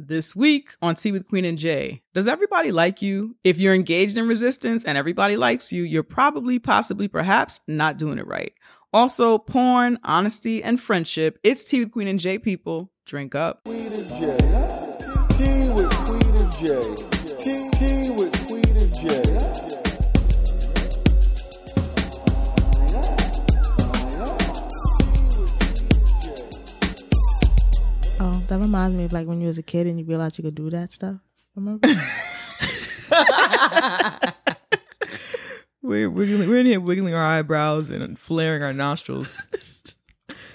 This 0.00 0.34
week 0.34 0.70
on 0.82 0.96
Tea 0.96 1.12
with 1.12 1.28
Queen 1.28 1.44
and 1.44 1.56
Jay, 1.56 2.02
does 2.14 2.26
everybody 2.26 2.72
like 2.72 3.00
you? 3.00 3.36
If 3.44 3.58
you're 3.58 3.72
engaged 3.72 4.18
in 4.18 4.26
resistance 4.26 4.84
and 4.84 4.98
everybody 4.98 5.36
likes 5.36 5.72
you, 5.72 5.84
you're 5.84 6.02
probably, 6.02 6.58
possibly, 6.58 7.06
perhaps 7.06 7.60
not 7.68 7.96
doing 7.96 8.18
it 8.18 8.26
right. 8.26 8.52
Also, 8.92 9.38
porn, 9.38 10.00
honesty, 10.02 10.64
and 10.64 10.80
friendship. 10.80 11.38
It's 11.44 11.62
Tea 11.62 11.78
with 11.78 11.92
Queen 11.92 12.08
and 12.08 12.18
Jay, 12.18 12.38
people. 12.40 12.90
Drink 13.06 13.36
up. 13.36 13.62
Queen 13.66 13.92
and 13.92 14.08
Jay. 14.08 14.36
Tea 15.38 15.70
with 15.70 15.90
Queen 15.92 16.34
and 16.34 16.52
Jay. 16.56 17.13
That 28.48 28.58
reminds 28.58 28.96
me 28.96 29.04
of 29.04 29.12
like 29.12 29.26
when 29.26 29.40
you 29.40 29.46
was 29.46 29.58
a 29.58 29.62
kid 29.62 29.86
and 29.86 29.98
you 29.98 30.04
realized 30.04 30.36
you 30.38 30.44
could 30.44 30.54
do 30.54 30.68
that 30.70 30.92
stuff. 30.92 31.16
Remember? 31.54 31.88
We're, 35.82 36.08
wiggling, 36.08 36.48
we're 36.48 36.58
in 36.58 36.66
here 36.66 36.80
wiggling 36.80 37.14
our 37.14 37.22
eyebrows 37.24 37.90
and 37.90 38.18
flaring 38.18 38.62
our 38.62 38.72
nostrils. 38.72 39.42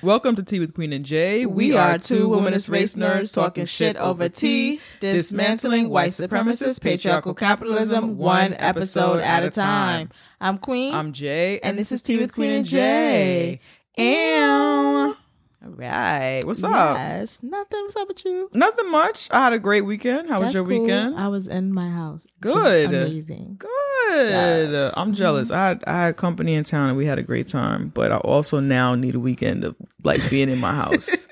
Welcome 0.02 0.36
to 0.38 0.44
Tea 0.44 0.60
with 0.60 0.74
Queen 0.74 0.92
and 0.92 1.06
Jay. 1.06 1.46
We 1.46 1.76
are 1.76 2.00
two 2.00 2.30
womanist 2.30 2.70
race 2.70 2.96
nerds 2.96 3.34
talking 3.34 3.66
shit 3.66 3.96
over 3.98 4.28
tea, 4.30 4.80
dismantling 5.00 5.90
white 5.90 6.12
supremacist 6.12 6.82
patriarchal 6.82 7.34
capitalism 7.34 8.18
one 8.18 8.56
episode 8.56 9.20
at 9.20 9.44
a 9.44 9.52
time. 9.52 10.10
I'm 10.42 10.58
Queen, 10.58 10.94
I'm 10.94 11.14
Jay, 11.14 11.60
and 11.60 11.78
this 11.78 11.92
is 11.92 12.02
Tea 12.02 12.18
with 12.18 12.34
Queen 12.34 12.52
and 12.52 12.66
Jay. 12.66 13.60
Ew. 13.98 15.16
All 15.62 15.72
right. 15.72 16.42
What's 16.46 16.64
up? 16.64 16.96
Yes, 16.98 17.40
nothing. 17.42 17.84
What's 17.84 17.96
up 17.98 18.08
with 18.08 18.24
you? 18.24 18.50
Nothing 18.54 18.90
much. 18.90 19.28
I 19.30 19.44
had 19.44 19.52
a 19.52 19.60
great 19.60 19.82
weekend. 19.82 20.30
How 20.30 20.40
was 20.40 20.54
your 20.54 20.64
cool. 20.66 20.80
weekend? 20.80 21.18
I 21.18 21.28
was 21.28 21.50
in 21.50 21.74
my 21.74 21.90
house. 21.90 22.26
Good. 22.40 22.86
amazing. 22.86 23.58
Good. 23.60 24.30
Yes. 24.30 24.94
I'm 24.96 25.14
jealous. 25.14 25.52
Mm-hmm. 25.52 25.60
I 25.60 25.68
had 25.68 25.84
I 25.86 26.06
had 26.06 26.18
company 26.18 26.54
in 26.56 26.64
town 26.64 26.88
and 26.88 26.98
we 26.98 27.06
had 27.06 27.20
a 27.20 27.24
great 27.24 27.50
time, 27.50 27.90
but 27.90 28.14
I 28.14 28.18
also 28.18 28.62
now 28.62 28.96
need 28.96 29.16
a 29.16 29.20
weekend 29.20 29.66
of 29.66 29.76
like 30.02 30.30
being 30.30 30.50
in 30.50 30.62
my 30.62 30.74
house. 30.74 31.28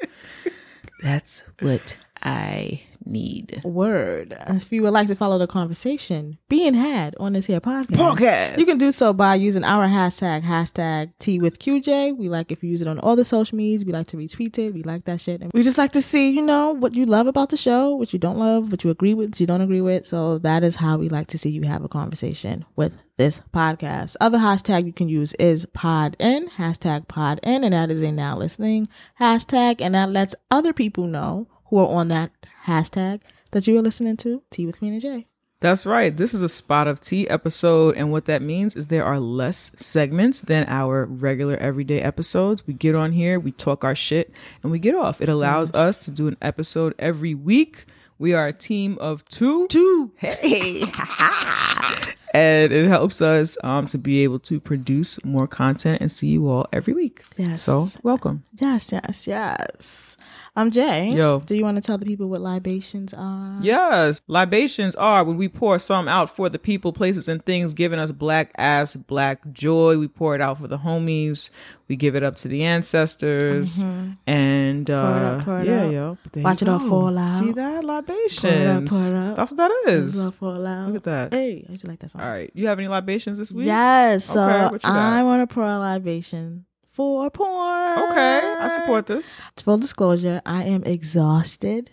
That's 1.01 1.43
what 1.61 1.95
I 2.21 2.81
need. 3.09 3.61
Word. 3.63 4.37
If 4.47 4.71
you 4.71 4.81
would 4.83 4.93
like 4.93 5.07
to 5.07 5.15
follow 5.15 5.37
the 5.37 5.47
conversation 5.47 6.37
being 6.49 6.73
had 6.73 7.15
on 7.19 7.33
this 7.33 7.45
here 7.45 7.61
podcast, 7.61 7.97
Podcast. 7.97 8.57
You 8.57 8.65
can 8.65 8.77
do 8.77 8.91
so 8.91 9.13
by 9.13 9.35
using 9.35 9.63
our 9.63 9.87
hashtag, 9.87 10.43
hashtag 10.43 11.11
T 11.19 11.39
with 11.39 11.59
QJ. 11.59 12.17
We 12.17 12.29
like 12.29 12.51
if 12.51 12.63
you 12.63 12.69
use 12.69 12.81
it 12.81 12.87
on 12.87 12.99
all 12.99 13.15
the 13.15 13.25
social 13.25 13.57
medias. 13.57 13.85
We 13.85 13.91
like 13.91 14.07
to 14.07 14.17
retweet 14.17 14.57
it. 14.57 14.73
We 14.73 14.83
like 14.83 15.05
that 15.05 15.21
shit. 15.21 15.41
And 15.41 15.51
we 15.53 15.63
just 15.63 15.77
like 15.77 15.91
to 15.91 16.01
see, 16.01 16.29
you 16.29 16.41
know, 16.41 16.71
what 16.71 16.95
you 16.95 17.05
love 17.05 17.27
about 17.27 17.49
the 17.49 17.57
show, 17.57 17.95
what 17.95 18.13
you 18.13 18.19
don't 18.19 18.37
love, 18.37 18.71
what 18.71 18.83
you 18.83 18.89
agree 18.89 19.13
with, 19.13 19.31
what 19.31 19.39
you 19.39 19.47
don't 19.47 19.61
agree 19.61 19.81
with. 19.81 20.05
So 20.05 20.37
that 20.39 20.63
is 20.63 20.75
how 20.75 20.97
we 20.97 21.09
like 21.09 21.27
to 21.27 21.37
see 21.37 21.49
you 21.49 21.63
have 21.63 21.83
a 21.83 21.89
conversation 21.89 22.65
with 22.75 22.93
this 23.17 23.41
podcast. 23.53 24.15
Other 24.21 24.37
hashtag 24.37 24.85
you 24.85 24.93
can 24.93 25.09
use 25.09 25.33
is 25.33 25.65
PodIn, 25.67 26.51
hashtag 26.51 27.07
PodIn, 27.07 27.63
and 27.63 27.73
that 27.73 27.91
is 27.91 28.01
a 28.01 28.11
now 28.11 28.37
listening 28.37 28.87
hashtag. 29.19 29.81
And 29.81 29.95
that 29.95 30.11
lets 30.11 30.35
other 30.51 30.73
people 30.73 31.07
know 31.07 31.47
who 31.69 31.79
are 31.79 31.87
on 31.87 32.07
that 32.09 32.31
hashtag 32.67 33.21
that 33.51 33.65
you 33.65 33.77
are 33.77 33.81
listening 33.81 34.17
to 34.17 34.43
Tea 34.51 34.65
with 34.65 34.79
Queen 34.79 34.93
and 34.93 35.01
Jay. 35.01 35.25
That's 35.59 35.87
right. 35.87 36.15
This 36.15 36.35
is 36.35 36.43
a 36.43 36.49
spot 36.49 36.87
of 36.87 37.01
tea 37.01 37.27
episode, 37.27 37.95
and 37.95 38.11
what 38.11 38.25
that 38.25 38.43
means 38.43 38.75
is 38.75 38.87
there 38.87 39.05
are 39.05 39.19
less 39.19 39.71
segments 39.75 40.41
than 40.41 40.65
our 40.67 41.05
regular 41.05 41.57
everyday 41.57 41.99
episodes. 41.99 42.67
We 42.67 42.75
get 42.75 42.93
on 42.93 43.13
here, 43.13 43.39
we 43.39 43.53
talk 43.53 43.83
our 43.83 43.95
shit, 43.95 44.31
and 44.61 44.71
we 44.71 44.77
get 44.77 44.93
off. 44.93 45.19
It 45.19 45.29
allows 45.29 45.73
us 45.73 45.97
to 46.05 46.11
do 46.11 46.27
an 46.27 46.37
episode 46.43 46.93
every 46.99 47.33
week. 47.33 47.85
We 48.19 48.33
are 48.35 48.45
a 48.45 48.53
team 48.53 48.99
of 48.99 49.25
two. 49.25 49.67
Two. 49.67 50.11
Hey. 50.17 50.81
and 52.35 52.71
it 52.71 52.87
helps 52.87 53.19
us 53.19 53.57
um, 53.63 53.87
to 53.87 53.97
be 53.97 54.23
able 54.23 54.39
to 54.39 54.59
produce 54.59 55.23
more 55.25 55.47
content 55.47 56.01
and 56.01 56.11
see 56.11 56.27
you 56.27 56.47
all 56.49 56.67
every 56.71 56.93
week. 56.93 57.23
Yes. 57.35 57.63
So, 57.63 57.87
welcome. 58.03 58.43
Yes, 58.59 58.91
yes, 58.91 59.27
yes. 59.27 60.17
I'm 60.57 60.71
Jay. 60.71 61.11
Yo. 61.11 61.39
Do 61.41 61.53
you 61.53 61.63
want 61.63 61.75
to 61.75 61.81
tell 61.81 61.99
the 61.99 62.05
people 62.07 62.29
what 62.29 62.41
libations 62.41 63.13
are? 63.15 63.59
Yes, 63.61 64.23
libations 64.27 64.95
are 64.95 65.23
when 65.23 65.37
we 65.37 65.47
pour 65.47 65.77
some 65.77 66.07
out 66.07 66.31
for 66.35 66.49
the 66.49 66.57
people, 66.57 66.91
places, 66.91 67.27
and 67.29 67.45
things, 67.45 67.73
giving 67.73 67.99
us 67.99 68.11
black 68.11 68.53
ass, 68.57 68.95
black 68.95 69.51
joy. 69.53 69.99
We 69.99 70.07
pour 70.07 70.33
it 70.33 70.41
out 70.41 70.57
for 70.57 70.67
the 70.67 70.79
homies. 70.79 71.51
We 71.87 71.95
give 71.95 72.15
it 72.15 72.23
up 72.23 72.37
to 72.37 72.47
the 72.47 72.63
ancestors, 72.63 73.83
and 74.25 74.89
uh, 74.89 75.03
Mm-hmm. 75.03 75.39
up, 75.39 75.45
pour 75.45 75.59
it 75.61 75.67
yeah, 75.67 75.85
up. 75.85 75.91
yo, 75.91 76.41
Watch 76.41 76.61
it 76.63 76.69
all 76.69 76.79
fall 76.79 77.15
out. 77.19 77.39
See 77.39 77.51
that 77.51 77.83
libations? 77.83 78.89
pour 78.89 78.99
it 79.07 79.13
up. 79.13 79.35
That's 79.35 79.51
what 79.51 79.57
that 79.57 79.71
is. 79.89 80.31
For 80.39 80.57
loud. 80.57 80.87
Look 80.87 80.95
at 80.97 81.03
that. 81.03 81.33
Hey, 81.35 81.65
I 81.67 81.71
used 81.71 81.83
to 81.83 81.89
like 81.91 81.99
that 81.99 82.09
song. 82.09 82.21
All 82.23 82.29
right, 82.31 82.49
you 82.55 82.65
have 82.65 82.79
any 82.79 82.87
libations 82.87 83.37
this 83.37 83.51
week? 83.51 83.67
Yes. 83.67 84.25
So 84.25 84.41
Okay, 84.43 84.63
what 84.71 84.83
you 84.83 84.89
got? 84.89 84.95
I 84.95 85.21
want 85.21 85.47
to 85.47 85.53
pour 85.53 85.65
a 85.65 85.77
libation 85.77 86.65
for 86.97 87.29
porn. 87.29 87.99
Okay, 88.11 88.39
I 88.59 88.67
support 88.67 89.05
this. 89.07 89.37
Full 89.63 89.77
disclosure, 89.77 90.41
I 90.45 90.63
am 90.63 90.83
exhausted 90.83 91.91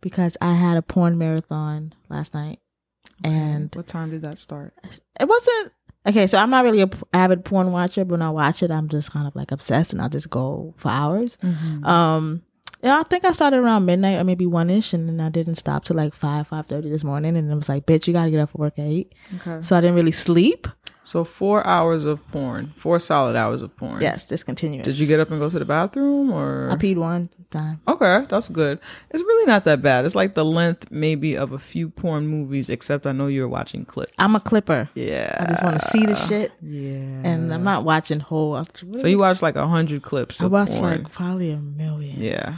because 0.00 0.36
I 0.40 0.52
had 0.54 0.76
a 0.76 0.82
porn 0.82 1.16
marathon 1.18 1.94
last 2.08 2.34
night. 2.34 2.60
And 3.22 3.74
What 3.74 3.86
time 3.86 4.10
did 4.10 4.22
that 4.22 4.38
start? 4.38 4.74
it 5.18 5.26
wasn't 5.28 5.72
okay. 6.06 6.26
So 6.26 6.38
I'm 6.38 6.50
not 6.50 6.64
really 6.64 6.80
a 6.80 6.86
p- 6.88 6.98
avid 7.14 7.44
porn 7.44 7.72
watcher, 7.72 8.04
but 8.04 8.12
when 8.12 8.22
I 8.22 8.30
watch 8.30 8.62
it, 8.62 8.70
I'm 8.70 8.88
just 8.88 9.12
kind 9.12 9.26
of 9.26 9.34
like 9.34 9.50
obsessed, 9.50 9.92
and 9.92 10.02
I'll 10.02 10.08
just 10.08 10.28
go 10.30 10.74
for 10.76 10.90
hours. 10.90 11.38
Um, 11.84 12.42
yeah, 12.82 12.98
I 13.00 13.02
think 13.04 13.24
I 13.24 13.32
started 13.32 13.58
around 13.60 13.86
midnight 13.86 14.18
or 14.18 14.24
maybe 14.24 14.44
one 14.46 14.68
ish, 14.68 14.92
and 14.92 15.08
then 15.08 15.20
I 15.20 15.30
didn't 15.30 15.54
stop 15.54 15.84
till 15.84 15.96
like 15.96 16.12
five 16.14 16.48
five 16.48 16.66
thirty 16.66 16.90
this 16.90 17.04
morning, 17.04 17.36
and 17.36 17.50
it 17.50 17.54
was 17.54 17.68
like, 17.68 17.86
bitch, 17.86 18.06
you 18.06 18.12
gotta 18.12 18.30
get 18.30 18.40
up 18.40 18.50
for 18.50 18.58
work 18.58 18.78
at 18.78 18.86
eight. 18.86 19.14
Okay. 19.36 19.62
So 19.62 19.76
I 19.76 19.80
didn't 19.80 19.96
really 19.96 20.12
sleep. 20.12 20.66
So 21.04 21.22
four 21.22 21.64
hours 21.66 22.06
of 22.06 22.26
porn, 22.28 22.72
four 22.78 22.98
solid 22.98 23.36
hours 23.36 23.60
of 23.60 23.76
porn. 23.76 24.00
Yes, 24.00 24.26
just 24.26 24.46
continuous. 24.46 24.86
Did 24.86 24.98
you 24.98 25.06
get 25.06 25.20
up 25.20 25.30
and 25.30 25.38
go 25.38 25.50
to 25.50 25.58
the 25.58 25.66
bathroom 25.66 26.32
or? 26.32 26.70
I 26.70 26.76
peed 26.76 26.96
one 26.96 27.28
time. 27.50 27.82
Okay, 27.86 28.24
that's 28.26 28.48
good. 28.48 28.80
It's 29.10 29.22
really 29.22 29.46
not 29.46 29.64
that 29.64 29.82
bad. 29.82 30.06
It's 30.06 30.14
like 30.14 30.34
the 30.34 30.46
length 30.46 30.90
maybe 30.90 31.36
of 31.36 31.52
a 31.52 31.58
few 31.58 31.90
porn 31.90 32.26
movies, 32.26 32.70
except 32.70 33.06
I 33.06 33.12
know 33.12 33.26
you're 33.26 33.48
watching 33.48 33.84
clips. 33.84 34.14
I'm 34.18 34.34
a 34.34 34.40
clipper. 34.40 34.88
yeah. 34.94 35.36
I 35.38 35.44
just 35.44 35.62
want 35.62 35.78
to 35.78 35.86
see 35.88 36.06
the 36.06 36.14
shit, 36.14 36.52
yeah. 36.62 37.20
and 37.22 37.52
I'm 37.52 37.64
not 37.64 37.84
watching 37.84 38.20
whole. 38.20 38.64
so 38.74 39.06
you 39.06 39.18
watch 39.18 39.42
like 39.42 39.56
a 39.56 39.66
hundred 39.66 40.02
clips. 40.02 40.40
I 40.40 40.46
watched 40.46 40.72
porn. 40.72 41.02
like 41.02 41.12
probably 41.12 41.50
a 41.50 41.58
million. 41.58 42.16
yeah. 42.18 42.56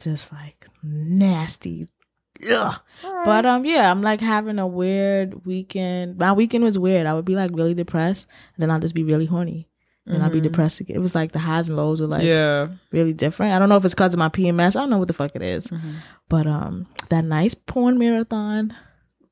just 0.00 0.30
like 0.32 0.66
nasty. 0.82 1.88
Ugh. 2.48 2.80
But 3.24 3.46
um, 3.46 3.64
yeah, 3.64 3.90
I'm 3.90 4.02
like 4.02 4.20
having 4.20 4.58
a 4.58 4.66
weird 4.66 5.44
weekend. 5.46 6.18
My 6.18 6.32
weekend 6.32 6.64
was 6.64 6.78
weird. 6.78 7.06
I 7.06 7.14
would 7.14 7.24
be 7.24 7.34
like 7.34 7.50
really 7.52 7.74
depressed, 7.74 8.26
and 8.54 8.62
then 8.62 8.70
I'll 8.70 8.80
just 8.80 8.94
be 8.94 9.02
really 9.02 9.26
horny, 9.26 9.68
and 10.06 10.22
I'll 10.22 10.30
be 10.30 10.40
depressed 10.40 10.80
again. 10.80 10.96
It 10.96 11.00
was 11.00 11.14
like 11.14 11.32
the 11.32 11.38
highs 11.38 11.68
and 11.68 11.76
lows 11.76 12.00
were 12.00 12.06
like 12.06 12.24
yeah. 12.24 12.68
really 12.92 13.12
different. 13.12 13.52
I 13.52 13.58
don't 13.58 13.68
know 13.68 13.76
if 13.76 13.84
it's 13.84 13.94
because 13.94 14.14
of 14.14 14.18
my 14.18 14.28
PMS. 14.28 14.76
I 14.76 14.80
don't 14.80 14.90
know 14.90 14.98
what 14.98 15.08
the 15.08 15.14
fuck 15.14 15.32
it 15.34 15.42
is. 15.42 15.68
but 16.28 16.46
um, 16.46 16.86
that 17.08 17.24
nice 17.24 17.54
porn 17.54 17.98
marathon 17.98 18.76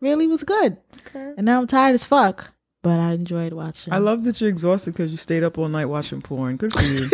really 0.00 0.26
was 0.26 0.44
good. 0.44 0.76
Okay. 1.08 1.34
And 1.36 1.46
now 1.46 1.60
I'm 1.60 1.66
tired 1.66 1.94
as 1.94 2.04
fuck, 2.04 2.52
but 2.82 3.00
I 3.00 3.12
enjoyed 3.12 3.52
watching. 3.52 3.92
I 3.92 3.98
love 3.98 4.24
that 4.24 4.40
you're 4.40 4.50
exhausted 4.50 4.92
because 4.92 5.10
you 5.10 5.16
stayed 5.16 5.42
up 5.42 5.58
all 5.58 5.68
night 5.68 5.86
watching 5.86 6.20
porn. 6.20 6.56
Good 6.56 6.72
for 6.72 6.82
you. 6.82 7.08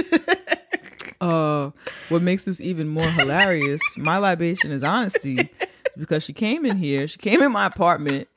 uh, 1.20 1.70
what 2.08 2.22
makes 2.22 2.44
this 2.44 2.60
even 2.60 2.88
more 2.88 3.04
hilarious? 3.04 3.80
My 3.96 4.18
libation 4.18 4.72
is 4.72 4.82
honesty 4.82 5.50
because 5.96 6.22
she 6.22 6.32
came 6.32 6.64
in 6.64 6.76
here. 6.76 7.06
She 7.08 7.18
came 7.18 7.42
in 7.42 7.52
my 7.52 7.66
apartment 7.66 8.28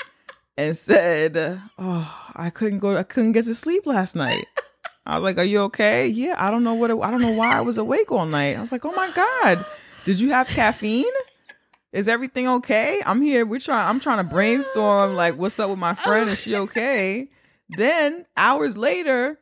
and 0.57 0.75
said, 0.77 1.61
"Oh, 1.77 2.31
I 2.35 2.49
couldn't 2.49 2.79
go. 2.79 2.95
I 2.97 3.03
couldn't 3.03 3.33
get 3.33 3.45
to 3.45 3.55
sleep 3.55 3.85
last 3.85 4.15
night." 4.15 4.45
I 5.05 5.17
was 5.17 5.23
like, 5.23 5.37
"Are 5.37 5.43
you 5.43 5.59
okay?" 5.61 6.07
Yeah, 6.07 6.35
I 6.37 6.51
don't 6.51 6.63
know 6.63 6.73
what. 6.73 6.91
It, 6.91 6.97
I 6.99 7.11
don't 7.11 7.21
know 7.21 7.33
why 7.33 7.53
I 7.53 7.61
was 7.61 7.77
awake 7.77 8.11
all 8.11 8.25
night. 8.25 8.57
I 8.57 8.61
was 8.61 8.71
like, 8.71 8.85
"Oh 8.85 8.93
my 8.93 9.11
god, 9.11 9.65
did 10.05 10.19
you 10.19 10.31
have 10.31 10.47
caffeine?" 10.47 11.05
Is 11.93 12.07
everything 12.07 12.47
okay? 12.47 13.01
I'm 13.05 13.21
here. 13.21 13.45
We're 13.45 13.59
trying. 13.59 13.87
I'm 13.87 13.99
trying 13.99 14.17
to 14.17 14.23
brainstorm. 14.23 15.13
Like, 15.13 15.37
what's 15.37 15.59
up 15.59 15.69
with 15.69 15.77
my 15.77 15.93
friend? 15.93 16.27
Is 16.29 16.39
she 16.39 16.55
okay? 16.55 17.29
Then 17.69 18.25
hours 18.35 18.75
later, 18.75 19.39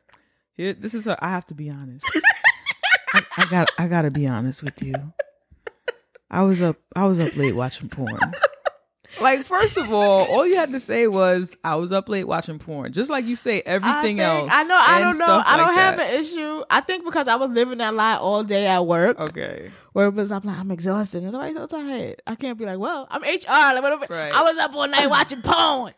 here. 0.54 0.74
This 0.74 0.94
is. 0.94 1.06
A, 1.06 1.16
I 1.24 1.30
have 1.30 1.46
to 1.46 1.54
be 1.54 1.70
honest. 1.70 2.04
I, 3.14 3.22
I 3.38 3.46
got. 3.46 3.70
I 3.78 3.88
got 3.88 4.02
to 4.02 4.10
be 4.10 4.26
honest 4.26 4.62
with 4.62 4.82
you. 4.82 4.94
I 6.32 6.42
was 6.42 6.60
up. 6.62 6.76
I 6.96 7.06
was 7.06 7.20
up 7.20 7.36
late 7.36 7.54
watching 7.54 7.88
porn. 7.88 8.18
Like, 9.20 9.44
first 9.44 9.76
of 9.76 9.92
all, 9.92 10.24
all 10.24 10.46
you 10.46 10.56
had 10.56 10.72
to 10.72 10.80
say 10.80 11.06
was 11.06 11.54
I 11.62 11.76
was 11.76 11.92
up 11.92 12.08
late 12.08 12.24
watching 12.26 12.58
porn. 12.58 12.94
Just 12.94 13.10
like 13.10 13.26
you 13.26 13.36
say 13.36 13.60
everything 13.60 13.92
I 13.94 14.02
think- 14.02 14.20
else. 14.20 14.50
I 14.52 14.62
know. 14.64 14.78
I 14.80 15.00
don't 15.00 15.18
know. 15.18 15.42
I 15.44 15.56
don't 15.58 15.66
like 15.66 15.76
have 15.76 15.96
that. 15.98 16.14
an 16.14 16.20
issue. 16.20 16.64
I 16.70 16.80
think 16.80 17.04
because 17.04 17.28
I 17.28 17.36
was 17.36 17.50
living 17.50 17.76
that 17.78 17.92
lie 17.94 18.16
all 18.16 18.42
day 18.42 18.66
at 18.66 18.86
work. 18.86 19.20
Okay. 19.20 19.70
Where 19.92 20.06
it 20.06 20.14
was, 20.14 20.32
I'm 20.32 20.40
like, 20.44 20.56
I'm 20.58 20.70
exhausted. 20.70 21.24
And 21.24 21.36
I'm 21.36 21.52
so 21.54 21.66
tired. 21.66 22.22
I 22.26 22.34
can't 22.36 22.56
be 22.58 22.64
like, 22.64 22.78
well, 22.78 23.06
I'm 23.10 23.20
HR. 23.22 23.48
Like, 23.82 24.08
Right. 24.08 24.32
I 24.32 24.42
was 24.44 24.58
up 24.58 24.74
all 24.74 24.88
night 24.88 25.10
watching 25.10 25.42
porn. 25.42 25.92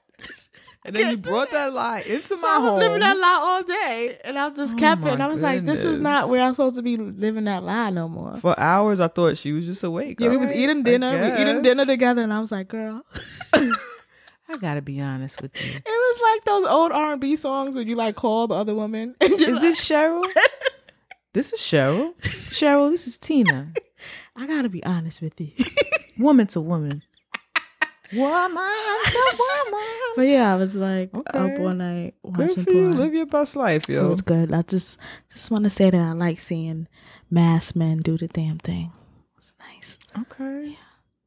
And 0.84 0.94
then 0.94 1.10
you 1.10 1.16
brought 1.16 1.50
that. 1.50 1.68
that 1.70 1.72
lie 1.74 2.00
into 2.00 2.28
So 2.28 2.36
my 2.36 2.48
I 2.48 2.58
was 2.58 2.70
home. 2.70 2.78
living 2.80 3.00
that 3.00 3.16
lie 3.16 3.38
all 3.42 3.62
day, 3.62 4.18
and 4.24 4.38
I 4.38 4.50
just 4.50 4.74
Oh 4.74 4.76
kept 4.78 5.04
it. 5.06 5.12
And 5.14 5.22
I 5.22 5.26
was 5.28 5.42
like, 5.42 5.64
"This 5.64 5.80
is 5.84 5.98
not 5.98 6.28
where 6.28 6.42
I'm 6.42 6.52
supposed 6.54 6.76
to 6.76 6.82
be 6.82 6.96
living 6.96 7.44
that 7.44 7.62
lie 7.62 7.90
no 7.90 8.08
more." 8.08 8.36
For 8.38 8.58
hours, 8.58 9.00
I 9.00 9.08
thought 9.08 9.36
she 9.38 9.52
was 9.52 9.64
just 9.66 9.82
awake. 9.82 10.20
Yeah, 10.20 10.28
we 10.28 10.36
All 10.36 10.42
was 10.46 10.52
eating 10.54 10.82
dinner. 10.82 11.10
We 11.36 11.42
eating 11.42 11.62
dinner 11.62 11.86
together, 11.86 12.22
and 12.22 12.32
I 12.32 12.40
was 12.40 12.52
like, 12.52 12.68
"Girl." 12.68 13.02
I 14.46 14.58
gotta 14.58 14.82
be 14.82 15.00
honest 15.00 15.40
with 15.40 15.52
you. 15.64 15.72
It 15.76 15.84
was 15.86 16.20
like 16.22 16.44
those 16.44 16.64
old 16.66 16.92
R 16.92 17.12
and 17.12 17.20
B 17.20 17.34
songs 17.36 17.74
where 17.74 17.84
you 17.84 17.96
like 17.96 18.14
call 18.14 18.46
the 18.46 18.54
other 18.54 18.74
woman. 18.74 19.16
Is 19.20 19.38
this 19.38 19.80
Cheryl? 19.88 20.22
this 21.32 21.52
is 21.54 21.60
Cheryl. 21.60 22.14
Cheryl, 22.20 22.90
this 22.90 23.06
is 23.06 23.16
Tina. 23.16 23.72
I 24.36 24.46
gotta 24.46 24.68
be 24.68 24.84
honest 24.84 25.22
with 25.22 25.40
you. 25.40 25.50
Woman 26.18 26.46
to 26.48 26.60
woman. 26.60 27.02
Woman 28.12 28.54
woman. 28.56 29.84
but 30.16 30.22
yeah, 30.22 30.52
I 30.52 30.56
was 30.56 30.74
like 30.74 31.12
Okay. 31.14 31.38
up 31.38 31.58
all 31.60 31.74
night 31.74 32.14
Good 32.32 32.48
watching 32.48 32.64
for 32.64 32.70
you. 32.72 32.82
porn. 32.84 32.98
Live 32.98 33.14
your 33.14 33.26
best 33.26 33.56
life, 33.56 33.88
yo. 33.88 34.06
It 34.06 34.08
was 34.08 34.22
good. 34.22 34.52
I 34.52 34.62
just 34.62 34.98
just 35.32 35.50
want 35.50 35.64
to 35.64 35.70
say 35.70 35.90
that 35.90 35.98
I 36.00 36.12
like 36.12 36.38
seeing 36.38 36.86
mass 37.30 37.74
men 37.74 37.98
do 37.98 38.16
the 38.18 38.28
damn 38.28 38.58
thing. 38.58 38.92
It's 39.36 39.52
nice. 39.58 39.98
Okay. 40.20 40.78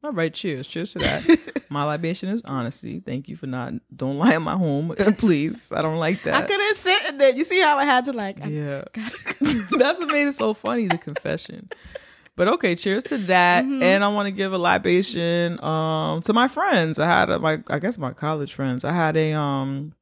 All 0.04 0.12
right, 0.12 0.32
cheers. 0.32 0.68
Cheers 0.68 0.92
to 0.92 1.00
that. 1.00 1.64
my 1.70 1.82
libation 1.84 2.28
is 2.28 2.40
honesty. 2.44 3.00
Thank 3.00 3.28
you 3.28 3.34
for 3.36 3.48
not 3.48 3.72
don't 3.94 4.16
lie 4.16 4.34
in 4.36 4.42
my 4.42 4.54
home. 4.56 4.94
Please. 5.18 5.72
I 5.74 5.82
don't 5.82 5.96
like 5.98 6.22
that. 6.22 6.34
I 6.44 6.46
couldn't 6.46 6.76
sit 6.76 7.06
in 7.08 7.18
there. 7.18 7.34
You 7.34 7.42
see 7.44 7.60
how 7.60 7.76
I 7.76 7.84
had 7.84 8.04
to 8.04 8.12
like. 8.12 8.40
I 8.40 8.46
Yeah. 8.48 8.84
That's 9.76 9.98
what 9.98 10.08
made 10.12 10.28
it 10.28 10.36
so 10.36 10.54
funny, 10.54 10.86
the 10.86 10.98
confession. 10.98 11.68
But 12.38 12.48
okay, 12.48 12.74
cheers 12.74 13.04
to 13.04 13.18
that. 13.18 13.64
Mm-hmm. 13.64 13.82
And 13.82 14.02
I 14.04 14.08
want 14.08 14.26
to 14.28 14.30
give 14.32 14.52
a 14.54 14.58
libation 14.58 15.62
um 15.62 16.22
to 16.22 16.32
my 16.32 16.48
friends. 16.48 16.98
I 16.98 17.06
had 17.06 17.28
a, 17.30 17.38
my 17.38 17.60
I 17.68 17.78
guess 17.78 17.98
my 17.98 18.12
college 18.12 18.54
friends. 18.54 18.84
I 18.84 18.92
had 18.92 19.16
a 19.16 19.32
um 19.34 19.92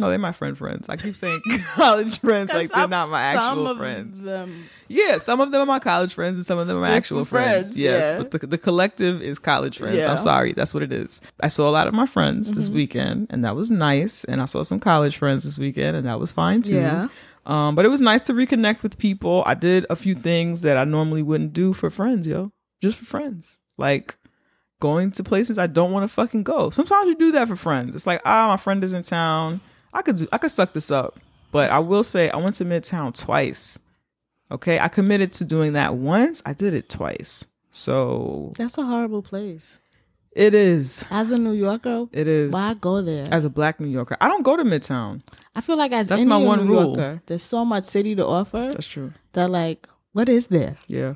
no, 0.00 0.08
they're 0.08 0.18
my 0.18 0.32
friend 0.32 0.56
friends. 0.56 0.88
I 0.88 0.96
keep 0.96 1.14
saying 1.14 1.38
college 1.74 2.18
friends 2.20 2.48
like 2.50 2.70
they're 2.70 2.80
Some- 2.84 2.90
not 2.90 3.10
my 3.10 3.34
some 3.34 3.44
actual 3.50 3.66
of 3.68 3.76
friends. 3.76 4.24
them- 4.24 4.64
Yeah, 4.88 5.18
some 5.18 5.40
of 5.40 5.52
them 5.52 5.60
are 5.60 5.66
my 5.66 5.78
college 5.80 6.14
friends 6.14 6.38
and 6.38 6.46
some 6.46 6.58
of 6.58 6.66
them 6.66 6.78
are 6.78 6.80
my 6.80 6.90
actual 6.96 7.26
friends, 7.26 7.68
friends. 7.68 7.76
Yes, 7.76 8.04
yeah. 8.04 8.16
but 8.18 8.30
the, 8.30 8.46
the 8.46 8.56
collective 8.58 9.20
is 9.20 9.38
college 9.38 9.76
friends. 9.78 9.98
Yeah. 9.98 10.10
I'm 10.10 10.16
sorry, 10.18 10.54
that's 10.54 10.72
what 10.72 10.82
it 10.82 10.92
is. 10.92 11.20
I 11.40 11.48
saw 11.48 11.68
a 11.68 11.70
lot 11.78 11.88
of 11.88 11.94
my 11.94 12.06
friends 12.06 12.52
this 12.52 12.66
Mm-hmm. 12.66 12.74
weekend, 12.74 13.26
and 13.30 13.44
that 13.44 13.54
was 13.54 13.70
nice. 13.70 14.24
And 14.24 14.40
I 14.40 14.46
saw 14.46 14.62
some 14.62 14.80
college 14.80 15.18
friends 15.18 15.44
this 15.44 15.58
weekend, 15.58 15.94
and 15.96 16.06
that 16.06 16.18
was 16.18 16.32
fine 16.32 16.62
too. 16.62 16.74
Yeah. 16.76 17.08
Um, 17.44 17.74
but 17.74 17.84
it 17.84 17.88
was 17.88 18.00
nice 18.00 18.22
to 18.22 18.32
reconnect 18.32 18.82
with 18.82 18.98
people. 18.98 19.42
I 19.46 19.54
did 19.54 19.84
a 19.90 19.96
few 19.96 20.14
things 20.14 20.60
that 20.60 20.76
I 20.76 20.84
normally 20.84 21.22
wouldn't 21.22 21.52
do 21.52 21.72
for 21.72 21.90
friends, 21.90 22.26
yo. 22.26 22.52
Just 22.80 22.98
for 22.98 23.04
friends, 23.04 23.58
like 23.78 24.16
going 24.80 25.12
to 25.12 25.22
places 25.22 25.58
I 25.58 25.68
don't 25.68 25.92
want 25.92 26.04
to 26.04 26.08
fucking 26.08 26.42
go. 26.42 26.70
Sometimes 26.70 27.08
you 27.08 27.14
do 27.16 27.32
that 27.32 27.48
for 27.48 27.56
friends. 27.56 27.94
It's 27.94 28.06
like, 28.06 28.20
ah, 28.24 28.48
my 28.48 28.56
friend 28.56 28.82
is 28.82 28.92
in 28.92 29.02
town. 29.02 29.60
I 29.92 30.02
could 30.02 30.16
do, 30.16 30.28
I 30.32 30.38
could 30.38 30.50
suck 30.50 30.72
this 30.72 30.90
up. 30.90 31.18
But 31.52 31.70
I 31.70 31.78
will 31.80 32.02
say, 32.02 32.30
I 32.30 32.36
went 32.38 32.56
to 32.56 32.64
Midtown 32.64 33.14
twice. 33.16 33.78
Okay, 34.50 34.78
I 34.78 34.88
committed 34.88 35.32
to 35.34 35.44
doing 35.44 35.74
that 35.74 35.94
once. 35.94 36.42
I 36.44 36.52
did 36.54 36.74
it 36.74 36.88
twice. 36.88 37.46
So 37.70 38.52
That's 38.56 38.76
a 38.78 38.84
horrible 38.84 39.22
place. 39.22 39.78
It 40.34 40.54
is. 40.54 41.04
As 41.10 41.30
a 41.32 41.38
New 41.38 41.52
Yorker, 41.52 42.06
It 42.12 42.26
is. 42.26 42.52
why 42.52 42.74
go 42.74 43.02
there? 43.02 43.26
As 43.30 43.44
a 43.44 43.50
black 43.50 43.80
New 43.80 43.88
Yorker, 43.88 44.16
I 44.20 44.28
don't 44.28 44.42
go 44.42 44.56
to 44.56 44.64
Midtown. 44.64 45.20
I 45.54 45.60
feel 45.60 45.76
like 45.76 45.92
as 45.92 46.08
That's 46.08 46.24
my 46.24 46.36
one 46.38 46.66
New 46.66 46.72
rule. 46.72 46.86
Yorker, 46.96 47.22
there's 47.26 47.42
so 47.42 47.64
much 47.64 47.84
city 47.84 48.14
to 48.16 48.26
offer 48.26 48.70
That's 48.72 48.86
true. 48.86 49.12
that 49.34 49.50
like, 49.50 49.88
what 50.12 50.28
is 50.28 50.46
there? 50.48 50.76
Yeah. 50.86 51.14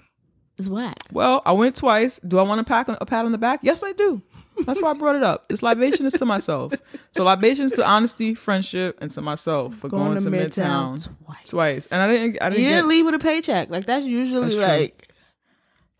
It's 0.58 0.68
whack. 0.70 0.96
Well, 1.12 1.42
I 1.44 1.52
went 1.52 1.76
twice. 1.76 2.18
Do 2.26 2.38
I 2.38 2.42
want 2.42 2.60
a 2.62 2.64
pat 2.64 2.88
on, 2.88 2.96
a 3.00 3.04
pat 3.06 3.26
on 3.26 3.32
the 3.32 3.36
back? 3.38 3.60
Yes, 3.62 3.82
I 3.82 3.92
do. 3.92 4.22
That's 4.64 4.80
why 4.80 4.90
I 4.90 4.94
brought 4.94 5.14
it 5.16 5.22
up. 5.22 5.44
It's 5.50 5.62
libations 5.62 6.14
to 6.14 6.24
myself. 6.24 6.72
So 7.10 7.24
libations 7.24 7.72
to 7.72 7.84
honesty, 7.86 8.34
friendship, 8.34 8.96
and 9.02 9.10
to 9.10 9.20
myself 9.20 9.74
for 9.74 9.90
going, 9.90 10.18
to, 10.18 10.30
Midtown, 10.30 11.10
twice. 11.26 11.48
twice. 11.50 11.86
And 11.92 12.00
I 12.00 12.06
didn't. 12.10 12.42
I 12.42 12.48
didn't. 12.48 12.62
You 12.64 12.70
get, 12.70 12.76
didn't 12.76 12.88
leave 12.88 13.04
with 13.04 13.14
a 13.16 13.18
paycheck. 13.18 13.68
Like 13.68 13.84
that's 13.84 14.06
usually 14.06 14.48
That's 14.56 14.56
like, 14.56 15.05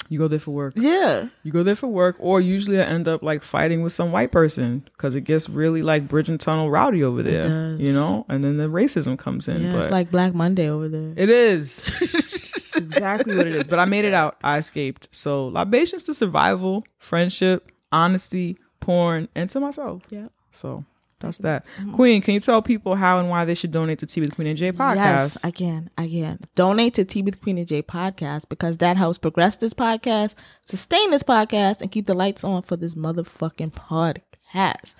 You 0.08 0.18
go 0.18 0.28
there 0.28 0.38
for 0.38 0.52
work. 0.52 0.74
yeah. 0.76 1.28
You 1.42 1.52
go 1.52 1.62
there 1.62 1.76
for 1.76 1.88
work, 1.88 2.16
or 2.18 2.40
usually 2.40 2.80
I 2.80 2.84
end 2.84 3.08
up 3.08 3.22
like 3.22 3.42
fighting 3.42 3.82
with 3.82 3.92
some 3.92 4.12
white 4.12 4.30
person 4.32 4.88
because 4.96 5.14
it 5.16 5.22
gets 5.22 5.48
really 5.48 5.82
like 5.82 6.06
bridge 6.08 6.28
and 6.28 6.38
tunnel 6.40 6.70
rowdy 6.70 7.02
over 7.02 7.22
there. 7.22 7.76
You 7.76 7.92
know, 7.92 8.24
and 8.28 8.44
then 8.44 8.56
the 8.56 8.68
racism 8.68 9.18
comes 9.18 9.48
in. 9.48 9.62
Yeah, 9.62 9.72
but 9.72 9.82
it's 9.84 9.90
like 9.90 10.10
Black 10.10 10.34
Monday 10.34 10.68
over 10.68 10.88
there. 10.88 11.12
It 11.16 11.28
is. 11.28 11.90
It's 12.76 12.84
exactly 12.84 13.34
what 13.34 13.46
it 13.46 13.54
is. 13.56 13.66
But 13.66 13.78
I 13.78 13.86
made 13.86 14.04
it 14.04 14.12
out. 14.12 14.36
I 14.44 14.58
escaped. 14.58 15.08
So 15.10 15.46
libations 15.46 16.02
to 16.04 16.12
survival, 16.14 16.84
friendship, 16.98 17.72
honesty, 17.90 18.58
porn, 18.80 19.28
and 19.34 19.48
to 19.48 19.60
myself. 19.60 20.02
Yeah. 20.10 20.28
So 20.50 20.84
that's 21.18 21.38
that. 21.38 21.64
Mm-hmm. 21.78 21.94
Queen, 21.94 22.22
can 22.22 22.34
you 22.34 22.40
tell 22.40 22.60
people 22.60 22.94
how 22.94 23.18
and 23.18 23.30
why 23.30 23.44
they 23.44 23.54
should 23.54 23.72
donate 23.72 23.98
to 24.00 24.06
Tea 24.06 24.20
with 24.20 24.34
Queen 24.34 24.48
and 24.48 24.58
J 24.58 24.72
podcast? 24.72 24.96
Yes, 24.96 25.44
I 25.44 25.50
can. 25.50 25.90
I 25.96 26.08
can. 26.08 26.40
Donate 26.54 26.94
to 26.94 27.04
Tea 27.04 27.22
with 27.22 27.40
Queen 27.40 27.58
and 27.58 27.66
J 27.66 27.82
podcast 27.82 28.48
because 28.48 28.76
that 28.78 28.96
helps 28.96 29.18
progress 29.18 29.56
this 29.56 29.74
podcast, 29.74 30.34
sustain 30.64 31.10
this 31.10 31.22
podcast, 31.22 31.80
and 31.80 31.90
keep 31.90 32.06
the 32.06 32.14
lights 32.14 32.44
on 32.44 32.62
for 32.62 32.76
this 32.76 32.94
motherfucking 32.94 33.72
podcast. 33.72 34.22
podcast. 34.54 34.94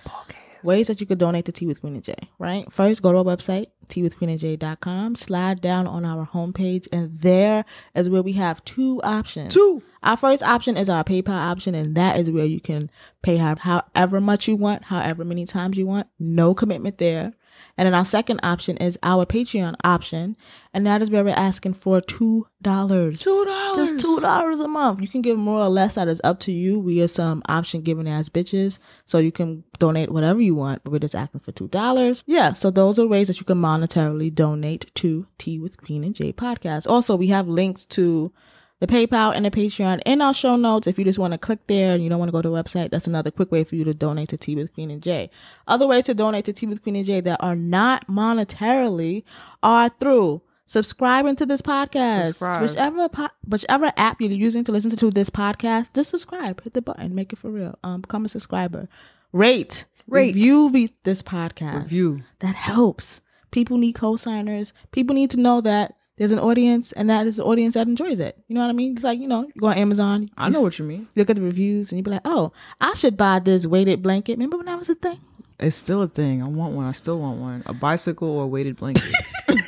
Ways 0.63 0.87
that 0.89 1.01
you 1.01 1.07
could 1.07 1.19
donate 1.19 1.45
to 1.45 1.53
Tea 1.53 1.67
with 1.67 1.81
Queen 1.81 1.95
and 1.95 2.03
J, 2.05 2.15
right? 2.39 2.71
First, 2.73 3.03
go 3.03 3.13
to 3.13 3.19
our 3.19 3.25
website, 3.25 3.67
teawithqueenandj.com, 3.89 5.15
slide 5.17 5.61
down 5.61 5.87
on 5.87 6.05
our 6.05 6.27
homepage, 6.27 6.89
and 6.93 7.19
there 7.21 7.65
is 7.95 8.09
where 8.09 8.23
we 8.23 8.33
have 8.33 8.65
two 8.65 9.01
options. 9.03 9.55
Two. 9.55 9.83
Our 10.03 10.17
first 10.17 10.43
option 10.43 10.77
is 10.77 10.89
our 10.89 11.05
PayPal 11.05 11.31
option, 11.31 11.75
and 11.75 11.97
that 11.97 12.19
is 12.19 12.31
where 12.31 12.45
you 12.45 12.61
can 12.61 12.91
pay 13.23 13.37
how, 13.37 13.57
however 13.57 14.21
much 14.21 14.47
you 14.47 14.57
want, 14.57 14.85
however 14.85 15.25
many 15.25 15.47
times 15.47 15.77
you 15.77 15.87
want. 15.87 16.07
No 16.19 16.55
commitment 16.55 16.99
there. 16.99 17.33
And 17.79 17.87
then 17.87 17.95
our 17.95 18.05
second 18.07 18.41
option 18.43 18.79
is 18.79 18.99
our 19.03 19.27
Patreon 19.27 19.75
option, 19.85 20.37
and 20.73 20.87
that 20.87 21.03
is 21.03 21.11
where 21.11 21.23
we're 21.23 21.31
asking 21.31 21.75
for 21.75 22.01
two 22.01 22.47
dollars. 22.63 23.21
Two 23.21 23.45
dollars. 23.45 23.77
Just 23.77 24.01
two 24.01 24.19
dollars 24.21 24.61
a 24.61 24.69
month. 24.69 25.03
You 25.03 25.09
can 25.09 25.21
give 25.21 25.37
more 25.37 25.61
or 25.61 25.69
less. 25.69 25.97
That 25.97 26.09
is 26.09 26.21
up 26.25 26.41
to 26.41 26.53
you. 26.53 26.79
We 26.79 27.03
are 27.03 27.09
some 27.09 27.43
option 27.49 27.83
giving 27.83 28.09
ass 28.09 28.31
bitches, 28.31 28.79
so 29.05 29.19
you 29.19 29.31
can 29.31 29.63
donate 29.79 30.11
whatever 30.11 30.41
you 30.41 30.55
want. 30.55 30.85
But 30.85 30.93
we're 30.93 31.01
just 31.01 31.15
asking 31.15 31.41
for 31.41 31.53
two 31.53 31.69
dollars. 31.69 32.25
Yeah. 32.27 32.55
So 32.55 32.71
those 32.71 32.99
are 32.99 33.07
ways 33.07 33.29
that 33.29 33.41
you 33.41 33.45
can 33.45 33.59
monetarily 33.59 34.35
donate 34.35 34.91
to 34.97 35.27
Tea 35.39 35.59
with 35.59 35.77
Queen 35.77 36.03
and 36.03 36.15
Jay 36.15 36.33
podcast. 36.33 36.89
Also, 36.89 37.15
we 37.15 37.29
have 37.29 37.47
links 37.47 37.85
to 37.87 38.33
the 38.79 38.87
PayPal 38.87 39.35
and 39.35 39.45
the 39.45 39.51
Patreon 39.51 40.01
in 40.05 40.21
our 40.21 40.35
show 40.35 40.57
notes. 40.57 40.87
If 40.87 40.99
you 40.99 41.05
just 41.05 41.19
want 41.19 41.33
to 41.33 41.39
click 41.39 41.67
there 41.67 41.95
and 41.95 42.03
you 42.03 42.11
don't 42.11 42.19
want 42.19 42.29
to 42.29 42.33
go 42.33 42.43
to 42.43 42.49
the 42.49 42.55
website, 42.55 42.91
that's 42.91 43.07
another 43.07 43.31
quick 43.31 43.51
way 43.51 43.65
for 43.65 43.75
you 43.77 43.85
to 43.85 43.95
donate 43.95 44.29
to 44.31 44.37
Tea 44.37 44.55
with 44.55 44.73
Queen 44.75 44.91
and 44.91 45.03
Jay. 45.03 45.31
Other 45.67 45.87
ways 45.87 46.05
to 46.05 46.15
donate 46.15 46.45
to 46.45 46.53
Tea 46.53 46.67
with 46.67 46.83
Queen 46.83 46.97
and 46.97 47.07
Jay 47.07 47.21
that 47.21 47.43
are 47.43 47.57
not 47.57 48.07
monetarily 48.09 49.25
are 49.63 49.89
through 49.89 50.43
subscribing 50.67 51.37
to 51.37 51.47
this 51.47 51.63
podcast. 51.63 52.27
Subscribe. 52.35 52.63
Whichever 52.63 53.09
po- 53.09 53.29
whichever 53.49 53.93
app 53.97 54.21
you're 54.21 54.31
using 54.31 54.65
to 54.65 54.73
listen 54.73 54.95
to 54.95 55.11
this 55.11 55.31
podcast, 55.31 55.95
just 55.95 56.11
subscribe. 56.11 56.63
Hit 56.63 56.75
the 56.75 56.83
button. 56.83 57.15
Make 57.15 57.33
it 57.33 57.39
for 57.39 57.51
real. 57.51 57.79
Um, 57.83 58.03
become 58.03 58.25
a 58.25 58.29
subscriber. 58.29 58.89
Rate. 59.33 59.87
Rate. 60.07 60.35
Review 60.35 60.91
this 61.05 61.23
podcast. 61.23 61.85
Review. 61.85 62.23
That 62.41 62.55
helps. 62.55 63.21
People 63.51 63.79
need 63.79 63.95
co-signers. 63.95 64.73
People 64.93 65.15
need 65.15 65.31
to 65.31 65.41
know 65.41 65.61
that 65.63 65.97
there's 66.17 66.33
an 66.33 66.39
audience 66.39 66.93
and 66.93 67.11
that 67.11 67.27
is 67.27 67.39
an 67.39 67.45
audience 67.45 67.75
that 67.75 67.87
enjoys 67.87 68.21
it. 68.21 68.39
You 68.49 68.55
know 68.55 68.63
what 68.63 68.71
I 68.71 68.73
mean? 68.73 68.95
It's 68.95 69.05
like, 69.05 69.19
you 69.19 69.29
know, 69.29 69.43
you 69.43 69.61
go 69.61 69.67
on 69.69 69.77
Amazon. 69.77 70.31
I 70.37 70.49
know 70.49 70.63
what 70.63 70.79
you 70.79 70.85
mean. 70.85 71.01
you 71.01 71.21
look 71.21 71.31
at 71.31 71.37
the 71.37 71.43
reviews 71.43 71.93
and 71.93 71.99
you 71.99 72.03
be 72.03 72.11
like, 72.11 72.23
oh, 72.25 72.53
I 72.81 72.95
should 72.95 73.17
buy 73.17 73.39
this 73.39 73.67
weighted 73.67 74.03
blanket. 74.03 74.33
Remember 74.33 74.57
when 74.57 74.67
that 74.67 74.79
was 74.79 74.89
a 74.89 74.95
thing? 74.95 75.21
It's 75.59 75.77
still 75.77 76.03
a 76.03 76.09
thing. 76.09 76.43
I 76.43 76.49
want 76.49 76.75
one. 76.75 76.87
I 76.87 76.93
still 76.93 77.19
want 77.19 77.39
one. 77.41 77.63
A 77.67 77.73
bicycle 77.73 78.29
or 78.29 78.45
a 78.45 78.47
weighted 78.47 78.77
blanket. 78.77 79.05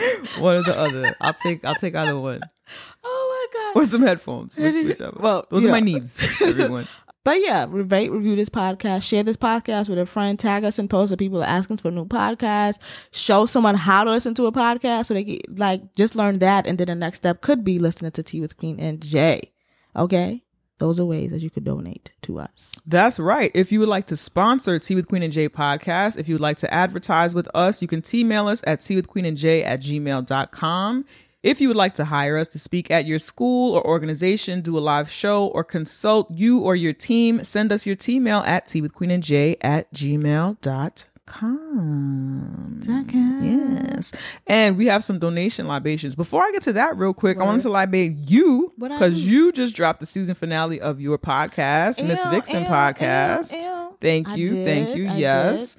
one 0.38 0.56
or 0.56 0.62
the 0.62 0.74
other. 0.76 1.14
I'll 1.20 1.34
take. 1.34 1.64
I'll 1.64 1.74
take 1.74 1.94
either 1.96 2.18
one. 2.18 2.40
Oh 3.02 3.48
my 3.52 3.72
God. 3.74 3.82
Or 3.82 3.86
some 3.86 4.02
headphones. 4.02 4.56
Whichever. 4.56 5.16
Well, 5.18 5.46
those 5.50 5.66
are 5.66 5.70
my 5.70 5.80
needs. 5.80 6.24
Everyone. 6.40 6.86
But 7.22 7.42
yeah, 7.42 7.66
rate, 7.68 8.10
review 8.10 8.34
this 8.34 8.48
podcast, 8.48 9.02
share 9.02 9.22
this 9.22 9.36
podcast 9.36 9.90
with 9.90 9.98
a 9.98 10.06
friend, 10.06 10.38
tag 10.38 10.64
us 10.64 10.78
in 10.78 10.88
posts 10.88 11.10
that 11.10 11.18
people 11.18 11.42
are 11.42 11.46
asking 11.46 11.76
for 11.76 11.90
new 11.90 12.06
podcasts, 12.06 12.78
show 13.10 13.44
someone 13.44 13.74
how 13.74 14.04
to 14.04 14.10
listen 14.10 14.34
to 14.34 14.46
a 14.46 14.52
podcast 14.52 15.06
so 15.06 15.14
they 15.14 15.24
can 15.24 15.38
like 15.56 15.94
just 15.94 16.16
learn 16.16 16.38
that. 16.38 16.66
And 16.66 16.78
then 16.78 16.86
the 16.86 16.94
next 16.94 17.18
step 17.18 17.42
could 17.42 17.62
be 17.62 17.78
listening 17.78 18.12
to 18.12 18.22
Tea 18.22 18.40
with 18.40 18.56
Queen 18.56 18.80
and 18.80 19.02
Jay. 19.02 19.52
Okay. 19.94 20.44
Those 20.78 20.98
are 20.98 21.04
ways 21.04 21.30
that 21.30 21.42
you 21.42 21.50
could 21.50 21.64
donate 21.64 22.10
to 22.22 22.38
us. 22.38 22.72
That's 22.86 23.18
right. 23.18 23.50
If 23.54 23.70
you 23.70 23.80
would 23.80 23.90
like 23.90 24.06
to 24.06 24.16
sponsor 24.16 24.78
Tea 24.78 24.94
with 24.94 25.08
Queen 25.08 25.22
and 25.22 25.30
Jay 25.30 25.46
podcast, 25.46 26.16
if 26.16 26.26
you 26.26 26.36
would 26.36 26.40
like 26.40 26.56
to 26.58 26.72
advertise 26.72 27.34
with 27.34 27.48
us, 27.54 27.82
you 27.82 27.88
can 27.88 28.02
email 28.14 28.48
us 28.48 28.62
at 28.66 28.80
tea 28.80 28.96
with 28.96 29.06
queen 29.06 29.26
and 29.26 29.36
J 29.36 29.62
at 29.62 29.82
gmail.com. 29.82 31.04
If 31.42 31.60
you 31.60 31.68
would 31.68 31.76
like 31.76 31.94
to 31.94 32.04
hire 32.04 32.36
us 32.36 32.48
to 32.48 32.58
speak 32.58 32.90
at 32.90 33.06
your 33.06 33.18
school 33.18 33.74
or 33.74 33.86
organization, 33.86 34.60
do 34.60 34.76
a 34.76 34.80
live 34.80 35.10
show, 35.10 35.46
or 35.46 35.64
consult 35.64 36.30
you 36.30 36.58
or 36.60 36.76
your 36.76 36.92
team, 36.92 37.42
send 37.44 37.72
us 37.72 37.86
your 37.86 37.96
email 38.08 38.40
at 38.40 38.66
tea 38.66 38.82
with 38.82 38.92
queen 38.92 39.10
and 39.10 39.22
J 39.22 39.56
at 39.62 39.90
gmail.com. 39.94 40.60
Yes. 43.42 44.12
And 44.46 44.76
we 44.76 44.86
have 44.86 45.02
some 45.02 45.18
donation 45.18 45.66
libations. 45.66 46.14
Before 46.14 46.42
I 46.42 46.50
get 46.52 46.62
to 46.62 46.72
that 46.74 46.98
real 46.98 47.14
quick, 47.14 47.38
I 47.38 47.44
wanted 47.44 47.62
to 47.62 47.70
libate 47.70 48.16
you 48.16 48.72
because 48.78 49.24
you 49.26 49.52
just 49.52 49.74
dropped 49.74 50.00
the 50.00 50.06
season 50.06 50.34
finale 50.34 50.80
of 50.80 51.00
your 51.00 51.18
podcast, 51.18 52.06
Miss 52.06 52.22
Vixen 52.24 52.64
ew, 52.64 52.68
podcast. 52.68 53.52
ew, 53.54 53.60
ew. 53.60 53.96
Thank 54.00 54.36
you. 54.36 54.64
Thank 54.64 54.96
you. 54.96 55.08
I 55.08 55.16
yes. 55.16 55.76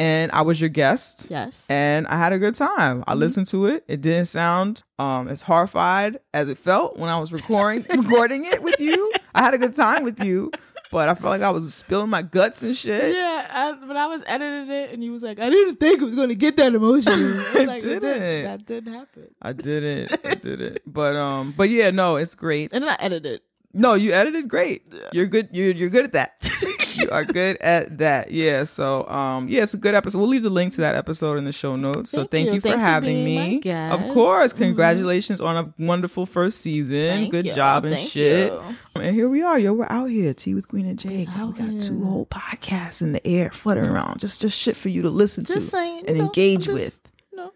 And 0.00 0.32
I 0.32 0.40
was 0.42 0.58
your 0.60 0.70
guest. 0.70 1.26
Yes. 1.28 1.62
And 1.68 2.06
I 2.06 2.16
had 2.16 2.32
a 2.32 2.38
good 2.38 2.54
time. 2.54 3.04
I 3.06 3.12
Mhm. 3.14 3.18
listened 3.18 3.46
to 3.48 3.66
it. 3.66 3.84
It 3.86 4.00
didn't 4.00 4.26
sound 4.26 4.82
um 4.98 5.28
as 5.28 5.42
horrified 5.42 6.18
as 6.32 6.48
it 6.48 6.56
felt 6.58 6.96
when 6.98 7.10
I 7.10 7.18
was 7.20 7.32
recording 7.32 7.84
recording 8.04 8.46
it 8.46 8.62
with 8.62 8.80
you. 8.80 9.12
I 9.34 9.42
had 9.42 9.52
a 9.54 9.58
good 9.58 9.74
time 9.74 10.02
with 10.04 10.18
you, 10.24 10.50
but 10.90 11.08
I 11.10 11.14
felt 11.14 11.30
like 11.30 11.42
I 11.42 11.50
was 11.50 11.72
spilling 11.74 12.08
my 12.10 12.22
guts 12.22 12.62
and 12.62 12.74
shit. 12.76 13.14
Yeah, 13.14 13.46
I, 13.52 13.72
when 13.86 13.96
I 13.96 14.06
was 14.06 14.22
editing 14.26 14.70
it, 14.70 14.90
and 14.92 15.04
you 15.04 15.12
was 15.12 15.22
like, 15.22 15.38
"I 15.38 15.50
didn't 15.50 15.76
think 15.76 16.00
it 16.00 16.04
was 16.04 16.14
going 16.14 16.30
to 16.30 16.34
get 16.34 16.56
that 16.56 16.74
emotion." 16.74 17.12
I 17.54 17.64
like, 17.64 17.82
didn't. 17.82 18.02
did- 18.02 18.46
That 18.46 18.66
didn't 18.66 18.94
happen. 18.94 19.28
I 19.42 19.52
didn't. 19.52 20.18
I 20.24 20.34
did 20.34 20.60
it. 20.62 20.82
But 20.86 21.14
um 21.16 21.52
but 21.56 21.68
yeah, 21.68 21.90
no, 21.90 22.16
it's 22.16 22.34
great. 22.34 22.72
And 22.72 22.82
then 22.82 22.88
I 22.88 22.96
edited. 23.04 23.42
No, 23.72 23.94
you 23.94 24.12
edited 24.12 24.48
great. 24.48 24.82
You're 25.12 25.26
good. 25.26 25.50
You're 25.52 25.72
you're 25.72 25.90
good 25.90 26.04
at 26.06 26.12
that. 26.14 26.30
you 26.96 27.08
are 27.10 27.24
good 27.24 27.56
at 27.60 27.98
that. 27.98 28.30
Yeah. 28.30 28.64
So 28.64 29.06
um 29.08 29.48
yeah, 29.48 29.62
it's 29.62 29.74
a 29.74 29.78
good 29.78 29.94
episode. 29.94 30.18
We'll 30.18 30.28
leave 30.28 30.42
the 30.42 30.50
link 30.50 30.72
to 30.74 30.80
that 30.82 30.94
episode 30.94 31.38
in 31.38 31.44
the 31.44 31.52
show 31.52 31.76
notes. 31.76 32.10
so 32.10 32.18
Thank 32.20 32.30
thank 32.30 32.46
you. 32.48 32.54
you, 32.54 32.60
for 32.60 32.68
Thanks 32.68 32.82
having 32.84 33.18
my 33.34 33.60
me. 33.60 33.72
Of 33.90 34.00
course. 34.12 34.52
Mhm. 34.52 34.58
Congratulations 34.58 35.40
on 35.40 35.56
a 35.56 35.82
wonderful 35.84 36.26
first 36.26 36.60
season. 36.60 37.08
Thank 37.08 37.30
good 37.30 37.46
you. 37.46 37.54
job 37.54 37.84
and 37.84 37.96
Thank 37.96 38.08
shit. 38.10 38.52
you. 38.52 38.62
And 38.96 39.14
here 39.14 39.28
we 39.28 39.42
are, 39.42 39.58
yo. 39.58 39.72
We're 39.72 39.86
out 39.88 40.10
here, 40.10 40.34
Tea 40.34 40.54
with 40.54 40.68
Queen 40.68 40.86
and 40.86 40.98
Jake. 40.98 41.28
We 41.28 41.34
Out 41.40 41.56
got 41.56 41.80
two 41.80 42.02
whole 42.04 42.26
podcasts 42.26 43.00
in 43.02 43.12
the 43.12 43.26
air 43.26 43.50
fluttering 43.50 43.88
around. 43.88 44.18
Just 44.20 44.40
just 44.40 44.58
shit 44.58 44.76
for 44.76 44.88
you 44.88 45.02
to 45.02 45.10
listen 45.10 45.44
Just 45.44 45.54
to 45.54 45.60
saying, 45.62 46.04
and 46.08 46.18
know, 46.18 46.24
engage 46.24 46.68
I'm 46.68 46.74
with. 46.74 46.84
just- 46.84 47.00
No, 47.32 47.52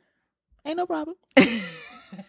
ain't 0.64 0.76
no 0.78 0.86
problem. 0.86 1.16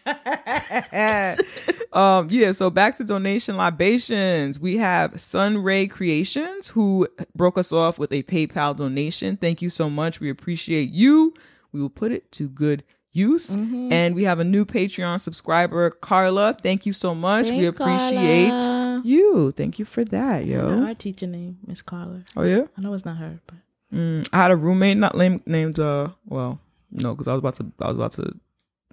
um 1.92 2.28
yeah 2.30 2.52
so 2.52 2.70
back 2.70 2.94
to 2.96 3.04
donation 3.04 3.56
libations. 3.56 4.58
We 4.60 4.76
have 4.78 5.20
sunray 5.20 5.86
creations 5.86 6.68
who 6.68 7.08
broke 7.34 7.58
us 7.58 7.72
off 7.72 7.98
with 7.98 8.12
a 8.12 8.22
paypal 8.24 8.76
donation. 8.76 9.36
Thank 9.36 9.62
you 9.62 9.68
so 9.68 9.88
much. 9.90 10.20
We 10.20 10.30
appreciate 10.30 10.90
you. 10.90 11.34
We 11.72 11.80
will 11.80 11.90
put 11.90 12.12
it 12.12 12.30
to 12.32 12.48
good 12.48 12.84
use. 13.12 13.56
Mm-hmm. 13.56 13.92
and 13.92 14.14
we 14.14 14.24
have 14.24 14.40
a 14.40 14.44
new 14.44 14.64
patreon 14.66 15.18
subscriber 15.20 15.88
carla. 15.90 16.56
Thank 16.62 16.84
you 16.84 16.92
so 16.92 17.14
much. 17.14 17.50
We 17.50 17.64
appreciate 17.64 18.50
Carla. 18.50 19.00
you. 19.04 19.52
Thank 19.52 19.78
you 19.78 19.84
for 19.86 20.04
that 20.04 20.44
yo. 20.44 20.82
Our 20.84 20.94
teacher 20.94 21.26
name 21.26 21.58
is 21.68 21.80
Carla. 21.82 22.22
oh 22.36 22.42
yeah? 22.42 22.64
I 22.76 22.80
know 22.82 22.92
it's 22.94 23.04
not 23.04 23.16
her, 23.18 23.40
but 23.46 23.56
Mm, 23.94 24.28
I 24.32 24.38
had 24.38 24.50
a 24.50 24.56
roommate 24.56 24.96
not 24.96 25.16
named 25.16 25.46
named 25.46 25.78
uh 25.78 26.08
well 26.26 26.58
no 26.90 27.14
because 27.14 27.28
I 27.28 27.32
was 27.34 27.38
about 27.38 27.54
to 27.54 27.66
I 27.80 27.86
was 27.86 27.96
about 27.96 28.12
to 28.14 28.34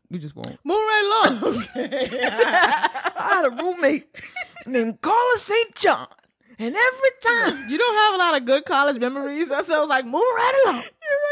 we 0.10 0.20
just 0.20 0.36
won't 0.36 0.60
move 0.64 0.78
right 0.78 1.32
along. 1.32 1.64
I 1.76 3.30
had 3.34 3.46
a 3.46 3.50
roommate 3.50 4.08
named 4.66 5.02
Carla 5.02 5.38
St. 5.38 5.76
John. 5.76 6.08
And 6.60 6.76
every 6.76 7.10
time 7.22 7.70
you 7.70 7.78
don't 7.78 7.96
have 7.96 8.14
a 8.14 8.18
lot 8.18 8.38
of 8.38 8.46
good 8.46 8.66
college 8.66 9.00
memories. 9.00 9.50
That 9.50 9.66
sounds 9.66 9.90
like 9.90 10.06
move 10.06 10.22
right 10.22 10.64
along. 10.66 10.84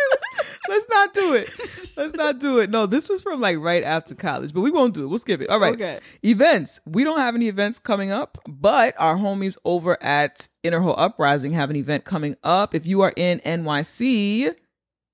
let's 0.69 0.89
not 0.89 1.13
do 1.13 1.33
it. 1.35 1.49
Let's 1.95 2.13
not 2.15 2.39
do 2.39 2.59
it. 2.59 2.69
No, 2.69 2.85
this 2.85 3.07
was 3.07 3.21
from 3.21 3.39
like 3.39 3.59
right 3.59 3.83
after 3.83 4.15
college, 4.15 4.53
but 4.53 4.61
we 4.61 4.71
won't 4.71 4.93
do 4.93 5.03
it. 5.03 5.07
We'll 5.07 5.19
skip 5.19 5.41
it. 5.41 5.49
All 5.49 5.59
right. 5.59 5.73
Okay. 5.73 5.99
Events. 6.23 6.79
We 6.85 7.03
don't 7.03 7.19
have 7.19 7.35
any 7.35 7.47
events 7.47 7.77
coming 7.77 8.11
up, 8.11 8.39
but 8.47 8.95
our 8.97 9.15
homies 9.15 9.57
over 9.63 10.01
at 10.01 10.47
Inner 10.63 10.79
Hoe 10.79 10.91
Uprising 10.91 11.53
have 11.53 11.69
an 11.69 11.75
event 11.75 12.03
coming 12.03 12.35
up. 12.43 12.73
If 12.73 12.85
you 12.85 13.01
are 13.01 13.13
in 13.15 13.39
NYC, 13.39 14.55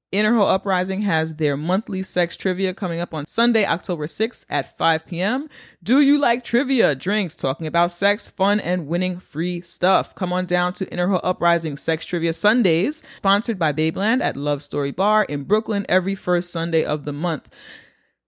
Inner 0.09 0.35
Hoe 0.35 0.45
Uprising 0.45 1.01
has 1.01 1.35
their 1.35 1.57
monthly 1.57 2.01
sex 2.01 2.37
trivia 2.37 2.73
coming 2.73 3.01
up 3.01 3.13
on 3.13 3.27
Sunday, 3.27 3.65
October 3.65 4.05
6th 4.05 4.45
at 4.49 4.77
5 4.77 5.05
p.m. 5.05 5.49
Do 5.83 5.99
you 5.99 6.17
like 6.17 6.45
trivia, 6.45 6.95
drinks, 6.95 7.35
talking 7.35 7.67
about 7.67 7.91
sex, 7.91 8.29
fun, 8.29 8.61
and 8.61 8.87
winning 8.87 9.19
free 9.19 9.59
stuff? 9.59 10.15
Come 10.15 10.31
on 10.31 10.45
down 10.45 10.71
to 10.73 10.89
Inner 10.89 11.09
Hoe 11.09 11.17
Uprising 11.17 11.75
Sex 11.75 12.05
Trivia 12.05 12.31
Sundays, 12.31 13.03
sponsored 13.17 13.59
by 13.59 13.73
Babeland 13.73 14.21
at 14.21 14.37
Luv 14.37 14.63
Story 14.63 14.91
Bar 14.91 15.25
in 15.25 15.43
Brooklyn 15.43 15.85
every 15.89 16.15
first 16.15 16.53
Sunday 16.53 16.85
of 16.85 17.03
the 17.03 17.13
month. 17.13 17.49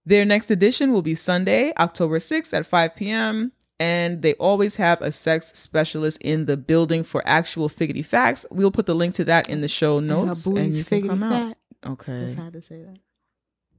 Their 0.04 0.26
next 0.26 0.50
edition 0.50 0.92
will 0.92 1.02
be 1.02 1.14
Sunday, 1.14 1.72
October 1.78 2.18
6th 2.18 2.52
at 2.52 2.66
5 2.66 2.94
p.m. 2.94 3.52
And 3.78 4.20
they 4.20 4.34
always 4.34 4.76
have 4.76 5.00
a 5.00 5.10
sex 5.10 5.54
specialist 5.58 6.20
in 6.20 6.44
the 6.44 6.58
building 6.58 7.02
for 7.04 7.22
actual 7.26 7.70
figgity 7.70 8.04
facts. 8.04 8.44
We'll 8.50 8.70
put 8.70 8.84
the 8.84 8.94
link 8.94 9.14
to 9.14 9.24
that 9.24 9.48
in 9.48 9.62
the 9.62 9.68
show 9.68 10.00
notes. 10.00 10.44
And 10.44 10.74
you 10.74 10.84
can 10.84 11.08
come 11.08 11.22
out. 11.22 11.56
Okay. 11.86 12.24
Just 12.24 12.36
had 12.36 12.52
to 12.54 12.62
say 12.62 12.82
that. 12.82 12.98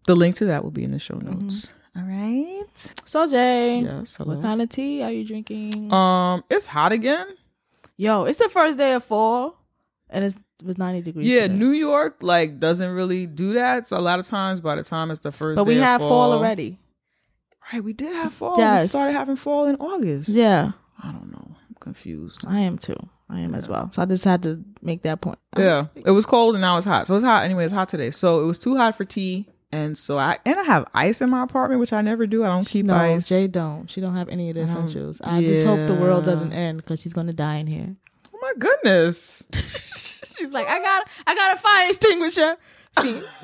The 0.07 0.15
link 0.15 0.35
to 0.37 0.45
that 0.45 0.63
will 0.63 0.71
be 0.71 0.83
in 0.83 0.91
the 0.91 0.99
show 0.99 1.15
Mm-hmm. 1.15 1.39
notes. 1.45 1.71
All 1.95 2.03
right. 2.03 2.65
So 3.05 3.29
Jay, 3.29 3.81
Yes. 3.81 4.15
Hello. 4.15 4.35
what 4.35 4.41
kind 4.41 4.61
of 4.61 4.69
tea 4.69 5.01
are 5.03 5.11
you 5.11 5.25
drinking? 5.25 5.91
Um, 5.93 6.43
it's 6.49 6.65
hot 6.65 6.91
again. 6.91 7.27
Yo, 7.97 8.23
it's 8.23 8.39
the 8.39 8.49
first 8.49 8.77
day 8.77 8.93
of 8.93 9.03
fall, 9.03 9.57
and 10.09 10.23
it's, 10.25 10.35
it 10.59 10.65
was 10.65 10.77
ninety 10.77 11.01
degrees. 11.01 11.27
Yeah, 11.27 11.41
today. 11.41 11.53
New 11.55 11.71
York 11.71 12.17
like 12.21 12.59
doesn't 12.59 12.91
really 12.91 13.27
do 13.27 13.53
that. 13.53 13.85
So 13.87 13.97
a 13.97 13.99
lot 13.99 14.19
of 14.19 14.25
times, 14.25 14.61
by 14.61 14.75
the 14.75 14.83
time 14.83 15.11
it's 15.11 15.19
the 15.19 15.31
first, 15.31 15.57
but 15.57 15.65
we 15.65 15.75
have 15.77 15.99
fall 16.01 16.31
already. 16.33 16.79
Right, 17.71 17.83
we 17.83 17.93
did 17.93 18.13
have 18.13 18.33
fall. 18.33 18.55
We 18.55 18.63
Yes. 18.63 18.89
started 18.89 19.13
having 19.13 19.35
fall 19.35 19.65
in 19.67 19.75
August. 19.75 20.29
Yeah, 20.29 20.71
I 21.03 21.11
don't 21.11 21.31
know. 21.31 21.55
I'm 21.69 21.75
confused. 21.79 22.43
I 22.47 22.59
am 22.61 22.77
too. 22.77 22.97
I 23.31 23.39
am 23.39 23.55
as 23.55 23.67
well. 23.67 23.89
So 23.91 24.01
I 24.01 24.05
just 24.05 24.25
had 24.25 24.43
to 24.43 24.63
make 24.81 25.03
that 25.03 25.21
point. 25.21 25.39
Yeah, 25.57 25.87
it 25.95 26.11
was 26.11 26.25
cold 26.25 26.55
and 26.55 26.61
now 26.61 26.77
it's 26.77 26.85
hot. 26.85 27.07
So 27.07 27.15
it's 27.15 27.23
hot 27.23 27.43
anyway. 27.43 27.63
It's 27.63 27.73
hot 27.73 27.89
today. 27.89 28.11
So 28.11 28.41
it 28.41 28.45
was 28.45 28.57
too 28.57 28.75
hot 28.75 28.95
for 28.95 29.05
tea, 29.05 29.47
and 29.71 29.97
so 29.97 30.17
I 30.17 30.39
and 30.45 30.59
I 30.59 30.63
have 30.63 30.85
ice 30.93 31.21
in 31.21 31.29
my 31.29 31.43
apartment, 31.43 31.79
which 31.79 31.93
I 31.93 32.01
never 32.01 32.27
do. 32.27 32.43
I 32.43 32.47
don't 32.47 32.67
keep 32.67 32.85
no, 32.85 32.95
ice. 32.95 33.27
Jay 33.27 33.47
don't. 33.47 33.89
She 33.89 34.01
don't 34.01 34.15
have 34.15 34.29
any 34.29 34.49
of 34.49 34.55
the 34.55 34.63
essentials. 34.63 35.21
I 35.23 35.41
just 35.41 35.65
hope 35.65 35.87
the 35.87 35.95
world 35.95 36.25
doesn't 36.25 36.51
end 36.51 36.77
because 36.77 37.01
she's 37.01 37.13
gonna 37.13 37.33
die 37.33 37.55
in 37.55 37.67
here. 37.67 37.95
oh 38.33 38.39
my 38.41 38.53
goodness. 38.59 39.45
She's 40.41 40.49
like, 40.49 40.67
I 40.67 40.79
got, 40.79 41.07
I 41.27 41.35
got 41.35 41.55
a 41.55 41.59
fire 41.59 41.89
extinguisher. 41.89 42.57
See, 42.99 43.21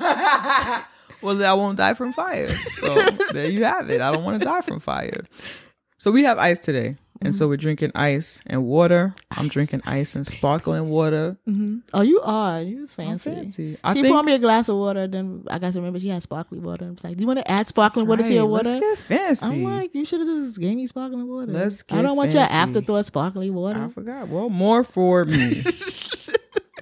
well, 1.22 1.44
I 1.44 1.52
won't 1.52 1.78
die 1.78 1.94
from 1.94 2.12
fire. 2.12 2.48
So 2.48 3.08
there 3.32 3.48
you 3.48 3.64
have 3.64 3.88
it. 3.88 4.00
I 4.00 4.10
don't 4.10 4.24
want 4.24 4.40
to 4.40 4.44
die 4.44 4.62
from 4.62 4.80
fire. 4.80 5.24
So 5.96 6.10
we 6.10 6.24
have 6.24 6.38
ice 6.38 6.58
today. 6.58 6.96
And 7.20 7.34
so 7.34 7.48
we're 7.48 7.56
drinking 7.56 7.92
ice 7.94 8.40
and 8.46 8.64
water. 8.64 9.12
I'm 9.32 9.48
drinking 9.48 9.82
ice 9.86 10.14
and 10.14 10.26
sparkling 10.26 10.88
water. 10.88 11.36
hmm 11.46 11.78
oh, 11.92 12.02
you 12.02 12.20
are. 12.20 12.62
You 12.62 12.86
fancy. 12.86 13.30
fancy. 13.34 13.76
She 13.76 14.02
think 14.02 14.06
poured 14.12 14.24
me 14.24 14.34
a 14.34 14.38
glass 14.38 14.68
of 14.68 14.76
water. 14.76 15.06
Then 15.08 15.44
I 15.48 15.58
got 15.58 15.72
to 15.72 15.78
remember 15.80 15.98
she 15.98 16.08
had 16.08 16.22
sparkling 16.22 16.62
water. 16.62 16.84
I'm 16.84 16.96
like, 17.02 17.16
"Do 17.16 17.20
you 17.22 17.26
want 17.26 17.38
to 17.40 17.50
add 17.50 17.66
sparkling 17.66 18.06
water 18.06 18.22
to 18.22 18.32
your 18.34 18.46
water?" 18.46 18.70
Let's 18.70 18.80
get 18.80 18.98
fancy. 18.98 19.46
I'm 19.46 19.64
like, 19.64 19.94
"You 19.94 20.04
should 20.04 20.20
have 20.20 20.28
just 20.28 20.60
gave 20.60 20.76
me 20.76 20.86
sparkling 20.86 21.26
water." 21.26 21.50
Let's 21.52 21.82
I 21.90 22.02
don't 22.02 22.16
want 22.16 22.32
your 22.32 22.42
afterthought 22.42 23.06
sparkling 23.06 23.52
water. 23.54 23.82
I 23.82 23.88
forgot. 23.88 24.28
Well, 24.28 24.48
more 24.48 24.84
for 24.84 25.24
me. 25.24 25.54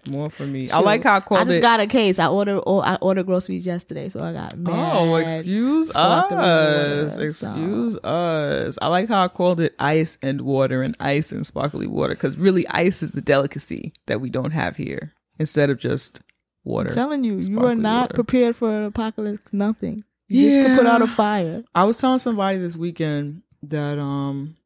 more 0.06 0.30
for 0.30 0.46
me. 0.46 0.70
I 0.70 0.78
like 0.80 1.02
how 1.02 1.16
I 1.16 1.34
I 1.40 1.44
just 1.44 1.56
it. 1.58 1.60
got 1.60 1.80
a 1.80 1.86
case. 1.86 2.18
I 2.18 2.28
ordered. 2.28 2.62
Oh, 2.66 2.80
I 2.80 2.96
ordered 2.96 3.26
groceries 3.26 3.66
yesterday, 3.66 4.08
so 4.08 4.22
I 4.22 4.32
got. 4.32 4.56
Mad 4.56 4.96
Oh, 4.96 5.16
excuse 5.16 5.90
us. 5.94 6.30
water, 6.30 7.24
excuse 7.24 7.96
us. 7.98 8.78
I 8.80 8.86
like 8.88 9.08
how 9.08 9.24
I 9.24 9.28
called 9.28 9.60
it 9.60 9.74
ice 9.78 10.18
and 10.22 10.40
water 10.42 10.82
and 10.82 10.96
ice 11.00 11.32
and 11.32 11.46
sparkly 11.46 11.86
water 11.86 12.14
because 12.14 12.36
really 12.36 12.66
ice 12.68 13.02
is 13.02 13.12
the 13.12 13.20
delicacy 13.20 13.92
that 14.06 14.20
we 14.20 14.30
don't 14.30 14.52
have 14.52 14.76
here 14.76 15.12
instead 15.38 15.70
of 15.70 15.78
just 15.78 16.20
water. 16.64 16.88
I'm 16.90 16.94
telling 16.94 17.24
you, 17.24 17.38
you 17.38 17.64
are 17.64 17.74
not 17.74 18.02
water. 18.10 18.14
prepared 18.14 18.56
for 18.56 18.70
an 18.70 18.84
apocalypse. 18.84 19.52
Nothing. 19.52 20.04
You 20.28 20.50
just 20.50 20.60
could 20.66 20.76
put 20.76 20.86
out 20.86 21.02
a 21.02 21.06
fire. 21.06 21.62
I 21.74 21.84
was 21.84 21.98
telling 21.98 22.18
somebody 22.18 22.58
this 22.58 22.76
weekend 22.76 23.42
that 23.62 23.98
um 23.98 24.56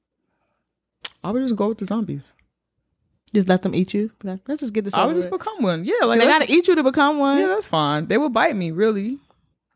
I 1.23 1.30
would 1.30 1.42
just 1.42 1.56
go 1.56 1.68
with 1.68 1.78
the 1.78 1.85
zombies. 1.85 2.32
Just 3.34 3.49
let 3.49 3.62
them 3.62 3.75
eat 3.75 3.94
you. 3.94 4.10
Like, 4.25 4.40
let's 4.49 4.60
just 4.60 4.72
get 4.72 4.84
this 4.84 4.94
I 4.94 5.04
would 5.06 5.14
just 5.14 5.30
with. 5.30 5.40
become 5.40 5.62
one. 5.62 5.84
Yeah, 5.84 6.04
like 6.04 6.18
They 6.20 6.26
gotta 6.26 6.50
eat 6.52 6.66
you 6.68 6.75
to 6.75 6.82
become 6.82 7.18
one. 7.18 7.38
Yeah, 7.38 7.46
that's 7.46 7.68
fine. 7.68 8.06
They 8.06 8.18
will 8.18 8.28
bite 8.28 8.56
me, 8.56 8.70
really. 8.72 9.18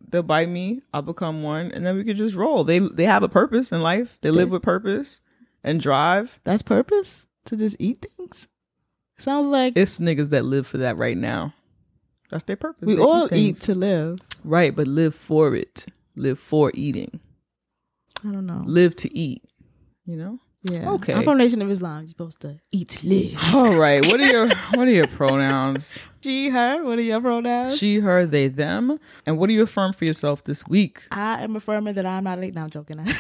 They'll 0.09 0.23
bite 0.25 0.49
me. 0.49 0.83
I'll 0.93 1.03
become 1.03 1.43
one, 1.43 1.71
and 1.73 1.85
then 1.87 1.97
we 1.97 2.05
can 2.05 2.17
just 2.17 2.35
roll. 2.35 2.65
They 2.65 2.79
they 2.81 3.05
have 3.05 3.23
a 3.23 3.29
purpose 3.29 3.71
in 3.73 3.81
life. 3.81 4.19
They 4.23 4.31
live 4.31 4.51
with 4.51 4.63
purpose 4.63 5.21
and 5.63 5.81
drive. 5.81 6.39
That's 6.45 6.63
purpose 6.63 7.27
to 7.47 7.57
just 7.57 7.77
eat 7.79 8.05
things. 8.17 8.49
Sounds 9.19 9.47
like 9.47 9.75
It's 9.77 9.99
niggas 10.01 10.31
that 10.31 10.45
live 10.45 10.67
for 10.67 10.79
that 10.79 10.97
right 10.97 11.17
now. 11.17 11.55
That's 12.31 12.45
their 12.45 12.57
purpose. 12.57 12.87
we 12.87 12.97
They 12.97 13.03
all 13.03 13.27
eat 13.27 13.31
things. 13.31 13.61
to 13.61 13.75
live. 13.77 14.19
right, 14.43 14.75
but 14.75 14.89
live 14.89 15.15
for 15.15 15.55
it. 15.55 15.87
Live 16.17 16.39
for 16.41 16.73
eating. 16.75 17.21
I 18.25 18.33
don't 18.33 18.47
know. 18.47 18.63
Live 18.67 18.97
to 18.97 19.17
eat. 19.17 19.43
You 20.07 20.17
know. 20.17 20.41
Yeah. 20.65 20.91
Okay. 20.93 21.13
I'm 21.13 21.25
from 21.25 21.37
Nation 21.39 21.61
of 21.61 21.71
Islam. 21.71 22.01
You're 22.03 22.09
supposed 22.09 22.41
to 22.41 22.59
eat 22.73 23.05
live. 23.05 23.37
All 23.55 23.75
right. 23.79 24.05
What 24.05 24.19
are 24.21 24.27
your 24.27 24.49
What 24.75 24.89
are 24.89 24.91
your 24.91 25.07
pronouns? 25.07 25.99
She, 26.23 26.49
her. 26.49 26.83
What 26.83 26.99
are 26.99 27.03
your 27.03 27.21
pronouns? 27.21 27.77
She, 27.77 27.99
her, 28.01 28.25
they, 28.25 28.49
them. 28.49 28.99
And 29.27 29.37
what 29.39 29.49
do 29.49 29.53
you 29.53 29.63
affirm 29.63 29.93
for 29.93 30.07
yourself 30.07 30.43
this 30.45 30.67
week? 30.67 31.07
I 31.11 31.43
am 31.45 31.55
affirming 31.55 31.95
that 31.97 32.07
I'm 32.07 32.25
not 32.25 32.39
late. 32.41 32.55
Now 32.55 32.65
I'm 32.65 32.71
joking. 32.71 32.99
Are 32.99 33.05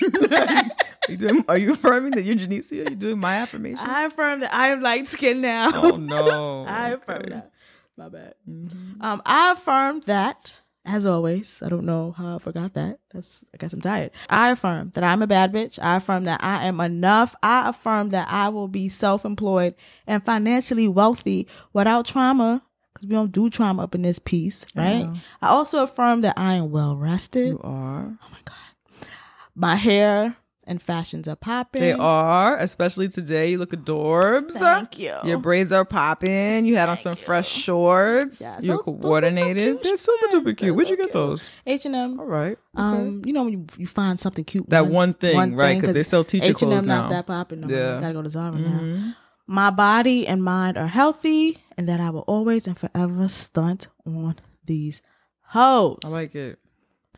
you, 1.08 1.16
doing, 1.16 1.44
are 1.48 1.56
you 1.56 1.72
affirming 1.72 2.10
that 2.12 2.22
you're 2.22 2.36
Janicia? 2.36 2.86
Are 2.86 2.90
you 2.90 2.96
doing 2.96 3.18
my 3.18 3.36
affirmation? 3.36 3.78
I 3.80 4.04
affirm 4.04 4.40
that 4.40 4.52
I 4.54 4.68
am 4.68 4.82
light 4.82 5.06
skinned 5.08 5.40
now. 5.40 5.70
oh 5.74 5.96
no. 5.96 6.64
I 6.68 6.90
affirm 6.90 7.20
Okay. 7.22 7.30
that. 7.30 7.50
My 7.96 8.08
bad. 8.10 8.34
Mhm. 8.46 9.00
Um, 9.02 9.22
I 9.24 9.52
affirm 9.52 10.00
that 10.00 10.60
as 10.84 11.06
always, 11.06 11.62
I 11.62 11.68
don't 11.68 11.84
know 11.84 12.12
how 12.12 12.36
I 12.36 12.38
forgot 12.38 12.74
that. 12.74 12.98
That's 13.12 13.42
I 13.54 13.56
guess 13.56 13.72
I'm 13.72 13.80
tired. 13.80 14.10
I 14.28 14.50
affirm 14.50 14.90
that 14.94 15.04
I'm 15.04 15.22
a 15.22 15.26
bad 15.26 15.52
bitch. 15.52 15.78
I 15.82 15.96
affirm 15.96 16.24
that 16.24 16.42
I 16.42 16.66
am 16.66 16.80
enough. 16.80 17.34
I 17.42 17.70
affirm 17.70 18.10
that 18.10 18.28
I 18.30 18.50
will 18.50 18.68
be 18.68 18.88
self-employed 18.88 19.74
and 20.06 20.24
financially 20.24 20.88
wealthy 20.88 21.48
without 21.72 22.06
trauma. 22.06 22.62
Because 22.92 23.08
we 23.08 23.14
don't 23.14 23.32
do 23.32 23.50
trauma 23.50 23.82
up 23.82 23.94
in 23.94 24.02
this 24.02 24.20
piece, 24.20 24.66
right? 24.76 25.06
know. 25.06 25.16
I 25.42 25.48
also 25.48 25.82
affirm 25.82 26.20
that 26.20 26.34
I 26.36 26.54
am 26.54 26.70
well 26.70 26.96
rested. 26.96 27.48
You 27.48 27.60
are. 27.64 28.16
Oh 28.22 28.28
my 28.30 28.38
god. 28.44 29.08
My 29.56 29.74
hair 29.76 30.36
and 30.66 30.80
fashions 30.82 31.28
are 31.28 31.36
popping. 31.36 31.80
They 31.82 31.92
are, 31.92 32.56
especially 32.56 33.08
today. 33.08 33.50
You 33.50 33.58
look 33.58 33.70
adorbs. 33.70 34.52
Thank 34.52 34.98
you. 34.98 35.14
Your 35.24 35.38
braids 35.38 35.72
are 35.72 35.84
popping. 35.84 36.64
You 36.66 36.76
had 36.76 36.88
on 36.88 36.96
some 36.96 37.16
fresh 37.16 37.48
shorts. 37.50 38.40
Yes, 38.40 38.58
You're 38.62 38.76
those- 38.78 38.86
those 38.86 39.00
coordinated. 39.02 39.64
cute 39.64 39.82
They're 39.82 39.96
super 39.96 40.26
duper 40.28 40.56
cute. 40.56 40.74
Where'd 40.74 40.88
you 40.88 40.96
get 40.96 41.04
cute. 41.04 41.12
those? 41.12 41.48
H 41.66 41.86
and 41.86 41.94
M. 41.94 42.18
All 42.20 42.26
right. 42.26 42.58
Okay. 42.76 42.82
Um, 42.82 43.22
you 43.24 43.32
know 43.32 43.44
when 43.44 43.52
you, 43.52 43.66
you 43.78 43.86
find 43.86 44.18
something 44.18 44.44
cute. 44.44 44.68
That 44.70 44.86
one 44.86 45.12
thing, 45.14 45.54
right? 45.54 45.80
Because 45.80 45.94
they 45.94 46.02
sell 46.02 46.24
teacher 46.24 46.46
H&M 46.46 46.54
clothes 46.54 46.82
not 46.84 47.04
now. 47.04 47.08
that 47.10 47.26
popping 47.26 47.60
no 47.60 47.68
more. 47.68 47.76
Yeah. 47.76 48.00
Gotta 48.00 48.14
go 48.14 48.22
to 48.22 48.30
Zara 48.30 48.52
now. 48.58 48.80
Mhm. 48.80 49.16
My 49.46 49.70
body 49.70 50.26
and 50.26 50.42
mind 50.42 50.78
are 50.78 50.86
healthy, 50.86 51.58
and 51.76 51.86
that 51.88 52.00
I 52.00 52.08
will 52.10 52.24
always 52.26 52.66
and 52.66 52.78
forever 52.78 53.28
stunt 53.28 53.88
on 54.06 54.36
these 54.64 55.02
hoes. 55.48 55.98
I 56.04 56.08
like 56.08 56.34
it. 56.34 56.58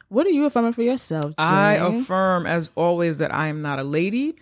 What 0.09 0.27
are 0.27 0.31
you 0.31 0.47
affirming 0.47 0.73
for 0.73 0.83
yourself? 0.83 1.35
I 1.39 1.75
affirm, 1.75 2.47
as 2.47 2.71
always, 2.75 3.19
that 3.19 3.35
I 3.35 3.49
am 3.49 3.63
not 3.63 3.79
a 3.79 3.85
lady. 3.85 4.37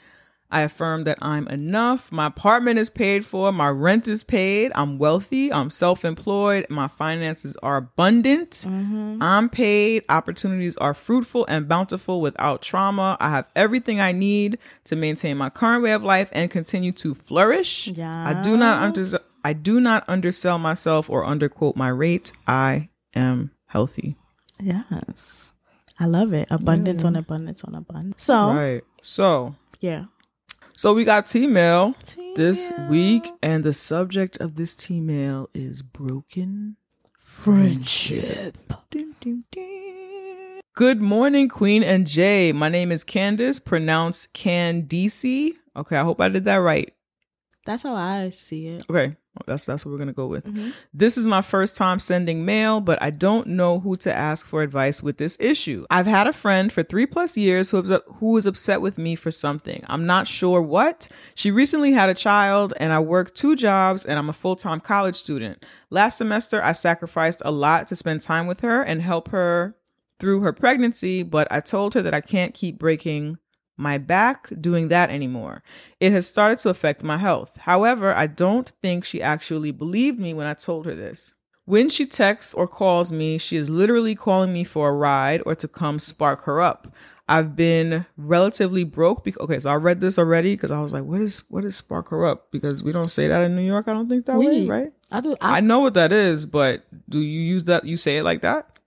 I 0.54 0.61
affirm 0.61 1.02
that 1.04 1.18
I'm 1.21 1.49
enough. 1.49 2.12
My 2.12 2.26
apartment 2.26 2.78
is 2.78 2.88
paid 2.88 3.26
for. 3.26 3.50
My 3.50 3.68
rent 3.68 4.06
is 4.06 4.23
paid. 4.23 4.71
I'm 4.76 4.99
wealthy. 4.99 5.52
I'm 5.52 5.68
self 5.68 6.04
employed. 6.04 6.66
My 6.71 6.87
finances 6.87 7.56
are 7.62 7.76
abundant. 7.76 8.50
Mm-hmm. 8.50 9.21
I'm 9.21 9.49
paid. 9.49 10.04
Opportunities 10.09 10.76
are 10.76 10.94
fruitful 10.94 11.44
and 11.47 11.66
bountiful 11.66 12.21
without 12.21 12.62
trauma. 12.62 13.16
I 13.18 13.30
have 13.30 13.47
everything 13.56 14.00
I 14.00 14.12
need 14.12 14.59
to 14.85 14.94
maintain 14.94 15.37
my 15.38 15.50
current 15.50 15.83
way 15.83 15.90
of 15.90 16.04
life 16.04 16.28
and 16.30 16.49
continue 16.50 16.92
to 16.92 17.14
flourish. 17.14 17.88
I 17.99 18.40
do 18.44 18.56
not 18.56 18.80
under 18.80 19.04
I 19.44 19.54
do 19.54 19.80
not 19.80 20.04
undersell 20.06 20.59
myself 20.59 21.11
or 21.11 21.25
underquote 21.25 21.75
my 21.75 21.88
rate. 21.88 22.30
I 22.47 22.90
am 23.14 23.50
healthy. 23.66 24.16
Yes, 24.62 25.52
I 25.99 26.07
love 26.07 26.33
it. 26.33 26.49
Abundance 26.51 27.05
on 27.05 27.17
abundance 27.17 27.63
on 27.65 27.75
abundance. 27.75 28.25
So 28.25 28.53
Right. 28.53 28.83
So 29.03 29.55
yeah, 29.81 30.07
So 30.75 30.93
we 30.95 31.05
got 31.05 31.27
T 31.27 31.47
mail 31.47 31.95
this 32.37 32.73
week, 32.89 33.31
and 33.43 33.63
the 33.63 33.73
subject 33.73 34.39
of 34.39 34.57
this 34.57 34.75
T 34.75 35.01
mail 35.01 35.49
is 35.55 35.83
broken 35.83 36.77
friendship. 37.19 38.57
Dun, 38.91 39.15
dun, 39.21 39.45
dun. 39.51 40.61
Good 40.75 41.01
morning, 41.01 41.49
Queen 41.49 41.85
and 41.85 42.07
Jay. 42.07 42.51
My 42.51 42.69
name 42.69 42.91
is 42.91 43.05
Candace, 43.05 43.61
pronounced 43.61 44.35
Candice. 44.35 45.53
Okay, 45.77 45.97
I 45.97 46.03
hope 46.03 46.21
I 46.21 46.29
did 46.29 46.45
that 46.47 46.57
right. 46.57 46.93
That's 47.66 47.83
how 47.83 47.94
I 47.94 48.30
see 48.30 48.66
it. 48.68 48.85
Okay, 48.90 49.16
that's 49.47 49.64
that's 49.64 49.85
what 49.85 49.92
we're 49.92 49.99
gonna 49.99 50.12
go 50.12 50.26
with. 50.26 50.44
Mhm. 50.44 50.75
This 50.92 51.16
is 51.16 51.26
my 51.26 51.40
first 51.40 51.76
time 51.76 51.99
sending 51.99 52.44
mail, 52.44 52.80
but 52.80 53.02
I 53.02 53.11
don't 53.11 53.47
know 53.47 53.80
who 53.80 53.97
to 53.97 54.12
ask 54.12 54.47
for 54.47 54.62
advice 54.62 55.02
with 55.02 55.16
this 55.16 55.37
issue. 55.40 55.87
I've 55.90 56.06
had 56.06 56.26
a 56.26 56.33
friend 56.33 56.71
for 56.71 56.83
three 56.83 57.06
plus 57.06 57.37
years 57.37 57.71
who 57.71 57.80
was, 57.80 57.90
who 58.18 58.33
was 58.33 58.44
upset 58.47 58.83
with 58.83 58.99
me 58.99 59.16
for 59.16 59.30
something. 59.30 59.83
I'm 59.88 60.04
not 60.04 60.26
sure 60.26 60.61
what. 60.61 61.09
She 61.35 61.50
recently 61.50 61.92
had 61.92 62.11
a 62.11 62.14
child, 62.14 62.75
and 62.76 62.92
I 62.92 63.00
work 63.00 63.35
two 63.35 63.56
jobs, 63.56 64.04
and 64.04 64.18
I'm 64.18 64.28
a 64.28 64.35
full 64.35 64.56
time 64.56 64.80
college 64.80 65.16
student. 65.16 65.64
Last 65.88 66.18
semester, 66.18 66.62
I 66.62 66.73
sacrificed 66.73 67.40
a 67.44 67.50
lot 67.50 67.88
to 67.88 67.97
spend 67.97 68.21
time 68.23 68.47
with 68.47 68.61
her 68.61 68.83
and 68.83 69.00
help 69.00 69.28
her 69.28 69.75
through 70.21 70.40
her 70.40 70.52
pregnancy, 70.52 71.23
but 71.23 71.49
I 71.50 71.61
told 71.61 71.94
her 71.94 72.02
that 72.02 72.14
I 72.14 72.21
can't 72.21 72.54
keep 72.54 72.78
breaking 72.78 73.38
my 73.76 73.99
back 73.99 74.49
doing 74.61 74.88
that 74.88 75.11
anymore. 75.11 75.62
It 76.00 76.12
has 76.12 76.26
started 76.26 76.59
to 76.61 76.69
affect 76.69 77.02
my 77.02 77.19
health. 77.19 77.59
However, 77.62 78.14
I 78.14 78.26
don't 78.26 78.71
think 78.83 79.04
she 79.04 79.23
actually 79.23 79.71
believed 79.71 80.19
me 80.19 80.35
when 80.35 80.47
I 80.47 80.54
told 80.54 80.87
her 80.87 80.95
this. 80.95 81.35
When 81.66 81.88
she 81.88 82.04
texts 82.04 82.52
or 82.52 82.69
calls 82.69 83.11
me, 83.11 83.38
she 83.38 83.57
is 83.57 83.71
literally 83.71 84.14
calling 84.14 84.52
me 84.52 84.64
for 84.64 84.90
a 84.90 84.93
ride 84.93 85.43
or 85.47 85.54
to 85.54 85.66
come 85.66 85.99
spark 85.99 86.43
her 86.43 86.61
up. 86.61 86.95
I've 87.26 87.57
been 87.57 88.04
relatively 88.16 88.85
broke. 88.85 89.25
Because, 89.25 89.40
okay, 89.40 89.59
so 89.59 89.71
I 89.71 89.76
read 89.76 90.00
this 90.00 90.19
already 90.19 90.54
because 90.54 90.71
I 90.71 90.81
was 90.81 90.93
like, 90.93 91.04
"What 91.04 91.21
is 91.23 91.43
what 91.49 91.64
is 91.64 91.76
spark 91.76 92.09
her 92.11 92.26
up?" 92.26 92.50
Because 92.50 92.85
we 92.85 92.93
don't 92.93 93.11
say 93.11 93.28
that 93.28 93.43
in 93.43 93.57
New 93.57 93.62
York. 93.62 93.88
I 93.88 93.95
don't 93.95 94.09
think 94.09 94.26
that 94.26 94.38
way, 94.38 94.66
right? 94.66 94.93
I 95.11 95.21
do. 95.21 95.37
I 95.40 95.59
I, 95.59 95.61
know 95.61 95.81
what 95.81 95.95
that 95.95 96.12
is, 96.12 96.45
but 96.45 96.84
do 97.08 97.21
you 97.21 97.41
use 97.41 97.65
that? 97.65 97.87
You 97.87 97.97
say 97.97 98.19
it 98.19 98.25
like 98.25 98.43
that? 98.43 98.78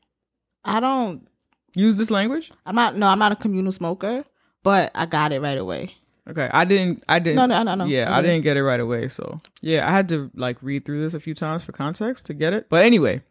I 0.63 0.79
don't. 0.79 1.27
Use 1.75 1.97
this 1.97 2.11
language? 2.11 2.51
I'm 2.65 2.75
not. 2.75 2.95
No, 2.95 3.07
I'm 3.07 3.19
not 3.19 3.31
a 3.31 3.35
communal 3.35 3.71
smoker, 3.71 4.23
but 4.67 4.91
I 4.93 5.05
got 5.05 5.31
it 5.31 5.39
right 5.39 5.57
away. 5.57 5.95
Okay, 6.29 6.49
I 6.51 6.65
didn't. 6.65 7.01
I 7.07 7.19
didn't. 7.19 7.37
No, 7.37 7.45
no, 7.45 7.63
no, 7.63 7.73
no. 7.73 7.85
Yeah, 7.85 8.13
I 8.13 8.21
didn't 8.21 8.41
get 8.41 8.57
it 8.57 8.63
right 8.63 8.81
away. 8.81 9.07
So 9.07 9.39
yeah, 9.61 9.87
I 9.87 9.91
had 9.91 10.09
to 10.09 10.29
like 10.35 10.61
read 10.61 10.83
through 10.83 11.01
this 11.01 11.13
a 11.13 11.21
few 11.21 11.33
times 11.33 11.63
for 11.63 11.71
context 11.71 12.25
to 12.25 12.33
get 12.33 12.51
it. 12.51 12.67
But 12.69 12.83
anyway, 12.83 13.21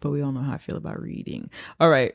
but 0.00 0.10
we 0.10 0.22
all 0.22 0.30
know 0.30 0.42
how 0.42 0.52
I 0.52 0.58
feel 0.58 0.76
about 0.76 1.02
reading. 1.02 1.50
All 1.80 1.90
right. 1.90 2.14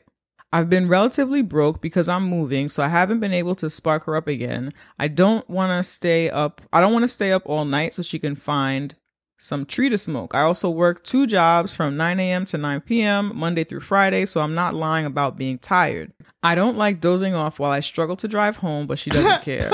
I've 0.54 0.70
been 0.70 0.88
relatively 0.88 1.42
broke 1.42 1.82
because 1.82 2.08
I'm 2.08 2.28
moving, 2.28 2.70
so 2.70 2.82
I 2.82 2.88
haven't 2.88 3.20
been 3.20 3.34
able 3.34 3.54
to 3.56 3.68
spark 3.68 4.04
her 4.04 4.16
up 4.16 4.26
again. 4.26 4.70
I 4.98 5.08
don't 5.08 5.48
want 5.50 5.70
to 5.70 5.82
stay 5.86 6.30
up. 6.30 6.62
I 6.72 6.80
don't 6.80 6.94
want 6.94 7.02
to 7.02 7.08
stay 7.08 7.30
up 7.30 7.42
all 7.44 7.66
night 7.66 7.94
so 7.94 8.02
she 8.02 8.18
can 8.18 8.36
find 8.36 8.94
some 9.42 9.66
tree 9.66 9.88
to 9.88 9.98
smoke. 9.98 10.36
I 10.36 10.42
also 10.42 10.70
work 10.70 11.02
two 11.02 11.26
jobs 11.26 11.72
from 11.72 11.96
9 11.96 12.20
a.m. 12.20 12.44
to 12.44 12.56
9 12.56 12.80
p.m. 12.82 13.32
Monday 13.34 13.64
through 13.64 13.80
Friday, 13.80 14.24
so 14.24 14.40
I'm 14.40 14.54
not 14.54 14.72
lying 14.72 15.04
about 15.04 15.36
being 15.36 15.58
tired. 15.58 16.12
I 16.44 16.54
don't 16.54 16.76
like 16.76 17.00
dozing 17.00 17.34
off 17.34 17.58
while 17.58 17.72
I 17.72 17.80
struggle 17.80 18.14
to 18.16 18.28
drive 18.28 18.58
home, 18.58 18.86
but 18.86 19.00
she 19.00 19.10
doesn't 19.10 19.42
care. 19.42 19.68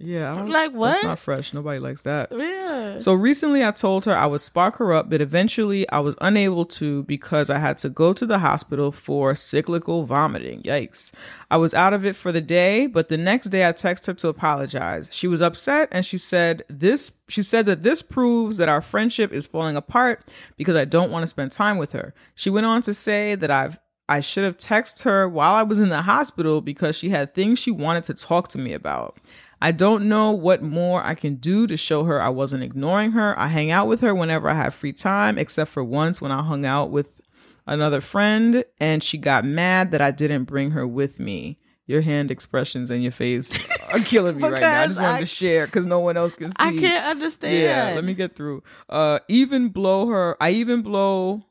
Yeah, 0.00 0.42
Like 0.42 0.72
what? 0.72 0.92
That's 0.92 1.04
not 1.04 1.18
fresh. 1.18 1.52
Nobody 1.52 1.80
likes 1.80 2.02
that. 2.02 2.30
Yeah. 2.30 2.98
So 2.98 3.14
recently 3.14 3.64
I 3.64 3.72
told 3.72 4.04
her 4.04 4.14
I 4.14 4.26
would 4.26 4.40
spark 4.40 4.76
her 4.76 4.92
up, 4.92 5.10
but 5.10 5.20
eventually 5.20 5.88
I 5.88 5.98
was 5.98 6.14
unable 6.20 6.64
to 6.66 7.02
because 7.02 7.50
I 7.50 7.58
had 7.58 7.78
to 7.78 7.88
go 7.88 8.12
to 8.12 8.24
the 8.24 8.38
hospital 8.38 8.92
for 8.92 9.34
cyclical 9.34 10.04
vomiting. 10.04 10.62
Yikes. 10.62 11.10
I 11.50 11.56
was 11.56 11.74
out 11.74 11.94
of 11.94 12.04
it 12.04 12.14
for 12.14 12.30
the 12.30 12.40
day, 12.40 12.86
but 12.86 13.08
the 13.08 13.16
next 13.16 13.46
day 13.46 13.66
I 13.66 13.72
texted 13.72 14.06
her 14.06 14.14
to 14.14 14.28
apologize. 14.28 15.08
She 15.10 15.26
was 15.26 15.42
upset 15.42 15.88
and 15.90 16.06
she 16.06 16.18
said 16.18 16.62
this 16.68 17.12
she 17.26 17.42
said 17.42 17.66
that 17.66 17.82
this 17.82 18.02
proves 18.02 18.56
that 18.58 18.68
our 18.68 18.80
friendship 18.80 19.32
is 19.32 19.48
falling 19.48 19.76
apart 19.76 20.24
because 20.56 20.76
I 20.76 20.84
don't 20.84 21.10
want 21.10 21.24
to 21.24 21.28
spend 21.28 21.50
time 21.50 21.76
with 21.76 21.92
her. 21.92 22.14
She 22.36 22.50
went 22.50 22.66
on 22.66 22.82
to 22.82 22.94
say 22.94 23.34
that 23.34 23.50
I've 23.50 23.78
I 24.08 24.20
should 24.20 24.44
have 24.44 24.56
texted 24.56 25.02
her 25.02 25.28
while 25.28 25.54
I 25.54 25.62
was 25.62 25.80
in 25.80 25.90
the 25.90 26.02
hospital 26.02 26.60
because 26.62 26.96
she 26.96 27.10
had 27.10 27.34
things 27.34 27.58
she 27.58 27.70
wanted 27.70 28.04
to 28.04 28.14
talk 28.14 28.48
to 28.48 28.58
me 28.58 28.72
about. 28.72 29.18
I 29.60 29.72
don't 29.72 30.08
know 30.08 30.30
what 30.30 30.62
more 30.62 31.02
I 31.04 31.14
can 31.14 31.36
do 31.36 31.66
to 31.66 31.76
show 31.76 32.04
her 32.04 32.22
I 32.22 32.28
wasn't 32.28 32.62
ignoring 32.62 33.12
her. 33.12 33.38
I 33.38 33.48
hang 33.48 33.70
out 33.70 33.88
with 33.88 34.00
her 34.02 34.14
whenever 34.14 34.48
I 34.48 34.54
have 34.54 34.74
free 34.74 34.92
time, 34.92 35.36
except 35.38 35.70
for 35.70 35.82
once 35.82 36.20
when 36.20 36.30
I 36.30 36.42
hung 36.42 36.64
out 36.64 36.90
with 36.90 37.20
another 37.66 38.00
friend 38.00 38.64
and 38.78 39.02
she 39.02 39.18
got 39.18 39.44
mad 39.44 39.90
that 39.90 40.00
I 40.00 40.10
didn't 40.10 40.44
bring 40.44 40.70
her 40.72 40.86
with 40.86 41.18
me. 41.18 41.58
Your 41.86 42.02
hand 42.02 42.30
expressions 42.30 42.90
and 42.90 43.02
your 43.02 43.12
face 43.12 43.50
are 43.92 44.00
killing 44.00 44.36
me 44.36 44.42
right 44.42 44.60
now. 44.60 44.82
I 44.82 44.86
just 44.86 45.00
wanted 45.00 45.14
I- 45.16 45.20
to 45.20 45.26
share 45.26 45.66
because 45.66 45.86
no 45.86 46.00
one 46.00 46.16
else 46.18 46.34
can 46.34 46.50
see. 46.50 46.56
I 46.58 46.76
can't 46.76 47.06
understand. 47.06 47.56
Yeah, 47.56 47.92
let 47.94 48.04
me 48.04 48.12
get 48.14 48.36
through. 48.36 48.62
Uh, 48.88 49.20
even 49.26 49.70
blow 49.70 50.06
her. 50.08 50.36
I 50.40 50.50
even 50.50 50.82
blow 50.82 51.44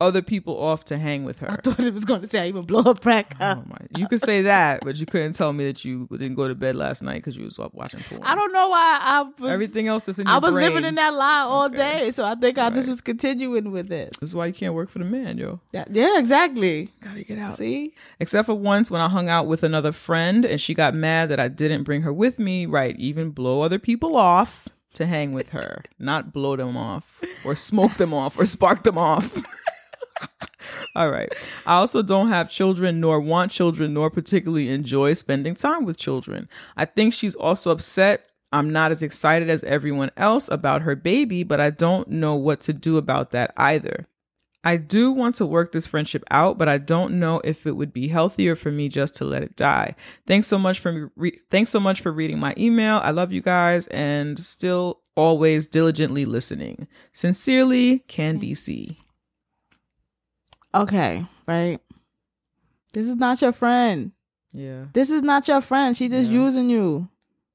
other 0.00 0.22
people 0.22 0.58
off 0.60 0.84
to 0.86 0.98
hang 0.98 1.24
with 1.24 1.38
her. 1.38 1.50
I 1.50 1.56
thought 1.56 1.78
it 1.80 1.94
was 1.94 2.04
going 2.04 2.20
to 2.20 2.26
say 2.26 2.40
I 2.40 2.48
even 2.48 2.62
blow 2.64 2.80
up 2.80 3.00
crack. 3.00 3.36
Oh 3.40 3.62
my! 3.66 3.76
You 3.96 4.08
could 4.08 4.20
say 4.20 4.42
that, 4.42 4.80
but 4.84 4.96
you 4.96 5.06
couldn't 5.06 5.34
tell 5.34 5.52
me 5.52 5.64
that 5.66 5.84
you 5.84 6.06
didn't 6.10 6.34
go 6.34 6.48
to 6.48 6.54
bed 6.54 6.74
last 6.76 7.02
night 7.02 7.16
because 7.16 7.36
you 7.36 7.44
was 7.44 7.58
up 7.58 7.74
watching 7.74 8.00
porn. 8.00 8.22
I 8.24 8.34
don't 8.34 8.52
know 8.52 8.68
why 8.68 8.98
I 9.00 9.22
was. 9.38 9.50
Everything 9.50 9.86
else 9.88 10.02
that's 10.02 10.18
in 10.18 10.26
your 10.26 10.34
I 10.34 10.38
was 10.38 10.50
brain. 10.50 10.66
living 10.66 10.84
in 10.84 10.96
that 10.96 11.14
lie 11.14 11.40
all 11.42 11.66
Okay. 11.66 11.76
day, 11.76 12.10
so 12.10 12.24
I 12.24 12.34
think 12.34 12.58
I 12.58 12.70
just 12.70 12.88
was 12.88 13.00
continuing 13.00 13.70
with 13.70 13.92
it. 13.92 14.16
That's 14.20 14.34
why 14.34 14.46
you 14.46 14.52
can't 14.52 14.74
work 14.74 14.90
for 14.90 14.98
the 14.98 15.04
man, 15.04 15.38
yo. 15.38 15.60
Yeah, 15.72 15.84
yeah 15.90 16.18
exactly. 16.18 16.90
Gotta 17.00 17.22
get 17.22 17.38
out. 17.38 17.56
See, 17.56 17.94
Except 18.20 18.46
for 18.46 18.54
once 18.54 18.90
when 18.90 19.00
I 19.00 19.08
hung 19.08 19.28
out 19.28 19.46
with 19.46 19.62
another 19.62 19.92
friend 19.92 20.44
and 20.44 20.60
she 20.60 20.74
got 20.74 20.94
mad 20.94 21.28
that 21.28 21.38
I 21.40 21.48
didn't 21.48 21.84
bring 21.84 22.02
her 22.02 22.12
with 22.12 22.38
me. 22.38 22.66
Right? 22.66 22.96
Even 22.98 23.30
blow 23.30 23.62
other 23.62 23.78
people 23.78 24.16
off 24.16 24.68
to 24.94 25.06
hang 25.06 25.32
with 25.32 25.50
her, 25.50 25.82
not 25.98 26.32
blow 26.32 26.56
them 26.56 26.76
off 26.76 27.20
or 27.44 27.56
smoke 27.56 27.96
them 27.96 28.12
off 28.14 28.38
or 28.38 28.44
spark 28.46 28.82
them 28.84 28.98
off. 28.98 29.42
All 30.94 31.10
right. 31.10 31.32
I 31.66 31.76
also 31.76 32.02
don't 32.02 32.28
have 32.28 32.50
children, 32.50 33.00
nor 33.00 33.20
want 33.20 33.50
children, 33.50 33.94
nor 33.94 34.10
particularly 34.10 34.68
enjoy 34.68 35.12
spending 35.14 35.54
time 35.54 35.84
with 35.84 35.96
children. 35.96 36.48
I 36.76 36.84
think 36.84 37.12
she's 37.12 37.34
also 37.34 37.70
upset. 37.70 38.28
I'm 38.52 38.72
not 38.72 38.92
as 38.92 39.02
excited 39.02 39.50
as 39.50 39.64
everyone 39.64 40.12
else 40.16 40.48
about 40.48 40.82
her 40.82 40.94
baby, 40.94 41.42
but 41.42 41.60
I 41.60 41.70
don't 41.70 42.08
know 42.08 42.36
what 42.36 42.60
to 42.62 42.72
do 42.72 42.96
about 42.96 43.32
that 43.32 43.52
either. 43.56 44.06
I 44.66 44.78
do 44.78 45.12
want 45.12 45.34
to 45.36 45.46
work 45.46 45.72
this 45.72 45.86
friendship 45.86 46.24
out, 46.30 46.56
but 46.56 46.68
I 46.68 46.78
don't 46.78 47.18
know 47.18 47.40
if 47.44 47.66
it 47.66 47.72
would 47.72 47.92
be 47.92 48.08
healthier 48.08 48.56
for 48.56 48.70
me 48.70 48.88
just 48.88 49.14
to 49.16 49.24
let 49.24 49.42
it 49.42 49.56
die. 49.56 49.94
Thanks 50.26 50.48
so 50.48 50.56
much 50.56 50.80
for 50.80 51.12
re- 51.16 51.38
thanks 51.50 51.70
so 51.70 51.78
much 51.78 52.00
for 52.00 52.10
reading 52.10 52.38
my 52.38 52.54
email. 52.56 53.00
I 53.02 53.10
love 53.10 53.30
you 53.30 53.42
guys 53.42 53.86
and 53.88 54.38
still 54.44 55.02
always 55.16 55.66
diligently 55.66 56.24
listening. 56.24 56.88
Sincerely, 57.12 58.04
Candice. 58.08 58.96
Okay, 60.74 61.24
right? 61.46 61.80
This 62.92 63.06
is 63.08 63.16
not 63.16 63.40
your 63.42 63.52
friend. 63.52 64.12
Yeah. 64.52 64.84
This 64.92 65.10
is 65.10 65.22
not 65.22 65.48
your 65.48 65.60
friend. 65.60 65.96
She 65.96 66.08
just 66.08 66.30
Yeah. 66.30 66.40
using 66.40 66.70
you. 66.70 67.08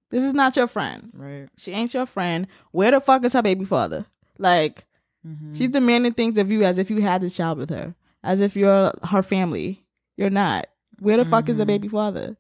This 0.10 0.24
is 0.24 0.34
not 0.34 0.56
your 0.56 0.68
friend. 0.68 1.12
Right. 1.14 1.48
She 1.58 1.72
ain't 1.72 1.94
your 1.94 2.06
friend. 2.06 2.48
Where 2.72 2.92
the 2.92 3.00
fuck 3.00 3.24
is 3.24 3.34
her 3.34 3.42
baby 3.42 3.64
father? 3.66 4.06
Like, 4.38 4.86
Mhm. 5.26 5.56
she's 5.56 5.70
demanding 5.70 6.14
things 6.14 6.38
of 6.38 6.52
you 6.52 6.64
as 6.64 6.78
if 6.78 6.90
you 6.90 7.02
had 7.02 7.22
this 7.22 7.34
child 7.34 7.58
with 7.58 7.70
her, 7.70 7.94
as 8.24 8.40
if 8.42 8.56
you're 8.56 8.92
her 9.04 9.22
family. 9.24 9.86
You're 10.18 10.30
not. 10.30 10.68
Where 11.00 11.18
the 11.18 11.26
fuck 11.26 11.48
is 11.48 11.58
the 11.58 11.64
Mhm. 11.64 11.68
baby 11.68 11.88
father? 11.88 12.36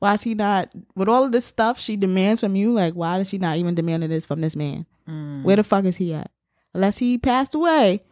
Why 0.00 0.14
is 0.14 0.22
he 0.22 0.34
not? 0.34 0.70
With 0.94 1.08
all 1.08 1.24
of 1.24 1.32
this 1.32 1.46
stuff 1.46 1.78
she 1.78 1.96
demands 1.96 2.40
from 2.40 2.56
you, 2.56 2.72
like, 2.74 2.92
why 2.94 3.18
is 3.20 3.28
she 3.28 3.38
not 3.38 3.56
even 3.56 3.74
demanding 3.74 4.10
this 4.10 4.26
from 4.26 4.42
this 4.42 4.56
man? 4.56 4.84
Mm. 5.08 5.44
Where 5.44 5.56
the 5.56 5.64
fuck 5.64 5.84
is 5.86 5.96
he 5.96 6.12
at? 6.12 6.30
Unless 6.74 6.98
he 6.98 7.16
passed 7.16 7.54
away. 7.54 8.02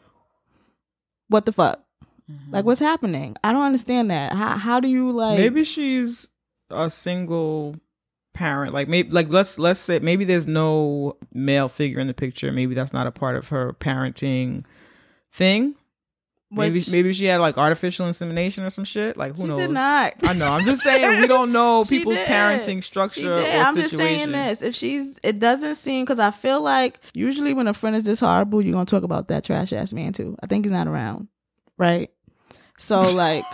What 1.29 1.44
the 1.44 1.53
fuck? 1.53 1.85
Mhm. 2.33 2.53
Like, 2.53 2.64
what's 2.64 2.81
happening? 2.81 3.37
I 3.45 3.53
don't 3.53 3.62
understand 3.62 4.11
that. 4.11 4.33
How 4.33 4.57
how 4.57 4.81
do 4.81 4.88
you 4.88 5.11
like? 5.12 5.38
maybe 5.38 5.64
she's 5.64 6.29
a 6.71 6.88
single 6.88 7.77
parent 8.35 8.73
like 8.73 8.88
maybe 8.88 9.11
like 9.11 9.29
let's 9.29 9.59
let's 9.59 9.79
say 9.79 9.99
maybe 9.99 10.25
there's 10.25 10.47
no 10.47 11.16
male 11.35 11.68
figure 11.68 12.01
in 12.01 12.07
the 12.07 12.14
picture 12.14 12.51
maybe 12.51 12.75
that's 12.75 12.90
not 12.95 13.07
a 13.07 13.11
part 13.11 13.37
of 13.37 13.49
her 13.49 13.75
parenting 13.75 14.64
thing 15.31 15.75
maybe 16.51 16.79
which 16.79 16.88
maybe 16.88 17.12
she 17.12 17.27
had 17.27 17.42
like 17.42 17.59
artificial 17.59 18.07
insemination 18.07 18.64
or 18.64 18.71
some 18.71 18.85
shit 18.85 19.18
like 19.18 19.37
who 19.37 19.42
she 19.42 19.49
knows 19.49 19.59
did 19.59 19.71
not. 19.71 20.14
i 20.23 20.33
know 20.33 20.47
i'm 20.51 20.64
just 20.64 20.83
saying 20.83 21.21
we 21.21 21.27
don't 21.27 21.53
know 21.53 21.85
people's 21.88 22.16
did. 22.16 22.27
parenting 22.27 22.83
structure 22.83 23.21
She 23.21 23.27
or. 23.27 23.35
I'm 23.35 23.75
situation 23.75 23.83
just 23.83 23.97
saying 23.99 24.33
this. 24.33 24.62
If 24.62 24.75
she's, 24.75 25.18
it 25.23 25.38
doesn't 25.38 25.75
seem 25.75 26.07
because 26.07 26.18
I 26.18 26.31
feel 26.31 26.62
like 26.62 27.01
usually 27.12 27.53
when 27.53 27.68
a 27.68 27.75
friend 27.75 27.95
is 27.95 28.05
this 28.05 28.21
horrible, 28.21 28.62
you're 28.62 28.73
gonna 28.73 28.87
talk 28.87 29.03
about 29.03 29.29
that 29.29 29.45
trash 29.45 29.75
ass 29.75 29.92
man 29.92 30.14
too. 30.14 30.38
I 30.42 30.47
think 30.47 30.64
he's 30.64 30.73
not 30.73 30.88
around, 30.88 31.29
right? 31.77 32.11
So 32.83 33.01
like, 33.12 33.45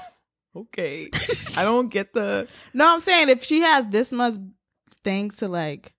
okay 0.56 1.08
i 1.56 1.62
don't 1.62 1.88
get 1.88 2.12
the 2.14 2.48
no, 2.74 2.92
I'm 2.92 3.00
saying 3.00 3.28
if 3.28 3.44
she 3.44 3.60
has 3.60 3.86
this 3.86 4.10
much 4.12 4.34
things 5.04 5.36
to 5.36 5.48
like, 5.48 5.94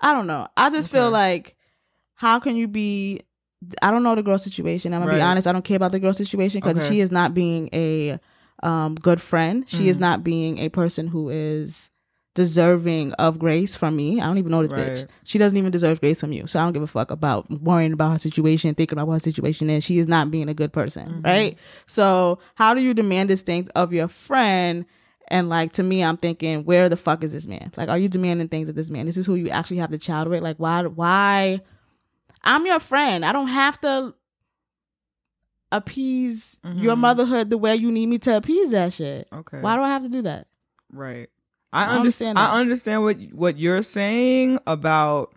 I 0.00 0.12
don't 0.12 0.26
know. 0.26 0.48
I 0.56 0.70
just 0.70 0.90
feel 0.90 1.10
like, 1.10 1.56
how 2.14 2.38
can 2.40 2.56
you 2.56 2.68
be? 2.68 3.20
I 3.80 3.90
don't 3.90 4.02
know 4.02 4.14
the 4.14 4.22
girl 4.22 4.38
situation. 4.38 4.92
I'm 4.92 5.00
gonna 5.02 5.14
be 5.16 5.20
honest. 5.20 5.46
I 5.46 5.52
don't 5.52 5.64
care 5.64 5.76
about 5.76 5.92
the 5.92 6.00
girl 6.00 6.12
situation 6.12 6.60
because 6.60 6.78
Okay. 6.78 6.88
she 6.88 7.00
is 7.00 7.10
not 7.10 7.34
being 7.34 7.68
a 7.72 8.18
um, 8.62 8.94
good 8.96 9.20
friend. 9.20 9.68
She 9.68 9.88
is 9.88 9.98
Mhm. 9.98 10.00
not 10.00 10.24
being 10.24 10.58
a 10.58 10.68
person 10.68 11.06
who 11.08 11.28
is 11.30 11.90
deserving 12.34 13.12
of 13.14 13.38
grace 13.38 13.76
from 13.76 13.94
me. 13.96 14.20
I 14.20 14.24
don't 14.26 14.38
even 14.38 14.50
know 14.50 14.62
this 14.66 14.72
bitch. 14.72 15.06
She 15.24 15.36
doesn't 15.38 15.58
even 15.58 15.70
deserve 15.70 16.00
grace 16.00 16.20
from 16.20 16.32
you. 16.32 16.46
So 16.46 16.58
I 16.58 16.62
don't 16.64 16.72
give 16.72 16.82
a 16.82 16.86
fuck 16.86 17.10
about 17.10 17.50
worrying 17.50 17.92
about 17.92 18.12
her 18.12 18.18
situation, 18.18 18.74
thinking 18.74 18.96
about 18.98 19.06
what 19.08 19.14
her 19.14 19.18
situation 19.20 19.68
is. 19.68 19.84
She 19.84 19.98
is 19.98 20.08
not 20.08 20.30
being 20.30 20.48
a 20.48 20.54
good 20.54 20.72
person, 20.72 21.06
Mhm. 21.20 21.24
right? 21.26 21.58
So 21.86 22.38
how 22.54 22.72
do 22.74 22.80
you 22.80 22.94
demand 22.94 23.28
these 23.28 23.42
things 23.42 23.68
of 23.74 23.92
your 23.92 24.08
friend? 24.08 24.86
And 25.28 25.48
like 25.48 25.72
to 25.74 25.82
me, 25.82 26.02
I'm 26.02 26.16
thinking, 26.16 26.64
where 26.64 26.88
the 26.88 26.96
fuck 26.96 27.22
is 27.22 27.32
this 27.32 27.46
man? 27.46 27.70
Like, 27.76 27.88
are 27.88 27.98
you 27.98 28.08
demanding 28.08 28.48
things 28.48 28.68
of 28.68 28.74
this 28.76 28.88
man? 28.90 29.06
This 29.06 29.16
is 29.16 29.26
who 29.26 29.34
you 29.34 29.48
actually 29.50 29.78
have 29.78 29.90
the 29.90 29.98
child 29.98 30.28
with. 30.28 30.42
Like, 30.42 30.56
why? 30.56 30.82
Why? 30.84 31.60
I'm 32.44 32.64
your 32.66 32.80
friend. 32.80 33.24
I 33.24 33.32
don't 33.32 33.48
have 33.48 33.80
to 33.82 34.14
appease 35.70 36.58
your 36.64 36.96
Mhm. 36.96 37.00
motherhood 37.00 37.50
the 37.50 37.56
way 37.58 37.74
you 37.76 37.90
need 37.90 38.06
me 38.06 38.18
to 38.18 38.36
appease 38.36 38.70
that 38.70 38.92
shit. 38.92 39.26
okay 39.32 39.60
Why 39.60 39.76
do 39.76 39.82
I 39.82 39.88
have 39.88 40.02
to 40.02 40.08
do 40.08 40.22
that? 40.22 40.46
Right. 40.92 41.30
I, 41.72 41.84
I 41.84 41.96
understand. 41.96 42.38
I 42.38 42.58
understand 42.58 43.02
what 43.02 43.16
what 43.32 43.58
you're 43.58 43.82
saying 43.82 44.58
about 44.66 45.32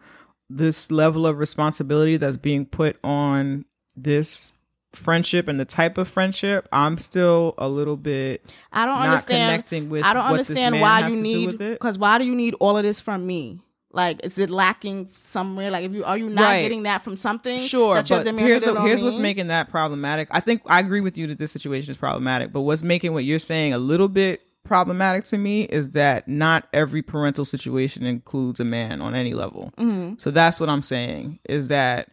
this 0.50 0.92
level 0.92 1.26
of 1.26 1.38
responsibility 1.40 2.18
that's 2.18 2.38
being 2.38 2.66
put 2.66 2.98
on 3.04 3.66
this 3.96 4.54
friendship 4.94 5.48
and 5.48 5.60
the 5.60 5.66
type 5.66 5.98
of 5.98 6.08
friendship. 6.08 6.68
I'm 6.72 6.98
still 6.98 7.54
a 7.58 7.68
little 7.68 7.98
bit 7.98 8.44
I 8.72 8.86
don't 8.86 8.98
understand. 8.98 9.50
connecting 9.52 9.90
with. 9.90 10.04
I 10.04 10.14
don't 10.14 10.26
understand 10.26 10.80
why 10.80 11.08
you 11.08 11.16
need 11.16 11.58
because 11.58 11.98
why 11.98 12.18
do 12.18 12.26
you 12.26 12.36
need 12.36 12.56
all 12.60 12.78
of 12.78 12.84
this 12.84 13.02
from 13.02 13.26
me? 13.26 13.62
Like, 13.92 14.26
is 14.26 14.38
it 14.38 14.50
lacking 14.50 15.10
somewhere? 15.14 15.72
Like, 15.72 15.86
if 15.86 15.94
you 15.94 16.04
are 16.04 16.18
you 16.18 16.30
not 16.30 16.42
Right. 16.42 16.62
getting 16.64 16.84
that 16.84 17.02
from 17.02 17.16
something? 17.16 17.58
Sure, 17.60 17.96
but 17.96 18.26
here's 18.26 18.62
the, 18.64 18.82
here's 18.82 19.02
what's 19.02 19.18
making 19.18 19.48
that 19.48 19.70
problematic. 19.70 20.28
I 20.32 20.42
think 20.42 20.64
I 20.66 20.82
agree 20.82 21.00
with 21.00 21.18
you 21.18 21.28
that 21.28 21.40
this 21.40 21.54
situation 21.54 21.92
is 21.92 21.98
problematic, 21.98 22.52
but 22.52 22.62
what's 22.62 22.84
making 22.84 23.14
what 23.14 23.24
you're 23.24 23.40
saying 23.40 23.72
a 23.74 23.78
little 23.78 24.10
bit 24.10 24.45
problematic 24.66 25.24
to 25.26 25.38
me 25.38 25.64
is 25.64 25.92
that 25.92 26.28
not 26.28 26.68
every 26.74 27.02
parental 27.02 27.46
situation 27.46 28.06
includes 28.06 28.60
a 28.60 28.66
man 28.66 29.02
on 29.02 29.16
any 29.16 29.34
level. 29.34 29.72
Mhm. 29.78 30.20
So 30.20 30.32
that's 30.32 30.60
what 30.60 30.68
I'm 30.70 30.84
saying 30.84 31.40
is 31.48 31.70
that 31.70 32.10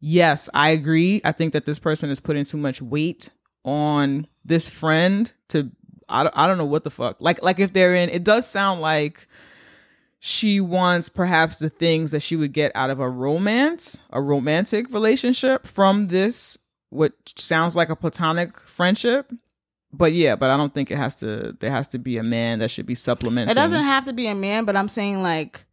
yes, 0.00 0.48
I 0.54 0.70
agree. 0.70 1.20
I 1.24 1.32
think 1.32 1.52
that 1.52 1.66
this 1.66 1.78
person 1.78 2.08
is 2.08 2.20
putting 2.20 2.44
too 2.44 2.56
much 2.56 2.80
weight 2.80 3.30
on 3.64 4.26
this 4.44 4.68
friend 4.68 5.30
to 5.48 5.70
I 6.08 6.24
don't, 6.24 6.36
I 6.36 6.46
don't 6.46 6.58
know 6.58 6.64
what 6.64 6.84
the 6.84 6.90
fuck. 6.90 7.16
Like 7.20 7.42
like 7.42 7.58
if 7.58 7.72
they're 7.72 7.94
in 7.94 8.08
it 8.08 8.24
does 8.24 8.48
sound 8.48 8.80
like 8.80 9.28
she 10.18 10.60
wants 10.60 11.08
perhaps 11.08 11.56
the 11.56 11.70
things 11.70 12.10
that 12.10 12.20
she 12.20 12.36
would 12.36 12.52
get 12.52 12.72
out 12.74 12.90
of 12.90 13.00
a 13.00 13.08
romance, 13.08 14.00
a 14.10 14.20
romantic 14.20 14.92
relationship 14.92 15.66
from 15.66 16.08
this 16.08 16.56
what 16.90 17.12
sounds 17.36 17.76
like 17.76 17.88
a 17.88 17.96
platonic 17.96 18.58
friendship. 18.60 19.32
But 19.92 20.12
yeah, 20.12 20.36
but 20.36 20.50
I 20.50 20.56
don't 20.56 20.72
think 20.72 20.90
it 20.90 20.96
has 20.96 21.14
to 21.16 21.56
there 21.60 21.70
has 21.70 21.88
to 21.88 21.98
be 21.98 22.16
a 22.16 22.22
man 22.22 22.60
that 22.60 22.70
should 22.70 22.86
be 22.86 22.94
supplementing. 22.94 23.50
It 23.50 23.54
doesn't 23.54 23.82
have 23.82 24.04
to 24.04 24.12
be 24.12 24.26
a 24.28 24.34
man, 24.34 24.64
but 24.64 24.76
I'm 24.76 24.88
saying 24.88 25.22
like 25.22 25.64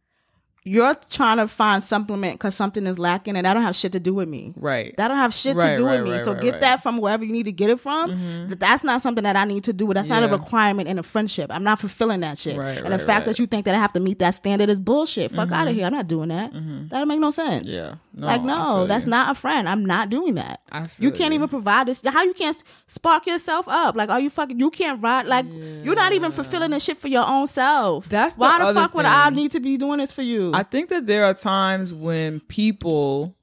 you're 0.64 0.94
trying 1.08 1.38
to 1.38 1.48
find 1.48 1.82
supplement 1.82 2.34
because 2.34 2.54
something 2.54 2.86
is 2.86 2.98
lacking, 2.98 3.36
and 3.36 3.46
that 3.46 3.54
don't 3.54 3.62
have 3.62 3.74
shit 3.74 3.92
to 3.92 4.00
do 4.00 4.12
with 4.12 4.28
me. 4.28 4.52
right. 4.56 4.94
That 4.98 5.08
don't 5.08 5.16
have 5.16 5.32
shit 5.32 5.58
to 5.58 5.76
do 5.76 5.86
right, 5.86 5.96
with 5.98 6.04
me. 6.04 6.12
right, 6.16 6.24
so 6.24 6.32
right, 6.34 6.42
get 6.42 6.52
right. 6.54 6.60
that 6.60 6.82
from 6.82 6.98
wherever 6.98 7.24
you 7.24 7.32
need 7.32 7.44
to 7.44 7.52
get 7.52 7.70
it 7.70 7.80
from. 7.80 8.10
Mhm. 8.10 8.46
Th- 8.48 8.58
That's 8.58 8.84
not 8.84 9.00
something 9.00 9.24
that 9.24 9.34
I 9.34 9.44
need 9.44 9.64
to 9.64 9.72
do. 9.72 9.90
That's 9.94 10.08
not 10.08 10.24
a 10.24 10.28
requirement 10.28 10.86
in 10.88 10.98
a 10.98 11.02
friendship. 11.02 11.50
I'm 11.50 11.64
not 11.64 11.78
fulfilling 11.78 12.20
that 12.20 12.36
shit. 12.36 12.58
Right, 12.58 12.76
and 12.76 12.92
the 12.92 12.98
fact 12.98 13.08
right. 13.20 13.24
that 13.26 13.38
you 13.38 13.46
think 13.46 13.64
that 13.64 13.74
I 13.74 13.78
have 13.78 13.94
to 13.94 14.00
meet 14.00 14.18
that 14.18 14.32
standard 14.34 14.68
is 14.68 14.78
bullshit. 14.78 15.32
Fuck 15.32 15.52
out 15.52 15.68
of 15.68 15.74
here. 15.74 15.86
I'm 15.86 15.92
not 15.92 16.06
doing 16.08 16.28
that. 16.28 16.52
Mhm. 16.52 16.90
That 16.90 16.98
don't 16.98 17.08
make 17.08 17.20
no 17.20 17.30
sense. 17.30 17.70
Yeah. 17.70 17.94
No, 18.18 18.26
like 18.26 18.42
no, 18.42 18.88
that's 18.88 19.04
you. 19.04 19.10
not 19.10 19.30
a 19.30 19.34
friend. 19.38 19.68
I'm 19.68 19.86
not 19.86 20.10
doing 20.10 20.34
that. 20.34 20.60
You 20.98 21.12
can't 21.12 21.34
even 21.34 21.48
provide 21.48 21.86
this. 21.86 22.02
How 22.04 22.24
you 22.24 22.34
can't 22.34 22.60
spark 22.88 23.28
yourself 23.28 23.68
up? 23.68 23.94
Like, 23.94 24.10
are 24.10 24.18
you 24.18 24.28
fucking? 24.28 24.58
You 24.58 24.72
can't 24.72 25.00
ride. 25.00 25.26
Like, 25.26 25.46
you're 25.48 25.94
not 25.94 26.12
even 26.12 26.32
fulfilling 26.32 26.72
this 26.72 26.82
shit 26.82 26.98
for 26.98 27.06
your 27.06 27.24
own 27.24 27.46
self. 27.46 28.08
That's 28.08 28.34
the 28.34 28.40
why 28.40 28.58
the 28.58 28.64
other 28.64 28.80
fuck 28.80 28.94
would 28.94 29.04
I 29.04 29.30
need 29.30 29.52
to 29.52 29.60
be 29.60 29.76
doing 29.76 29.98
this 29.98 30.10
for 30.10 30.22
you? 30.22 30.50
I 30.52 30.64
think 30.64 30.88
that 30.88 31.06
there 31.06 31.26
are 31.26 31.32
times 31.34 31.94
when 31.94 32.40
people, 32.40 33.36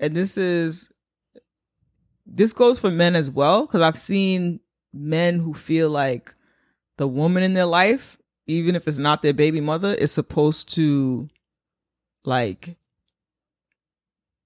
and 0.00 0.16
this 0.16 0.38
is, 0.38 0.90
this 2.24 2.54
goes 2.54 2.78
for 2.78 2.90
men 2.90 3.14
as 3.14 3.30
well, 3.30 3.66
because 3.66 3.82
I've 3.82 3.98
seen 3.98 4.60
men 4.94 5.40
who 5.40 5.52
feel 5.52 5.90
like 5.90 6.32
the 6.96 7.06
woman 7.06 7.42
in 7.42 7.52
their 7.52 7.66
life, 7.66 8.16
even 8.46 8.76
if 8.76 8.88
it's 8.88 8.98
not 8.98 9.20
their 9.20 9.34
baby 9.34 9.60
mother, 9.60 9.92
is 9.92 10.10
supposed 10.10 10.72
to, 10.76 11.28
like, 12.24 12.76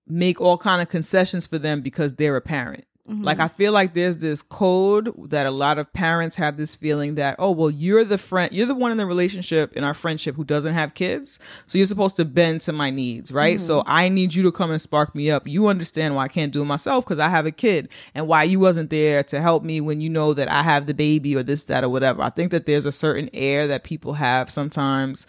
make 0.08 0.40
all 0.40 0.58
kind 0.58 0.80
of 0.82 0.88
concessions 0.88 1.46
for 1.46 1.58
them 1.58 1.80
because 1.80 2.14
they're 2.14 2.36
a 2.36 2.40
parent. 2.40 2.84
Mhm. 3.08 3.24
Like 3.24 3.38
I 3.38 3.46
feel 3.46 3.72
like 3.72 3.94
there's 3.94 4.16
this 4.16 4.42
code 4.42 5.12
that 5.30 5.46
a 5.46 5.52
lot 5.52 5.78
of 5.78 5.92
parents 5.92 6.34
have 6.36 6.56
this 6.56 6.74
feeling 6.74 7.14
that 7.14 7.36
oh 7.38 7.52
well 7.52 7.70
you're 7.70 8.04
the 8.04 8.18
friend 8.18 8.52
you're 8.52 8.66
the 8.66 8.74
one 8.74 8.90
in 8.90 8.96
the 8.98 9.06
relationship 9.06 9.72
in 9.76 9.84
our 9.84 9.94
friendship 9.94 10.34
who 10.34 10.42
doesn't 10.42 10.74
have 10.74 10.94
kids. 10.94 11.38
So 11.68 11.78
you're 11.78 11.86
supposed 11.86 12.16
to 12.16 12.24
bend 12.24 12.62
to 12.62 12.72
my 12.72 12.90
needs 12.90 13.30
right? 13.30 13.60
So 13.60 13.84
I 13.86 14.08
need 14.08 14.34
you 14.34 14.42
to 14.42 14.50
come 14.50 14.72
and 14.72 14.80
spark 14.80 15.14
me 15.14 15.30
up. 15.30 15.46
You 15.46 15.68
understand 15.68 16.16
why 16.16 16.24
I 16.24 16.28
can't 16.28 16.52
do 16.52 16.62
it 16.62 16.66
myself 16.66 17.04
because 17.04 17.20
I 17.20 17.28
have 17.28 17.46
a 17.46 17.52
kid 17.52 17.88
and 18.12 18.26
why 18.26 18.42
you 18.42 18.58
wasn't 18.58 18.90
there 18.90 19.22
to 19.22 19.40
help 19.40 19.62
me 19.62 19.80
when 19.80 20.00
you 20.00 20.10
know 20.10 20.34
that 20.34 20.50
I 20.50 20.64
have 20.64 20.86
the 20.86 20.94
baby 20.94 21.36
or 21.36 21.44
this 21.44 21.62
that 21.64 21.84
or 21.84 21.88
whatever. 21.88 22.22
I 22.22 22.30
think 22.30 22.50
that 22.50 22.66
there's 22.66 22.86
a 22.86 22.92
certain 22.92 23.30
air 23.32 23.68
that 23.68 23.84
people 23.84 24.14
have 24.14 24.50
sometimes 24.50 25.28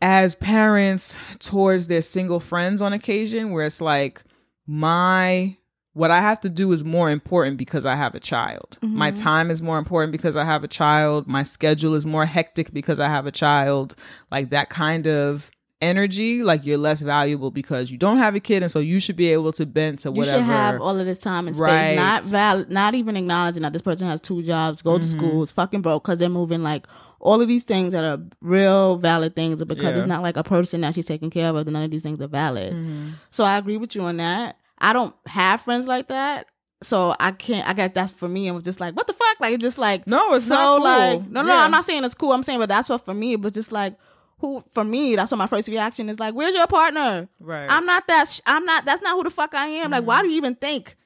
as 0.00 0.34
parents 0.36 1.18
towards 1.40 1.88
their 1.88 2.02
single 2.02 2.40
friends 2.40 2.80
on 2.80 2.92
occasion 2.92 3.50
where 3.50 3.66
it's 3.66 3.80
like 3.80 4.22
my 4.66 5.56
what 5.94 6.10
I 6.12 6.20
have 6.20 6.38
to 6.42 6.48
do 6.48 6.70
is 6.70 6.84
more 6.84 7.10
important 7.10 7.56
because 7.56 7.84
I 7.84 7.96
have 7.96 8.14
a 8.14 8.20
child. 8.20 8.78
My 8.82 9.10
time 9.10 9.50
is 9.50 9.60
more 9.60 9.78
important 9.78 10.12
because 10.12 10.36
I 10.36 10.44
have 10.44 10.62
a 10.62 10.68
child. 10.68 11.26
My 11.26 11.42
schedule 11.42 11.96
is 11.96 12.06
more 12.06 12.24
hectic 12.24 12.72
because 12.72 13.00
I 13.00 13.08
have 13.08 13.26
a 13.26 13.32
child. 13.32 13.96
Like 14.30 14.50
that 14.50 14.70
kind 14.70 15.08
of 15.08 15.50
energy, 15.80 16.44
like 16.44 16.64
you're 16.64 16.78
less 16.78 17.02
valuable 17.02 17.50
because 17.50 17.90
you 17.90 17.98
don't 17.98 18.18
have 18.18 18.36
a 18.36 18.40
kid 18.40 18.62
and 18.62 18.70
so 18.70 18.78
you 18.78 19.00
should 19.00 19.16
be 19.16 19.32
able 19.32 19.50
to 19.54 19.66
bend 19.66 19.98
to 20.00 20.12
whatever. 20.12 20.38
You 20.38 20.44
should 20.44 20.52
have 20.52 20.80
all 20.80 21.00
of 21.00 21.04
this 21.06 21.18
time 21.18 21.48
and 21.48 21.56
space, 21.56 21.62
Right. 21.64 21.94
not 21.96 22.22
valid, 22.24 22.70
not 22.70 22.94
even 22.94 23.16
acknowledging 23.16 23.62
that 23.62 23.72
this 23.72 23.82
person 23.82 24.06
has 24.06 24.20
two 24.20 24.42
jobs, 24.44 24.82
go 24.82 24.98
to 24.98 25.04
Mm-hmm. 25.04 25.18
school, 25.18 25.42
is 25.42 25.50
fucking 25.52 25.82
broke 25.82 26.04
because 26.04 26.20
they're 26.20 26.28
moving 26.28 26.62
like 26.62 26.86
all 27.20 27.40
of 27.40 27.48
these 27.48 27.64
things 27.64 27.92
that 27.92 28.04
are 28.04 28.20
real 28.40 28.96
valid 28.96 29.34
things, 29.34 29.62
because 29.64 29.82
Yeah. 29.84 29.96
it's 29.96 30.06
not 30.06 30.22
like 30.22 30.36
a 30.36 30.42
person 30.44 30.80
that 30.82 30.94
she's 30.94 31.06
taking 31.06 31.30
care 31.30 31.48
of, 31.54 31.66
none 31.66 31.82
of 31.82 31.90
these 31.90 32.02
things 32.02 32.20
are 32.20 32.28
valid. 32.28 32.72
Mm-hmm. 32.72 33.10
So 33.30 33.44
I 33.44 33.58
agree 33.58 33.76
with 33.76 33.94
you 33.94 34.02
on 34.02 34.18
that. 34.18 34.56
I 34.78 34.92
don't 34.92 35.14
have 35.26 35.60
friends 35.62 35.86
like 35.86 36.08
that. 36.08 36.46
So 36.82 37.12
I 37.18 37.32
can't. 37.32 37.68
I 37.68 37.72
got 37.74 37.92
that's 37.94 38.12
for 38.12 38.28
me. 38.28 38.46
I'm 38.46 38.62
just 38.62 38.78
like, 38.78 38.94
what 38.94 39.08
the 39.08 39.12
fuck? 39.12 39.40
Like 39.40 39.54
it's 39.54 39.62
just 39.62 39.78
like 39.78 40.06
No, 40.06 40.34
it's 40.34 40.46
so 40.46 40.54
not 40.54 40.76
cool. 40.76 40.84
like 40.84 41.28
no, 41.28 41.42
no. 41.42 41.48
Yeah. 41.48 41.62
I'm 41.64 41.72
not 41.72 41.84
saying 41.84 42.04
it's 42.04 42.14
cool. 42.14 42.32
I'm 42.32 42.44
saying, 42.44 42.60
but 42.60 42.68
that's 42.68 42.88
what 42.88 43.04
for 43.04 43.14
me. 43.14 43.34
But 43.34 43.52
just 43.54 43.72
like 43.72 43.96
who 44.38 44.62
for 44.72 44.84
me, 44.84 45.16
that's 45.16 45.32
what 45.32 45.38
my 45.38 45.48
first 45.48 45.66
reaction 45.66 46.08
is 46.08 46.20
like. 46.20 46.34
Where's 46.34 46.54
your 46.54 46.68
partner? 46.68 47.28
Right. 47.40 47.66
I'm 47.68 47.84
not 47.84 48.06
that. 48.06 48.28
Sh- 48.28 48.40
I'm 48.46 48.64
not. 48.64 48.84
That's 48.84 49.02
not 49.02 49.16
who 49.16 49.24
the 49.24 49.30
fuck 49.30 49.54
I 49.56 49.66
am. 49.66 49.90
Like, 49.90 50.04
why 50.06 50.22
do 50.22 50.28
you 50.28 50.36
even 50.36 50.54
think 50.54 50.96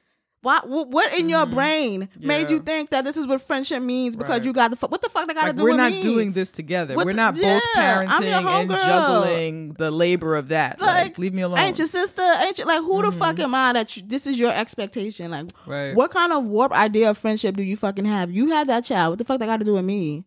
What, 0.43 0.67
what 0.89 1.13
in 1.17 1.29
your 1.29 1.45
brain 1.45 2.01
made 2.01 2.09
Mm-hmm. 2.19 2.29
Yeah. 2.29 2.49
you 2.49 2.59
think 2.59 2.89
that 2.89 3.05
this 3.05 3.15
is 3.17 3.25
what 3.25 3.41
friendship 3.41 3.81
means 3.81 4.15
because 4.15 4.29
Right. 4.39 4.43
you 4.43 4.53
got 4.53 4.71
the 4.71 4.75
fu- 4.75 4.87
what 4.87 5.01
the 5.01 5.09
fuck 5.09 5.27
they 5.27 5.33
got 5.33 5.41
to 5.41 5.47
Like 5.47 5.55
do 5.55 5.63
we're 5.63 5.77
not 5.77 5.91
me? 5.91 6.01
doing 6.01 6.33
this 6.33 6.49
together. 6.49 6.95
What 6.95 7.05
we're 7.05 7.13
the- 7.13 7.17
not 7.17 7.35
both 7.35 7.43
yeah, 7.75 8.05
I'm 8.07 8.21
parenting 8.21 8.31
and 8.33 8.69
homegirl. 8.69 8.85
juggling 8.85 9.73
the 9.79 9.89
labor 9.89 10.35
of 10.35 10.49
that. 10.49 10.79
Like, 10.81 11.17
leave 11.17 11.33
me 11.33 11.41
alone. 11.43 11.59
Ain't 11.59 11.77
your 11.79 11.87
sister? 11.87 12.21
Ain't 12.41 12.57
you 12.57 12.65
like 12.65 12.81
who 12.81 13.01
the 13.01 13.11
fuck 13.11 13.39
am 13.39 13.55
I 13.55 13.73
that 13.73 13.95
you, 13.97 14.03
this 14.05 14.27
is 14.27 14.37
your 14.37 14.51
expectation? 14.53 15.31
Like, 15.31 15.45
Mm-hmm. 15.45 15.71
Right. 15.71 15.95
what 15.95 16.11
kind 16.11 16.33
of 16.33 16.43
warp 16.43 16.71
idea 16.73 17.09
of 17.09 17.17
friendship 17.17 17.55
do 17.55 17.63
you 17.63 17.77
fucking 17.77 18.05
have? 18.05 18.29
You 18.29 18.49
had 18.51 18.67
that 18.67 18.83
child. 18.83 19.13
What 19.13 19.19
the 19.19 19.25
fuck 19.25 19.39
they 19.39 19.45
got 19.45 19.57
to 19.59 19.65
do 19.65 19.73
with 19.75 19.85
me? 19.85 20.25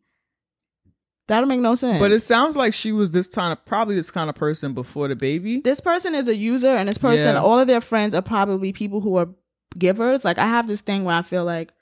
That 1.29 1.40
don't 1.40 1.48
make 1.48 1.61
no 1.61 1.74
sense. 1.74 1.98
But 1.98 2.12
it 2.12 2.20
sounds 2.20 2.57
like 2.57 2.72
she 2.72 2.92
was 2.92 3.11
this 3.11 3.29
kind 3.29 3.52
of 3.52 3.64
probably 3.64 3.96
this 3.96 4.11
kind 4.12 4.31
of 4.31 4.37
person 4.37 4.74
before 4.74 5.09
the 5.09 5.16
baby. 5.16 5.61
this 5.61 5.81
person 5.81 6.14
is 6.14 6.29
a 6.29 6.37
user, 6.37 6.68
and 6.68 6.88
this 6.88 6.98
person, 6.98 7.35
Yeah. 7.35 7.40
all 7.42 7.59
of 7.59 7.66
their 7.66 7.81
friends 7.81 8.14
are 8.14 8.22
probably 8.22 8.72
people 8.72 9.00
who 9.00 9.16
are 9.16 9.29
givers. 9.76 10.24
Like 10.24 10.38
I 10.38 10.46
have 10.46 10.68
this 10.68 10.81
thing 10.81 11.05
where 11.05 11.16
I 11.16 11.22
feel 11.22 11.44
like 11.44 11.72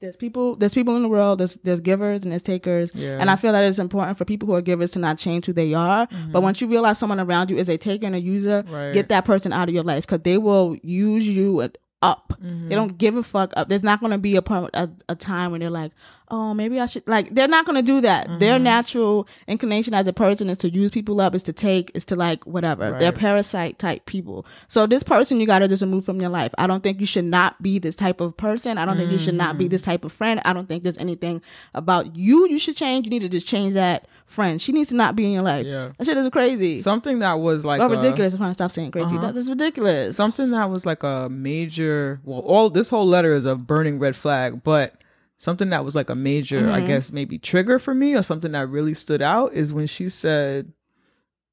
there's 0.00 0.16
people, 0.16 0.56
there's 0.56 0.72
people 0.72 0.96
in 0.96 1.02
the 1.02 1.08
world, 1.08 1.40
there's 1.40 1.56
there's 1.56 1.80
givers 1.80 2.22
and 2.22 2.32
there's 2.32 2.40
takers, 2.42 2.90
Yeah. 2.94 3.18
and 3.20 3.28
I 3.30 3.36
feel 3.36 3.52
that 3.52 3.64
it's 3.64 3.78
important 3.78 4.16
for 4.16 4.24
people 4.24 4.46
who 4.46 4.54
are 4.54 4.62
givers 4.62 4.92
to 4.92 4.98
not 4.98 5.18
change 5.18 5.44
who 5.44 5.52
they 5.52 5.74
are. 5.74 6.08
But 6.32 6.40
once 6.42 6.60
you 6.62 6.68
realize 6.68 6.98
someone 6.98 7.20
around 7.20 7.50
you 7.50 7.58
is 7.58 7.68
a 7.68 7.76
taker 7.76 8.06
and 8.06 8.14
a 8.14 8.20
user, 8.20 8.62
Mm-hmm. 8.62 8.74
Right. 8.74 8.94
get 8.94 9.08
that 9.10 9.26
person 9.26 9.52
out 9.52 9.68
of 9.68 9.74
your 9.74 9.84
life 9.84 10.06
because 10.06 10.22
they 10.22 10.38
will 10.38 10.76
use 10.82 11.28
you 11.28 11.60
at- 11.60 11.76
up. 12.02 12.34
Mm-hmm. 12.42 12.68
They 12.68 12.74
don't 12.74 12.96
give 12.98 13.16
a 13.16 13.22
fuck 13.22 13.52
up. 13.56 13.68
There's 13.68 13.82
not 13.82 14.00
going 14.00 14.12
to 14.12 14.18
be 14.18 14.36
a, 14.36 14.42
part, 14.42 14.70
a 14.74 14.88
a 15.08 15.14
time 15.14 15.50
when 15.50 15.60
they're 15.60 15.68
like, 15.70 15.92
oh, 16.32 16.54
maybe 16.54 16.78
I 16.80 16.86
should. 16.86 17.02
Like, 17.08 17.34
they're 17.34 17.48
not 17.48 17.66
going 17.66 17.76
to 17.76 17.82
do 17.82 18.00
that. 18.02 18.38
Their 18.38 18.54
Mm-hmm. 18.54 18.64
natural 18.64 19.28
inclination 19.48 19.94
as 19.94 20.06
a 20.06 20.12
person 20.12 20.48
is 20.48 20.56
to 20.58 20.70
use 20.70 20.90
people 20.92 21.20
up, 21.20 21.34
is 21.34 21.42
to 21.42 21.52
take, 21.52 21.90
is 21.94 22.04
to 22.06 22.16
like 22.16 22.46
whatever. 22.46 22.96
They're 22.98 23.10
parasite 23.12 23.78
type 23.78 24.06
people. 24.06 24.46
So 24.68 24.86
this 24.86 25.02
person 25.02 25.40
you 25.40 25.46
got 25.46 25.58
to 25.58 25.68
just 25.68 25.82
remove 25.82 26.04
from 26.04 26.20
your 26.20 26.30
life. 26.30 26.52
I 26.56 26.66
don't 26.68 26.82
think 26.82 27.00
you 27.00 27.06
should 27.06 27.24
not 27.24 27.60
be 27.60 27.78
this 27.80 27.96
type 27.96 28.20
of 28.20 28.36
person. 28.36 28.78
I 28.78 28.84
don't 28.86 28.96
think 28.96 29.10
you 29.10 29.18
should 29.18 29.34
not 29.34 29.50
Mm-hmm. 29.50 29.58
be 29.58 29.68
this 29.68 29.82
type 29.82 30.04
of 30.04 30.12
friend. 30.12 30.40
I 30.44 30.52
don't 30.52 30.68
think 30.68 30.84
there's 30.84 30.98
anything 30.98 31.42
about 31.74 32.14
you 32.16 32.48
you 32.48 32.58
should 32.60 32.76
change. 32.76 33.06
You 33.06 33.10
need 33.10 33.22
to 33.22 33.28
just 33.28 33.46
change 33.46 33.74
that 33.74 34.06
friend. 34.30 34.60
She 34.62 34.72
needs 34.72 34.88
to 34.90 34.94
not 34.96 35.16
be 35.16 35.26
in 35.26 35.32
your 35.32 35.42
life. 35.42 35.66
Yeah. 35.66 35.90
That 35.98 36.06
shit 36.06 36.16
is 36.16 36.28
crazy. 36.30 36.78
Something 36.78 37.18
that 37.20 37.34
was 37.40 37.64
like 37.64 37.80
oh, 37.80 37.86
a- 37.86 37.88
ridiculous. 37.90 38.32
I'm 38.34 38.38
trying 38.38 38.50
to 38.50 38.54
stop 38.54 38.70
saying 38.72 38.90
crazy. 38.92 39.16
Uh-huh. 39.16 39.26
That 39.32 39.36
is 39.36 39.48
ridiculous. 39.48 40.16
something 40.16 40.50
that 40.52 40.70
was 40.70 40.86
like 40.86 41.02
a 41.02 41.28
major 41.30 42.20
well 42.24 42.40
all 42.40 42.70
this 42.70 42.88
whole 42.90 43.06
letter 43.06 43.32
is 43.32 43.44
a 43.44 43.56
burning 43.56 43.98
red 43.98 44.16
flag 44.16 44.62
but 44.62 44.94
something 45.36 45.70
that 45.70 45.84
was 45.84 45.94
like 45.94 46.10
a 46.10 46.14
major 46.14 46.60
Mm-hmm. 46.60 46.72
i 46.72 46.80
guess 46.80 47.12
maybe 47.12 47.38
trigger 47.38 47.78
for 47.78 47.94
me 47.94 48.14
or 48.14 48.22
something 48.22 48.52
that 48.52 48.68
really 48.68 48.92
stood 48.94 49.22
out 49.22 49.52
is 49.54 49.72
when 49.72 49.86
she 49.86 50.08
said 50.10 50.72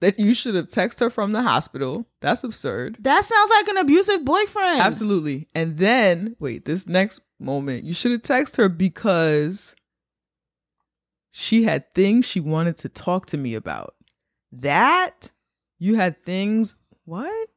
that 0.01 0.19
you 0.19 0.33
should 0.33 0.55
have 0.55 0.67
texted 0.67 0.99
her 0.99 1.09
from 1.09 1.31
the 1.31 1.41
hospital 1.41 2.05
that's 2.19 2.43
absurd 2.43 2.97
That 2.99 3.23
sounds 3.25 3.49
like 3.49 3.67
an 3.69 3.77
abusive 3.77 4.25
boyfriend. 4.25 4.81
absolutely 4.81 5.47
and 5.55 5.77
then 5.77 6.35
wait 6.39 6.65
this 6.65 6.85
next 6.87 7.21
moment 7.39 7.83
you 7.85 7.93
should 7.93 8.11
have 8.11 8.21
texted 8.23 8.57
her 8.57 8.69
because 8.69 9.75
she 11.39 11.65
had 11.65 11.93
things 11.93 12.26
she 12.26 12.39
wanted 12.39 12.80
to 12.80 12.89
talk 12.89 13.28
to 13.28 13.38
me 13.38 13.54
about. 13.54 13.93
That? 14.52 15.30
You 15.78 15.93
had 15.93 16.23
things 16.26 16.73
what? 17.06 17.50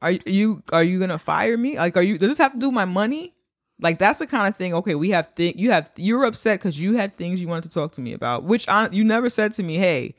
Are 0.00 0.12
you 0.12 0.62
are 0.70 0.84
you 0.84 1.00
gonna 1.00 1.18
fire 1.18 1.56
me? 1.56 1.76
Like 1.76 1.96
are 1.96 2.02
you 2.02 2.18
does 2.18 2.28
this 2.28 2.38
have 2.38 2.52
to 2.52 2.58
do 2.60 2.68
with 2.68 2.76
my 2.76 2.84
money? 2.84 3.34
Like 3.80 3.98
that's 3.98 4.20
the 4.20 4.28
kind 4.28 4.46
of 4.46 4.56
thing 4.56 4.72
okay 4.74 4.94
we 4.94 5.10
have 5.10 5.30
thing 5.34 5.58
you 5.58 5.72
have 5.72 5.90
you're 5.96 6.24
upset 6.24 6.60
because 6.60 6.80
you 6.80 6.94
had 6.94 7.16
things 7.16 7.40
you 7.40 7.48
wanted 7.48 7.64
to 7.64 7.70
talk 7.70 7.90
to 7.92 8.00
me 8.00 8.12
about 8.12 8.44
which 8.44 8.68
I, 8.68 8.88
you 8.90 9.02
never 9.02 9.28
said 9.28 9.52
to 9.54 9.64
me 9.64 9.76
hey 9.76 10.14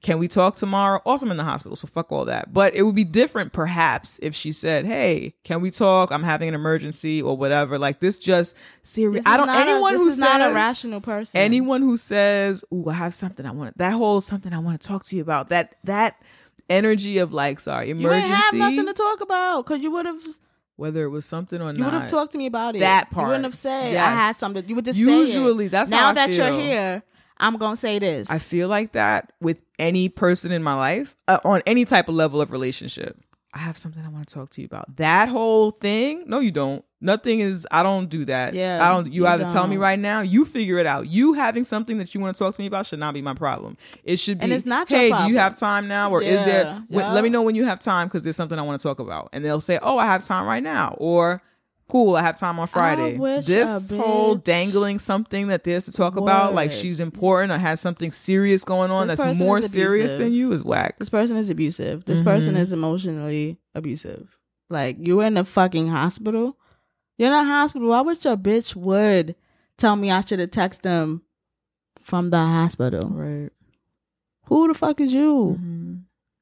can 0.00 0.18
we 0.18 0.28
talk 0.28 0.56
tomorrow 0.56 1.00
also 1.04 1.26
i'm 1.26 1.30
in 1.30 1.36
the 1.36 1.44
hospital 1.44 1.74
so 1.76 1.86
fuck 1.86 2.12
all 2.12 2.24
that 2.24 2.52
but 2.52 2.74
it 2.74 2.82
would 2.82 2.94
be 2.94 3.04
different 3.04 3.52
perhaps 3.52 4.18
if 4.22 4.34
she 4.34 4.52
said 4.52 4.84
hey 4.86 5.34
can 5.44 5.60
we 5.60 5.70
talk 5.70 6.10
i'm 6.10 6.22
having 6.22 6.48
an 6.48 6.54
emergency 6.54 7.20
or 7.20 7.36
whatever 7.36 7.78
like 7.78 7.98
this 8.00 8.18
just 8.18 8.54
serious 8.82 9.24
i 9.26 9.36
don't 9.36 9.48
a- 9.48 9.52
anyone 9.52 9.92
this 9.92 10.00
who 10.00 10.08
is 10.08 10.14
says 10.14 10.20
not 10.20 10.50
a 10.50 10.54
rational 10.54 11.00
person. 11.00 11.36
anyone 11.40 11.82
who 11.82 11.96
says 11.96 12.64
ooh 12.72 12.88
i 12.88 12.92
have 12.92 13.12
something 13.14 13.44
i 13.44 13.50
want 13.50 13.76
that 13.76 13.92
whole 13.92 14.20
something 14.20 14.52
i 14.52 14.58
want 14.58 14.80
to 14.80 14.86
talk 14.86 15.04
to 15.04 15.16
you 15.16 15.22
about 15.22 15.48
that 15.48 15.76
that 15.84 16.20
energy 16.68 17.18
of 17.18 17.32
like 17.32 17.58
sorry 17.58 17.88
you 17.88 17.94
emergency 17.94 18.28
have 18.28 18.54
nothing 18.54 18.86
to 18.86 18.92
talk 18.92 19.20
about 19.20 19.64
because 19.64 19.80
you 19.80 19.90
would 19.90 20.06
have 20.06 20.22
whether 20.78 21.02
it 21.02 21.08
was 21.08 21.24
something 21.24 21.60
or 21.60 21.72
not, 21.72 21.76
you 21.76 21.84
would 21.84 21.92
have 21.92 22.06
talked 22.06 22.30
to 22.32 22.38
me 22.38 22.46
about 22.46 22.76
it. 22.76 22.78
That 22.78 23.10
part. 23.10 23.24
You 23.24 23.28
wouldn't 23.30 23.44
have 23.46 23.54
said 23.56 23.96
I 23.96 24.10
had 24.12 24.36
something. 24.36 24.64
You 24.68 24.76
would 24.76 24.84
just 24.84 24.96
Usually, 24.96 25.66
that's 25.66 25.90
now 25.90 25.96
how 25.96 26.10
I 26.10 26.14
that 26.14 26.30
you're 26.32 26.52
here. 26.52 27.02
I'm 27.40 27.56
gonna 27.56 27.76
say 27.76 27.98
this. 27.98 28.30
I 28.30 28.38
feel 28.38 28.68
like 28.68 28.92
that 28.92 29.32
with 29.40 29.58
any 29.78 30.08
person 30.08 30.52
in 30.52 30.62
my 30.62 30.74
life 30.74 31.16
uh, 31.28 31.38
on 31.44 31.62
any 31.66 31.84
type 31.84 32.08
of 32.08 32.14
level 32.14 32.40
of 32.40 32.50
relationship. 32.50 33.16
I 33.54 33.60
have 33.60 33.78
something 33.78 34.04
I 34.04 34.08
want 34.10 34.28
to 34.28 34.34
talk 34.34 34.50
to 34.50 34.60
you 34.60 34.66
about. 34.66 34.96
That 34.96 35.28
whole 35.30 35.70
thing? 35.70 36.24
No, 36.26 36.38
you 36.38 36.50
don't. 36.50 36.84
Nothing 37.00 37.40
is. 37.40 37.66
I 37.70 37.82
don't 37.82 38.08
do 38.10 38.24
that. 38.26 38.52
Yeah, 38.54 38.78
I 38.86 38.90
don't. 38.92 39.06
You, 39.06 39.22
you 39.22 39.26
either 39.26 39.44
tell 39.48 39.66
me 39.66 39.76
right 39.78 39.98
now. 39.98 40.20
You 40.20 40.44
figure 40.44 40.78
it 40.78 40.86
out. 40.86 41.06
You 41.06 41.32
having 41.32 41.64
something 41.64 41.96
that 41.98 42.14
you 42.14 42.20
want 42.20 42.36
to 42.36 42.38
talk 42.42 42.54
to 42.54 42.60
me 42.60 42.66
about 42.66 42.86
should 42.86 42.98
not 42.98 43.14
be 43.14 43.22
my 43.22 43.34
problem. 43.34 43.76
It 44.04 44.18
should 44.18 44.38
be. 44.38 44.44
And 44.44 44.52
it's 44.52 44.66
not 44.66 44.88
Hey, 44.88 45.10
do 45.10 45.28
you 45.32 45.38
have 45.38 45.56
time 45.56 45.88
now, 45.88 46.10
or 46.10 46.20
is 46.22 46.40
there? 46.40 46.64
Yeah, 46.64 46.80
when- 46.88 47.04
yeah. 47.06 47.12
let 47.12 47.24
me 47.24 47.30
know 47.30 47.42
when 47.42 47.54
you 47.54 47.64
have 47.64 47.78
time 47.80 48.08
because 48.08 48.22
there's 48.22 48.36
something 48.36 48.58
I 48.58 48.62
want 48.62 48.80
to 48.80 48.86
talk 48.86 48.98
about. 49.00 49.30
And 49.32 49.42
they'll 49.44 49.60
say, 49.62 49.78
"Oh, 49.80 49.96
I 49.96 50.06
have 50.06 50.24
time 50.24 50.44
right 50.46 50.62
now," 50.62 50.94
or 50.98 51.40
"Cool, 51.88 52.16
I 52.16 52.22
have 52.22 52.38
time 52.38 52.58
on 52.58 52.66
Friday." 52.68 53.16
this 53.16 53.90
a 53.90 53.96
whole 53.96 54.34
dangling 54.34 54.98
something 54.98 55.48
that 55.48 55.64
there's 55.64 55.84
to 55.86 55.92
talk 55.92 56.16
about, 56.16 56.54
like 56.54 56.70
she's 56.72 57.00
important 57.00 57.52
or 57.52 57.58
has 57.58 57.80
something 57.80 58.12
serious 58.12 58.62
going 58.64 58.90
on 58.90 59.06
This 59.08 59.20
that's 59.20 59.38
more 59.38 59.60
serious 59.60 60.12
than 60.12 60.32
you, 60.32 60.52
is 60.52 60.62
whack. 60.62 60.98
this 60.98 61.10
person 61.10 61.36
is 61.36 61.50
abusive. 61.50 62.04
This 62.04 62.22
person 62.22 62.54
Mm-hmm. 62.54 62.62
is 62.62 62.72
emotionally 62.72 63.58
abusive. 63.74 64.36
Like 64.70 64.96
you're 65.00 65.24
in 65.24 65.34
the 65.34 65.44
fucking 65.44 65.88
hospital. 65.88 66.56
You're 67.16 67.28
in 67.28 67.34
a 67.34 67.44
hospital. 67.44 67.92
I 67.92 68.02
wish 68.02 68.24
your 68.24 68.36
bitch 68.36 68.76
would 68.76 69.34
tell 69.76 69.96
me 69.96 70.10
I 70.10 70.20
should 70.20 70.38
have 70.40 70.50
texted 70.50 70.82
them 70.82 71.22
from 72.02 72.30
the 72.30 72.36
hospital. 72.38 73.08
Right. 73.08 73.50
Who 74.44 74.68
the 74.68 74.74
fuck 74.74 75.00
is 75.00 75.12
you? 75.12 75.58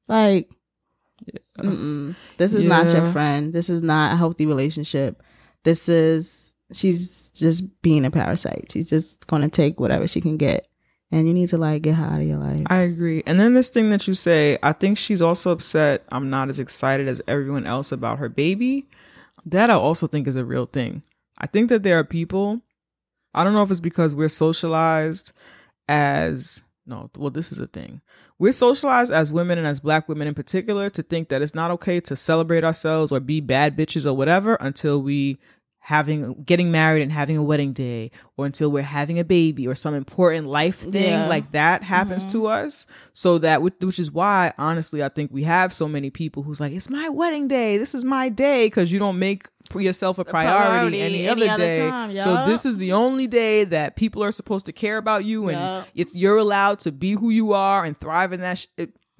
Like, 0.07 0.49
mm-mm. 1.59 2.15
this 2.37 2.53
is 2.53 2.63
not 2.63 2.87
your 2.87 3.11
friend. 3.11 3.53
This 3.53 3.69
is 3.69 3.81
not 3.81 4.13
a 4.13 4.15
healthy 4.15 4.45
relationship. 4.45 5.21
This 5.67 5.89
is 5.89 6.53
she's 6.71 7.27
just 7.33 7.81
being 7.81 8.05
a 8.05 8.09
parasite. 8.09 8.71
She's 8.71 8.89
just 8.89 9.27
gonna 9.27 9.49
take 9.49 9.81
whatever 9.81 10.07
she 10.07 10.21
can 10.21 10.37
get, 10.37 10.65
and 11.11 11.27
you 11.27 11.33
need 11.33 11.49
to 11.49 11.57
like 11.57 11.81
get 11.81 11.95
her 11.95 12.05
out 12.05 12.21
of 12.21 12.25
your 12.25 12.37
life. 12.37 12.63
I 12.67 12.77
agree. 12.77 13.21
And 13.25 13.37
then 13.37 13.53
this 13.53 13.67
thing 13.67 13.89
that 13.89 14.07
you 14.07 14.13
say, 14.13 14.57
I 14.63 14.71
think 14.71 14.97
she's 14.97 15.21
also 15.21 15.51
upset 15.51 16.05
I'm 16.07 16.29
not 16.29 16.47
as 16.47 16.57
excited 16.57 17.09
as 17.09 17.21
everyone 17.27 17.67
else 17.67 17.91
about 17.91 18.19
her 18.19 18.29
baby. 18.29 18.87
That 19.45 19.69
I 19.69 19.73
also 19.73 20.07
think 20.07 20.25
is 20.25 20.37
a 20.37 20.45
real 20.45 20.67
thing. 20.67 21.03
I 21.37 21.47
think 21.47 21.67
that 21.67 21.83
there 21.83 21.99
are 21.99 22.05
people, 22.05 22.61
I 23.33 23.43
don't 23.43 23.51
know 23.51 23.63
if 23.63 23.69
it's 23.69 23.81
because 23.81 24.15
we're 24.15 24.29
socialized 24.29 25.33
as, 25.89 26.61
no, 26.85 27.11
well, 27.17 27.29
this 27.29 27.51
is 27.51 27.59
a 27.59 27.67
thing. 27.67 27.99
We're 28.39 28.53
socialized 28.53 29.11
as 29.11 29.31
women 29.31 29.57
and 29.57 29.65
as 29.65 29.79
black 29.79 30.07
women 30.07 30.27
in 30.27 30.33
particular 30.33 30.89
to 30.91 31.03
think 31.03 31.29
that 31.29 31.41
it's 31.41 31.55
not 31.55 31.71
okay 31.71 31.99
to 32.01 32.15
celebrate 32.15 32.63
ourselves 32.63 33.11
or 33.11 33.19
be 33.19 33.41
bad 33.41 33.75
bitches 33.75 34.05
or 34.05 34.13
whatever 34.13 34.55
until 34.61 35.01
we 35.01 35.39
having 35.87 36.33
getting 36.43 36.69
married 36.69 37.01
and 37.01 37.13
having 37.13 37.37
a 37.37 37.41
wedding 37.43 37.71
day 37.71 38.11
or 38.35 38.45
until 38.45 38.69
we're 38.69 38.81
having 38.83 39.17
a 39.19 39.23
baby 39.23 39.65
or 39.65 39.73
some 39.73 39.93
important 39.95 40.45
life 40.45 40.79
thing 40.79 41.11
Yeah. 41.13 41.27
like 41.29 41.53
that 41.53 41.81
happens 41.81 42.23
Mm-hmm. 42.23 42.31
to 42.43 42.47
us 42.47 42.85
so 43.13 43.37
that 43.37 43.61
which, 43.61 43.97
is 43.97 44.11
why 44.11 44.51
honestly 44.57 45.01
i 45.01 45.07
think 45.07 45.31
we 45.31 45.43
have 45.43 45.71
so 45.71 45.87
many 45.87 46.09
people 46.09 46.43
who's 46.43 46.59
like 46.59 46.73
it's 46.73 46.89
my 46.89 47.07
wedding 47.07 47.47
day 47.47 47.77
this 47.77 47.95
is 47.95 48.03
my 48.03 48.27
day 48.27 48.67
because 48.67 48.91
you 48.91 48.99
don't 48.99 49.17
make 49.17 49.47
yourself 49.75 50.17
a 50.19 50.25
priority, 50.25 50.67
priority 50.69 51.01
any, 51.01 51.25
any 51.25 51.29
other 51.29 51.49
other 51.53 51.63
day 51.63 51.89
time, 51.89 52.19
so 52.19 52.45
this 52.45 52.65
is 52.65 52.77
the 52.77 52.91
only 52.91 53.25
day 53.27 53.63
that 53.63 53.95
people 53.95 54.21
are 54.21 54.31
supposed 54.33 54.65
to 54.65 54.73
care 54.73 54.97
about 54.97 55.23
you 55.23 55.47
and 55.47 55.57
Yup. 55.57 55.87
it's 55.95 56.13
you're 56.13 56.37
allowed 56.37 56.79
to 56.79 56.91
be 56.91 57.13
who 57.13 57.29
you 57.29 57.53
are 57.53 57.85
and 57.85 57.97
thrive 57.97 58.33
in 58.33 58.41
that 58.41 58.57
sh- 58.59 58.67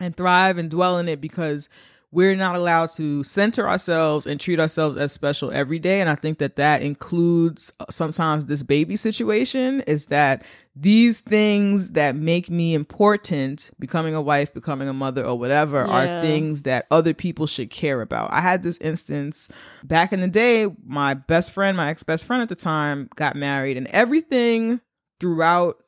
and 0.00 0.16
thrive 0.16 0.56
and 0.58 0.70
dwell 0.70 0.98
in 0.98 1.08
it 1.08 1.20
because 1.20 1.68
we're 2.14 2.36
not 2.36 2.54
allowed 2.54 2.90
to 2.90 3.24
center 3.24 3.68
ourselves 3.68 4.24
and 4.24 4.38
treat 4.38 4.60
ourselves 4.60 4.96
as 4.96 5.12
special 5.12 5.50
every 5.50 5.80
day. 5.80 6.00
And 6.00 6.08
i 6.08 6.14
think 6.14 6.38
that 6.38 6.56
that 6.56 6.80
includes 6.80 7.72
sometimes 7.90 8.46
this 8.46 8.62
baby 8.62 8.96
situation 8.96 9.80
is 9.82 10.06
that 10.06 10.44
these 10.76 11.20
things 11.20 11.90
that 11.90 12.16
make 12.16 12.50
me 12.50 12.74
important 12.74 13.70
becoming 13.78 14.14
a 14.14 14.22
wife 14.22 14.54
becoming 14.54 14.88
a 14.88 14.92
mother 14.92 15.24
or 15.24 15.38
whatever 15.38 15.82
are 15.84 16.22
things 16.22 16.62
that 16.62 16.86
other 16.90 17.14
people 17.14 17.46
should 17.46 17.70
care 17.70 18.00
about. 18.00 18.32
I 18.32 18.40
had 18.40 18.62
this 18.62 18.78
instance 18.78 19.48
back 19.82 20.12
in 20.12 20.20
the 20.20 20.28
day 20.28 20.68
my 20.84 21.14
best 21.14 21.52
friend 21.52 21.76
my 21.76 21.90
ex-best 21.90 22.24
friend 22.24 22.42
at 22.42 22.48
the 22.48 22.54
time 22.54 23.08
got 23.16 23.36
married 23.36 23.76
and 23.76 23.88
everything 23.88 24.80
throughout 25.20 25.83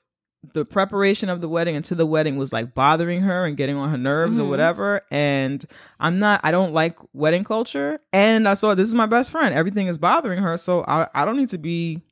the 0.54 0.64
preparation 0.64 1.28
of 1.28 1.40
the 1.40 1.48
wedding 1.48 1.76
and 1.76 1.85
to 1.87 1.94
the 1.94 2.06
wedding 2.06 2.37
was 2.37 2.52
like 2.52 2.74
bothering 2.74 3.20
her 3.22 3.44
and 3.44 3.56
getting 3.56 3.76
on 3.76 3.90
her 3.90 3.98
nerves 3.98 4.38
or 4.38 4.42
Mhm. 4.42 4.48
whatever. 4.48 5.00
And 5.11 5.64
I'm 6.00 6.18
not, 6.18 6.40
I 6.44 6.50
don't 6.50 6.72
like 6.72 6.96
wedding 7.12 7.44
culture. 7.44 8.00
And 8.12 8.48
I 8.48 8.54
saw 8.54 8.74
this 8.74 8.88
is 8.88 8.94
my 8.94 9.06
best 9.06 9.30
friend. 9.30 9.54
Everything 9.54 9.87
is 9.87 9.98
bothering 9.98 10.42
her. 10.42 10.56
So 10.56 10.85
I, 10.87 11.09
I 11.14 11.24
don't 11.24 11.37
need 11.37 11.50
to 11.50 11.59
be 11.59 12.02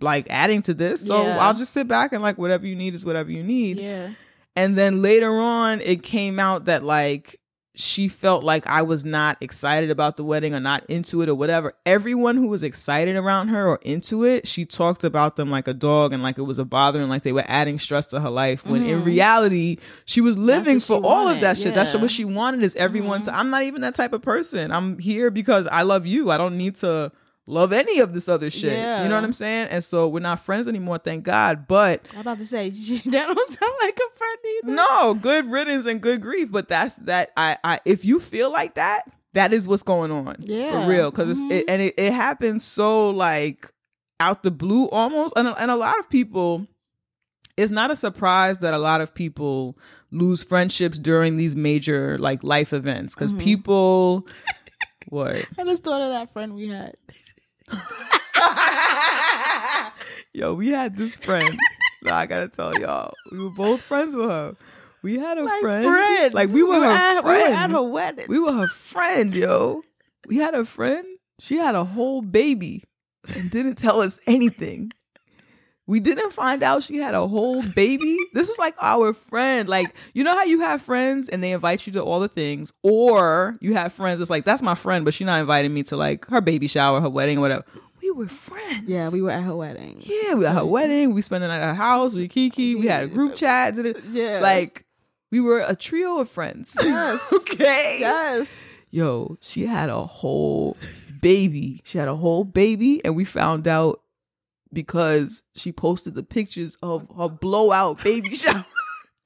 like 0.00 0.26
adding 0.30 0.62
to 0.62 0.74
this. 0.74 1.04
So 1.06 1.22
Yeah. 1.22 1.38
I'll 1.40 1.54
just 1.54 1.72
sit 1.72 1.86
back 1.88 2.12
and 2.12 2.22
like 2.22 2.38
whatever 2.38 2.66
you 2.66 2.74
need 2.74 2.94
is 2.94 3.04
whatever 3.04 3.30
you 3.30 3.42
need. 3.42 3.78
yeah. 3.78 4.10
And 4.56 4.76
then 4.76 5.02
later 5.02 5.30
on, 5.38 5.80
it 5.82 6.02
came 6.02 6.38
out 6.40 6.64
that 6.64 6.82
like 6.82 7.38
she 7.78 8.08
felt 8.08 8.42
like 8.42 8.66
I 8.66 8.82
was 8.82 9.04
not 9.04 9.36
excited 9.40 9.90
about 9.90 10.16
the 10.16 10.24
wedding 10.24 10.54
or 10.54 10.60
not 10.60 10.84
into 10.86 11.22
it 11.22 11.28
or 11.28 11.34
whatever. 11.34 11.74
Everyone 11.84 12.36
who 12.36 12.46
was 12.46 12.62
excited 12.62 13.16
around 13.16 13.48
her 13.48 13.68
or 13.68 13.78
into 13.82 14.24
it, 14.24 14.46
she 14.46 14.64
talked 14.64 15.04
about 15.04 15.36
them 15.36 15.50
like 15.50 15.68
a 15.68 15.74
dog 15.74 16.12
and 16.12 16.22
like 16.22 16.38
it 16.38 16.42
was 16.42 16.58
a 16.58 16.64
bother 16.64 17.00
and 17.00 17.10
like 17.10 17.22
they 17.22 17.32
were 17.32 17.44
adding 17.46 17.78
stress 17.78 18.06
to 18.06 18.20
her 18.20 18.30
life. 18.30 18.64
When 18.64 18.84
in 18.84 19.04
reality, 19.04 19.78
she 20.06 20.20
was 20.20 20.38
living 20.38 20.80
for 20.80 21.04
all 21.04 21.28
of 21.28 21.40
that 21.40 21.58
shit. 21.58 21.74
That's 21.74 21.94
what 21.94 22.10
she 22.10 22.24
wanted 22.24 22.62
is 22.62 22.74
everyone 22.76 23.22
to. 23.22 23.36
I'm 23.36 23.50
not 23.50 23.62
even 23.62 23.82
that 23.82 23.94
type 23.94 24.12
of 24.12 24.22
person. 24.22 24.72
I'm 24.72 24.98
here 24.98 25.30
because 25.30 25.66
I 25.66 25.82
love 25.82 26.06
you. 26.06 26.30
I 26.30 26.38
don't 26.38 26.56
need 26.56 26.76
to 26.76 27.12
love 27.46 27.72
any 27.72 28.00
of 28.00 28.12
this 28.12 28.28
other 28.28 28.50
shit. 28.50 28.72
You 28.72 29.08
know 29.08 29.14
what 29.14 29.24
I'm 29.24 29.32
saying? 29.32 29.68
And 29.70 29.84
so 29.84 30.08
we're 30.08 30.20
not 30.20 30.44
friends 30.44 30.66
anymore, 30.68 30.98
thank 30.98 31.24
God. 31.24 31.66
But 31.68 32.06
I'm 32.14 32.20
about 32.20 32.38
to 32.38 32.46
say 32.46 32.70
that 32.70 33.04
don't 33.12 33.48
sound 33.48 33.72
like 33.82 33.98
a 33.98 34.16
friend 34.18 34.38
either. 34.64 34.72
no, 34.74 35.14
good 35.14 35.50
riddance 35.50 35.86
and 35.86 36.00
good 36.00 36.20
grief. 36.22 36.50
But 36.50 36.68
that's 36.68 36.96
that. 36.96 37.30
I, 37.36 37.56
I, 37.64 37.80
if 37.84 38.04
you 38.04 38.18
feel 38.20 38.50
like 38.50 38.74
that, 38.74 39.02
that 39.34 39.52
is 39.52 39.68
what's 39.68 39.82
going 39.82 40.10
on. 40.10 40.36
Yeah. 40.40 40.70
for 40.84 40.88
real. 40.90 41.10
Because 41.10 41.38
Mhm. 41.38 41.50
it 41.52 41.64
and 41.68 41.82
it, 41.82 41.94
it 41.98 42.12
happens 42.12 42.64
so 42.64 43.10
like 43.10 43.70
out 44.18 44.42
the 44.42 44.50
blue 44.50 44.88
almost, 44.88 45.34
and 45.36 45.46
a- 45.48 45.60
and 45.60 45.70
a 45.70 45.76
lot 45.76 45.98
of 45.98 46.08
people. 46.08 46.66
It's 47.58 47.70
not 47.72 47.90
a 47.90 47.96
surprise 47.96 48.58
that 48.58 48.74
a 48.74 48.78
lot 48.78 49.00
of 49.00 49.14
people 49.14 49.78
lose 50.10 50.42
friendships 50.42 50.98
during 50.98 51.38
these 51.38 51.56
major 51.56 52.18
like 52.18 52.42
life 52.44 52.72
events 52.74 53.14
because 53.14 53.32
Mm-hmm. 53.32 53.44
people. 53.44 54.26
what? 55.08 55.36
I 55.58 55.64
just 55.64 55.82
thought 55.84 56.02
of 56.02 56.10
that 56.10 56.32
friend 56.34 56.54
we 56.54 56.68
had. 56.68 56.96
Yo, 60.32 60.54
we 60.54 60.68
had 60.68 60.96
this 60.96 61.16
friend. 61.16 61.56
that 62.02 62.12
I 62.14 62.26
gotta 62.26 62.48
tell 62.48 62.78
y'all, 62.78 63.12
we 63.32 63.38
were 63.38 63.50
both 63.50 63.80
friends 63.80 64.14
with 64.14 64.28
her. 64.28 64.54
We 65.02 65.18
had 65.18 65.38
a 65.38 65.44
Like 65.44 65.60
friend, 65.60 65.84
friends. 65.86 66.34
like 66.34 66.50
we 66.50 66.62
were 66.62 66.80
her 66.80 66.84
at, 66.84 67.22
friend. 67.22 67.24
We 67.24 67.30
were 67.50 67.56
at 67.56 67.70
her 67.70 67.82
wedding. 67.82 68.26
We 68.28 68.38
were 68.38 68.52
her 68.52 68.66
friend, 68.68 69.34
yo. 69.34 69.82
We 70.28 70.36
had 70.38 70.54
a 70.54 70.64
friend. 70.64 71.06
She 71.38 71.56
had 71.56 71.74
a 71.74 71.84
whole 71.84 72.22
baby 72.22 72.82
and 73.34 73.50
didn't 73.50 73.76
tell 73.76 74.00
us 74.00 74.18
anything. 74.26 74.90
We 75.88 76.00
didn't 76.00 76.32
find 76.32 76.62
out 76.64 76.82
she 76.82 76.96
had 76.98 77.14
a 77.14 77.26
whole 77.28 77.62
baby. 77.62 78.16
This 78.32 78.48
was 78.48 78.58
like 78.58 78.74
our 78.80 79.12
friend. 79.12 79.68
Like, 79.68 79.94
you 80.14 80.24
know 80.24 80.34
how 80.34 80.42
you 80.42 80.60
have 80.60 80.82
friends 80.82 81.28
and 81.28 81.42
they 81.42 81.52
invite 81.52 81.86
you 81.86 81.92
to 81.94 82.02
all 82.02 82.18
the 82.18 82.28
things, 82.28 82.72
or 82.82 83.56
you 83.60 83.74
have 83.74 83.92
friends 83.92 84.18
that's 84.18 84.30
like, 84.30 84.44
that's 84.44 84.62
my 84.62 84.74
friend, 84.74 85.04
but 85.04 85.14
she's 85.14 85.26
not 85.26 85.40
inviting 85.40 85.72
me 85.72 85.84
to 85.84 85.96
like 85.96 86.26
her 86.26 86.40
baby 86.40 86.66
shower, 86.66 87.00
her 87.00 87.08
wedding, 87.08 87.40
whatever. 87.40 87.64
We 88.02 88.10
were 88.10 88.28
friends. 88.28 88.88
yeah, 88.88 89.10
we 89.10 89.22
were 89.22 89.30
at 89.30 89.42
her 89.42 89.54
wedding. 89.56 90.00
Yeah, 90.00 90.34
we 90.34 90.46
at 90.46 90.54
her 90.54 90.66
wedding. 90.66 91.14
We 91.14 91.22
spent 91.22 91.42
the 91.42 91.48
night 91.48 91.60
at 91.60 91.68
her 91.68 91.74
house. 91.74 92.14
We 92.14 92.28
kiki. 92.28 92.74
We 92.74 92.86
had 92.86 93.04
a 93.04 93.06
group 93.08 93.36
chat. 93.36 93.74
Yeah. 94.10 94.40
Like 94.40 94.84
we 95.30 95.40
were 95.40 95.60
a 95.60 95.74
trio 95.74 96.18
of 96.18 96.28
friends. 96.28 96.76
Yes. 96.80 97.32
okay. 97.32 97.98
Yes. 98.00 98.60
Yo, 98.90 99.38
she 99.40 99.66
had 99.66 99.88
a 99.88 100.04
whole 100.04 100.76
baby. 101.20 101.80
She 101.84 101.98
had 101.98 102.08
a 102.08 102.14
whole 102.16 102.44
baby, 102.44 103.04
and 103.04 103.16
we 103.16 103.24
found 103.24 103.66
out 103.66 104.00
because 104.72 105.42
she 105.54 105.72
posted 105.72 106.14
the 106.14 106.22
pictures 106.22 106.76
of 106.82 107.06
her 107.16 107.28
blowout 107.28 108.02
baby 108.04 108.34
shower. 108.34 108.64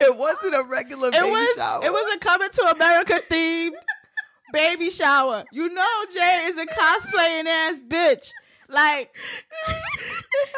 it 0.01 0.17
wasn't 0.17 0.55
a 0.55 0.63
regular 0.65 1.09
It 1.09 1.13
baby 1.15 1.31
was 1.31 1.57
shower. 1.57 1.85
it 1.85 1.93
was 1.93 2.15
a 2.15 2.19
coming 2.19 2.51
to 2.51 2.63
America 2.75 3.19
theme 3.21 3.73
baby 4.53 4.91
shower. 4.91 5.45
You 5.53 5.73
know 5.73 6.05
Jay 6.13 6.43
is 6.47 6.59
a 6.59 6.67
cosplaying 6.67 7.47
ass 7.47 7.79
bitch. 7.89 8.31
Like 8.69 9.13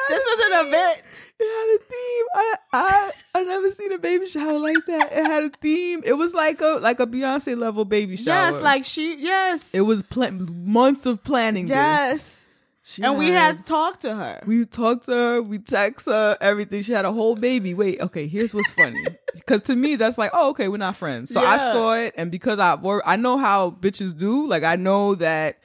this 0.09 0.25
was 0.25 0.47
an 0.53 0.67
event. 0.67 1.03
It 1.41 1.49
had 1.49 1.75
a 1.75 1.79
theme. 1.79 2.27
I 2.35 2.55
I 2.73 3.11
I 3.37 3.45
never 3.45 3.71
seen 3.71 3.91
a 3.93 3.99
baby 3.99 4.27
shower 4.27 4.59
like 4.59 4.85
that. 4.87 5.13
It 5.13 5.25
had 5.25 5.45
a 5.45 5.49
theme. 5.49 6.03
It 6.05 6.13
was 6.13 6.35
like 6.35 6.61
a 6.61 6.79
like 6.81 7.01
a 7.01 7.07
Beyonce 7.07 7.57
level 7.57 7.85
baby 7.87 8.17
shower. 8.17 8.53
Yes, 8.53 8.61
like 8.61 8.85
she 8.85 9.17
yes. 9.19 9.71
it 9.73 9.81
was 9.83 10.03
pla- 10.03 10.31
months 10.31 11.07
of 11.07 11.25
planning. 11.25 11.67
this. 11.67 12.42
She 12.85 13.03
And 13.03 13.17
we 13.17 13.29
had 13.29 13.65
talked 13.65 14.03
to 14.03 14.15
her. 14.15 14.43
we 14.45 14.65
talked 14.67 15.05
to 15.07 15.13
her, 15.13 15.43
we 15.43 15.59
text 15.59 16.07
her, 16.07 16.37
everything. 16.41 16.83
She 16.83 16.93
had 16.93 17.05
a 17.05 17.13
whole 17.13 17.37
baby. 17.37 17.75
Wait, 17.75 18.01
okay, 18.01 18.27
here's 18.27 18.53
what's 18.53 18.71
funny. 18.71 19.03
Because 19.35 19.63
to 19.63 19.75
me, 19.75 19.97
that's 19.97 20.19
like, 20.19 20.31
oh, 20.35 20.51
okay, 20.51 20.69
we're 20.69 20.77
not 20.77 20.95
friends. 20.95 21.33
So 21.33 21.41
I 21.41 21.57
saw 21.57 21.95
it, 21.95 22.15
and 22.17 22.31
because 22.31 22.59
I 22.59 22.79
I 23.05 23.17
know 23.17 23.39
how 23.39 23.71
bitches 23.71 24.17
do. 24.17 24.47
Like 24.47 24.63
I 24.63 24.77
know 24.77 25.15
that. 25.17 25.59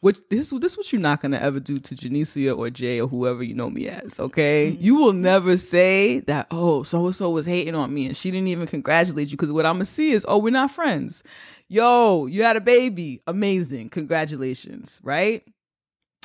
What 0.00 0.18
this 0.28 0.50
this 0.50 0.76
what 0.76 0.92
you're 0.92 1.00
not 1.00 1.22
gonna 1.22 1.38
ever 1.38 1.58
do 1.58 1.78
to 1.78 1.94
Janicia 1.94 2.54
or 2.54 2.68
Jay 2.68 3.00
or 3.00 3.08
whoever 3.08 3.42
you 3.42 3.54
know 3.54 3.70
me 3.70 3.88
as, 3.88 4.20
okay? 4.20 4.72
Mm-hmm. 4.72 4.84
You 4.84 4.96
will 4.96 5.14
never 5.14 5.56
say 5.56 6.20
that, 6.20 6.46
oh, 6.50 6.82
so 6.82 7.06
and 7.06 7.14
so 7.14 7.30
was 7.30 7.46
hating 7.46 7.74
on 7.74 7.94
me 7.94 8.04
and 8.04 8.14
she 8.14 8.30
didn't 8.30 8.48
even 8.48 8.66
congratulate 8.66 9.28
you. 9.28 9.38
Because 9.38 9.50
what 9.50 9.64
I'm 9.64 9.76
gonna 9.76 9.86
see 9.86 10.12
is, 10.12 10.26
oh, 10.28 10.36
we're 10.36 10.50
not 10.50 10.70
friends. 10.70 11.22
Yo, 11.68 12.26
you 12.26 12.42
had 12.42 12.58
a 12.58 12.60
baby. 12.60 13.22
Amazing. 13.26 13.88
Congratulations, 13.88 15.00
right? 15.02 15.42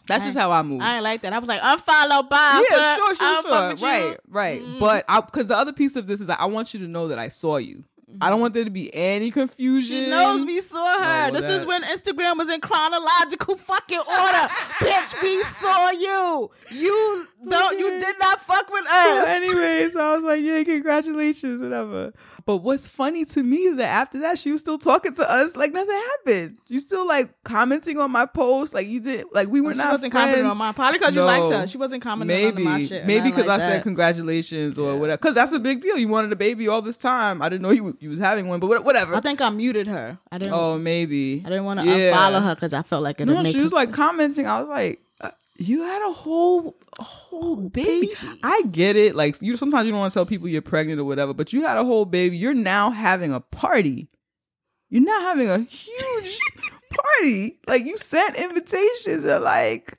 That's 0.09 0.25
just 0.25 0.37
how 0.37 0.51
I 0.51 0.61
move. 0.61 0.81
I 0.81 0.95
ain't 0.95 1.03
like 1.03 1.21
that. 1.21 1.33
I 1.33 1.39
was 1.39 1.47
like, 1.47 1.61
unfollow 1.61 2.27
Bob. 2.27 2.63
Yeah, 2.69 2.95
sure, 2.95 3.15
sure, 3.15 3.41
sure. 3.43 3.71
you. 3.71 3.83
Right, 3.83 4.17
right. 4.27 4.61
Mm. 4.61 4.79
But 4.79 5.05
because 5.27 5.47
the 5.47 5.55
other 5.55 5.71
piece 5.71 5.95
of 5.95 6.07
this 6.07 6.19
is 6.19 6.27
that 6.27 6.41
I 6.41 6.45
want 6.45 6.73
you 6.73 6.79
to 6.81 6.87
know 6.87 7.07
that 7.07 7.19
I 7.19 7.29
saw 7.29 7.57
you. 7.57 7.83
I 8.21 8.29
don't 8.29 8.41
want 8.41 8.53
there 8.53 8.63
to 8.65 8.69
be 8.69 8.93
any 8.93 9.31
confusion. 9.31 10.05
She 10.05 10.09
knows 10.09 10.45
we 10.45 10.59
saw 10.61 10.99
her. 10.99 11.31
Well, 11.31 11.41
this 11.41 11.49
was 11.49 11.65
when 11.65 11.83
Instagram 11.83 12.37
was 12.37 12.49
in 12.49 12.59
chronological 12.61 13.55
fucking 13.55 13.99
order. 13.99 14.07
Bitch, 14.79 15.21
we 15.21 15.41
saw 15.43 15.91
you. 15.91 16.51
You 16.71 17.27
don't. 17.47 17.79
You 17.79 17.99
did 17.99 18.15
not 18.19 18.41
fuck 18.41 18.69
with 18.71 18.85
So 18.85 18.91
us. 19.21 19.27
anyway, 19.29 19.89
so 19.89 19.99
I 20.01 20.15
was 20.15 20.23
like, 20.23 20.41
yeah, 20.41 20.63
congratulations, 20.63 21.61
whatever. 21.61 22.11
But 22.45 22.57
what's 22.57 22.87
funny 22.87 23.25
to 23.25 23.43
me 23.43 23.57
is 23.65 23.77
that 23.77 23.87
after 23.89 24.19
that, 24.21 24.39
she 24.39 24.51
was 24.51 24.61
still 24.61 24.79
talking 24.79 25.13
to 25.13 25.29
us 25.29 25.55
like 25.55 25.71
nothing 25.71 25.93
happened. 25.95 26.57
You 26.67 26.79
still 26.79 27.07
like 27.07 27.31
commenting 27.43 27.99
on 27.99 28.11
my 28.11 28.25
post, 28.25 28.73
like 28.73 28.87
you 28.87 28.99
did, 28.99 29.27
like 29.31 29.47
we 29.49 29.61
were 29.61 29.73
she 29.73 29.77
not 29.77 29.87
She 29.87 29.91
wasn't 29.93 30.13
friends. 30.13 30.25
commenting 30.31 30.51
on 30.51 30.57
mine. 30.57 30.73
Probably 30.73 30.99
because 30.99 31.15
you 31.15 31.23
liked 31.23 31.49
No. 31.51 31.59
her. 31.59 31.67
She 31.67 31.77
wasn't 31.77 32.01
commenting 32.03 32.35
Maybe, 32.55 32.57
on 32.65 32.73
my 32.73 32.83
shit. 32.83 33.05
maybe 33.05 33.29
because 33.29 33.45
like 33.45 33.61
I 33.61 33.67
said 33.67 33.83
congratulations 33.83 34.77
or 34.79 34.97
whatever. 34.97 35.17
Because 35.17 35.35
that's 35.35 35.51
a 35.51 35.59
big 35.59 35.81
deal. 35.81 35.97
You 35.97 36.07
wanted 36.07 36.31
a 36.31 36.35
baby 36.35 36.67
all 36.67 36.81
this 36.81 36.97
time. 36.97 37.41
I 37.41 37.49
didn't 37.49 37.61
know 37.61 37.69
you 37.71 37.97
you 37.99 38.09
was 38.09 38.19
having 38.19 38.47
one, 38.47 38.59
but 38.59 38.83
whatever. 38.85 39.15
I 39.15 39.19
think 39.21 39.41
I 39.41 39.49
muted 39.49 39.87
her. 39.87 40.17
I 40.31 40.37
didn't. 40.37 40.53
oh, 40.53 40.77
maybe. 40.77 41.43
I 41.45 41.49
didn't 41.49 41.65
want 41.65 41.79
to 41.81 41.85
Yeah. 41.85 42.13
unfollow 42.13 42.43
her 42.43 42.55
because 42.55 42.73
I 42.73 42.81
felt 42.81 43.03
like 43.03 43.19
it 43.21 43.25
No, 43.25 43.41
make 43.43 43.53
she 43.55 43.61
was 43.61 43.73
like 43.73 43.91
commenting. 43.93 44.47
I 44.47 44.59
was 44.59 44.69
like, 44.69 45.01
uh, 45.21 45.31
"You 45.57 45.83
had 45.83 46.01
a 46.07 46.11
whole, 46.11 46.75
a 46.97 47.03
whole 47.03 47.69
baby. 47.69 48.11
I 48.43 48.63
get 48.71 48.95
it. 48.95 49.15
Like 49.15 49.41
you, 49.41 49.57
sometimes 49.57 49.85
you 49.85 49.91
don't 49.91 49.99
want 49.99 50.11
to 50.11 50.17
tell 50.17 50.25
people 50.25 50.47
you're 50.47 50.61
pregnant 50.61 50.99
or 50.99 51.03
whatever, 51.05 51.33
but 51.33 51.51
you 51.53 51.63
had 51.63 51.77
a 51.77 51.83
whole 51.83 52.05
baby. 52.05 52.37
You're 52.37 52.53
now 52.53 52.89
having 52.91 53.33
a 53.33 53.39
party. 53.39 54.07
You're 54.89 55.03
now 55.03 55.19
having 55.21 55.49
a 55.49 55.59
huge 55.59 56.39
party. 56.91 57.59
Like 57.67 57.85
you 57.85 57.97
sent 57.97 58.35
invitations. 58.35 59.23
And 59.23 59.43
like, 59.43 59.97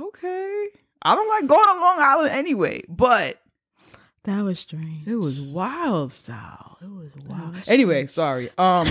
okay, 0.00 0.66
I 1.02 1.14
don't 1.14 1.28
like 1.28 1.46
going 1.46 1.64
to 1.66 1.80
Long 1.80 1.96
Island 1.98 2.30
anyway, 2.32 2.82
but 2.88 3.38
that 4.24 4.42
was 4.42 4.58
strange. 4.58 5.06
it 5.06 5.16
was 5.16 5.40
wild 5.40 6.12
style. 6.12 6.78
It 6.80 6.88
was 6.90 7.10
wild. 7.28 7.56
was 7.56 7.68
Anyway, 7.68 8.06
sorry. 8.06 8.50
Um, 8.58 8.86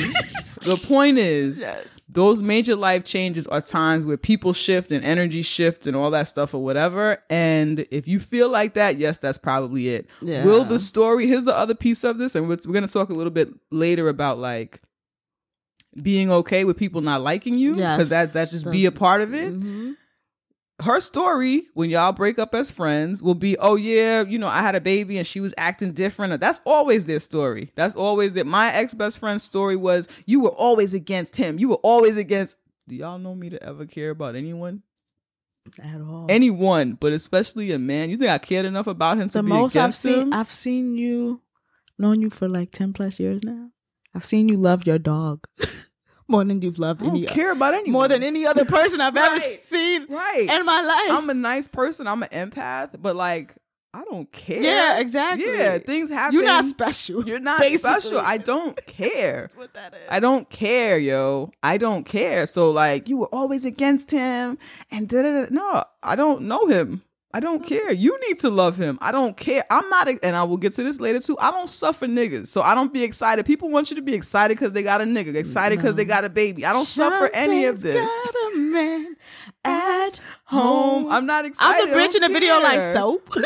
the 0.63 0.77
point 0.77 1.17
is, 1.19 1.61
Yes. 1.61 2.01
those 2.09 2.41
major 2.41 2.75
life 2.75 3.05
changes 3.05 3.47
are 3.47 3.61
times 3.61 4.05
where 4.05 4.17
people 4.17 4.51
shift 4.53 4.91
and 4.91 5.05
energy 5.05 5.41
shift 5.41 5.87
and 5.87 5.95
all 5.95 6.11
that 6.11 6.27
stuff 6.27 6.53
or 6.53 6.61
whatever. 6.61 7.23
And 7.29 7.85
if 7.91 8.07
you 8.07 8.19
feel 8.19 8.49
like 8.49 8.73
that, 8.73 8.97
yes, 8.97 9.17
that's 9.17 9.37
probably 9.37 9.89
it. 9.89 10.07
Yeah. 10.21 10.43
Will 10.45 10.65
the 10.65 10.79
story? 10.79 11.27
Here's 11.27 11.45
the 11.45 11.55
other 11.55 11.75
piece 11.75 12.03
of 12.03 12.17
this, 12.17 12.35
and 12.35 12.49
we're, 12.49 12.57
we're 12.65 12.73
gonna 12.73 12.87
talk 12.89 13.09
a 13.09 13.13
little 13.13 13.31
bit 13.31 13.49
later 13.71 14.09
about 14.09 14.37
like 14.37 14.81
being 16.01 16.31
okay 16.31 16.63
with 16.63 16.77
people 16.77 17.01
not 17.01 17.21
liking 17.21 17.55
you 17.57 17.71
because 17.73 18.09
Yes. 18.11 18.31
that 18.31 18.33
that 18.33 18.51
just 18.51 18.69
be 18.71 18.85
a 18.85 18.91
part 18.91 19.19
of 19.21 19.33
it 19.33 19.51
Mhm. 19.53 19.95
Her 20.81 20.99
story 20.99 21.67
when 21.73 21.89
y'all 21.89 22.11
break 22.11 22.39
up 22.39 22.53
as 22.55 22.71
friends 22.71 23.21
will 23.21 23.35
be, 23.35 23.57
oh 23.57 23.75
yeah, 23.75 24.21
you 24.23 24.37
know, 24.37 24.47
I 24.47 24.61
had 24.61 24.75
a 24.75 24.81
baby 24.81 25.17
and 25.17 25.25
she 25.25 25.39
was 25.39 25.53
acting 25.57 25.93
different. 25.93 26.39
That's 26.39 26.61
always 26.65 27.05
their 27.05 27.19
story. 27.19 27.71
That's 27.75 27.95
always 27.95 28.33
that. 28.33 28.45
My 28.45 28.71
ex 28.73 28.93
best 28.93 29.19
friend's 29.19 29.43
story 29.43 29.75
was 29.75 30.07
you 30.25 30.41
were 30.41 30.49
always 30.49 30.93
against 30.93 31.35
him. 31.35 31.59
You 31.59 31.69
were 31.69 31.75
always 31.77 32.17
against. 32.17 32.55
Do 32.87 32.95
y'all 32.95 33.19
know 33.19 33.35
me 33.35 33.49
to 33.49 33.63
ever 33.63 33.85
care 33.85 34.09
about 34.09 34.35
anyone? 34.35 34.83
At 35.81 36.01
all. 36.01 36.25
Anyone, 36.27 36.93
but 36.93 37.13
especially 37.13 37.71
a 37.71 37.79
man. 37.79 38.09
You 38.09 38.17
think 38.17 38.31
I 38.31 38.39
cared 38.39 38.65
enough 38.65 38.87
about 38.87 39.17
him 39.19 39.29
to 39.29 39.43
be 39.43 39.49
most 39.49 39.75
I've 39.75 39.83
against 39.83 40.01
seen, 40.01 40.21
him? 40.21 40.33
I've 40.33 40.51
seen 40.51 40.97
you, 40.97 41.41
known 41.99 42.21
you 42.21 42.29
for 42.29 42.49
like 42.49 42.71
ten 42.71 42.93
plus 42.93 43.19
years 43.19 43.43
now. 43.43 43.69
I've 44.13 44.25
seen 44.25 44.49
you 44.49 44.57
love 44.57 44.85
your 44.85 44.97
dog 44.99 45.45
more 46.27 46.43
than 46.43 46.61
you've 46.61 46.79
loved 46.79 47.01
I 47.01 47.05
don't 47.05 47.17
any 47.17 47.25
care 47.25 47.51
about 47.51 47.73
anyone. 47.73 47.91
more 47.91 48.07
than 48.07 48.23
any 48.23 48.45
other 48.45 48.65
person 48.65 49.01
I've 49.01 49.17
ever 49.17 49.39
seen 49.39 50.05
right. 50.09 50.47
in 50.51 50.65
my 50.65 50.81
life. 50.81 51.17
I'm 51.17 51.29
a 51.29 51.33
nice 51.33 51.67
person. 51.67 52.07
I'm 52.07 52.23
an 52.23 52.29
empath, 52.29 53.01
but 53.01 53.15
like 53.15 53.55
I 53.93 54.05
don't 54.05 54.31
care. 54.31 54.61
yeah, 54.61 54.99
exactly. 54.99 55.51
Yeah, 55.51 55.77
things 55.79 56.09
happen. 56.09 56.33
You're 56.33 56.45
not 56.45 56.65
special. 56.65 57.25
You're 57.25 57.39
not 57.39 57.59
basically. 57.59 57.89
special. 57.89 58.19
I 58.19 58.37
don't 58.37 58.77
care. 58.87 59.41
That's 59.41 59.55
what 59.57 59.73
that 59.73 59.93
is. 59.93 59.99
I 60.09 60.21
don't 60.21 60.49
care, 60.49 60.97
yo. 60.97 61.51
I 61.61 61.77
don't 61.77 62.05
care. 62.05 62.47
So 62.47 62.71
like 62.71 63.09
you 63.09 63.17
were 63.17 63.27
always 63.33 63.65
against 63.65 64.11
him 64.11 64.57
and 64.91 65.09
da 65.09 65.21
da 65.21 65.41
da. 65.41 65.47
No, 65.49 65.83
I 66.01 66.15
don't 66.15 66.43
know 66.43 66.67
him. 66.67 67.03
I 67.33 67.39
don't 67.39 67.65
care. 67.65 67.91
You 67.91 68.19
need 68.27 68.39
to 68.39 68.49
love 68.49 68.75
him. 68.75 68.97
I 69.01 69.11
don't 69.11 69.37
care. 69.37 69.63
I'm 69.69 69.87
not, 69.89 70.07
and 70.07 70.35
I 70.35 70.43
will 70.43 70.57
get 70.57 70.75
to 70.75 70.83
this 70.83 70.99
later 70.99 71.19
too. 71.19 71.37
I 71.39 71.51
don't 71.51 71.69
suffer 71.69 72.07
niggas, 72.07 72.47
so 72.47 72.61
I 72.61 72.75
don't 72.75 72.93
be 72.93 73.03
excited. 73.03 73.45
People 73.45 73.69
want 73.69 73.89
you 73.89 73.95
to 73.95 74.01
be 74.01 74.13
excited 74.13 74.57
because 74.57 74.73
they 74.73 74.83
got 74.83 75.01
a 75.01 75.05
nigga, 75.05 75.35
excited 75.35 75.77
because 75.77 75.95
they 75.95 76.03
mm-hmm. 76.03 76.09
got 76.09 76.25
a 76.25 76.29
baby. 76.29 76.65
I 76.65 76.73
don't 76.73 76.85
suffer 76.85 77.29
any 77.33 77.65
of 77.65 77.81
this. 77.81 77.95
Got 77.95 78.35
a 78.53 78.57
man 78.57 79.15
at 79.63 80.19
Home. 80.45 81.09
I'm 81.09 81.25
not 81.25 81.45
excited. 81.45 81.87
I'm 81.87 81.91
the 81.91 81.95
bitch 81.95 82.15
in 82.15 82.21
the 82.21 82.29
video 82.29 82.59
like 82.59 82.81
soap. 82.93 83.29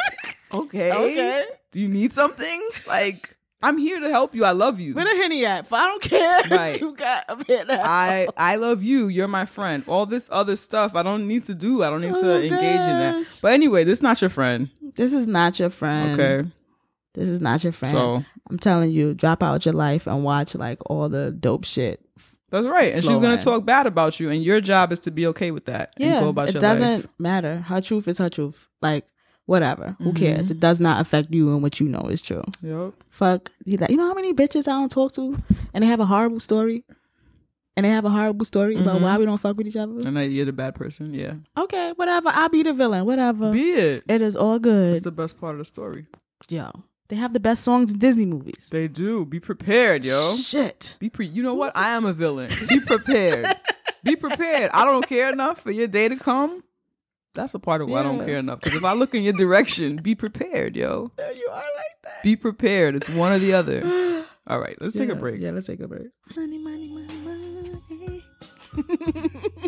Okay. 0.53 0.91
Okay. 0.91 1.45
Do 1.71 1.81
you 1.81 1.89
need 1.89 2.13
something? 2.13 2.69
Like, 2.87 3.34
I'm 3.63 3.77
here 3.77 3.99
to 3.99 4.09
help 4.09 4.35
you. 4.35 4.45
I 4.45 4.51
love 4.51 4.79
you. 4.79 4.93
Where 4.93 5.05
the 5.05 5.11
henny 5.21 5.45
at? 5.45 5.67
I 5.71 5.87
don't 5.87 6.01
care. 6.01 6.41
Right. 6.51 6.79
you 6.79 6.93
got 6.95 7.25
a 7.29 7.35
bit 7.35 7.69
of 7.69 7.79
I 7.81 8.27
I 8.37 8.57
love 8.57 8.83
you. 8.83 9.07
You're 9.07 9.27
my 9.27 9.45
friend. 9.45 9.83
All 9.87 10.05
this 10.05 10.29
other 10.31 10.55
stuff 10.55 10.95
I 10.95 11.01
don't 11.03 11.27
need 11.27 11.45
to 11.45 11.55
do. 11.55 11.81
I 11.83 11.89
don't 11.89 12.01
need 12.01 12.15
to 12.15 12.33
Oh, 12.33 12.39
engage 12.41 12.51
in 12.51 12.59
that. 12.59 13.25
But 13.41 13.53
anyway, 13.53 13.83
this 13.83 13.99
is 13.99 14.03
not 14.03 14.21
your 14.21 14.29
friend. 14.29 14.69
This 14.95 15.13
is 15.13 15.25
not 15.25 15.57
your 15.59 15.69
friend. 15.71 16.19
Okay. 16.19 16.49
This 17.15 17.29
is 17.29 17.39
not 17.39 17.63
your 17.63 17.73
friend. 17.73 17.93
So 17.93 18.25
I'm 18.49 18.59
telling 18.59 18.91
you, 18.91 19.13
drop 19.13 19.41
out 19.41 19.65
your 19.65 19.73
life 19.73 20.05
and 20.05 20.23
watch 20.23 20.53
like 20.55 20.79
all 20.85 21.07
the 21.09 21.31
dope 21.31 21.63
shit. 21.63 22.01
that's 22.51 22.67
right. 22.67 22.93
And 22.93 23.03
she's 23.03 23.17
gonna 23.19 23.37
talk 23.41 23.65
bad 23.65 23.87
about 23.87 24.19
you, 24.19 24.29
and 24.29 24.43
your 24.43 24.61
job 24.61 24.91
is 24.91 24.99
to 24.99 25.11
be 25.11 25.25
okay 25.27 25.51
with 25.51 25.65
that. 25.65 25.93
and 25.97 26.05
Yeah, 26.09 26.19
go 26.19 26.29
about 26.29 26.49
it 26.49 26.55
your 26.55 26.61
doesn't 26.61 26.91
life. 27.03 27.07
matter. 27.17 27.61
Her 27.61 27.81
truth 27.81 28.07
is 28.07 28.17
her 28.19 28.29
truth. 28.29 28.67
Like 28.81 29.05
whatever. 29.45 29.95
Who 29.99 30.05
Mm-hmm. 30.11 30.17
cares? 30.17 30.51
It 30.51 30.59
does 30.59 30.79
not 30.79 31.01
affect 31.01 31.33
you 31.33 31.53
and 31.53 31.61
what 31.63 31.79
you 31.79 31.87
know 31.87 32.07
is 32.09 32.21
true. 32.21 32.43
Yep. 32.61 32.93
Fuck. 33.09 33.51
You 33.65 33.77
know 33.77 33.87
you 33.89 33.97
know 33.97 34.07
how 34.07 34.13
many 34.13 34.33
bitches 34.33 34.67
I 34.67 34.71
don't 34.71 34.89
talk 34.91 35.11
to, 35.13 35.37
and 35.73 35.83
they 35.83 35.87
have 35.87 35.99
a 35.99 36.05
horrible 36.05 36.39
story, 36.39 36.83
and 37.77 37.85
they 37.85 37.89
have 37.89 38.05
a 38.05 38.09
horrible 38.09 38.45
story 38.45 38.75
about 38.75 38.95
Mm-hmm. 38.95 39.03
why 39.03 39.17
we 39.17 39.25
don't 39.25 39.37
fuck 39.39 39.57
with 39.57 39.67
each 39.67 39.75
other. 39.75 39.99
And 40.07 40.17
that 40.17 40.27
you're 40.27 40.45
the 40.45 40.53
bad 40.53 40.75
person. 40.75 41.13
Yeah. 41.13 41.33
Okay, 41.57 41.93
whatever. 41.95 42.29
I'll 42.33 42.49
be 42.49 42.63
the 42.63 42.73
villain. 42.73 43.05
Whatever. 43.05 43.51
Be 43.51 43.71
it. 43.71 44.03
it 44.07 44.21
is 44.21 44.35
all 44.35 44.59
good. 44.59 44.93
That's 44.95 45.03
the 45.03 45.11
best 45.11 45.39
part 45.39 45.53
of 45.53 45.59
the 45.59 45.65
story. 45.65 46.05
Yo, 46.49 46.69
they 47.09 47.15
have 47.15 47.33
the 47.33 47.39
best 47.39 47.63
songs 47.63 47.91
in 47.91 47.99
Disney 47.99 48.25
movies. 48.25 48.69
They 48.71 48.87
do. 48.87 49.25
Be 49.25 49.39
prepared, 49.39 50.03
yo. 50.03 50.35
Shit. 50.37 50.95
Be 50.99 51.09
pre. 51.09 51.25
You 51.27 51.43
know 51.43 51.53
what? 51.53 51.71
I 51.75 51.89
am 51.89 52.05
a 52.05 52.13
villain. 52.13 52.49
Be 52.69 52.79
prepared. 52.79 53.47
Be 54.03 54.15
prepared. 54.15 54.69
I 54.73 54.85
don't 54.85 55.07
care 55.07 55.31
enough 55.33 55.61
for 55.61 55.71
your 55.71 55.87
day 55.87 56.07
to 56.07 56.15
come. 56.15 56.63
That's 57.35 57.53
a 57.53 57.59
part 57.59 57.81
of 57.81 57.89
why 57.89 57.99
I 57.99 58.03
don't 58.03 58.25
care 58.25 58.37
enough. 58.37 58.61
Because 58.61 58.75
if 58.75 58.83
I 58.83 58.93
look 58.93 59.13
in 59.13 59.21
your 59.21 59.33
direction, 59.33 59.97
be 59.97 60.15
prepared, 60.15 60.75
yo. 60.75 61.11
There 61.17 61.33
you 61.33 61.49
are 61.51 61.55
like 61.55 62.01
that. 62.03 62.23
Be 62.23 62.35
prepared. 62.35 62.95
It's 62.95 63.09
one 63.09 63.33
or 63.33 63.39
the 63.39 63.53
other. 63.53 64.25
All 64.47 64.59
right, 64.59 64.77
let's 64.79 64.95
take 64.95 65.09
a 65.09 65.15
break. 65.15 65.41
Yeah, 65.41 65.51
let's 65.51 65.67
take 65.67 65.81
a 65.81 65.87
break. 65.87 66.07
Money, 66.35 66.57
money, 66.57 66.89
money, 66.89 67.15
money. 67.17 68.23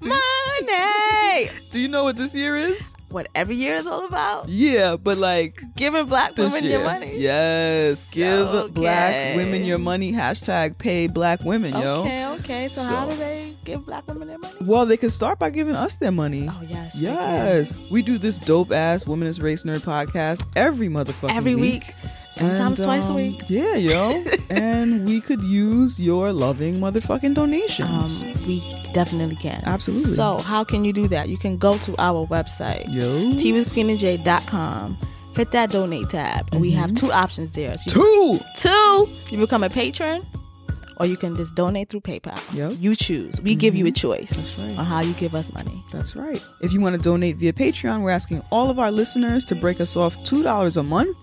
money. 0.00 1.50
Do 1.70 1.78
you 1.78 1.88
know 1.88 2.04
what 2.04 2.16
this 2.16 2.34
year 2.34 2.56
is? 2.56 2.94
What 3.10 3.26
every 3.34 3.56
year 3.56 3.74
is 3.74 3.86
all 3.88 4.06
about? 4.06 4.48
Yeah, 4.48 4.94
but 4.96 5.18
like 5.18 5.60
Giving 5.74 6.06
black 6.06 6.36
women 6.36 6.62
year. 6.62 6.74
your 6.78 6.84
money. 6.84 7.18
Yes, 7.18 8.08
give 8.10 8.46
Okay. 8.46 8.72
black 8.72 9.36
women 9.36 9.64
your 9.64 9.78
money. 9.78 10.12
Hashtag 10.12 10.78
pay 10.78 11.08
black 11.08 11.40
women, 11.42 11.74
yo. 11.74 12.02
Okay, 12.02 12.26
okay. 12.26 12.68
So, 12.68 12.82
how 12.84 13.06
do 13.08 13.16
they 13.16 13.56
give 13.64 13.84
black 13.84 14.06
women 14.06 14.28
their 14.28 14.38
money? 14.38 14.54
Well, 14.60 14.86
they 14.86 14.96
can 14.96 15.10
start 15.10 15.40
by 15.40 15.50
giving 15.50 15.74
us 15.74 15.96
their 15.96 16.12
money. 16.12 16.48
Oh 16.48 16.62
yes. 16.62 16.94
Yes, 16.94 17.72
we 17.90 18.02
do 18.02 18.16
this 18.16 18.38
dope 18.38 18.70
ass 18.70 19.06
Women's 19.06 19.40
Race 19.40 19.64
Nerd 19.64 19.80
podcast 19.80 20.46
every 20.54 20.88
motherfucking 20.88 21.34
Every 21.34 21.56
week. 21.56 21.86
week. 21.88 21.94
Sometimes 22.40 22.78
And, 22.80 22.86
twice 22.86 23.06
a 23.06 23.10
um, 23.10 23.16
week. 23.16 23.42
Yeah, 23.48 23.74
yo. 23.76 24.24
and 24.50 25.04
we 25.06 25.20
could 25.20 25.42
use 25.42 26.00
your 26.00 26.32
loving 26.32 26.80
motherfucking 26.80 27.24
Um, 27.24 27.34
donations. 27.34 28.24
we 28.46 28.60
definitely 28.94 29.36
can. 29.36 29.62
Absolutely. 29.66 30.14
So 30.14 30.38
how 30.38 30.64
can 30.64 30.84
you 30.84 30.92
do 30.92 31.06
that? 31.08 31.28
You 31.28 31.36
can 31.38 31.56
go 31.58 31.78
to 31.78 31.94
our 31.98 32.26
website. 32.26 32.92
yo. 32.92 33.32
TeaWithQueenandJ.com. 33.34 34.98
Hit 35.36 35.50
that 35.52 35.70
donate 35.70 36.10
tab. 36.10 36.48
And 36.52 36.60
we 36.60 36.70
have 36.72 36.94
two 36.94 37.12
options 37.12 37.52
there. 37.52 37.76
So 37.78 37.90
Two. 37.90 38.40
two, 38.56 39.08
you 39.30 39.38
become 39.38 39.62
a 39.62 39.70
patron, 39.70 40.26
or 40.96 41.06
you 41.06 41.16
can 41.16 41.36
just 41.36 41.54
donate 41.54 41.88
through 41.88 42.00
PayPal. 42.00 42.38
Yep. 42.52 42.78
You 42.80 42.96
choose. 42.96 43.40
We 43.40 43.54
give 43.54 43.74
you 43.76 43.86
a 43.86 43.92
choice 43.92 44.30
That's 44.30 44.58
right. 44.58 44.76
on 44.76 44.84
how 44.84 45.00
you 45.00 45.12
give 45.14 45.34
us 45.36 45.52
money. 45.52 45.84
That's 45.92 46.16
right. 46.16 46.42
If 46.60 46.72
you 46.72 46.80
want 46.80 46.96
to 46.96 47.00
donate 47.00 47.36
via 47.36 47.52
Patreon, 47.52 48.02
we're 48.02 48.10
asking 48.10 48.42
all 48.50 48.70
of 48.70 48.78
our 48.80 48.90
listeners 48.90 49.44
to 49.46 49.54
break 49.54 49.80
us 49.80 49.96
off 49.96 50.16
$2 50.24 50.76
a 50.76 50.82
month. 50.82 51.16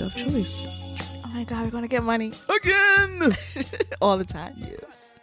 of 0.00 0.14
choice. 0.14 0.66
Oh 1.24 1.28
my 1.32 1.44
god, 1.44 1.64
we're 1.64 1.70
gonna 1.70 1.88
get 1.88 2.02
money 2.02 2.32
Again. 2.48 3.36
all 4.00 4.16
the 4.18 4.24
time. 4.24 4.54
yes. 4.58 5.18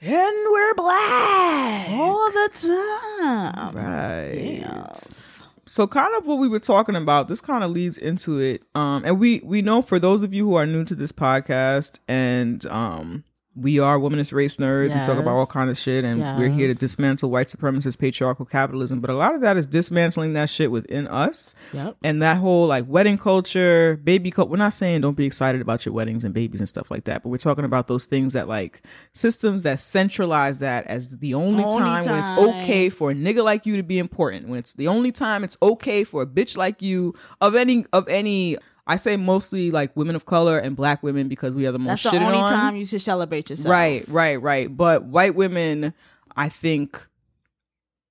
And 0.00 0.34
we're 0.50 0.74
black. 0.74 1.88
All 1.90 2.30
the 2.32 2.50
time. 2.54 3.74
Right. 3.76 4.58
Yes. 4.60 5.46
So 5.64 5.86
kind 5.86 6.12
of 6.16 6.26
what 6.26 6.38
we 6.38 6.48
were 6.48 6.58
talking 6.58 6.96
about, 6.96 7.28
this 7.28 7.40
kind 7.40 7.62
of 7.62 7.70
leads 7.70 7.98
into 7.98 8.38
it. 8.40 8.62
Um 8.74 9.04
and 9.04 9.20
we 9.20 9.40
we 9.44 9.62
know 9.62 9.80
for 9.80 9.98
those 10.00 10.24
of 10.24 10.34
you 10.34 10.44
who 10.44 10.54
are 10.56 10.66
new 10.66 10.84
to 10.84 10.94
this 10.96 11.12
podcast 11.12 12.00
and 12.08 12.66
um 12.66 13.22
we 13.54 13.78
are 13.78 13.98
womanist 13.98 14.32
race 14.32 14.56
nerds. 14.56 14.94
We 14.94 15.00
talk 15.00 15.18
about 15.18 15.36
all 15.36 15.46
kind 15.46 15.68
of 15.68 15.76
shit 15.76 16.04
and 16.04 16.20
we're 16.38 16.48
here 16.48 16.68
to 16.68 16.74
dismantle 16.74 17.30
white 17.30 17.48
supremacist 17.48 17.98
patriarchal 17.98 18.46
capitalism, 18.46 19.00
but 19.00 19.10
a 19.10 19.14
lot 19.14 19.34
of 19.34 19.42
that 19.42 19.56
is 19.56 19.66
dismantling 19.66 20.32
that 20.32 20.48
shit 20.48 20.70
within 20.70 21.06
us. 21.06 21.54
Yep. 21.72 21.96
And 22.02 22.22
that 22.22 22.38
whole 22.38 22.66
like 22.66 22.86
wedding 22.88 23.18
culture, 23.18 24.00
baby 24.02 24.30
culture. 24.30 24.50
We're 24.50 24.56
not 24.56 24.72
saying 24.72 25.02
don't 25.02 25.16
be 25.16 25.26
excited 25.26 25.60
about 25.60 25.84
your 25.84 25.94
weddings 25.94 26.24
and 26.24 26.32
babies 26.32 26.60
and 26.60 26.68
stuff 26.68 26.90
like 26.90 27.04
that, 27.04 27.22
but 27.22 27.28
we're 27.28 27.36
talking 27.36 27.64
about 27.64 27.88
those 27.88 28.06
things 28.06 28.32
that 28.32 28.48
like 28.48 28.82
systems 29.12 29.64
that 29.64 29.80
centralize 29.80 30.58
that 30.60 30.86
as 30.86 31.18
the 31.18 31.34
only, 31.34 31.62
Only 31.62 31.78
time, 31.78 32.06
when 32.06 32.18
it's 32.18 32.30
okay 32.30 32.88
for 32.88 33.10
a 33.10 33.14
nigga 33.14 33.44
like 33.44 33.66
you 33.66 33.76
to 33.76 33.82
be 33.82 33.98
important. 33.98 34.48
When 34.48 34.58
it's 34.58 34.72
the 34.72 34.88
only 34.88 35.12
time 35.12 35.44
it's 35.44 35.58
okay 35.62 36.04
for 36.04 36.22
a 36.22 36.26
bitch 36.26 36.56
like 36.56 36.80
you 36.80 37.14
of 37.40 37.54
any 37.54 37.84
of 37.92 38.08
any. 38.08 38.56
I 38.86 38.96
say 38.96 39.16
mostly 39.16 39.70
like 39.70 39.96
women 39.96 40.16
of 40.16 40.26
color 40.26 40.58
and 40.58 40.74
black 40.74 41.02
women 41.02 41.28
because 41.28 41.54
we 41.54 41.66
are 41.66 41.72
the 41.72 41.78
most 41.78 42.02
That's 42.02 42.16
the 42.16 42.24
only 42.24 42.38
on. 42.38 42.50
time 42.50 42.76
you 42.76 42.84
should 42.84 43.02
celebrate 43.02 43.48
yourself. 43.50 43.70
Right, 43.70 44.08
right, 44.08 44.40
right. 44.40 44.74
But 44.74 45.04
white 45.04 45.34
women, 45.34 45.94
I 46.36 46.48
think, 46.48 47.06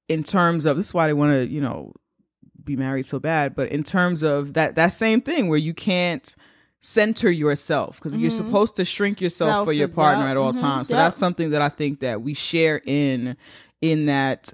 in 0.08 0.24
terms 0.24 0.66
of 0.66 0.78
this 0.78 0.88
is 0.88 0.94
why 0.94 1.08
they 1.08 1.14
want 1.14 1.34
to, 1.34 1.48
you 1.48 1.62
know, 1.62 1.94
be 2.64 2.76
married 2.78 3.06
so 3.06 3.20
bad. 3.20 3.56
But 3.56 3.70
in 3.70 3.84
terms 3.84 4.24
of 4.24 4.54
that, 4.54 4.76
that 4.76 4.90
same 4.90 5.20
thing 5.22 5.50
where 5.50 5.60
you 5.60 5.74
can't 5.74 6.34
center 6.80 7.30
yourself 7.30 7.98
because 7.98 8.18
you're 8.18 8.32
supposed 8.32 8.76
to 8.78 8.86
shrink 8.86 9.22
yourself 9.22 9.50
Mm-hmm. 9.50 9.56
Self 9.58 9.68
for 9.68 9.74
your 9.74 9.88
partner 9.88 10.26
at 10.28 10.38
all 10.38 10.54
mhm, 10.54 10.60
times. 10.60 10.88
So 10.88 10.96
yep. 10.96 11.06
that's 11.06 11.18
something 11.18 11.52
that 11.52 11.62
I 11.62 11.70
think 11.70 12.00
that 12.00 12.22
we 12.22 12.34
share 12.34 12.82
in 12.86 13.36
in 13.82 14.06
that 14.08 14.54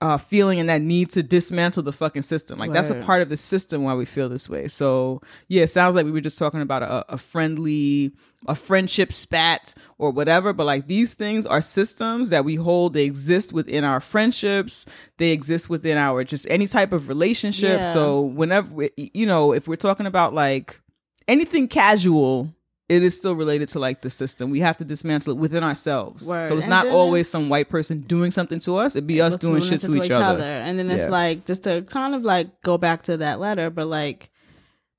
uh, 0.00 0.16
feeling 0.16 0.58
and 0.58 0.68
that 0.68 0.80
need 0.80 1.10
to 1.10 1.22
dismantle 1.22 1.82
the 1.82 1.92
fucking 1.92 2.22
system. 2.22 2.58
Like 2.58 2.72
that's 2.72 2.90
a 2.90 2.94
part 2.94 3.20
of 3.20 3.28
the 3.28 3.36
system 3.36 3.82
why 3.82 3.94
we 3.94 4.06
feel 4.06 4.28
this 4.28 4.48
way. 4.48 4.66
So 4.68 5.20
yeah, 5.48 5.64
it 5.64 5.68
sounds 5.68 5.94
like 5.94 6.06
we 6.06 6.10
were 6.10 6.22
just 6.22 6.38
talking 6.38 6.62
about 6.62 6.82
a, 6.82 7.14
a 7.14 7.18
friendly, 7.18 8.12
a 8.48 8.54
friendship 8.54 9.12
spat 9.12 9.74
or 9.98 10.10
whatever. 10.10 10.54
But 10.54 10.64
like 10.64 10.86
these 10.86 11.12
things 11.12 11.44
are 11.44 11.60
systems 11.60 12.30
that 12.30 12.46
we 12.46 12.54
hold. 12.54 12.94
They 12.94 13.04
exist 13.04 13.52
within 13.52 13.84
our 13.84 14.00
friendships. 14.00 14.86
They 15.18 15.32
exist 15.32 15.68
within 15.68 15.98
our 15.98 16.24
just 16.24 16.46
any 16.48 16.66
type 16.66 16.92
of 16.92 17.08
relationship. 17.08 17.80
Yeah. 17.80 17.92
So 17.92 18.22
whenever 18.22 18.68
we, 18.72 18.90
you 18.96 19.26
know, 19.26 19.52
if 19.52 19.68
we're 19.68 19.76
talking 19.76 20.06
about 20.06 20.32
like 20.32 20.80
anything 21.28 21.68
casual. 21.68 22.54
It 22.90 23.02
is 23.04 23.14
still 23.14 23.34
related 23.36 23.68
to 23.70 23.78
like 23.78 24.02
the 24.02 24.10
system. 24.10 24.50
We 24.50 24.60
have 24.60 24.76
to 24.78 24.84
dismantle 24.84 25.32
it 25.34 25.38
within 25.38 25.62
ourselves. 25.62 26.26
Word. 26.26 26.46
So 26.48 26.56
it's 26.56 26.64
And 26.66 26.70
not 26.70 26.88
always 26.88 27.20
it's- 27.28 27.30
some 27.30 27.48
white 27.48 27.68
person 27.68 28.00
doing 28.00 28.30
something 28.32 28.58
to 28.60 28.76
us. 28.78 28.96
It'd 28.96 29.06
be 29.06 29.20
us 29.20 29.34
Let's 29.34 29.40
doing 29.40 29.62
shit 29.62 29.84
it 29.84 29.92
to 29.92 30.02
each, 30.02 30.10
other. 30.10 30.42
And 30.42 30.76
then 30.78 30.90
it's 30.90 31.02
Yeah. 31.04 31.08
like 31.10 31.46
just 31.46 31.62
to 31.64 31.82
kind 31.82 32.14
of 32.16 32.22
like 32.24 32.62
go 32.62 32.78
back 32.78 33.04
to 33.04 33.16
that 33.18 33.38
letter, 33.38 33.70
but 33.70 33.86
like, 33.86 34.30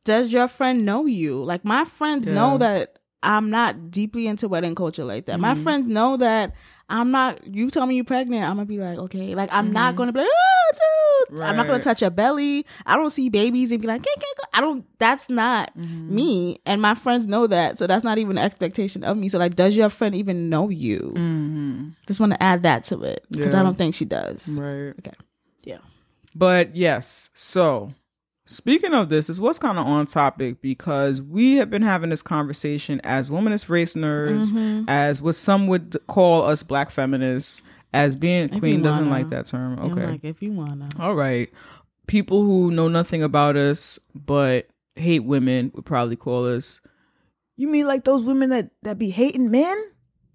does 0.06 0.32
your 0.32 0.48
friend 0.48 0.86
know 0.86 1.06
you? 1.06 1.44
Like 1.44 1.66
my 1.66 1.84
friends 1.86 2.28
Yeah. 2.28 2.34
know 2.36 2.58
that 2.60 2.98
I'm 3.24 3.50
not 3.50 3.92
deeply 3.92 4.26
into 4.26 4.48
wedding 4.48 4.74
culture 4.74 5.04
like 5.04 5.26
that. 5.28 5.40
My 5.40 5.54
Mhm. 5.54 5.64
friends 5.64 5.88
know 5.88 6.18
that 6.18 6.54
I'm 6.92 7.10
not. 7.12 7.46
You 7.48 7.70
tell 7.70 7.86
me 7.86 7.96
you're 7.96 8.04
pregnant, 8.06 8.44
I'm 8.44 8.56
gonna 8.58 8.66
be 8.66 8.78
like, 8.78 8.98
okay. 9.00 9.34
Like 9.34 9.50
I'm 9.52 9.72
not 9.72 9.94
Mhm. 9.94 9.98
gonna 9.98 10.12
be 10.14 10.20
like, 10.20 10.30
oh, 10.30 10.72
dude. 11.30 11.42
I'm 11.42 11.56
not 11.56 11.66
gonna 11.68 11.80
touch 11.82 12.02
your 12.02 12.10
belly. 12.10 12.66
I 12.86 12.98
don't 12.98 13.10
see 13.12 13.30
babies 13.30 13.72
and 13.72 13.80
be 13.82 13.88
like, 13.88 14.02
"Get, 14.04 14.16
get, 14.16 14.38
go." 14.38 14.44
I 14.54 14.60
don't. 14.62 14.86
That's 15.00 15.30
not 15.30 15.76
Mm-hmm. 15.78 16.14
me. 16.16 16.60
And 16.66 16.82
my 16.82 16.94
friends 16.94 17.26
know 17.28 17.48
that, 17.48 17.78
so 17.78 17.88
that's 17.88 18.04
not 18.04 18.18
even 18.18 18.38
an 18.38 18.44
expectation 18.44 19.04
of 19.04 19.16
me. 19.18 19.30
So 19.30 19.40
like, 19.40 19.56
does 19.56 19.76
your 19.76 19.90
friend 19.90 20.14
even 20.16 20.50
know 20.50 20.68
you? 20.70 21.14
Mm-hmm. 21.16 21.90
Just 22.08 22.20
want 22.20 22.34
to 22.34 22.44
add 22.44 22.64
that 22.64 22.84
to 22.86 23.02
it 23.04 23.26
because 23.32 23.56
I 23.56 23.64
don't 23.64 23.78
think 23.78 23.96
she 23.96 24.06
does. 24.06 24.48
Right. 24.50 24.94
Okay. 25.00 25.14
Yeah. 25.64 25.78
But 26.36 26.76
yes, 26.76 27.30
so 27.34 27.94
speaking 28.46 28.94
of 28.94 29.10
this, 29.10 29.30
is 29.30 29.40
what's 29.40 29.60
kind 29.60 29.78
of 29.78 29.86
on 29.86 30.06
topic 30.06 30.62
because 30.62 31.22
we 31.22 31.56
have 31.58 31.70
been 31.70 31.82
having 31.82 32.10
this 32.10 32.22
conversation 32.22 33.00
as 33.04 33.30
womanist 33.30 33.70
race 33.70 33.94
nerds, 33.94 34.52
Mm-hmm. 34.52 34.86
as 34.90 35.22
what 35.22 35.36
some 35.36 35.68
would 35.68 35.96
call 36.08 36.44
us 36.44 36.64
black 36.64 36.90
feminists, 36.92 37.64
as 37.94 38.16
being 38.16 38.52
you 38.52 38.60
Queen 38.60 38.82
doesn't 38.82 39.10
like 39.10 39.30
that 39.30 39.46
term. 39.48 39.78
Okay. 39.80 40.06
like, 40.08 40.24
if 40.24 40.42
you 40.42 40.52
wanna, 40.52 40.90
All 41.00 41.16
right. 41.16 41.50
People 42.08 42.44
who 42.44 42.72
know 42.72 42.88
nothing 42.88 43.24
about 43.24 43.56
us 43.56 44.00
but 44.14 44.68
hate 44.96 45.24
women 45.24 45.72
would 45.76 45.86
probably 45.86 46.16
call 46.16 46.46
us. 46.48 46.82
You 47.58 47.68
mean 47.68 47.86
like 47.88 48.04
those 48.06 48.24
women 48.24 48.50
that 48.50 48.72
that 48.84 48.98
be 48.98 49.12
hating 49.12 49.52
men 49.52 49.78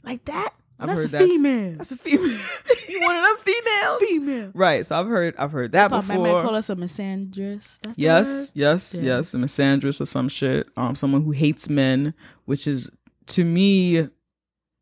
like 0.04 0.24
that? 0.26 0.54
I've 0.78 0.88
that's 0.88 0.98
a 0.98 1.02
heard 1.02 1.10
that's- 1.12 1.30
female. 1.30 1.74
That's 1.78 1.92
a 1.92 1.96
female. 1.96 2.38
you 2.88 3.00
one 3.00 3.16
of 3.16 3.24
them 3.24 3.36
females? 3.38 4.00
female. 4.00 4.50
Right. 4.54 4.86
So 4.86 4.98
I've 5.00 5.06
heard 5.06 5.34
I've 5.38 5.52
heard 5.52 5.72
that 5.72 5.88
before. 5.88 6.16
My 6.16 6.22
man 6.22 6.42
call 6.44 6.54
us 6.54 6.68
a 6.70 6.76
misandrist. 6.76 7.78
That's 7.82 7.98
yes, 7.98 8.52
yes, 8.54 8.94
Yeah. 8.94 9.16
yes. 9.18 9.34
A 9.34 9.38
misandrist 9.38 10.00
or 10.00 10.06
some 10.06 10.28
shit. 10.28 10.68
Um, 10.76 10.94
someone 10.94 11.22
who 11.24 11.30
hates 11.30 11.68
men, 11.70 12.12
which 12.44 12.66
is 12.66 12.90
to 13.28 13.44
me 13.44 14.08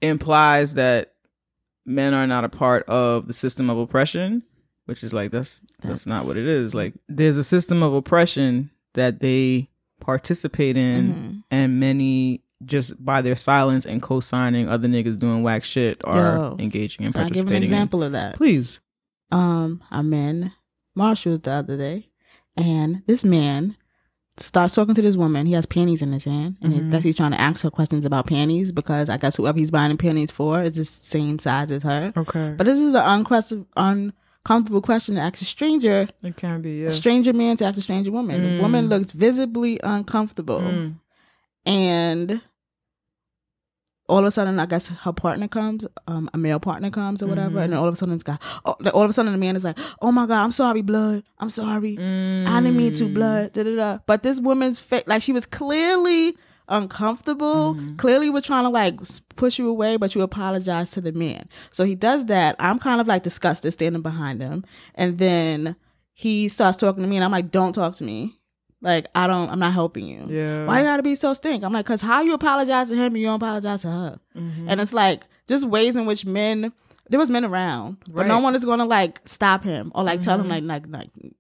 implies 0.02 0.74
that 0.74 1.14
men 1.86 2.14
are 2.14 2.26
not 2.26 2.44
a 2.44 2.48
part 2.48 2.84
of 2.88 3.26
the 3.26 3.32
system 3.32 3.70
of 3.70 3.78
oppression. 3.78 4.42
Which 4.86 5.02
is 5.02 5.14
like 5.14 5.30
that's 5.30 5.64
that's, 5.80 6.06
not 6.06 6.26
what 6.26 6.36
it 6.36 6.44
is. 6.46 6.74
Like 6.74 6.92
there's 7.08 7.38
a 7.38 7.44
system 7.44 7.82
of 7.82 7.94
oppression 7.94 8.70
that 8.92 9.20
they 9.20 9.70
participate 10.00 10.76
in, 10.76 11.14
Mhm. 11.14 11.42
and 11.50 11.80
many 11.80 12.42
just 12.66 13.02
by 13.04 13.22
their 13.22 13.36
silence 13.36 13.84
and 13.86 14.00
co-signing 14.02 14.68
other 14.68 14.88
niggas 14.88 15.18
doing 15.18 15.42
whack 15.42 15.64
shit 15.64 16.00
are 16.04 16.36
Yo, 16.36 16.56
engaging 16.58 17.04
and 17.06 17.14
Can 17.14 17.22
I 17.24 17.26
give 17.28 17.34
participating. 17.44 17.56
an 17.56 17.56
in. 17.56 17.62
example 17.64 18.02
of 18.02 18.12
that? 18.12 18.34
Please. 18.36 18.80
Um, 19.30 19.82
I'm 19.90 20.12
in 20.12 20.52
Marshalls 20.94 21.40
the 21.40 21.50
other 21.52 21.76
day, 21.76 22.08
and 22.56 23.02
this 23.06 23.24
man 23.24 23.76
starts 24.36 24.74
talking 24.74 24.94
to 24.94 25.02
this 25.02 25.16
woman. 25.16 25.46
He 25.46 25.52
has 25.52 25.66
panties 25.66 26.02
in 26.02 26.12
his 26.12 26.24
hand, 26.24 26.56
and 26.60 26.72
Mhm. 26.74 26.86
I 26.88 26.90
guess 26.90 27.02
he's 27.04 27.16
trying 27.16 27.30
to 27.32 27.40
ask 27.40 27.62
her 27.62 27.70
questions 27.70 28.04
about 28.04 28.26
panties 28.26 28.72
because 28.72 29.08
I 29.08 29.16
guess 29.16 29.36
whoever 29.36 29.58
he's 29.58 29.70
buying 29.70 29.92
the 29.92 29.96
panties 29.96 30.30
for 30.32 30.62
is 30.62 30.74
the 30.74 30.84
same 30.84 31.38
size 31.38 31.70
as 31.70 31.82
her. 31.84 32.12
Okay. 32.16 32.54
But 32.56 32.66
this 32.66 32.78
is 32.80 32.92
the 32.92 33.10
unquest- 33.12 33.54
uncomfortable 33.76 34.82
question 34.82 35.14
to 35.14 35.20
ask 35.20 35.40
a 35.40 35.44
stranger, 35.44 36.08
it 36.22 36.36
can 36.36 36.62
be. 36.62 36.82
Yeah. 36.82 36.88
a 36.88 36.92
stranger 36.92 37.32
man 37.32 37.56
to 37.58 37.64
ask 37.64 37.78
a 37.78 37.80
stranger 37.82 38.10
woman. 38.10 38.40
Mm. 38.40 38.56
The 38.56 38.62
woman 38.62 38.88
looks 38.88 39.12
visibly 39.12 39.78
uncomfortable, 39.84 40.60
Mm. 40.60 40.94
and 41.66 42.40
all 44.08 44.18
of 44.18 44.26
a 44.26 44.30
sudden, 44.30 44.60
I 44.60 44.66
guess 44.66 44.88
her 44.88 45.12
partner 45.12 45.48
comes, 45.48 45.86
um, 46.06 46.28
a 46.34 46.38
male 46.38 46.60
partner 46.60 46.90
comes 46.90 47.22
or 47.22 47.26
whatever, 47.26 47.60
and 47.60 47.72
then 47.72 47.78
all 47.80 47.88
of 47.88 47.94
a 47.94 47.96
sudden, 47.96 48.14
it's 48.14 48.22
got, 48.22 48.40
oh, 48.66 48.76
all 48.92 49.02
of 49.02 49.08
a 49.10 49.12
sudden, 49.14 49.32
the 49.32 49.38
man 49.38 49.56
is 49.56 49.64
like, 49.64 49.78
"Oh 50.02 50.12
my 50.12 50.26
god, 50.26 50.42
I'm 50.44 50.52
sorry, 50.52 50.82
blood. 50.82 51.22
I'm 51.38 51.48
sorry. 51.50 51.96
I 51.98 52.60
didn't 52.60 52.76
mean 52.76 52.94
to, 52.96 53.04
Mm. 53.08 53.14
blood." 53.14 53.52
Da 53.54 53.62
da 53.62 53.74
da. 53.76 53.98
But 54.06 54.22
this 54.22 54.40
woman's 54.40 54.78
face, 54.78 55.04
like, 55.06 55.22
she 55.22 55.32
was 55.32 55.46
clearly 55.46 56.36
uncomfortable. 56.68 57.74
Mm-hmm. 57.74 57.96
Clearly, 57.96 58.30
was 58.30 58.42
trying 58.44 58.64
to 58.64 58.68
like 58.70 58.98
push 59.36 59.58
you 59.58 59.68
away, 59.68 59.96
but 59.96 60.14
you 60.14 60.22
apologize 60.22 60.90
to 60.90 61.00
the 61.00 61.12
man. 61.12 61.48
So 61.72 61.84
he 61.84 61.94
does 61.94 62.26
that. 62.26 62.56
I'm 62.58 62.78
kind 62.78 63.00
of 63.00 63.06
like 63.06 63.22
disgusted, 63.22 63.72
standing 63.72 64.02
behind 64.02 64.40
him, 64.42 64.64
and 64.94 65.18
then 65.18 65.76
he 66.12 66.48
starts 66.48 66.76
talking 66.76 67.02
to 67.02 67.08
me, 67.08 67.16
and 67.16 67.24
I'm 67.24 67.32
like, 67.32 67.50
"Don't 67.50 67.72
talk 67.72 67.96
to 67.96 68.04
me." 68.04 68.38
Like 68.84 69.06
I 69.14 69.26
don't, 69.26 69.48
I'm 69.48 69.58
not 69.58 69.72
helping 69.72 70.06
you. 70.06 70.26
Yeah. 70.28 70.66
Why 70.66 70.80
you 70.80 70.84
gotta 70.84 71.02
be 71.02 71.16
so 71.16 71.32
stink? 71.32 71.64
I'm 71.64 71.72
like, 71.72 71.86
cause 71.86 72.02
how 72.02 72.20
you 72.20 72.34
apologize 72.34 72.90
to 72.90 72.94
him 72.94 73.14
and 73.14 73.18
you 73.18 73.26
don't 73.26 73.36
apologize 73.36 73.80
to 73.80 73.88
her? 73.90 74.20
Mm-hmm. 74.36 74.68
And 74.68 74.78
it's 74.78 74.92
like 74.92 75.22
just 75.48 75.64
ways 75.64 75.96
in 75.96 76.04
which 76.04 76.26
men, 76.26 76.70
there 77.08 77.18
was 77.18 77.30
men 77.30 77.46
around, 77.46 77.96
but 78.06 78.26
no 78.26 78.40
one 78.40 78.54
is 78.54 78.62
gonna 78.62 78.84
like 78.84 79.22
stop 79.24 79.64
him 79.64 79.90
or 79.94 80.04
like 80.04 80.20
tell 80.20 80.38
him 80.38 80.48
mm-hmm. 80.48 80.66
like, 80.66 80.86
like, 80.86 81.10
like, 81.16 81.34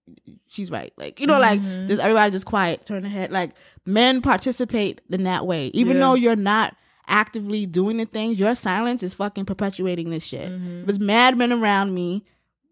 she's 0.48 0.70
right. 0.70 0.94
Like 0.96 1.20
you 1.20 1.26
know, 1.26 1.38
like 1.38 1.60
mm-hmm. 1.60 1.86
just 1.86 2.00
everybody 2.00 2.32
just 2.32 2.46
quiet, 2.46 2.86
turn 2.86 3.02
their 3.02 3.10
head. 3.10 3.30
Like 3.30 3.50
men 3.84 4.22
participate 4.22 5.02
in 5.10 5.24
that 5.24 5.46
way, 5.46 5.66
even 5.74 5.98
Yeah. 5.98 6.00
though 6.00 6.14
you're 6.14 6.36
not 6.36 6.74
actively 7.06 7.66
doing 7.66 7.98
the 7.98 8.06
things. 8.06 8.38
Your 8.38 8.54
silence 8.54 9.02
is 9.02 9.12
fucking 9.12 9.44
perpetuating 9.44 10.08
this 10.08 10.24
shit. 10.24 10.48
Mm-hmm. 10.48 10.80
It 10.80 10.86
was 10.86 10.98
mad 10.98 11.36
men 11.36 11.52
around 11.52 11.92
me 11.92 12.24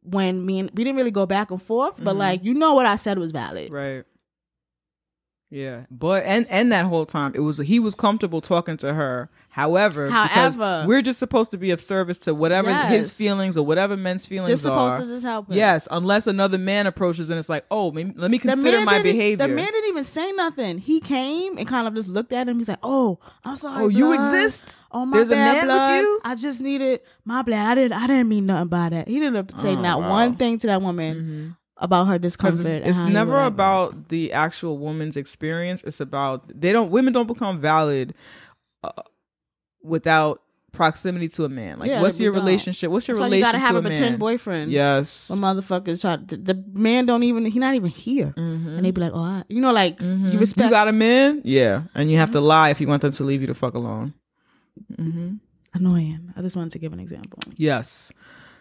when 0.02 0.46
me 0.46 0.60
and 0.60 0.70
we 0.72 0.82
didn't 0.82 0.96
really 0.96 1.10
go 1.10 1.26
back 1.26 1.50
and 1.50 1.60
forth, 1.60 2.02
but 2.02 2.16
like 2.16 2.42
you 2.42 2.54
know 2.54 2.72
what 2.72 2.86
I 2.86 2.96
said 2.96 3.18
was 3.18 3.32
valid. 3.32 3.70
Right. 3.70 4.04
Yeah, 5.53 5.82
but 5.90 6.24
and 6.24 6.46
and 6.48 6.72
that 6.72 6.86
whole 6.86 7.05
time 7.05 7.32
it 7.34 7.40
was 7.40 7.59
he 7.59 7.78
was 7.78 7.94
comfortable 7.94 8.40
talking 8.40 8.78
to 8.78 8.94
her. 8.94 9.28
However, 9.50 10.07
because 10.07 10.57
However. 10.57 10.88
we're 10.88 11.03
just 11.03 11.18
supposed 11.18 11.50
to 11.50 11.59
be 11.59 11.72
of 11.72 11.82
service 11.82 12.16
to 12.20 12.34
whatever 12.34 12.74
his 12.86 13.11
feelings 13.11 13.59
or 13.59 13.66
whatever 13.66 13.94
men's 13.94 14.24
feelings 14.24 14.48
are. 14.48 14.53
Just 14.55 14.62
supposed 14.62 14.94
are. 14.94 15.00
to 15.00 15.07
just 15.07 15.26
help 15.26 15.50
him. 15.50 15.57
yes, 15.59 15.86
unless 15.90 16.26
another 16.26 16.57
man 16.57 16.86
approaches 16.86 17.28
and 17.28 17.38
it's 17.38 17.50
like, 17.50 17.66
oh, 17.70 17.88
let 17.88 18.30
me 18.30 18.38
consider 18.38 18.80
my 18.80 19.03
behavior. 19.03 19.46
The 19.46 19.53
man 19.55 19.70
didn't 19.70 19.90
even 19.90 20.05
say 20.05 20.32
nothing. 20.32 20.78
He 20.78 21.00
came 21.00 21.59
and 21.59 21.68
kind 21.68 21.86
of 21.86 21.94
just 21.94 22.09
looked 22.09 22.32
at 22.32 22.48
him. 22.48 22.57
He's 22.57 22.68
like, 22.68 22.78
"Oh, 22.82 23.18
I'm 23.44 23.57
sorry. 23.57 23.84
oh, 23.84 23.88
you 23.88 24.14
exist? 24.14 24.76
Oh 24.90 25.05
my 25.05 25.18
There's 25.18 25.28
a 25.30 25.36
man 25.36 25.66
blood. 25.66 25.98
with 25.98 26.03
you. 26.07 26.20
I 26.24 26.34
just 26.34 26.61
needed 26.62 27.00
my 27.26 27.42
blood. 27.42 27.59
I 27.59 27.74
didn't. 27.74 27.92
I 27.92 28.07
didn't 28.07 28.30
mean 28.30 28.46
nothing 28.46 28.68
by 28.68 28.88
that. 28.88 29.07
He 29.07 29.20
didn't 29.20 29.55
say 29.61 29.72
Oh, 29.76 29.80
not 29.82 30.00
wow. 30.00 30.11
one 30.11 30.36
thing 30.36 30.59
to 30.61 30.66
that 30.68 30.80
woman 30.80 31.16
mm-hmm. 31.16 31.50
About 31.83 32.07
her 32.07 32.18
discomfort. 32.18 32.64
it's, 32.66 32.89
it's 32.89 33.01
never 33.01 33.43
about 33.43 34.09
the 34.09 34.33
actual 34.33 34.78
woman's 34.78 35.16
experience 35.16 35.83
it's 35.83 36.01
about 36.01 36.39
they 36.49 36.72
don't 36.72 36.91
women 36.91 37.12
don't 37.12 37.26
become 37.26 37.61
valid 37.61 38.14
uh, 38.85 38.91
without 39.83 40.41
proximity 40.72 41.28
to 41.28 41.45
a 41.45 41.49
man 41.51 41.78
like 41.78 41.89
Yeah, 41.91 42.01
what's 42.01 42.18
your 42.18 42.33
don't. 42.33 42.41
relationship 42.45 42.91
what's 42.91 43.07
your 43.07 43.16
That's 43.18 43.30
why 43.30 43.37
you 43.37 43.43
gotta 43.43 43.59
have 43.59 43.74
a 43.74 43.78
a 43.78 43.83
man 43.83 43.91
pretend 43.93 44.18
boyfriend. 44.18 44.72
yes 44.72 45.28
When 45.28 45.41
motherfuckers 45.41 46.01
try 46.01 46.16
the, 46.16 46.37
the 46.39 46.64
man 46.72 47.05
don't 47.05 47.24
even 47.24 47.45
he 47.45 47.59
not 47.59 47.74
even 47.74 47.91
here, 47.91 48.33
and 48.37 48.83
they 48.83 48.91
be 48.91 49.03
like, 49.03 49.12
"Oh, 49.12 49.20
I, 49.20 49.45
you 49.49 49.61
know, 49.61 49.72
like 49.72 50.01
you 50.01 50.39
respect." 50.39 50.57
Mm-hmm. 50.57 50.62
you 50.64 50.70
got 50.70 50.89
a 50.89 50.93
man 50.93 51.43
yeah 51.45 51.83
and 51.95 52.11
you 52.11 52.16
have 52.16 52.30
to 52.30 52.41
lie 52.41 52.70
if 52.70 52.80
you 52.80 52.87
want 52.89 53.03
them 53.03 53.12
to 53.12 53.22
leave 53.24 53.43
you 53.43 53.47
the 53.49 53.55
fuck 53.55 53.74
alone 53.74 54.14
annoying. 55.74 56.33
I 56.37 56.41
just 56.43 56.57
wanted 56.57 56.72
to 56.72 56.78
give 56.78 56.93
an 56.93 57.01
example. 57.01 57.39
yes 57.57 58.12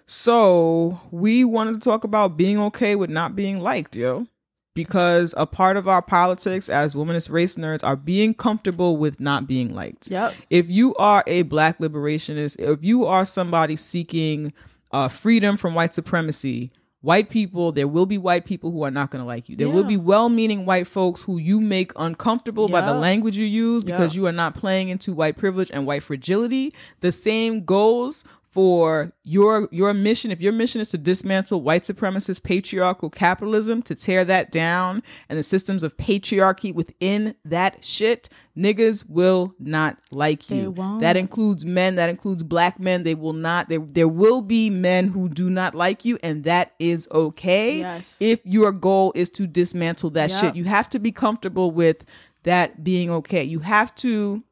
so 0.05 0.99
we 1.11 1.43
wanted 1.43 1.73
to 1.73 1.79
talk 1.79 2.03
about 2.03 2.37
being 2.37 2.59
okay 2.59 2.95
with 2.95 3.09
not 3.09 3.35
being 3.35 3.59
liked 3.61 3.95
yo 3.95 4.27
because 4.73 5.33
a 5.37 5.45
part 5.45 5.75
of 5.77 5.87
our 5.87 6.01
politics 6.01 6.69
as 6.69 6.95
womanist 6.95 7.29
race 7.29 7.55
nerds 7.55 7.83
are 7.83 7.95
being 7.95 8.33
comfortable 8.33 8.97
with 8.97 9.19
not 9.19 9.47
being 9.47 9.73
liked 9.73 10.09
Yep. 10.09 10.33
if 10.49 10.69
you 10.69 10.95
are 10.95 11.23
a 11.27 11.41
black 11.43 11.79
liberationist, 11.79 12.57
if 12.59 12.83
you 12.83 13.05
are 13.05 13.25
somebody 13.25 13.75
seeking 13.75 14.53
uh, 14.91 15.07
freedom 15.07 15.55
from 15.57 15.73
white 15.73 15.93
supremacy, 15.93 16.71
white 17.01 17.29
people, 17.29 17.71
there 17.71 17.87
will 17.87 18.05
be 18.05 18.17
white 18.17 18.45
people 18.45 18.71
who 18.71 18.83
are 18.83 18.91
not 18.91 19.09
going 19.09 19.21
to 19.21 19.25
like 19.25 19.47
you. 19.49 19.55
There 19.55 19.69
will 19.69 19.85
be 19.85 19.95
well 19.97 20.27
meaning 20.29 20.65
white 20.65 20.85
folks 20.85 21.21
who 21.23 21.37
you 21.37 21.59
make 21.61 21.91
uncomfortable 21.95 22.67
by 22.67 22.81
the 22.81 22.93
language 22.93 23.37
you 23.37 23.45
use 23.45 23.83
because 23.85 24.13
Yeah. 24.15 24.21
you 24.21 24.27
are 24.27 24.31
not 24.33 24.53
playing 24.53 24.89
into 24.89 25.13
white 25.13 25.37
privilege 25.37 25.71
and 25.73 25.85
white 25.87 26.03
fragility. 26.03 26.73
The 26.99 27.11
same 27.13 27.63
goes 27.63 28.23
for 28.51 29.09
your 29.23 29.69
your 29.71 29.93
mission 29.93 30.29
if 30.29 30.41
your 30.41 30.51
mission 30.51 30.81
is 30.81 30.89
to 30.89 30.97
dismantle 30.97 31.61
white 31.61 31.83
supremacist 31.83 32.43
patriarchal 32.43 33.09
capitalism 33.09 33.81
to 33.81 33.95
tear 33.95 34.25
that 34.25 34.51
down 34.51 35.01
and 35.29 35.39
the 35.39 35.43
systems 35.43 35.83
of 35.83 35.95
patriarchy 35.95 36.73
within 36.73 37.33
that 37.45 37.83
shit 37.83 38.27
niggas 38.57 39.09
will 39.09 39.55
not 39.57 39.97
like 40.11 40.45
They 40.47 40.57
you 40.63 40.71
won't. 40.71 40.99
that 40.99 41.15
includes 41.15 41.65
men 41.65 41.95
that 41.95 42.09
includes 42.09 42.43
black 42.43 42.77
men 42.77 43.03
they 43.03 43.15
will 43.15 43.31
not 43.31 43.69
there 43.69 43.79
there 43.79 44.09
will 44.09 44.41
be 44.41 44.69
men 44.69 45.07
who 45.07 45.29
do 45.29 45.49
not 45.49 45.73
like 45.73 46.03
you 46.03 46.19
and 46.21 46.43
that 46.43 46.73
is 46.77 47.07
okay 47.11 47.77
Yes. 47.79 48.17
if 48.19 48.41
your 48.43 48.73
goal 48.73 49.13
is 49.15 49.29
to 49.31 49.47
dismantle 49.47 50.09
that 50.11 50.29
Yep. 50.29 50.41
shit 50.41 50.55
you 50.57 50.65
have 50.65 50.89
to 50.89 50.99
be 50.99 51.13
comfortable 51.13 51.71
with 51.71 52.03
that 52.43 52.83
being 52.83 53.09
okay 53.09 53.43
you 53.45 53.59
have 53.59 53.95
to 53.95 54.43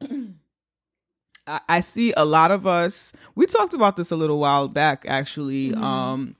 I, 1.46 1.60
I 1.68 1.80
see 1.80 2.12
a 2.16 2.24
lot 2.24 2.50
of 2.50 2.66
us 2.66 3.12
we 3.34 3.46
talked 3.46 3.74
about 3.74 3.96
this 3.96 4.10
a 4.10 4.16
little 4.16 4.38
while 4.38 4.68
back 4.68 5.04
actually 5.08 5.70
Mm-hmm. 5.70 5.82
um 5.84 6.36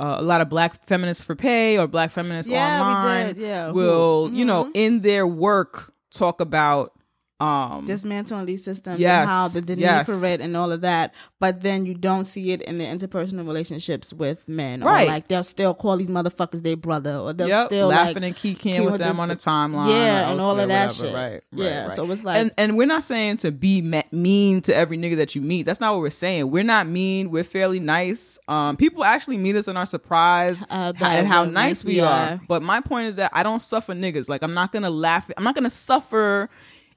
uh, 0.00 0.16
a 0.18 0.22
lot 0.22 0.40
of 0.40 0.48
black 0.48 0.86
feminists 0.86 1.24
for 1.24 1.34
pay 1.34 1.76
or 1.76 1.88
black 1.88 2.12
feminists 2.12 2.48
Yeah, 2.50 2.78
we 2.78 2.94
online 2.94 3.26
did, 3.34 3.38
yeah. 3.38 3.70
will 3.72 4.28
Who- 4.28 4.36
you 4.36 4.44
know 4.44 4.64
mhm. 4.66 4.70
in 4.74 5.00
their 5.00 5.26
work 5.26 5.92
talk 6.12 6.40
about 6.40 6.92
um 7.40 7.84
dismantling 7.86 8.46
these 8.46 8.64
systems 8.64 8.98
Yes, 8.98 9.20
and 9.22 9.30
how 9.30 9.46
the, 9.48 9.60
the 9.60 9.76
yes. 9.78 10.08
need 10.08 10.14
for 10.18 10.26
it 10.26 10.40
and 10.40 10.56
all 10.56 10.72
of 10.72 10.80
that, 10.80 11.14
but 11.38 11.60
then 11.60 11.86
you 11.86 11.94
don't 11.94 12.24
see 12.24 12.50
it 12.50 12.62
in 12.62 12.78
the 12.78 12.84
interpersonal 12.84 13.46
relationships 13.46 14.12
with 14.12 14.48
men. 14.48 14.80
Right. 14.80 15.04
Or 15.06 15.12
like 15.12 15.28
they'll 15.28 15.44
still 15.44 15.72
call 15.72 15.96
these 15.98 16.10
motherfuckers 16.10 16.64
their 16.64 16.76
brother, 16.76 17.14
or 17.16 17.32
they'll 17.32 17.46
Yep, 17.46 17.66
still 17.68 17.88
laughing 17.88 18.14
like, 18.16 18.22
and 18.24 18.36
kicking 18.36 18.82
with 18.82 18.92
with 18.92 19.00
them 19.00 19.16
the- 19.16 19.22
on 19.22 19.28
the 19.28 19.36
timeline, 19.36 19.88
Yeah, 19.88 20.30
and 20.30 20.40
all 20.40 20.58
of 20.58 20.66
that 20.68 20.88
elsewhere, 20.88 21.08
shit. 21.08 21.12
whatever. 21.12 21.32
Right, 21.32 21.42
Yeah, 21.72 21.86
right, 21.86 21.92
so 21.96 22.10
it's 22.10 22.24
like- 22.24 22.36
and 22.38 22.50
and 22.58 22.76
we're 22.76 22.86
not 22.88 23.04
saying 23.04 23.36
to 23.38 23.52
be 23.52 23.82
me- 23.82 24.02
mean 24.10 24.60
to 24.62 24.74
every 24.74 24.98
nigga 24.98 25.16
that 25.18 25.36
you 25.36 25.40
meet. 25.40 25.62
That's 25.62 25.80
not 25.80 25.92
what 25.92 26.00
we're 26.00 26.10
saying. 26.10 26.50
We're 26.50 26.64
not 26.64 26.88
mean. 26.88 27.30
We're 27.30 27.44
fairly 27.44 27.78
nice. 27.78 28.38
Um, 28.48 28.76
people 28.76 29.04
actually 29.04 29.36
meet 29.36 29.54
us 29.54 29.68
and 29.68 29.78
are 29.78 29.86
surprised 29.86 30.64
Uh, 30.70 30.92
at 31.00 31.24
how 31.26 31.44
nice 31.44 31.52
nice 31.54 31.84
we 31.84 31.94
we 31.94 32.00
are. 32.00 32.06
are. 32.32 32.40
But 32.48 32.62
my 32.64 32.80
point 32.80 33.06
is 33.08 33.14
that 33.16 33.30
I 33.32 33.44
don't 33.44 33.62
suffer 33.62 33.94
niggas. 33.94 34.28
Like 34.28 34.42
I'm 34.42 34.54
not 34.54 34.72
gonna 34.72 34.90
laugh. 34.90 35.30
I'm 35.36 35.44
not 35.44 35.54
gonna 35.54 35.70
suffer. 35.70 36.48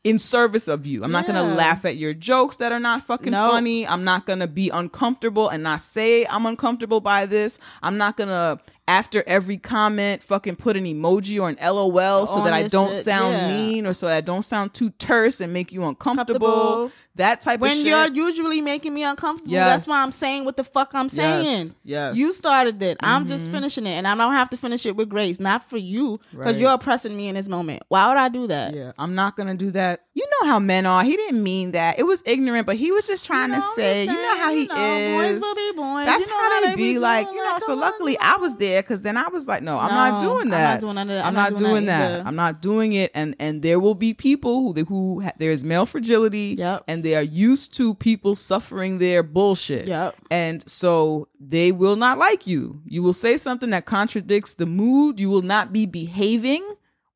In 0.03 0.17
service 0.17 0.67
of 0.67 0.87
you, 0.87 1.03
I'm 1.03 1.11
not 1.11 1.27
gonna 1.27 1.43
laugh 1.43 1.85
at 1.85 1.95
your 1.95 2.15
jokes 2.15 2.57
that 2.57 2.71
are 2.71 2.79
not 2.79 3.05
fucking 3.05 3.33
Nope. 3.33 3.51
funny. 3.51 3.87
I'm 3.87 4.03
not 4.03 4.25
gonna 4.25 4.47
be 4.47 4.71
uncomfortable 4.71 5.47
and 5.47 5.61
not 5.61 5.79
say 5.81 6.25
I'm 6.25 6.47
uncomfortable 6.47 7.01
by 7.01 7.27
this. 7.27 7.59
I'm 7.83 7.97
not 7.99 8.17
gonna 8.17 8.59
after 8.87 9.23
every 9.27 9.57
comment 9.57 10.23
fucking 10.23 10.55
put 10.55 10.75
an 10.75 10.85
emoji 10.85 11.39
or 11.39 11.49
an 11.49 11.57
LOL 11.61 12.25
so 12.25 12.43
that 12.43 12.51
I 12.51 12.67
don't 12.67 12.95
shit, 12.95 13.05
sound 13.05 13.33
yeah. 13.33 13.47
mean 13.47 13.85
or 13.85 13.93
so 13.93 14.07
that 14.07 14.15
I 14.15 14.21
don't 14.21 14.43
sound 14.43 14.73
too 14.73 14.89
terse 14.89 15.39
and 15.39 15.53
make 15.53 15.71
you 15.71 15.85
uncomfortable. 15.85 16.91
That 17.15 17.41
type 17.41 17.59
when 17.59 17.71
of 17.71 17.77
shit. 17.77 17.87
you're 17.87 18.07
usually 18.27 18.61
making 18.61 18.93
me 18.93 19.03
uncomfortable, 19.03 19.51
Yes. 19.51 19.67
that's 19.69 19.87
why 19.87 20.01
I'm 20.01 20.11
saying 20.13 20.45
what 20.45 20.55
the 20.55 20.63
fuck 20.63 20.91
I'm 20.93 21.09
saying. 21.09 21.45
Yes, 21.45 21.75
yes. 21.83 22.15
You 22.15 22.31
started 22.31 22.81
it. 22.81 22.97
I'm 23.01 23.27
just 23.27 23.45
mm-hmm. 23.45 23.55
finishing 23.55 23.85
it, 23.85 23.91
and 23.91 24.07
I 24.07 24.15
don't 24.15 24.33
have 24.33 24.49
to 24.51 24.57
finish 24.57 24.85
it 24.85 24.95
with 24.95 25.09
grace, 25.09 25.39
not 25.39 25.69
for 25.69 25.77
you, 25.77 26.19
because 26.31 26.53
Right. 26.53 26.55
you're 26.57 26.71
oppressing 26.71 27.15
me 27.17 27.27
in 27.27 27.35
this 27.35 27.49
moment. 27.49 27.83
Why 27.89 28.07
would 28.07 28.17
I 28.17 28.29
do 28.29 28.47
that? 28.47 28.73
Yeah, 28.73 28.91
I'm 28.97 29.13
not 29.13 29.35
gonna 29.35 29.55
do 29.55 29.71
that. 29.71 30.03
You 30.13 30.25
know 30.41 30.47
how 30.47 30.59
men 30.59 30.85
are. 30.85 31.03
He 31.03 31.15
didn't 31.17 31.43
mean 31.43 31.71
that. 31.71 31.99
It 31.99 32.03
was 32.03 32.21
ignorant, 32.25 32.65
but 32.65 32.75
he 32.77 32.91
was 32.91 33.05
just 33.07 33.25
trying 33.25 33.49
You 33.49 33.55
to 33.55 33.61
say, 33.75 34.05
just 34.05 34.17
you 34.17 34.21
know 34.23 34.37
how 34.37 34.47
saying, 34.47 34.55
he 34.57 34.61
you 34.63 34.67
know, 34.67 35.21
is. 35.21 35.39
Boys 35.39 35.41
will 35.41 35.55
be 35.55 35.71
boys. 35.75 36.05
That's 36.05 36.25
You 36.25 36.31
know 36.31 36.39
how 36.39 36.65
they 36.65 36.75
be 36.75 36.91
doing, 36.93 37.01
like, 37.01 37.27
you 37.27 37.35
know. 37.37 37.57
So 37.59 37.65
come 37.67 37.73
on, 37.75 37.79
luckily, 37.81 38.17
I 38.19 38.37
was 38.37 38.55
there 38.55 38.81
because 38.81 39.01
then 39.01 39.17
I 39.17 39.27
was 39.27 39.47
like, 39.47 39.63
no, 39.63 39.79
I'm 39.79 39.89
No, 39.89 39.95
not 39.95 40.21
doing 40.21 40.49
that. 40.49 40.83
I'm 40.83 40.95
not 40.95 41.07
doing. 41.07 41.19
I'm, 41.19 41.25
I'm 41.27 41.33
not, 41.33 41.49
doing 41.57 41.71
doing 41.71 41.85
that 41.87 42.11
either. 42.11 42.23
I'm 42.27 42.35
not 42.35 42.61
doing 42.61 42.93
it. 42.93 43.11
And 43.13 43.35
and 43.39 43.61
there 43.61 43.79
will 43.79 43.95
be 43.95 44.13
people 44.13 44.73
who 44.73 44.83
who 44.85 45.23
there 45.37 45.51
is 45.51 45.63
male 45.63 45.85
fragility. 45.85 46.55
Yep. 46.57 46.83
And 46.87 47.00
they 47.01 47.15
are 47.15 47.21
used 47.21 47.73
to 47.75 47.93
people 47.95 48.35
suffering 48.35 48.99
their 48.99 49.23
bullshit. 49.23 49.87
Yep. 49.87 50.15
And 50.29 50.69
so 50.69 51.27
they 51.39 51.71
will 51.71 51.95
not 51.95 52.17
like 52.17 52.47
you. 52.47 52.81
You 52.85 53.03
will 53.03 53.13
say 53.13 53.37
something 53.37 53.69
that 53.71 53.85
contradicts 53.85 54.53
the 54.53 54.65
mood. 54.65 55.19
You 55.19 55.29
will 55.29 55.41
not 55.41 55.73
be 55.73 55.85
behaving. 55.85 56.67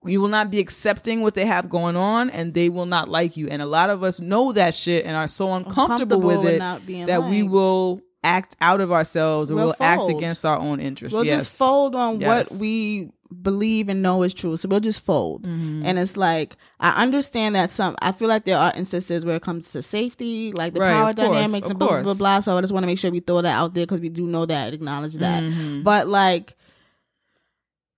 You 0.04 0.22
will 0.22 0.30
not 0.30 0.52
be 0.52 0.60
accepting 0.60 1.22
what 1.22 1.34
they 1.34 1.48
have 1.48 1.68
going 1.68 1.96
on, 1.96 2.30
and 2.30 2.54
they 2.54 2.70
will 2.70 2.86
not 2.86 3.10
like 3.10 3.36
you. 3.38 3.48
And 3.48 3.60
a 3.60 3.66
lot 3.66 3.90
of 3.90 4.04
us 4.04 4.20
know 4.20 4.52
that 4.52 4.76
shit 4.76 5.04
and 5.04 5.16
are 5.16 5.28
so 5.28 5.52
uncomfortable 5.52 6.30
Uncomfortable 6.30 6.44
with 6.44 6.46
it 6.46 7.08
that 7.08 7.24
we 7.24 7.42
will 7.42 8.02
act 8.26 8.56
out 8.60 8.82
of 8.82 8.92
ourselves 8.92 9.50
or 9.52 9.56
We'll 9.56 9.66
we'll 9.68 9.76
act 9.80 10.10
against 10.10 10.46
our 10.46 10.58
own 10.60 10.80
interests. 10.80 11.16
We'll 11.16 11.26
yes. 11.26 11.46
just 11.46 11.58
fold 11.60 11.96
on 11.96 12.20
Yes. 12.20 12.52
what 12.52 12.60
we 12.60 13.12
believe 13.42 13.90
and 13.90 14.02
know 14.02 14.24
is 14.24 14.34
true. 14.34 14.56
So 14.58 14.68
we'll 14.70 14.80
just 14.80 15.02
fold. 15.04 15.44
Mm-hmm. 15.44 15.84
And 15.86 15.98
it's 16.00 16.16
like 16.18 16.58
I 16.80 17.02
understand 17.04 17.56
that 17.56 17.72
some 17.72 17.96
I 18.02 18.12
feel 18.12 18.28
like 18.28 18.46
there 18.46 18.58
are 18.58 18.74
instances 18.76 19.26
where 19.26 19.36
it 19.36 19.42
comes 19.44 19.72
to 19.72 19.82
safety, 19.82 20.52
like 20.54 20.74
the 20.74 20.80
Right, 20.82 20.94
power 20.94 21.14
course, 21.14 21.16
dynamics 21.16 21.66
of 21.66 21.72
and 21.72 21.80
blah, 21.80 21.88
blah 21.88 22.02
blah 22.04 22.14
blah. 22.14 22.40
So 22.42 22.58
I 22.58 22.62
just 22.62 22.74
want 22.74 22.84
to 22.84 22.88
make 22.88 23.00
sure 23.00 23.12
we 23.12 23.20
throw 23.22 23.42
that 23.42 23.56
out 23.56 23.74
there 23.74 23.86
because 23.86 24.02
we 24.02 24.10
do 24.10 24.26
know 24.28 24.46
that, 24.46 24.74
acknowledge 24.74 25.14
that. 25.16 25.44
Mhm. 25.44 25.84
But 25.84 26.08
like 26.08 26.56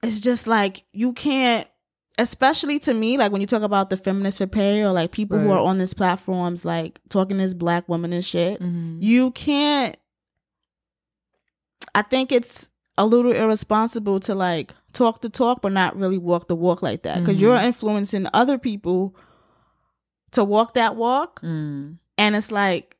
it's 0.04 0.20
just 0.20 0.48
like 0.48 0.84
you 0.94 1.14
can't 1.14 1.68
especially 2.20 2.80
to 2.80 2.94
me, 2.96 3.16
like 3.18 3.32
when 3.32 3.42
you 3.42 3.48
talk 3.48 3.62
about 3.62 3.90
the 3.92 3.98
feminists 3.98 4.40
for 4.40 4.48
pay 4.48 4.82
or 4.82 4.92
like 4.92 5.12
people 5.12 5.38
who 5.38 5.52
are 5.52 5.60
on 5.60 5.78
these 5.78 5.94
platforms 5.94 6.66
like 6.66 7.00
talking 7.10 7.38
this 7.38 7.54
black 7.54 7.88
woman 7.88 8.12
and 8.12 8.26
shit, 8.26 8.60
Mhm. 8.62 8.98
you 9.02 9.32
can't 9.32 9.96
I 11.96 12.02
think 12.02 12.32
it's 12.32 12.70
a 12.98 13.06
little 13.06 13.32
irresponsible 13.32 14.20
to 14.22 14.36
like 14.36 14.74
talk 14.94 15.22
the 15.22 15.30
talk 15.30 15.62
but 15.62 15.72
not 15.72 15.96
really 15.96 16.18
walk 16.18 16.48
the 16.48 16.56
walk 16.56 16.82
like 16.82 17.04
that. 17.04 17.20
Because 17.20 17.40
you're 17.40 17.56
influencing 17.56 18.28
other 18.34 18.58
people 18.58 19.16
to 20.32 20.44
walk 20.44 20.74
that 20.74 20.96
walk. 20.96 21.42
Mm. 21.42 21.98
and 22.18 22.36
it's 22.36 22.52
like 22.52 22.98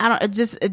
I 0.00 0.08
don't 0.08 0.22
it 0.22 0.32
just 0.32 0.62
it, 0.62 0.72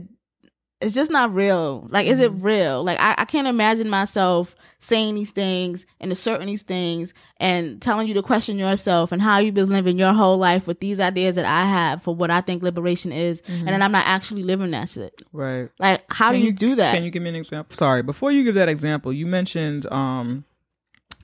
it's 0.82 0.96
just 0.96 1.12
not 1.12 1.34
real. 1.34 1.88
Like, 1.90 2.08
is 2.08 2.20
it 2.20 2.32
real? 2.36 2.84
Like, 2.84 3.00
I, 3.00 3.16
I 3.20 3.26
can't 3.26 3.48
imagine 3.48 3.90
myself 3.90 4.56
saying 4.80 5.16
these 5.16 5.30
things 5.32 5.86
and 6.00 6.12
asserting 6.12 6.48
these 6.48 6.64
things 6.64 7.14
and 7.38 7.82
telling 7.82 8.08
you 8.08 8.16
to 8.16 8.24
question 8.24 8.58
yourself 8.58 9.12
and 9.12 9.22
how 9.22 9.38
you've 9.38 9.54
been 9.54 9.70
living 9.70 10.00
your 10.00 10.14
whole 10.14 10.38
life 10.38 10.66
with 10.66 10.80
these 10.80 11.00
ideas 11.00 11.36
that 11.36 11.46
I 11.46 11.66
have 11.66 12.02
for 12.02 12.16
what 12.16 12.32
I 12.32 12.42
think 12.42 12.64
liberation 12.64 13.12
is, 13.12 13.42
and 13.48 13.68
then 13.68 13.82
I'm 13.82 13.92
not 13.92 14.08
actually 14.08 14.44
living 14.44 14.72
that 14.72 14.90
shit. 14.90 15.22
Right. 15.32 15.70
Like, 15.80 16.04
how 16.10 16.32
Can 16.32 16.42
do 16.42 16.46
you, 16.48 16.52
do 16.52 16.76
that? 16.76 16.96
Can 16.96 17.04
you 17.04 17.12
give 17.12 17.22
me 17.22 17.30
an 17.30 17.36
example? 17.36 17.76
Sorry, 17.76 18.02
before 18.02 18.32
you 18.32 18.44
give 18.44 18.56
that 18.56 18.70
example, 18.70 19.14
you 19.14 19.28
mentioned 19.28 19.86
um 19.92 20.46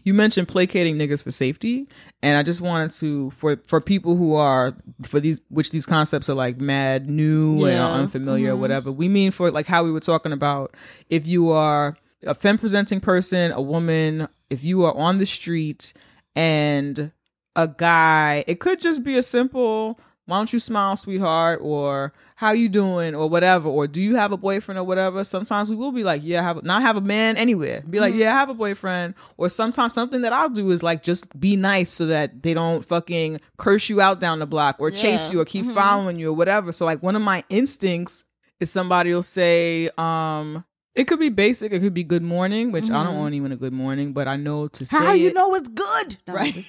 you 0.08 0.14
mentioned 0.14 0.48
placating 0.48 0.98
niggas 0.98 1.22
for 1.22 1.32
safety, 1.32 1.86
and 2.24 2.38
I 2.38 2.44
just 2.44 2.62
wanted 2.62 2.92
to 2.92 3.30
for 3.32 3.58
for 3.68 3.82
people 3.82 4.16
who 4.16 4.36
are 4.36 4.74
for 5.06 5.20
these 5.20 5.42
which 5.50 5.72
these 5.72 5.86
concepts 5.86 6.30
are 6.30 6.34
like 6.34 6.62
mad 6.62 7.10
new 7.10 7.66
and 7.66 7.74
Yeah. 7.74 7.86
are 7.88 8.00
unfamiliar 8.00 8.54
or 8.54 8.56
whatever. 8.56 8.90
We 8.90 9.10
mean 9.10 9.32
for 9.32 9.52
like 9.52 9.68
how 9.68 9.84
we 9.84 9.92
were 9.92 10.00
talking 10.00 10.32
about 10.32 10.74
if 11.10 11.28
you 11.28 11.52
are 11.52 11.98
a 12.24 12.34
femme 12.34 12.58
presenting 12.58 13.02
person, 13.02 13.52
a 13.52 13.62
woman, 13.62 14.30
if 14.50 14.64
you 14.64 14.86
are 14.86 14.94
on 14.96 15.18
the 15.18 15.26
street 15.26 15.92
and 16.36 17.12
a 17.58 17.68
guy, 17.68 18.46
it 18.48 18.60
could 18.62 18.80
just 18.80 19.04
be 19.04 19.18
a 19.18 19.22
simple 19.24 20.00
why 20.26 20.38
don't 20.38 20.52
you 20.54 20.60
smile, 20.60 20.96
sweetheart, 20.96 21.60
or 21.62 22.14
how 22.38 22.52
you 22.52 22.70
doing, 22.70 23.16
or 23.16 23.28
whatever, 23.28 23.68
or 23.68 23.88
do 23.88 24.00
you 24.00 24.16
have 24.16 24.32
a 24.32 24.38
boyfriend 24.38 24.78
or 24.78 24.84
whatever. 24.84 25.24
Sometimes 25.24 25.72
we 25.72 25.76
will 25.76 25.92
be 25.92 26.04
like, 26.04 26.22
yeah, 26.24 26.44
have 26.44 26.64
not 26.64 26.84
have 26.84 26.96
a 26.96 27.02
man 27.02 27.36
anywhere. 27.36 27.82
Be 27.90 28.00
like, 28.00 28.12
mm-hmm. 28.12 28.22
yeah, 28.22 28.36
I 28.36 28.38
have 28.38 28.50
a 28.50 28.54
boyfriend. 28.54 29.16
Or 29.38 29.50
sometimes 29.50 29.96
something 29.96 30.22
that 30.22 30.32
I'll 30.32 30.48
do 30.48 30.70
is 30.70 30.84
like 30.84 31.02
just 31.02 31.40
be 31.40 31.56
nice 31.56 31.92
so 31.92 32.06
that 32.06 32.44
they 32.44 32.54
don't 32.54 32.86
fucking 32.86 33.42
curse 33.58 33.90
you 33.90 34.02
out 34.02 34.20
down 34.20 34.38
the 34.38 34.46
block 34.46 34.76
or 34.78 34.92
chase 34.92 35.32
you 35.32 35.42
or 35.42 35.46
keep 35.46 35.66
mm-hmm. 35.66 35.74
following 35.74 36.20
you 36.20 36.30
or 36.30 36.34
whatever. 36.34 36.72
So 36.72 36.86
like 36.86 37.02
one 37.02 37.16
of 37.16 37.24
my 37.24 37.44
instincts 37.50 38.24
is 38.60 38.70
somebody 38.70 39.12
will 39.12 39.24
say, 39.24 39.90
um, 39.98 40.64
it 40.94 41.08
could 41.08 41.20
be 41.20 41.30
basic, 41.30 41.72
it 41.74 41.80
could 41.80 41.96
be 41.96 42.04
good 42.04 42.22
morning, 42.22 42.72
which 42.72 42.86
I 42.86 43.04
don't 43.04 43.14
mm-hmm. 43.14 43.18
want 43.18 43.34
even 43.34 43.52
a 43.52 43.56
good 43.56 43.74
morning, 43.74 44.14
but 44.14 44.28
I 44.28 44.36
know 44.36 44.68
to 44.68 44.86
say 44.86 44.96
how 44.96 45.14
you 45.14 45.30
it- 45.30 45.34
know 45.34 45.56
it's 45.56 45.70
good? 45.70 46.18
Right. 46.28 46.56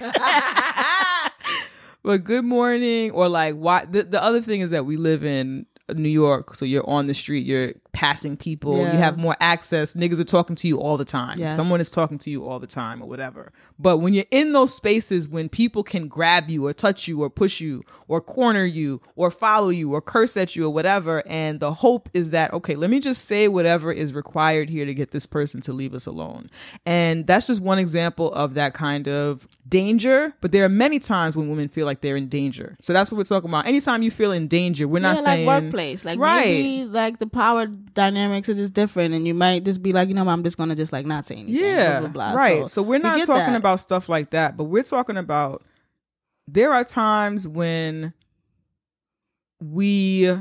but 2.02 2.24
good 2.24 2.44
morning 2.44 3.10
or 3.10 3.28
like 3.28 3.54
why 3.54 3.84
the, 3.84 4.02
the 4.04 4.22
other 4.22 4.40
thing 4.40 4.60
is 4.60 4.70
that 4.70 4.86
we 4.86 4.96
live 4.96 5.24
in 5.24 5.66
New 5.94 6.08
York, 6.08 6.54
so 6.54 6.64
you're 6.64 6.88
on 6.88 7.06
the 7.06 7.14
street, 7.14 7.46
you're 7.46 7.72
passing 7.98 8.36
people, 8.36 8.76
Yeah. 8.76 8.92
you 8.92 8.98
have 8.98 9.18
more 9.18 9.36
access. 9.40 9.94
Niggas 9.94 10.20
are 10.20 10.24
talking 10.24 10.54
to 10.54 10.68
you 10.68 10.78
all 10.78 10.96
the 10.96 11.04
time. 11.04 11.36
Yes. 11.40 11.56
Someone 11.56 11.80
is 11.80 11.90
talking 11.90 12.16
to 12.18 12.30
you 12.30 12.46
all 12.46 12.60
the 12.60 12.66
time 12.68 13.02
or 13.02 13.08
whatever. 13.08 13.50
But 13.76 13.98
when 13.98 14.14
you're 14.14 14.24
in 14.30 14.52
those 14.52 14.72
spaces 14.72 15.26
when 15.26 15.48
people 15.48 15.82
can 15.82 16.06
grab 16.06 16.48
you 16.48 16.64
or 16.64 16.72
touch 16.72 17.08
you 17.08 17.24
or 17.24 17.28
push 17.28 17.60
you 17.60 17.82
or 18.06 18.20
corner 18.20 18.64
you 18.64 19.00
or 19.16 19.32
follow 19.32 19.70
you 19.70 19.94
or 19.94 20.00
curse 20.00 20.36
at 20.36 20.54
you 20.54 20.64
or 20.66 20.70
whatever, 20.70 21.24
and 21.26 21.58
the 21.58 21.72
hope 21.72 22.08
is 22.14 22.30
that, 22.30 22.52
okay, 22.52 22.76
let 22.76 22.88
me 22.88 23.00
just 23.00 23.24
say 23.24 23.48
whatever 23.48 23.90
is 23.90 24.14
required 24.14 24.70
here 24.70 24.84
to 24.84 24.94
get 24.94 25.10
this 25.10 25.26
person 25.26 25.60
to 25.62 25.72
leave 25.72 25.92
us 25.92 26.06
alone. 26.06 26.50
And 26.86 27.26
that's 27.26 27.48
just 27.48 27.60
one 27.60 27.80
example 27.80 28.32
of 28.32 28.54
that 28.54 28.74
kind 28.74 29.08
of 29.08 29.48
danger. 29.68 30.34
But 30.40 30.52
there 30.52 30.64
are 30.64 30.68
many 30.68 31.00
times 31.00 31.36
when 31.36 31.48
women 31.50 31.68
feel 31.68 31.84
like 31.84 32.00
they're 32.00 32.16
in 32.16 32.28
danger. 32.28 32.76
So 32.80 32.92
that's 32.92 33.10
what 33.10 33.18
we're 33.18 33.24
talking 33.24 33.50
about. 33.50 33.66
Anytime 33.66 34.04
you 34.04 34.12
feel 34.12 34.30
in 34.30 34.46
danger, 34.46 34.86
we're 34.86 35.00
not 35.00 35.16
yeah, 35.16 35.22
saying 35.22 35.46
like 35.46 35.62
workplace. 35.64 36.04
Like 36.04 36.20
right. 36.20 36.44
maybe 36.44 36.84
like 36.84 37.18
the 37.18 37.26
power 37.26 37.66
dynamics 37.94 38.48
are 38.48 38.54
just 38.54 38.72
different, 38.72 39.14
and 39.14 39.26
you 39.26 39.34
might 39.34 39.64
just 39.64 39.82
be 39.82 39.92
like, 39.92 40.08
you 40.08 40.14
know, 40.14 40.28
I'm 40.28 40.42
just 40.42 40.56
gonna 40.58 40.74
just 40.74 40.92
like 40.92 41.06
not 41.06 41.26
say 41.26 41.36
anything. 41.36 41.54
Yeah, 41.54 42.00
blah, 42.00 42.08
blah, 42.10 42.32
blah. 42.32 42.40
right. 42.40 42.68
So, 42.68 42.82
we're 42.82 42.98
not 42.98 43.16
get 43.18 43.26
talking 43.26 43.52
that. 43.52 43.56
about 43.58 43.80
stuff 43.80 44.08
like 44.08 44.30
that, 44.30 44.56
but 44.56 44.64
we're 44.64 44.82
talking 44.82 45.16
about 45.16 45.62
there 46.46 46.72
are 46.72 46.84
times 46.84 47.46
when 47.46 48.12
we 49.60 50.34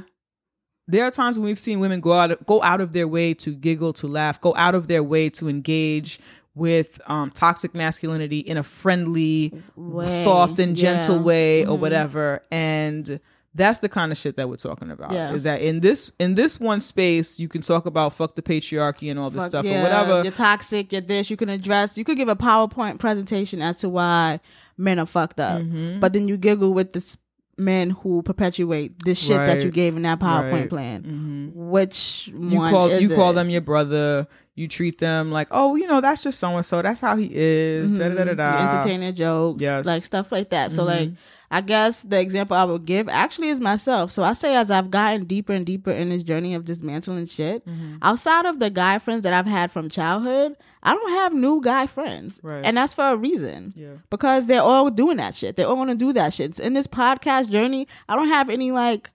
there 0.88 1.04
are 1.04 1.12
times 1.12 1.38
when 1.38 1.46
we've 1.46 1.60
seen 1.60 1.80
women 1.80 2.00
go 2.00 2.14
out 2.14 2.46
go 2.46 2.62
out 2.64 2.82
of 2.82 2.94
their 2.94 3.08
way 3.08 3.34
to 3.36 3.54
giggle, 3.56 3.94
to 3.94 4.08
laugh, 4.08 4.40
go 4.40 4.56
out 4.56 4.76
of 4.76 4.88
their 4.88 5.04
way 5.04 5.30
to 5.32 5.50
engage 5.50 6.20
with 6.56 7.00
um, 7.08 7.30
toxic 7.30 7.76
masculinity 7.76 8.40
in 8.40 8.58
a 8.58 8.64
friendly, 8.64 9.54
Way, 9.76 10.08
soft 10.08 10.58
and 10.60 10.76
gentle 10.76 11.18
yeah. 11.18 11.22
way 11.22 11.66
or 11.66 11.78
Mhm. 11.78 11.82
whatever. 11.82 12.42
And 12.50 13.20
that's 13.58 13.80
the 13.80 13.90
kind 13.90 14.12
of 14.12 14.18
shit 14.18 14.36
that 14.38 14.48
we're 14.48 14.56
talking 14.56 14.92
about. 14.92 15.12
Yeah. 15.12 15.34
Is 15.34 15.44
that 15.44 15.62
in 15.62 15.82
this 15.82 16.12
in 16.20 16.36
this 16.36 16.60
one 16.60 16.80
space 16.80 17.40
you 17.40 17.48
can 17.50 17.62
talk 17.62 17.86
about 17.86 18.14
fuck 18.14 18.36
the 18.36 18.42
patriarchy 18.42 19.10
and 19.12 19.20
all 19.20 19.30
this 19.30 19.44
Fuck, 19.44 19.50
stuff 19.50 19.66
yeah, 19.66 19.80
or 19.80 19.84
whatever. 19.84 20.24
You're 20.24 20.32
toxic. 20.32 20.92
You're 20.92 21.02
this. 21.02 21.30
You 21.30 21.38
can 21.38 21.50
address. 21.50 21.98
You 21.98 22.04
could 22.06 22.18
give 22.18 22.30
a 22.30 22.36
PowerPoint 22.36 23.00
presentation 23.00 23.62
as 23.62 23.78
to 23.80 23.90
why 23.90 24.40
men 24.78 25.00
are 25.00 25.06
fucked 25.06 25.40
up, 25.40 25.62
Mm-hmm. 25.62 26.00
but 26.00 26.14
then 26.14 26.28
you 26.28 26.38
giggle 26.38 26.74
with 26.74 26.94
this 26.94 27.18
men 27.60 27.90
who 27.90 28.22
perpetuate 28.22 28.94
this 29.04 29.18
shit 29.18 29.36
that 29.38 29.64
you 29.64 29.72
gave 29.72 29.96
in 29.96 30.04
that 30.04 30.20
PowerPoint 30.20 30.52
Right. 30.52 30.70
plan. 30.70 31.52
Mhm. 31.54 31.56
Which 31.56 32.28
you 32.32 32.58
one 32.60 32.72
call 32.72 32.92
you 33.00 33.10
call 33.16 33.34
them 33.34 33.50
your 33.50 33.62
brother. 33.62 34.28
You 34.56 34.68
treat 34.68 34.98
them 35.00 35.32
like, 35.32 35.48
oh, 35.52 35.76
you 35.76 35.86
know, 35.88 36.02
that's 36.02 36.22
just 36.24 36.40
so 36.40 36.50
and 36.56 36.66
so. 36.66 36.82
That's 36.82 37.00
how 37.00 37.16
he 37.16 37.30
is. 37.32 37.92
Da, 37.92 38.10
da, 38.10 38.16
da, 38.16 38.24
da, 38.24 38.34
da. 38.34 38.60
You 38.60 38.70
entertain 38.78 39.00
their 39.02 39.12
jokes, 39.12 39.62
Yes. 39.62 39.86
like 39.86 40.02
stuff 40.04 40.32
like 40.32 40.50
that. 40.50 40.72
So 40.72 40.84
like 40.84 41.10
I 41.50 41.62
guess 41.62 42.02
the 42.04 42.20
example 42.20 42.58
I 42.58 42.66
would 42.66 42.84
give 42.86 43.08
actually 43.08 43.48
is 43.50 43.60
myself. 43.62 44.12
So 44.12 44.24
I 44.24 44.34
say 44.34 44.56
as 44.56 44.70
I've 44.70 44.92
gotten 44.92 45.24
deeper 45.26 45.54
and 45.54 45.66
deeper 45.66 45.92
in 45.92 46.10
this 46.10 46.24
journey 46.24 46.54
of 46.54 46.66
dismantling 46.66 47.26
shit, 47.26 47.66
Mm-hmm. 47.66 47.98
outside 48.02 48.46
of 48.46 48.60
the 48.60 48.70
guy 48.70 49.00
friends 49.00 49.24
that 49.24 49.34
I've 49.34 49.46
had 49.46 49.72
from 49.72 49.88
childhood, 49.90 50.58
I 50.84 50.94
don't 50.94 51.10
have 51.12 51.34
new 51.34 51.62
guy 51.62 51.88
friends. 51.88 52.40
Right. 52.44 52.66
And 52.66 52.76
that's 52.76 52.94
for 52.94 53.06
a 53.12 53.16
reason. 53.16 53.74
Yeah. 53.78 53.94
Because 54.10 54.46
they're 54.48 54.62
all 54.62 54.90
doing 54.90 55.18
that 55.18 55.36
shit. 55.36 55.56
They're 55.56 55.68
all 55.68 55.76
gonna 55.78 55.96
do 55.96 56.12
that 56.14 56.34
shit. 56.34 56.60
In 56.60 56.74
this 56.74 56.88
podcast 56.88 57.50
journey, 57.50 57.88
I 58.10 58.16
don't 58.18 58.28
have 58.30 58.50
any 58.50 58.72
like 58.72 59.10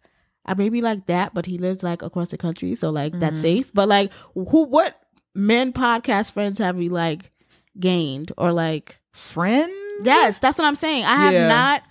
I 0.47 0.55
maybe 0.55 0.81
like 0.81 1.07
that, 1.07 1.35
but 1.35 1.47
he 1.47 1.59
lives 1.59 1.83
like 1.83 2.03
across 2.03 2.31
the 2.31 2.39
country, 2.39 2.75
so 2.75 2.91
like 2.91 3.13
that's 3.21 3.37
Mm-hmm. 3.39 3.43
safe. 3.43 3.71
But 3.75 3.89
like 3.89 4.11
who 4.35 4.65
what 4.65 4.99
men 5.35 5.73
podcast 5.73 6.33
friends 6.33 6.59
have 6.59 6.77
we 6.77 6.89
like 6.89 7.31
gained 7.79 8.33
or 8.39 8.53
like 8.53 8.99
Friends? 9.13 9.73
Yes, 10.03 10.39
that's 10.39 10.57
what 10.59 10.67
I'm 10.67 10.75
saying. 10.75 11.05
I 11.05 11.17
have 11.17 11.33
Yeah. 11.35 11.49
not 11.49 11.83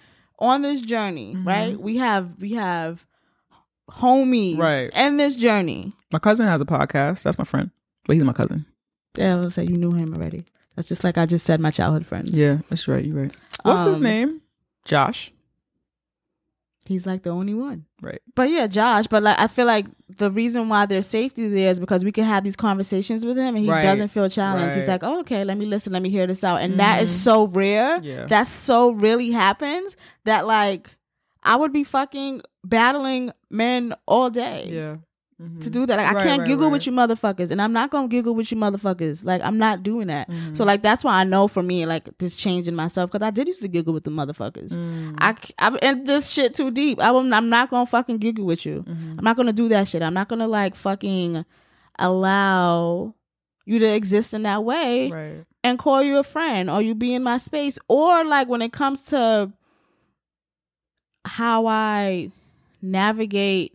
on 0.41 0.61
this 0.63 0.81
journey, 0.81 1.35
right? 1.37 1.79
We 1.79 1.97
have 1.97 2.31
we 2.39 2.53
have 2.53 3.05
homies 3.89 4.57
Right. 4.57 4.89
in 4.95 5.17
this 5.17 5.35
journey. 5.35 5.93
My 6.11 6.19
cousin 6.19 6.47
has 6.47 6.59
a 6.61 6.65
podcast. 6.65 7.23
That's 7.23 7.37
my 7.37 7.43
friend, 7.45 7.71
but 8.05 8.15
he's 8.15 8.23
my 8.23 8.33
cousin. 8.33 8.65
Yeah, 9.17 9.35
I 9.35 9.39
was 9.39 9.53
say 9.53 9.63
you 9.63 9.77
knew 9.77 9.91
him 9.91 10.13
already. 10.13 10.45
That's 10.75 10.87
just 10.87 11.03
like 11.03 11.17
I 11.17 11.25
just 11.25 11.45
said 11.45 11.59
my 11.59 11.71
childhood 11.71 12.05
friends. 12.05 12.31
Yeah, 12.31 12.59
that's 12.69 12.87
right. 12.87 13.03
You're 13.03 13.23
right. 13.23 13.35
What's 13.63 13.83
his 13.83 13.97
Um, 13.97 14.03
name? 14.03 14.41
Josh. 14.85 15.31
He's 16.91 17.05
like 17.05 17.23
the 17.23 17.29
only 17.31 17.53
one. 17.53 17.85
Right. 18.01 18.21
But 18.35 18.49
yeah, 18.49 18.67
Josh. 18.67 19.07
But 19.07 19.23
like, 19.23 19.39
I 19.39 19.47
feel 19.47 19.65
like 19.65 19.85
the 20.09 20.29
reason 20.29 20.69
why 20.69 20.85
there's 20.85 21.07
safety 21.07 21.47
there 21.47 21.69
is 21.71 21.79
because 21.79 22.03
we 22.03 22.11
can 22.11 22.25
have 22.25 22.43
these 22.43 22.55
conversations 22.55 23.25
with 23.25 23.37
him, 23.37 23.55
and 23.55 23.63
he 23.65 23.69
Right. 23.71 23.81
doesn't 23.81 24.09
feel 24.09 24.27
challenged. 24.29 24.75
He's 24.75 24.87
like, 24.87 25.03
oh, 25.03 25.19
okay, 25.21 25.43
let 25.43 25.57
me 25.57 25.65
listen, 25.65 25.93
let 25.93 26.01
me 26.01 26.09
hear 26.09 26.27
this 26.27 26.43
out, 26.43 26.61
and 26.61 26.79
that 26.79 27.01
is 27.01 27.09
Mhm. 27.11 27.23
so 27.23 27.47
rare. 27.47 27.99
Yeah. 28.03 28.25
That 28.25 28.47
so 28.47 28.91
really 28.91 29.31
happens 29.31 29.95
that 30.25 30.45
like 30.45 30.89
I 31.43 31.55
would 31.55 31.73
be 31.73 31.83
fucking 31.83 32.41
battling 32.63 33.31
men 33.49 33.93
all 34.07 34.29
day. 34.29 34.69
yeah. 34.71 34.95
Mhm. 35.41 35.61
To 35.61 35.69
do 35.71 35.85
that, 35.87 35.97
like, 35.97 36.07
I 36.15 36.23
can't 36.23 36.39
right, 36.41 36.47
giggle 36.47 36.65
right. 36.67 36.73
with 36.73 36.85
you 36.85 36.91
motherfuckers, 36.91 37.49
and 37.49 37.59
I'm 37.61 37.73
not 37.73 37.89
gonna 37.89 38.07
giggle 38.07 38.35
with 38.35 38.51
you 38.51 38.57
motherfuckers. 38.57 39.23
Like 39.25 39.41
I'm 39.41 39.57
not 39.57 39.81
doing 39.81 40.05
that. 40.07 40.29
Mhm. 40.29 40.55
So 40.55 40.63
like 40.63 40.83
that's 40.83 41.03
why 41.03 41.19
I 41.19 41.23
know 41.23 41.47
for 41.47 41.63
me 41.63 41.85
like 41.87 42.15
this 42.19 42.37
change 42.37 42.67
in 42.67 42.75
myself 42.75 43.11
because 43.11 43.25
I 43.25 43.31
did 43.31 43.47
used 43.47 43.61
to 43.63 43.67
giggle 43.67 43.93
with 43.93 44.03
the 44.03 44.11
motherfuckers. 44.11 44.69
Mm. 44.73 45.15
I, 45.19 45.35
I 45.57 45.75
and 45.81 46.05
this 46.05 46.29
shit 46.29 46.53
too 46.53 46.69
deep. 46.69 47.01
I, 47.01 47.09
am 47.09 47.33
I'm 47.33 47.49
not 47.49 47.71
gonna 47.71 47.87
fucking 47.87 48.19
giggle 48.19 48.45
with 48.45 48.65
you. 48.67 48.83
Mhm. 48.87 49.17
I'm 49.17 49.23
not 49.23 49.35
gonna 49.35 49.51
do 49.53 49.67
that 49.69 49.87
shit. 49.87 50.03
I'm 50.03 50.13
not 50.13 50.27
gonna 50.27 50.47
like 50.47 50.75
fucking 50.75 51.43
allow 51.97 53.15
you 53.65 53.79
to 53.79 53.85
exist 53.85 54.33
in 54.33 54.43
that 54.43 54.63
way 54.63 55.09
Right. 55.11 55.45
and 55.63 55.79
call 55.79 56.03
you 56.03 56.17
a 56.19 56.23
friend 56.23 56.69
or 56.69 56.81
you 56.81 56.93
be 56.95 57.13
in 57.13 57.23
my 57.23 57.37
space 57.37 57.79
or 57.87 58.23
like 58.25 58.47
when 58.47 58.61
it 58.61 58.73
comes 58.73 59.01
to 59.03 59.51
how 61.25 61.67
I 61.67 62.31
navigate. 62.81 63.73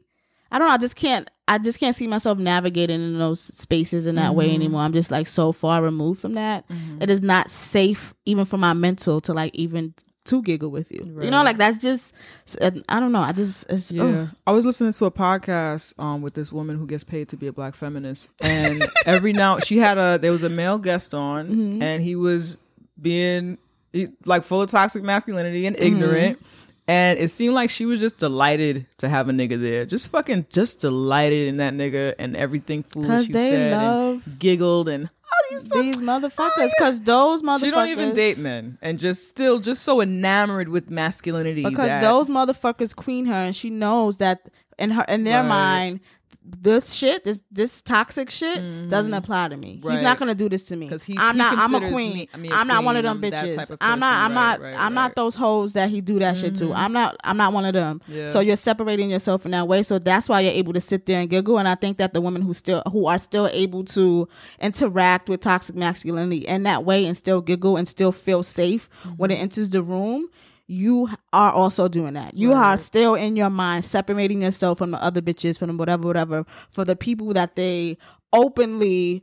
I 0.51 0.59
don't 0.59 0.69
know. 0.69 0.75
I 0.75 0.79
just 0.79 0.97
can't. 0.97 1.29
I 1.49 1.59
just 1.59 1.79
can't 1.79 1.95
see 1.95 2.07
myself 2.09 2.39
navigating 2.39 3.01
in 3.01 3.19
those 3.19 3.41
spaces 3.41 4.07
in 4.07 4.17
that 4.17 4.35
way 4.35 4.49
Mhm. 4.51 4.55
anymore. 4.55 4.81
I'm 4.83 4.93
just 4.93 5.11
like 5.11 5.27
so 5.29 5.53
far 5.53 5.81
removed 5.83 6.21
from 6.21 6.35
that 6.35 6.69
Mhm. 6.69 7.03
it 7.03 7.09
is 7.11 7.23
not 7.23 7.51
safe 7.51 8.15
even 8.25 8.45
for 8.45 8.59
my 8.59 8.73
mental 8.73 9.21
to 9.23 9.33
like 9.33 9.55
even 9.55 9.95
to 10.25 10.43
giggle 10.43 10.73
with 10.73 10.91
you. 10.91 11.03
You 11.23 11.31
know, 11.31 11.45
like 11.45 11.57
that's 11.57 11.79
just 11.79 12.13
I 12.61 12.99
don't 12.99 13.13
know. 13.13 13.21
I 13.21 13.31
just 13.31 13.65
it's 13.69 13.93
Yeah, 13.93 14.03
ugh. 14.03 14.29
I 14.45 14.51
was 14.51 14.67
listening 14.67 14.93
to 14.95 15.05
a 15.05 15.11
podcast 15.13 15.97
um 16.01 16.21
with 16.21 16.35
this 16.35 16.53
woman 16.53 16.77
who 16.79 16.87
gets 16.87 17.05
paid 17.05 17.29
to 17.29 17.37
be 17.37 17.47
a 17.47 17.53
black 17.53 17.77
feminist, 17.77 18.29
and 18.41 18.83
every 19.07 19.33
now 19.33 19.61
she 19.61 19.79
had 19.79 19.99
a 19.99 20.19
there 20.21 20.33
was 20.33 20.43
a 20.43 20.49
male 20.49 20.79
guest 20.79 21.15
on, 21.15 21.49
Mhm. 21.49 21.81
and 21.83 22.03
he 22.03 22.17
was 22.17 22.59
being 23.01 23.59
he, 23.93 24.09
like 24.25 24.43
full 24.43 24.61
of 24.63 24.69
toxic 24.69 25.05
masculinity 25.05 25.65
and 25.67 25.77
Mm-hmm. 25.77 26.43
And 26.89 27.19
it 27.19 27.31
seemed 27.33 27.55
like 27.55 27.69
she 27.71 27.85
was 27.85 27.99
just 27.99 28.19
delighted 28.19 28.87
to 28.99 29.09
have 29.09 29.29
a 29.29 29.33
nigga 29.33 29.61
there, 29.61 29.85
just 29.87 30.09
fucking 30.11 30.47
just 30.51 30.81
delighted 30.81 31.49
in 31.49 31.57
that 31.57 31.75
nigga 31.75 32.15
and 32.19 32.37
everything 32.37 32.85
foolish 32.85 33.27
they 33.29 33.51
said 33.51 33.73
and 33.73 34.39
giggled 34.39 34.89
and 34.89 35.11
oh 35.25 35.49
you 35.51 35.59
so 35.59 35.83
these 35.83 35.97
motherfuckers. 35.97 36.71
Cause 36.79 37.01
those 37.01 37.43
motherfuckers 37.43 37.65
she 37.65 37.71
don't 37.73 37.89
even 37.89 38.13
date 38.15 38.39
men 38.39 38.79
and 38.81 39.01
just 39.01 39.27
still 39.27 39.59
just 39.59 39.83
so 39.83 40.01
enamored 40.01 40.69
with 40.69 40.89
masculinity 40.89 41.65
because 41.65 42.01
those 42.01 42.29
motherfuckers 42.29 42.95
queen 42.95 43.27
her 43.27 43.35
and 43.35 43.57
she 43.57 43.69
knows 43.69 44.19
that 44.19 44.49
in 44.79 44.91
her 44.91 45.05
in 45.09 45.25
their 45.25 45.41
Right. 45.41 45.49
mind 45.49 46.01
this 46.49 46.93
shit 46.93 47.25
this 47.25 47.43
this 47.51 47.83
toxic 47.83 48.31
shit 48.31 48.89
doesn't 48.89 49.13
apply 49.15 49.49
to 49.49 49.57
me. 49.57 49.81
He's 49.83 49.85
Mm-hmm. 49.85 50.03
Not 50.05 50.19
gonna 50.19 50.35
do 50.35 50.49
this 50.49 50.65
to 50.69 50.77
me. 50.77 50.89
'Cause 50.89 51.03
he- 51.03 51.17
I'm 51.19 51.35
he 51.35 51.39
not. 51.39 51.59
I'm 51.59 51.75
a 51.75 51.91
queen. 51.91 52.15
me- 52.15 52.29
I 52.33 52.37
mean, 52.37 52.53
a 52.53 52.55
I'm 52.55 52.67
not 52.69 52.85
one 52.85 52.97
of 52.97 53.03
them 53.03 53.21
bitches. 53.21 53.71
of 53.71 53.79
I'm 53.81 53.99
not. 53.99 54.25
I'm 54.25 54.35
not. 54.35 54.61
Right, 54.61 54.67
right, 54.73 54.75
I'm 54.79 54.95
right. 54.95 55.03
not 55.09 55.15
those 55.17 55.35
hoes 55.35 55.73
that 55.73 55.91
he 55.91 56.01
do 56.01 56.19
that 56.21 56.37
shit 56.37 56.55
to. 56.57 56.73
I'm 56.73 56.93
not. 56.93 57.17
I'm 57.25 57.37
not 57.37 57.53
one 57.53 57.65
of 57.65 57.73
them. 57.75 58.01
Yeah. 58.07 58.31
So 58.31 58.41
you're 58.41 58.57
separating 58.57 59.11
yourself 59.11 59.45
in 59.45 59.51
that 59.53 59.67
way. 59.67 59.83
So 59.83 59.99
that's 59.99 60.29
why 60.29 60.41
you're 60.41 60.53
able 60.53 60.73
to 60.75 60.81
sit 60.81 61.07
there 61.07 61.21
and 61.21 61.29
giggle. 61.29 61.59
And 61.59 61.67
I 61.67 61.75
think 61.75 61.99
that 61.99 62.15
the 62.15 62.21
women 62.21 62.43
who 62.43 62.53
still 62.55 62.83
who 62.93 63.07
are 63.07 63.19
still 63.19 63.49
able 63.53 63.85
to 63.87 64.29
interact 64.61 65.29
with 65.29 65.41
toxic 65.41 65.77
masculinity 65.77 66.39
in 66.39 66.63
that 66.65 66.85
way 66.85 67.07
and 67.07 67.17
still 67.17 67.41
giggle 67.41 67.77
and 67.77 67.87
still 67.89 68.13
feel 68.13 68.43
safe 68.43 68.89
when 69.17 69.31
Mm-hmm. 69.31 69.39
it 69.41 69.43
enters 69.43 69.71
the 69.71 69.83
room. 69.83 70.29
You 70.67 71.09
are 71.33 71.53
also 71.53 71.87
doing 71.87 72.15
that. 72.15 72.37
You 72.37 72.53
are 72.53 72.77
still 72.77 73.15
in 73.15 73.37
your 73.37 73.51
mind 73.51 73.85
separating 73.85 74.43
yourself 74.43 74.79
from 74.79 74.91
the 74.91 75.03
other 75.03 75.23
bitches, 75.23 75.59
from 75.59 75.77
whatever, 75.77 76.07
whatever, 76.09 76.45
for 76.71 76.85
the 76.85 76.97
people 76.97 77.33
that 77.35 77.55
they 77.55 77.99
openly 78.33 79.23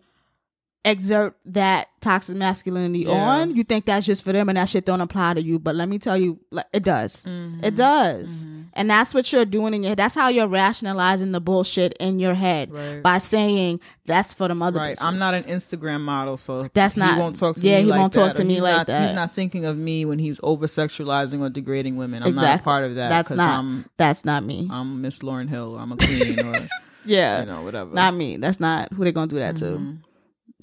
exert 0.86 1.36
that 1.46 1.88
toxic 2.02 2.36
masculinity 2.36 3.00
Yeah. 3.06 3.12
on. 3.14 3.56
You 3.56 3.64
think 3.64 3.86
that's 3.86 4.06
just 4.06 4.24
for 4.24 4.34
them 4.34 4.50
and 4.50 4.58
that 4.58 4.68
shit 4.68 4.86
don't 4.86 5.00
apply 5.00 5.36
to 5.36 5.42
you. 5.42 5.58
But 5.58 5.76
let 5.76 5.88
me 5.88 5.98
tell 5.98 6.18
you, 6.18 6.40
it 6.74 6.84
does. 6.84 7.24
Mm-hmm. 7.24 7.64
It 7.64 7.76
does. 7.76 8.46
And 8.74 8.90
that's 8.90 9.14
what 9.14 9.32
you're 9.32 9.46
doing 9.46 9.74
in 9.74 9.84
your 9.84 9.92
head. 9.92 10.00
That's 10.00 10.16
how 10.16 10.28
you're 10.28 10.48
rationalizing 10.48 11.32
the 11.32 11.40
bullshit 11.40 11.94
in 12.02 12.20
your 12.20 12.34
head 12.34 12.72
Right. 12.74 13.02
by 13.02 13.20
saying 13.20 13.80
that's 14.06 14.34
for 14.34 14.48
the 14.50 14.56
mother. 14.56 14.80
Right. 14.80 14.98
I'm 15.02 15.18
not 15.18 15.34
an 15.34 15.44
Instagram 15.44 16.02
model, 16.02 16.36
so 16.38 16.70
That's 16.74 16.96
he 16.96 17.00
not- 17.00 17.18
won't 17.18 17.38
talk 17.38 17.56
to 17.58 17.66
yeah, 17.66 17.78
me. 17.78 17.84
he 17.84 17.90
like 17.90 18.00
won't 18.00 18.12
talk 18.14 18.30
that, 18.32 18.36
to 18.38 18.42
or 18.42 18.46
me 18.46 18.60
like 18.60 18.88
not, 18.88 19.02
He's 19.04 19.14
not 19.14 19.34
thinking 19.34 19.64
of 19.66 19.78
me 19.78 20.04
when 20.04 20.20
he's 20.20 20.40
over 20.44 20.66
sexualizing 20.66 21.40
or 21.40 21.50
degrading 21.50 21.96
women. 21.96 22.24
I'm 22.24 22.36
not 22.36 22.42
a 22.42 22.46
Exactly. 22.48 22.64
part 22.66 22.84
of 22.84 22.96
that. 22.96 23.10
That's 23.10 23.30
not. 23.30 23.60
I'm 23.60 23.86
that's 23.96 24.26
not 24.26 24.44
me. 24.44 24.68
I'm 24.70 25.02
Miss 25.02 25.20
Lauryn 25.22 25.48
Hill. 25.48 25.76
Or 25.76 25.80
I'm 25.80 25.92
a 25.94 25.98
queen, 25.98 26.40
or 26.46 26.68
yeah. 27.06 27.40
you 27.42 27.46
know 27.46 27.62
whatever. 27.62 27.94
Not 27.94 28.16
me. 28.16 28.36
That's 28.38 28.60
not 28.60 28.92
who 28.92 29.04
they're 29.04 29.14
gonna 29.14 29.28
do 29.28 29.38
that 29.40 29.56
Mm-hmm. 29.56 29.92
to. 29.92 29.98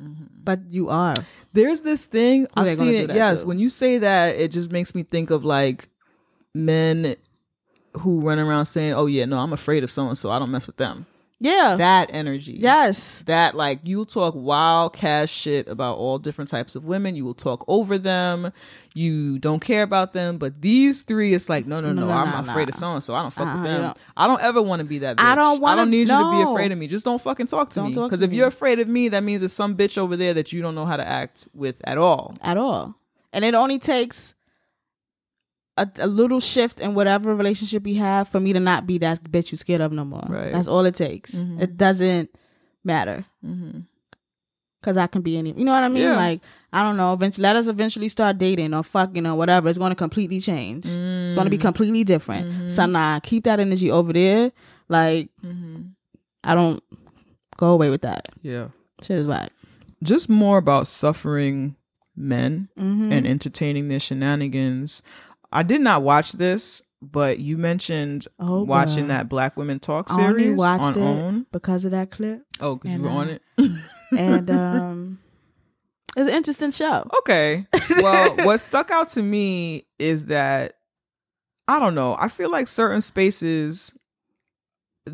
Mm-hmm. 0.01 0.25
But 0.45 0.61
you 0.71 0.89
are. 0.89 1.15
There's 1.53 1.83
this 1.83 2.07
thing 2.07 2.47
I've 2.55 2.77
seen 2.77 2.95
it. 2.95 3.15
Yes, 3.15 3.41
to? 3.41 3.47
when 3.47 3.59
you 3.59 3.69
say 3.69 3.99
that, 3.99 4.37
it 4.37 4.53
just 4.53 4.71
makes 4.71 4.95
me 4.95 5.03
think 5.03 5.31
of 5.31 5.45
like 5.45 5.89
men 6.55 7.17
who 7.99 8.21
run 8.21 8.39
around 8.39 8.67
saying, 8.67 8.95
"Oh 8.95 9.07
yeah, 9.07 9.25
no, 9.25 9.39
I'm 9.39 9.53
afraid 9.53 9.85
of 9.85 9.91
so 9.91 10.07
and 10.07 10.17
so. 10.17 10.31
I 10.31 10.39
don't 10.39 10.51
mess 10.51 10.67
with 10.67 10.77
them." 10.77 11.07
Yeah. 11.43 11.77
That 11.77 12.11
energy. 12.13 12.53
yes. 12.61 13.23
that 13.27 13.55
like 13.55 13.81
you'll 13.83 14.05
talk 14.07 14.35
wild 14.37 14.93
cash 14.93 15.31
shit 15.31 15.67
about 15.69 15.97
all 15.97 16.19
different 16.19 16.51
types 16.51 16.77
of 16.77 16.85
women 16.85 17.17
you 17.17 17.25
will 17.25 17.35
talk 17.35 17.65
over 17.67 17.97
them 17.97 18.53
you 18.95 19.39
don't 19.39 19.61
care 19.61 19.83
about 19.83 20.13
them 20.13 20.37
but 20.37 20.61
these 20.61 21.03
three 21.03 21.33
it's 21.33 21.49
like 21.49 21.65
no 21.67 21.81
no 21.81 21.93
no, 21.93 22.03
No, 22.03 22.09
no, 22.09 22.13
i'm 22.13 22.45
no, 22.45 22.51
afraid 22.51 22.69
of 22.69 22.75
so 22.75 22.89
and 22.93 23.03
so 23.05 23.15
i 23.15 23.23
don't 23.23 23.31
fuck 23.33 23.47
Uh-uh, 23.47 23.55
with 23.55 23.65
them 23.65 23.83
don't- 23.83 23.99
i 24.17 24.27
don't 24.27 24.43
ever 24.43 24.61
want 24.61 24.81
to 24.81 24.85
be 24.85 24.99
that 24.99 25.17
bitch. 25.17 25.25
I 25.25 25.35
don't 25.35 25.61
want 25.61 25.73
I 25.79 25.83
don't 25.83 25.91
need 25.91 26.01
you 26.01 26.07
to 26.09 26.31
be 26.45 26.51
afraid 26.51 26.73
of 26.73 26.79
me 26.79 26.89
just 26.89 27.05
don't 27.05 27.21
fucking 27.23 27.47
talk 27.47 27.71
to 27.71 27.75
Don't 27.81 27.97
me 27.97 28.03
because 28.03 28.21
if 28.21 28.31
me. 28.31 28.37
you're 28.37 28.49
afraid 28.49 28.79
of 28.81 28.89
me 28.89 29.09
that 29.09 29.23
means 29.23 29.41
there's 29.41 29.53
some 29.53 29.77
bitch 29.77 29.97
over 29.97 30.17
there 30.17 30.35
that 30.35 30.53
you 30.53 30.61
don't 30.61 30.75
know 30.75 30.85
how 30.87 30.97
to 30.97 31.07
act 31.07 31.49
with 31.55 31.77
at 31.85 31.97
all 31.99 32.35
At 32.43 32.57
all. 32.57 32.97
And 33.33 33.45
it 33.45 33.55
only 33.55 33.79
takes 33.79 34.35
a, 35.77 35.89
a 35.99 36.07
little 36.07 36.41
shift 36.41 36.81
in 36.81 36.95
whatever 36.95 37.35
relationship 37.35 37.83
we 37.85 37.95
have 37.95 38.29
for 38.29 38.41
me 38.41 38.53
to 38.53 38.61
not 38.61 38.87
be 38.87 38.99
that 38.99 39.23
bitch 39.25 39.51
you 39.53 39.57
scared 39.57 39.81
of 39.81 39.93
no 39.93 40.05
more. 40.05 40.25
Right. 40.29 40.53
That's 40.53 40.69
all 40.69 40.85
it 40.85 40.95
takes. 40.95 41.35
Mhm. 41.35 41.61
It 41.63 41.77
doesn't 41.77 42.31
matter. 42.85 43.25
mm-hmm. 43.45 43.81
Cause 44.83 44.97
I 44.97 45.07
can 45.09 45.21
be 45.21 45.37
any, 45.37 45.53
you 45.53 45.65
know 45.67 45.73
what 45.73 45.83
I 45.85 45.89
mean? 45.89 46.05
Yeah. 46.05 46.17
Like 46.17 46.41
I 46.73 46.83
don't 46.83 46.97
know. 46.97 47.13
Eventually, 47.13 47.43
let 47.43 47.55
us 47.57 47.67
eventually 47.69 48.09
start 48.09 48.39
dating 48.39 48.73
or 48.73 48.83
fucking 48.83 49.27
or 49.27 49.35
whatever. 49.35 49.69
It's 49.69 49.77
going 49.77 49.91
to 49.91 49.97
completely 49.97 50.41
change. 50.41 50.87
It's 50.87 50.97
going 50.97 51.35
Mm. 51.35 51.45
to 51.45 51.51
be 51.51 51.59
completely 51.59 52.03
different. 52.03 52.71
So 52.73 52.87
nah, 52.87 53.21
keep 53.21 53.45
that 53.45 53.61
energy 53.61 53.91
over 53.91 54.13
there. 54.15 54.53
Like 54.89 55.29
Mm-hmm. 55.45 55.83
I 56.45 56.55
don't 56.55 56.83
go 57.59 57.71
away 57.73 57.91
with 57.91 58.01
that. 58.03 58.29
yeah 58.43 58.69
Shit 59.03 59.19
is 59.19 59.27
whack. 59.27 59.53
just 60.03 60.31
more 60.31 60.57
about 60.57 60.89
suffering 60.89 61.77
men 62.17 62.69
Mm-hmm. 62.79 63.13
and 63.13 63.27
entertaining 63.27 63.89
their 63.89 64.01
shenanigans. 64.01 65.03
I 65.53 65.63
did 65.63 65.81
not 65.81 66.03
watch 66.03 66.33
this, 66.33 66.83
but 67.03 67.39
you 67.39 67.57
mentioned 67.57 68.27
Oh, 68.39 68.63
watching 68.63 69.09
that 69.09 69.29
Black 69.29 69.57
Women 69.57 69.81
Talk 69.81 70.09
series 70.11 70.57
watched 70.59 70.97
on 70.97 70.99
it 70.99 71.23
OWN. 71.23 71.47
because 71.53 71.85
of 71.85 71.91
that 71.93 72.11
clip, 72.11 72.43
Oh, 72.61 72.77
because 72.77 72.93
you 72.93 73.03
were 73.03 73.09
on 73.11 73.29
uh, 73.31 73.39
it. 73.59 73.71
and 74.19 74.51
um, 74.51 75.19
it's 76.17 76.29
an 76.29 76.35
interesting 76.37 76.71
show. 76.71 77.09
okay. 77.21 77.67
Well, 77.97 78.37
what 78.37 78.59
stuck 78.59 78.91
out 78.91 79.09
to 79.11 79.23
me 79.23 79.87
is 79.99 80.27
that 80.27 80.77
I 81.69 81.79
don't 81.79 81.95
know. 81.95 82.17
I 82.19 82.29
feel 82.29 82.51
like 82.51 82.67
certain 82.69 83.01
spaces 83.03 83.93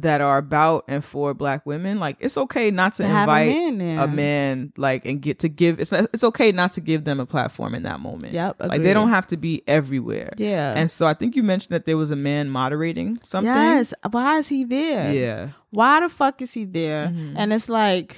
that 0.03 0.21
are 0.21 0.39
about 0.39 0.85
and 0.89 1.05
for 1.05 1.35
Black 1.35 1.65
women, 1.67 1.99
like 1.99 2.17
it's 2.21 2.37
okay 2.39 2.71
not 2.71 2.95
to, 2.95 3.03
To 3.03 3.09
have 3.09 3.29
a 3.29 3.33
invite 3.43 3.75
man 3.75 3.99
a 3.99 4.07
man, 4.09 4.73
like 4.77 5.05
and 5.07 5.21
get 5.21 5.39
to 5.41 5.49
give. 5.49 5.79
It's 5.81 5.93
not, 5.93 6.09
it's 6.13 6.25
okay 6.25 6.53
not 6.53 6.73
to 6.73 6.81
give 6.81 7.05
them 7.05 7.21
a 7.21 7.27
platform 7.27 7.75
in 7.75 7.83
that 7.85 8.01
moment. 8.01 8.35
Yep, 8.35 8.57
Like 8.61 8.83
they 8.83 8.95
don't 8.95 9.09
have 9.11 9.27
to 9.29 9.37
be 9.37 9.63
everywhere. 9.67 10.31
Yeah. 10.37 10.75
And 10.77 10.91
so 10.91 11.07
I 11.07 11.15
think 11.15 11.37
you 11.37 11.43
mentioned 11.43 11.75
that 11.75 11.85
there 11.87 11.97
was 11.97 12.11
a 12.11 12.17
man 12.17 12.49
moderating 12.49 13.19
something. 13.23 13.53
yes. 13.53 13.93
Why 14.11 14.39
is 14.39 14.49
he 14.49 14.65
there? 14.65 15.13
Yeah. 15.13 15.49
Why 15.71 16.01
the 16.01 16.09
fuck 16.09 16.41
is 16.43 16.53
he 16.55 16.65
there? 16.65 17.09
Mhm. 17.09 17.35
And 17.37 17.53
it's 17.53 17.69
like, 17.69 18.17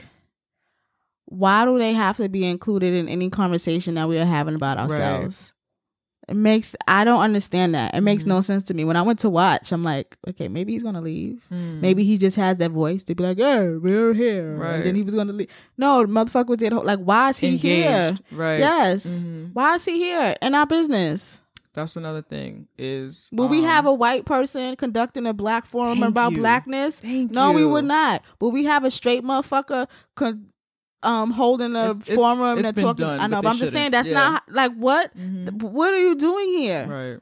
why 1.26 1.64
do 1.64 1.78
they 1.78 1.92
have 1.92 2.16
to 2.18 2.28
be 2.28 2.44
included 2.46 2.94
in 2.94 3.08
any 3.08 3.28
conversation 3.30 3.94
that 3.96 4.08
we 4.08 4.18
are 4.18 4.24
having 4.24 4.54
about 4.54 4.78
ourselves? 4.78 5.52
It 6.28 6.36
makes 6.36 6.76
I 6.86 7.04
don't 7.04 7.20
understand 7.20 7.74
that. 7.74 7.94
It 7.94 8.02
makes 8.02 8.22
Mm-hmm. 8.24 8.30
no 8.30 8.40
sense 8.42 8.62
to 8.64 8.74
me. 8.74 8.84
When 8.84 8.96
I 8.96 9.02
went 9.02 9.18
to 9.20 9.30
watch, 9.30 9.72
I'm 9.72 9.82
like, 9.82 10.16
okay, 10.28 10.48
maybe 10.48 10.72
he's 10.72 10.82
gonna 10.82 11.00
leave. 11.00 11.44
Mm. 11.52 11.80
Maybe 11.80 12.04
he 12.04 12.18
just 12.18 12.36
has 12.36 12.58
that 12.58 12.70
voice 12.70 13.02
to 13.04 13.14
be 13.14 13.22
like, 13.24 13.38
"Hey, 13.38 13.70
we're 13.70 14.12
here," 14.12 14.56
Right. 14.56 14.74
and 14.76 14.84
then 14.84 14.94
he 14.94 15.02
was 15.02 15.14
gonna 15.14 15.32
leave. 15.32 15.48
No, 15.78 16.04
motherfucker 16.04 16.48
was 16.48 16.58
the 16.58 16.68
whole- 16.68 16.84
Like, 16.84 16.98
why 17.00 17.30
is 17.30 17.38
he 17.38 17.56
here? 17.56 18.14
Right. 18.30 18.58
Yes. 18.58 19.06
Mhm. 19.06 19.50
Why 19.54 19.76
is 19.76 19.84
he 19.84 19.96
here 19.98 20.36
in 20.42 20.54
our 20.54 20.66
business? 20.66 21.40
That's 21.74 21.96
another 21.96 22.22
thing 22.22 22.66
is 22.76 23.30
Will 23.32 23.46
we 23.46 23.60
um, 23.60 23.64
have 23.66 23.86
a 23.86 23.92
white 23.92 24.24
person 24.24 24.74
conducting 24.76 25.26
a 25.26 25.32
black 25.32 25.64
forum 25.64 26.02
about 26.02 26.32
you. 26.32 26.38
blackness? 26.38 26.98
Thank 27.00 27.30
no, 27.30 27.52
we 27.52 27.60
you. 27.62 27.68
would 27.68 27.84
not. 27.84 28.22
Will 28.40 28.50
we 28.50 28.64
have 28.64 28.84
a 28.84 28.90
straight 28.90 29.22
motherfucker 29.22 29.86
con- 30.16 30.46
um 31.02 31.30
holding 31.30 31.76
a 31.76 31.90
It's- 31.90 32.00
it's- 32.00 32.16
forum 32.16 32.58
it's 32.58 32.66
and 32.66 32.74
been 32.74 32.84
talking. 32.84 33.06
done, 33.06 33.20
I 33.20 33.26
know, 33.28 33.36
but 33.36 33.42
but, 33.42 33.50
I'm 33.50 33.56
just 33.58 33.72
saying 33.72 33.90
that's 33.92 34.08
Yeah. 34.08 34.14
not 34.14 34.42
like 34.50 34.72
what. 34.74 35.16
Mhm. 35.16 35.62
What 35.62 35.92
are 35.94 35.98
you 35.98 36.14
doing 36.16 36.48
here? 36.58 36.86
Right. 36.88 37.20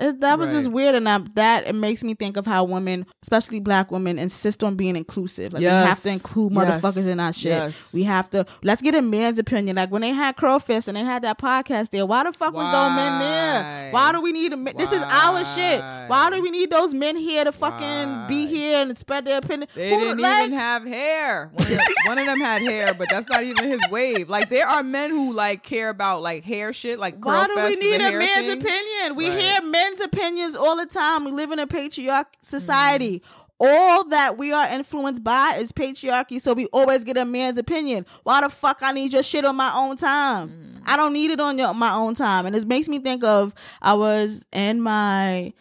It, 0.00 0.20
that 0.20 0.38
was 0.38 0.50
just 0.50 0.68
weird, 0.68 0.94
and 0.94 1.08
I, 1.08 1.18
that 1.34 1.66
it 1.66 1.74
makes 1.74 2.02
me 2.02 2.14
think 2.14 2.36
of 2.36 2.46
how 2.46 2.64
women, 2.64 3.06
especially 3.22 3.60
black 3.60 3.90
women, 3.90 4.18
insist 4.18 4.64
on 4.64 4.74
being 4.76 4.96
inclusive. 4.96 5.52
Like 5.52 5.60
we 5.60 5.66
have 5.66 6.00
to 6.02 6.10
include 6.10 6.52
Yes. 6.54 6.82
motherfuckers 6.82 7.08
in 7.08 7.20
our 7.20 7.32
shit. 7.32 7.52
Yes. 7.52 7.92
We 7.94 8.02
have 8.04 8.30
to. 8.30 8.46
Let's 8.62 8.80
get 8.82 8.94
a 8.94 9.02
man's 9.02 9.38
opinion. 9.38 9.76
Like 9.76 9.90
when 9.90 10.02
they 10.02 10.10
had 10.10 10.36
CurlFest 10.36 10.88
and 10.88 10.96
they 10.96 11.04
had 11.04 11.22
that 11.22 11.38
podcast 11.38 11.90
there, 11.90 12.06
why 12.06 12.24
the 12.24 12.32
fuck 12.32 12.54
was 12.54 12.66
those 12.72 12.96
men 12.96 13.20
there? 13.20 13.90
Why? 13.92 14.00
Why 14.00 14.12
do 14.12 14.20
we 14.22 14.32
need 14.32 14.52
a 14.52 14.56
men? 14.56 14.74
This 14.76 14.90
is 14.92 15.02
our 15.02 15.44
shit. 15.44 15.80
Why 15.80 16.06
Why? 16.08 16.30
do 16.30 16.40
we 16.42 16.50
need 16.50 16.70
those 16.70 16.94
men 16.94 17.16
here 17.16 17.44
to 17.44 17.52
fucking 17.52 18.26
be 18.28 18.46
here 18.46 18.78
and 18.80 18.96
spread 18.96 19.24
their 19.26 19.38
opinion? 19.38 19.68
They 19.74 19.90
Who- 19.90 20.00
didn't 20.00 20.18
like, 20.20 20.46
even 20.46 20.58
have 20.58 20.84
hair. 20.84 21.50
One 21.54 21.66
of, 21.66 21.68
them, 21.68 21.78
one 22.06 22.18
of 22.18 22.26
them 22.26 22.40
had 22.40 22.62
hair, 22.62 22.94
but 22.94 23.08
that's 23.10 23.28
not 23.28 23.42
even 23.44 23.64
his 23.68 23.80
wave. 23.90 24.28
Like 24.28 24.48
there 24.48 24.66
are 24.66 24.82
men 24.82 25.10
who 25.10 25.32
like 25.32 25.62
care 25.62 25.88
about 25.90 26.22
like 26.22 26.44
hair 26.44 26.72
shit. 26.72 26.98
Like 26.98 27.22
Why 27.24 27.46
do 27.46 27.54
we 27.56 27.76
need 27.76 28.00
a 28.00 28.04
hair 28.04 28.18
man's 28.18 28.46
thing. 28.46 28.58
opinion? 28.62 29.16
We 29.16 29.28
Right. 29.28 29.40
hear 29.40 29.58
opinions 29.98 30.54
all 30.54 30.76
the 30.76 30.86
time. 30.86 31.24
We 31.24 31.32
live 31.32 31.50
in 31.50 31.58
a 31.58 31.66
patriarch 31.66 32.28
society. 32.42 33.18
Mm-hmm. 33.20 33.40
All 33.62 34.04
that 34.10 34.38
we 34.38 34.52
are 34.52 34.68
influenced 34.68 35.24
by 35.24 35.56
is 35.58 35.72
patriarchy, 35.72 36.40
so 36.40 36.52
we 36.54 36.66
always 36.66 37.02
get 37.04 37.16
a 37.18 37.24
man's 37.24 37.58
opinion. 37.58 38.06
Why 38.22 38.40
the 38.42 38.48
fuck 38.48 38.78
I 38.82 38.92
need 38.92 39.12
your 39.12 39.22
shit 39.22 39.44
on 39.44 39.56
my 39.56 39.72
own 39.74 39.96
time? 39.96 40.48
Mm-hmm. 40.48 40.78
I 40.86 40.96
don't 40.96 41.12
need 41.12 41.30
it 41.30 41.40
on 41.40 41.58
your 41.58 41.74
my 41.74 41.92
own 41.92 42.14
time. 42.14 42.46
And 42.46 42.54
it 42.54 42.66
makes 42.66 42.88
me 42.88 42.98
think 43.00 43.24
of 43.24 43.52
I 43.82 43.94
was 43.94 44.44
in 44.52 44.80
my 44.80 45.52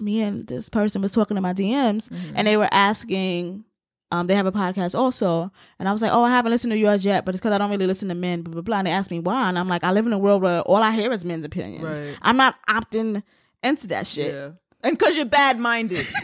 me 0.00 0.22
and 0.22 0.46
this 0.46 0.68
person 0.68 1.02
was 1.02 1.12
talking 1.12 1.34
to 1.36 1.40
my 1.40 1.52
DMs 1.52 2.08
Mm-hmm. 2.08 2.32
and 2.34 2.46
they 2.48 2.56
were 2.56 2.68
asking 2.72 3.64
um, 4.10 4.26
they 4.26 4.34
have 4.34 4.46
a 4.46 4.52
podcast 4.52 4.96
also. 4.98 5.50
And 5.78 5.88
I 5.88 5.92
was 5.92 6.02
like, 6.02 6.12
oh, 6.12 6.22
I 6.22 6.30
haven't 6.30 6.52
listened 6.52 6.72
to 6.72 6.78
yours 6.78 7.04
yet, 7.04 7.24
but 7.24 7.34
it's 7.34 7.40
because 7.40 7.52
I 7.52 7.58
don't 7.58 7.70
really 7.70 7.86
listen 7.86 8.08
to 8.08 8.14
men, 8.14 8.42
blah, 8.42 8.52
blah, 8.52 8.62
blah. 8.62 8.78
And 8.78 8.86
they 8.86 8.92
asked 8.92 9.10
me 9.10 9.20
why. 9.20 9.48
And 9.48 9.58
I'm 9.58 9.68
like, 9.68 9.84
I 9.84 9.92
live 9.92 10.06
in 10.06 10.12
a 10.12 10.18
world 10.18 10.42
where 10.42 10.60
all 10.62 10.82
I 10.82 10.92
hear 10.92 11.12
is 11.12 11.24
men's 11.24 11.44
opinions. 11.44 11.98
Right. 11.98 12.16
I'm 12.22 12.36
not 12.36 12.56
opting 12.68 13.22
into 13.62 13.88
that 13.88 14.06
shit. 14.06 14.34
Yeah. 14.34 14.50
And 14.82 14.98
because 14.98 15.16
you're 15.16 15.26
bad 15.26 15.58
minded. 15.58 16.06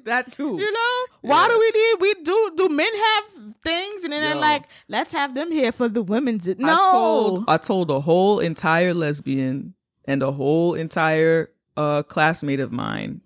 that 0.03 0.31
too. 0.31 0.57
You 0.57 0.71
know? 0.71 1.05
Why 1.21 1.47
do 1.47 1.57
we 1.57 1.71
need, 1.71 1.95
we 2.01 2.23
do, 2.23 2.51
do 2.57 2.69
men 2.69 2.93
have 2.93 3.23
things? 3.63 4.03
And 4.03 4.11
then 4.13 4.21
they're 4.21 4.35
like, 4.35 4.65
let's 4.87 5.11
have 5.11 5.33
them 5.33 5.51
here 5.51 5.71
for 5.71 5.87
the 5.87 6.01
women's. 6.01 6.47
No. 6.47 6.67
I 6.67 6.91
told 6.91 7.45
I 7.47 7.57
told 7.57 7.91
a 7.91 7.99
whole 8.01 8.39
entire 8.39 8.93
lesbian 8.93 9.73
and 10.05 10.21
a 10.21 10.31
whole 10.31 10.73
entire 10.73 11.49
uh 11.77 12.03
classmate 12.03 12.59
of 12.59 12.71
mine, 12.71 13.21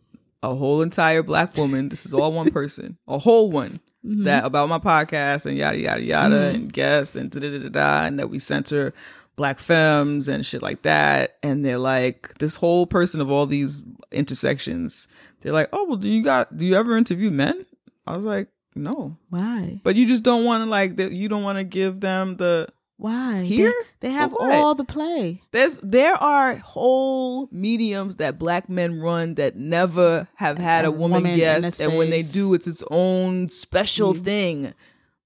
a 0.52 0.56
whole 0.56 0.82
entire 0.82 1.24
black 1.24 1.58
woman. 1.58 1.90
this 1.90 2.06
is 2.06 2.14
all 2.14 2.32
one 2.32 2.52
person, 2.52 2.98
a 3.08 3.18
whole 3.18 3.52
one. 3.52 3.80
Mm-hmm. 4.06 4.26
That 4.26 4.46
about 4.46 4.70
my 4.70 4.78
podcast 4.78 5.48
and 5.48 5.58
yada 5.58 5.80
yada 5.80 6.04
yada 6.04 6.48
and 6.50 6.72
guests 6.72 7.16
and 7.16 7.32
da 7.32 7.40
da 7.40 7.58
da 7.58 7.70
da 7.70 8.06
and 8.06 8.20
that 8.20 8.30
we 8.30 8.38
center 8.38 8.94
black 9.36 9.58
femmes 9.58 10.28
and 10.28 10.46
shit 10.46 10.62
like 10.62 10.84
that. 10.84 11.38
And 11.42 11.66
they're 11.66 11.80
like 11.80 12.38
this 12.38 12.56
whole 12.56 12.86
person 12.86 13.20
of 13.20 13.32
all 13.32 13.48
these 13.48 13.82
intersections. 14.12 15.08
They're 15.42 15.54
like, 15.54 15.70
oh 15.74 15.86
well, 15.86 15.98
do 15.98 16.12
you 16.12 16.22
got 16.22 16.56
do 16.56 16.68
you 16.68 16.76
ever 16.76 16.96
interview 16.96 17.32
men? 17.32 17.66
I 18.06 18.16
was 18.16 18.26
like, 18.26 18.48
no, 18.76 19.18
Why? 19.30 19.80
but 19.84 19.96
you 19.96 20.06
just 20.06 20.22
don't 20.22 20.46
want 20.46 20.64
to 20.64 20.70
like 20.70 20.98
that. 20.98 21.12
You 21.12 21.28
don't 21.28 21.44
want 21.44 21.58
to 21.58 21.64
give 21.64 22.00
them 22.00 22.38
the 22.38 22.68
Why? 22.98 23.44
Here? 23.44 23.74
They, 24.00 24.08
For 24.08 24.14
have 24.14 24.34
all 24.34 24.74
the 24.74 24.86
play. 24.86 25.42
there's 25.52 25.80
there 25.84 26.16
are 26.16 26.56
whole 26.56 27.50
mediums 27.52 28.16
that 28.16 28.40
black 28.40 28.70
men 28.70 29.00
run 29.00 29.36
that 29.36 29.58
never 29.58 30.28
have 30.36 30.58
had 30.58 30.86
A 30.86 30.88
a 30.88 30.92
woman, 30.92 31.24
woman 31.24 31.38
guest, 31.38 31.82
and 31.82 31.98
when 31.98 32.10
they 32.10 32.24
do, 32.24 32.54
it's 32.54 32.68
its 32.68 32.84
own 32.90 33.50
special 33.50 34.14
mm. 34.14 34.24
thing. 34.24 34.74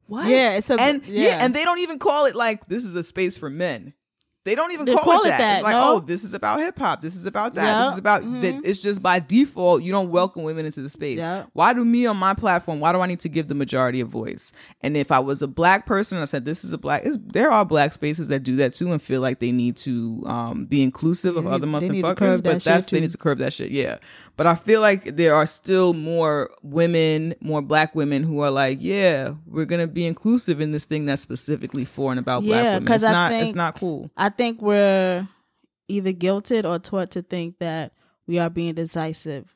What? 0.07 0.28
Yeah, 0.28 0.57
it's 0.57 0.72
a- 0.72 0.80
and 0.80 1.05
yeah. 1.05 1.24
yeah. 1.24 1.38
and 1.41 1.55
they 1.55 1.63
don't 1.63 1.80
even 1.80 1.99
call 1.99 2.26
it 2.26 2.36
like 2.36 2.67
this 2.67 2.84
is 2.84 2.95
a 2.95 3.03
space 3.03 3.38
for 3.38 3.49
men. 3.49 3.93
They 4.50 4.56
don't 4.56 4.72
even 4.72 4.88
They 4.88 4.93
call, 4.95 5.04
call 5.04 5.22
it 5.22 5.28
that. 5.28 5.38
that, 5.38 5.56
It's 5.58 5.64
like, 5.64 5.74
no? 5.76 5.93
oh, 5.93 6.00
this 6.00 6.24
is 6.24 6.34
about 6.34 6.60
hip 6.60 6.80
hop. 6.80 7.04
This 7.04 7.16
is 7.16 7.28
about 7.28 7.54
that. 7.54 7.64
Yeah. 7.66 7.84
This 7.84 7.91
is 7.91 7.97
about 8.00 8.24
Mhm. 8.24 8.41
that. 8.41 8.62
It's 8.68 8.80
just 8.80 9.00
by 9.04 9.20
default 9.20 9.84
you 9.84 9.91
don't 9.91 10.10
welcome 10.10 10.41
women 10.41 10.66
into 10.66 10.82
the 10.82 10.89
space. 10.89 11.20
Yeah. 11.20 11.43
Why 11.54 11.74
do 11.74 11.86
me 11.86 12.08
on 12.08 12.18
my 12.18 12.34
platform? 12.34 12.80
Why 12.80 12.91
do 12.91 13.00
I 13.00 13.06
need 13.06 13.20
to 13.20 13.30
give 13.30 13.47
the 13.47 13.54
majority 13.54 14.02
a 14.02 14.06
voice? 14.06 14.52
And 14.82 14.97
if 14.97 15.12
I 15.12 15.20
was 15.20 15.43
a 15.43 15.47
black 15.47 15.86
person, 15.86 16.18
and 16.18 16.24
I 16.24 16.26
said 16.26 16.45
this 16.45 16.64
is 16.64 16.74
a 16.74 16.80
black. 16.80 17.04
There 17.06 17.52
are 17.52 17.64
black 17.64 17.93
spaces 17.93 18.28
that 18.30 18.39
do 18.41 18.56
that 18.56 18.74
too 18.74 18.91
and 18.91 19.00
feel 19.00 19.22
like 19.22 19.38
they 19.38 19.52
need 19.52 19.78
to 19.78 20.24
um, 20.26 20.66
be 20.66 20.82
inclusive 20.82 21.38
of 21.38 21.43
They 21.43 21.50
other 21.52 21.68
need- 21.68 21.82
they 21.82 21.88
muffin 21.88 22.02
fuckers. 22.02 22.18
curb 22.18 22.43
But 22.43 22.43
that 22.43 22.64
that's 22.64 22.86
shit, 22.88 22.91
they 22.91 22.97
too. 22.97 23.02
need 23.02 23.12
to 23.12 23.18
curb 23.20 23.38
that 23.38 23.54
shit. 23.54 23.70
Yeah. 23.70 23.97
But 24.36 24.47
I 24.47 24.56
feel 24.56 24.82
like 24.82 25.16
there 25.18 25.36
are 25.36 25.45
still 25.45 25.93
more 25.93 26.50
women, 26.64 27.36
more 27.41 27.62
black 27.62 27.93
women 27.93 28.24
who 28.24 28.39
are 28.39 28.50
like, 28.50 28.78
yeah, 28.82 29.34
we're 29.45 29.66
gonna 29.66 29.86
be 29.86 30.06
inclusive 30.08 30.62
in 30.62 30.72
this 30.72 30.86
thing 30.86 31.06
that's 31.06 31.22
specifically 31.22 31.84
for 31.86 32.10
and 32.12 32.20
about 32.20 32.43
black 32.43 32.64
Yeah, 32.64 32.74
women. 32.76 32.88
'cause 32.88 33.04
It's 33.04 33.10
I 33.10 33.12
not. 33.12 33.34
it's 33.34 33.54
not 33.54 33.78
cool. 33.80 34.10
I 34.16 34.30
think 34.40 34.62
we're 34.62 35.28
either 35.88 36.14
guilted 36.14 36.64
or 36.70 36.80
taught 36.80 37.12
to 37.12 37.22
think 37.22 37.60
that 37.60 37.92
we 38.28 38.40
are 38.40 38.50
being 38.50 38.74
decisive, 38.76 39.54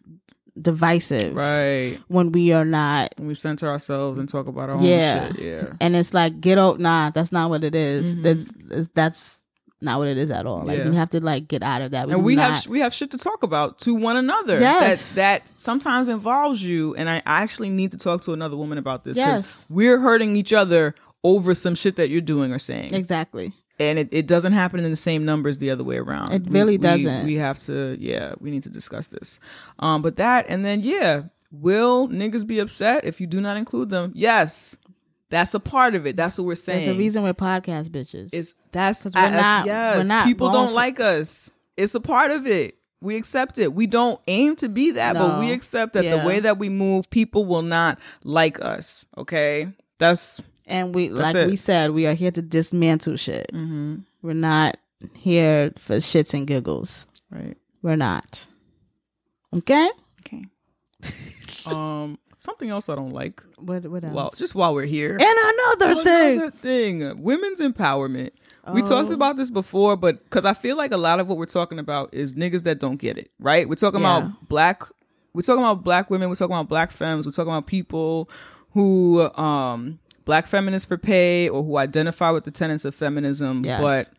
divisive 0.59 1.35
Right. 1.35 1.99
when 2.07 2.31
we 2.31 2.53
are 2.53 2.65
not. 2.65 3.13
When 3.17 3.27
we 3.27 3.33
center 3.35 3.67
ourselves 3.67 4.17
and 4.17 4.27
talk 4.29 4.47
about 4.47 4.69
our 4.69 4.81
Yeah. 4.83 5.27
own 5.29 5.35
shit. 5.35 5.43
Yeah. 5.45 5.73
And 5.79 5.95
it's 5.95 6.13
like, 6.13 6.39
get 6.41 6.57
out. 6.57 6.79
Nah, 6.79 7.09
that's 7.11 7.31
not 7.31 7.49
what 7.49 7.63
it 7.63 7.75
is. 7.75 8.13
Mhm. 8.15 8.23
That's 8.23 8.47
that's 8.93 9.39
not 9.81 9.99
what 9.99 10.07
it 10.07 10.17
is 10.17 10.31
at 10.31 10.45
all. 10.45 10.63
Like 10.63 10.77
Yeah. 10.79 10.89
we 10.89 10.95
have 10.95 11.09
to 11.09 11.19
like 11.19 11.47
get 11.47 11.61
out 11.61 11.81
of 11.81 11.91
that. 11.91 12.07
and 12.09 12.23
we 12.23 12.35
not- 12.35 12.51
have 12.53 12.67
we 12.67 12.79
have 12.79 12.93
shit 12.93 13.11
to 13.11 13.17
talk 13.17 13.43
about 13.43 13.79
to 13.79 13.93
one 13.93 14.15
another. 14.15 14.59
Yes. 14.59 15.15
That 15.15 15.45
that 15.45 15.59
sometimes 15.59 16.07
involves 16.07 16.63
you. 16.63 16.95
And 16.95 17.09
I 17.09 17.21
actually 17.25 17.69
need 17.69 17.91
to 17.91 17.97
talk 17.97 18.21
to 18.23 18.33
another 18.33 18.55
woman 18.55 18.77
about 18.77 19.03
this 19.03 19.17
because 19.17 19.41
Yes. 19.41 19.65
we're 19.69 19.99
hurting 19.99 20.35
each 20.35 20.53
other 20.53 20.95
over 21.23 21.53
some 21.55 21.75
shit 21.75 21.95
that 21.97 22.09
you're 22.09 22.21
doing 22.21 22.51
or 22.51 22.59
saying. 22.59 22.93
exactly. 22.93 23.53
And 23.79 23.97
it, 23.99 24.09
it 24.11 24.27
doesn't 24.27 24.53
happen 24.53 24.79
in 24.83 24.89
the 24.89 24.95
same 24.95 25.25
numbers 25.25 25.57
the 25.57 25.69
other 25.71 25.83
way 25.83 25.97
around. 25.97 26.31
It 26.33 26.43
really 26.49 26.73
we- 26.73 26.77
doesn't. 26.77 27.25
We 27.25 27.35
have 27.35 27.59
to, 27.61 27.97
yeah, 27.99 28.33
we 28.39 28.51
need 28.51 28.63
to 28.63 28.69
discuss 28.69 29.07
this. 29.07 29.39
Um, 29.79 30.01
but 30.01 30.15
that, 30.17 30.45
and 30.47 30.63
then 30.63 30.81
yeah, 30.81 31.23
will 31.51 32.07
niggas 32.09 32.45
be 32.47 32.59
upset 32.59 33.05
if 33.05 33.19
you 33.21 33.27
do 33.27 33.41
not 33.41 33.57
include 33.57 33.89
them? 33.89 34.11
Yes, 34.15 34.77
that's 35.29 35.53
a 35.55 35.59
part 35.59 35.95
of 35.95 36.05
it. 36.05 36.15
That's 36.15 36.37
what 36.37 36.45
we're 36.45 36.55
saying. 36.55 36.85
There's 36.85 36.95
a 36.95 36.99
reason 36.99 37.23
we're 37.23 37.33
podcast 37.33 37.89
bitches. 37.89 38.29
It's 38.33 38.53
that's 38.71 39.05
we're 39.05 39.11
I- 39.15 39.29
not- 39.29 39.65
yes. 39.65 39.97
we're 39.97 40.03
not 40.03 40.25
people 40.25 40.51
don't 40.51 40.67
for- 40.67 40.73
like 40.73 40.99
us. 40.99 41.49
It's 41.75 41.95
a 41.95 41.99
part 41.99 42.29
of 42.31 42.45
it. 42.45 42.75
We 43.01 43.15
accept 43.17 43.57
it. 43.59 43.73
We 43.73 43.85
don't 43.87 44.21
aim 44.27 44.55
to 44.57 44.69
be 44.69 44.91
that, 44.91 45.15
but 45.15 45.39
we 45.39 45.51
accept 45.51 45.91
that 45.93 46.05
Yeah. 46.05 46.21
the 46.21 46.25
way 46.27 46.39
that 46.39 46.57
we 46.57 46.69
move, 46.69 47.09
people 47.09 47.45
will 47.45 47.61
not 47.63 47.99
like 48.23 48.63
us. 48.63 49.05
Okay, 49.17 49.67
that's 49.97 50.41
and 50.67 50.93
we 50.95 51.07
That's 51.09 51.19
like 51.19 51.35
it. 51.35 51.47
we 51.47 51.55
said, 51.55 51.91
we 51.91 52.05
are 52.07 52.13
here 52.13 52.31
to 52.31 52.41
dismantle 52.41 53.15
shit. 53.17 53.49
mm-hmm. 53.53 53.97
We're 54.21 54.33
not 54.33 54.77
here 55.15 55.71
for 55.77 55.97
shits 55.97 56.33
and 56.33 56.47
giggles. 56.47 57.05
right. 57.29 57.57
We're 57.81 57.97
not. 57.97 58.47
Okay. 59.53 59.89
Okay. 60.25 60.45
um, 61.65 62.17
something 62.37 62.69
else 62.69 62.89
I 62.89 62.95
don't 62.95 63.11
like. 63.11 63.43
What? 63.57 63.85
What 63.85 64.03
else? 64.03 64.13
Well, 64.13 64.33
just 64.37 64.55
while 64.55 64.73
we're 64.73 64.85
here, 64.85 65.13
and 65.19 65.21
another 65.21 66.03
thing. 66.03 66.37
Another 66.37 66.51
thing, 66.51 67.21
women's 67.21 67.59
empowerment. 67.59 68.31
We 68.73 68.81
talked 68.81 69.09
Oh. 69.09 69.13
about 69.13 69.35
this 69.35 69.49
before, 69.49 69.97
but 69.97 70.23
because 70.23 70.45
I 70.45 70.53
feel 70.53 70.77
like 70.77 70.93
a 70.93 70.97
lot 70.97 71.19
of 71.19 71.27
what 71.27 71.37
we're 71.37 71.45
talking 71.45 71.79
about 71.79 72.13
is 72.13 72.33
niggas 72.33 72.63
that 72.63 72.79
don't 72.79 72.95
get 72.95 73.17
it, 73.17 73.29
right? 73.37 73.67
We're 73.67 73.75
talking 73.75 73.99
Yeah. 73.99 74.19
about 74.19 74.47
black. 74.47 74.83
We're 75.33 75.41
talking 75.41 75.61
about 75.61 75.83
black 75.83 76.09
women. 76.09 76.29
We're 76.29 76.35
talking 76.35 76.55
about 76.55 76.69
black 76.69 76.91
femmes. 76.91 77.25
We're 77.25 77.33
talking 77.33 77.51
about 77.51 77.67
people 77.67 78.29
who, 78.71 79.21
um, 79.35 79.99
black 80.25 80.47
feminists 80.47 80.87
for 80.87 80.97
pay 80.97 81.49
or 81.49 81.63
who 81.63 81.77
identify 81.77 82.29
with 82.31 82.43
the 82.45 82.51
tenets 82.51 82.85
of 82.85 82.95
feminism, 82.95 83.63
Yes. 83.65 83.81
but 83.81 84.09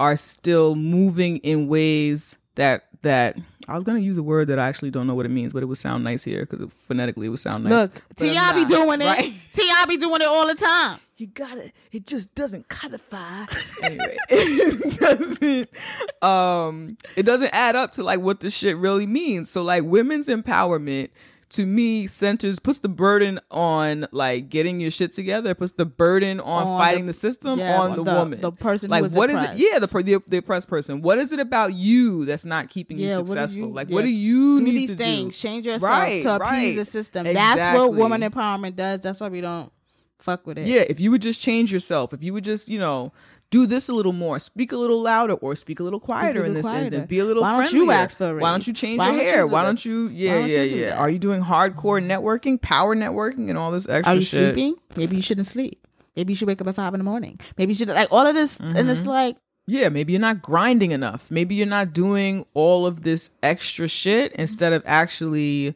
are 0.00 0.16
still 0.16 0.74
moving 0.74 1.38
in 1.38 1.68
ways 1.68 2.36
that 2.56 2.84
that 3.02 3.36
I 3.68 3.74
was 3.74 3.84
gonna 3.84 3.98
use 4.00 4.16
a 4.16 4.22
word 4.22 4.48
that 4.48 4.58
I 4.58 4.66
actually 4.68 4.90
don't 4.90 5.06
know 5.06 5.14
what 5.14 5.26
it 5.26 5.30
means, 5.30 5.52
but 5.52 5.62
it 5.62 5.66
would 5.66 5.76
sound 5.78 6.04
nice 6.04 6.24
here 6.24 6.46
because 6.46 6.68
phonetically 6.86 7.26
it 7.26 7.30
would 7.30 7.38
sound 7.38 7.64
nice. 7.64 7.72
Look, 7.72 8.02
Ti 8.16 8.28
be 8.54 8.64
doing 8.64 9.00
it. 9.02 9.06
right? 9.06 9.32
Ti 9.52 9.62
be 9.88 9.96
doing 9.98 10.20
it 10.22 10.26
all 10.26 10.46
the 10.48 10.54
time. 10.54 11.00
you 11.16 11.26
gotta 11.28 11.70
it 11.92 12.06
just 12.06 12.34
doesn't 12.34 12.68
codify 12.68 13.44
anyway 13.82 14.16
it 14.28 14.98
doesn't 14.98 15.68
um 16.24 16.96
it 17.14 17.22
doesn't 17.24 17.50
add 17.52 17.76
up 17.76 17.92
to 17.92 18.02
like 18.02 18.18
what 18.20 18.40
this 18.40 18.52
shit 18.54 18.76
really 18.76 19.06
means 19.06 19.48
so 19.50 19.62
like 19.62 19.84
women's 19.84 20.28
empowerment 20.28 21.10
to 21.54 21.66
me 21.66 22.06
centers 22.06 22.58
puts 22.58 22.78
the 22.78 22.88
burden 22.88 23.40
on 23.50 24.06
like 24.12 24.48
getting 24.48 24.80
your 24.80 24.90
shit 24.90 25.12
together 25.12 25.54
puts 25.54 25.72
the 25.72 25.84
burden 25.86 26.38
on, 26.40 26.66
On 26.66 26.78
fighting 26.78 27.02
the- 27.06 27.08
the, 27.08 27.12
system 27.12 27.58
yeah, 27.58 27.80
on 27.80 27.90
the, 27.96 28.04
the- 28.04 28.12
woman 28.12 28.40
the 28.40 28.52
person 28.52 28.90
like 28.90 29.04
is 29.04 29.16
what 29.16 29.30
is 29.30 29.36
oppressed. 29.36 29.58
it 29.60 29.68
yeah 29.72 29.78
the, 29.78 29.86
the 29.86 30.22
the 30.28 30.36
oppressed 30.38 30.68
person 30.68 31.02
what 31.02 31.18
is 31.18 31.32
it 31.32 31.40
about 31.40 31.74
you 31.74 32.24
that's 32.24 32.44
not 32.44 32.68
keeping 32.70 32.98
Yeah, 32.98 33.08
you 33.10 33.14
successful 33.26 33.60
you- 33.62 33.72
like 33.72 33.88
yeah, 33.88 33.94
what 33.94 34.02
do 34.04 34.10
you 34.10 34.58
Do 34.58 34.64
need 34.64 34.72
these 34.76 34.90
to 34.90 34.96
things. 34.96 35.36
do 35.40 35.48
Change 35.48 35.66
yourself 35.66 35.90
Right, 35.90 36.22
to 36.22 36.34
appease 36.36 36.50
right. 36.50 36.76
the 36.76 36.84
system. 36.84 37.24
That's 37.24 37.76
what 37.78 37.94
woman 37.94 38.20
empowerment 38.22 38.76
does. 38.76 39.00
That's 39.00 39.20
why 39.20 39.28
we 39.28 39.40
don't 39.40 39.70
fuck 40.18 40.46
with 40.46 40.56
it. 40.58 40.66
Yeah, 40.66 40.84
if 40.88 41.00
you 41.00 41.10
would 41.10 41.20
just 41.22 41.40
change 41.40 41.72
yourself, 41.72 42.12
if 42.14 42.22
you 42.22 42.32
would 42.32 42.44
just, 42.44 42.68
you 42.68 42.78
know, 42.78 43.12
do 43.54 43.66
this 43.66 43.88
a 43.88 43.94
little 43.98 44.12
more, 44.24 44.38
speak 44.38 44.70
a 44.72 44.76
little 44.76 45.00
louder, 45.00 45.34
or 45.44 45.54
speak 45.56 45.78
a 45.80 45.82
little 45.82 46.00
quieter 46.08 46.40
in 46.44 46.54
little 46.54 46.54
this 46.54 46.66
quieter. 46.66 46.84
instance. 46.86 47.08
Be 47.08 47.18
a 47.20 47.24
little 47.24 47.42
Why 47.42 47.52
don't 47.56 47.68
friendlier. 47.68 47.84
you 47.84 47.90
ask 48.02 48.18
for 48.18 48.30
a 48.38 48.40
Why 48.42 48.50
don't 48.50 48.66
you 48.66 48.72
change 48.72 48.98
Why 48.98 49.10
your 49.12 49.14
you 49.22 49.28
hair? 49.30 49.42
do 49.46 49.52
Why 49.54 49.62
don't 49.62 49.84
you? 49.84 50.08
Yeah, 50.08 50.34
don't 50.40 50.48
yeah, 50.48 50.64
do 50.64 50.76
yeah. 50.76 50.86
that? 50.90 50.98
Are 50.98 51.10
you 51.10 51.18
doing 51.18 51.42
hardcore 51.42 52.00
networking, 52.12 52.60
power 52.60 52.94
networking, 52.96 53.48
and 53.50 53.56
all 53.58 53.70
this 53.70 53.88
extra 53.88 54.12
Are 54.12 54.16
you 54.16 54.22
shit? 54.22 54.54
sleeping? 54.54 54.74
Maybe 54.96 55.16
you 55.16 55.22
shouldn't 55.22 55.46
sleep. 55.46 55.78
Maybe 56.16 56.32
you 56.32 56.36
should 56.36 56.48
wake 56.48 56.60
up 56.60 56.68
at 56.68 56.74
five 56.76 56.94
in 56.94 56.98
the 57.00 57.04
morning. 57.04 57.40
Maybe 57.58 57.72
you 57.72 57.76
should 57.78 57.88
like 57.88 58.08
all 58.12 58.26
of 58.26 58.34
this, 58.34 58.58
and 58.58 58.74
Mm-hmm. 58.74 58.90
it's 58.90 59.04
like 59.06 59.36
Yeah, 59.66 59.88
maybe 59.88 60.12
you're 60.12 60.20
not 60.30 60.42
grinding 60.42 60.90
enough. 60.90 61.22
Maybe 61.30 61.54
you're 61.54 61.66
not 61.78 61.92
doing 61.92 62.44
all 62.54 62.86
of 62.86 63.02
this 63.02 63.30
extra 63.42 63.88
shit 63.88 64.32
instead 64.32 64.72
of 64.72 64.82
actually 64.86 65.74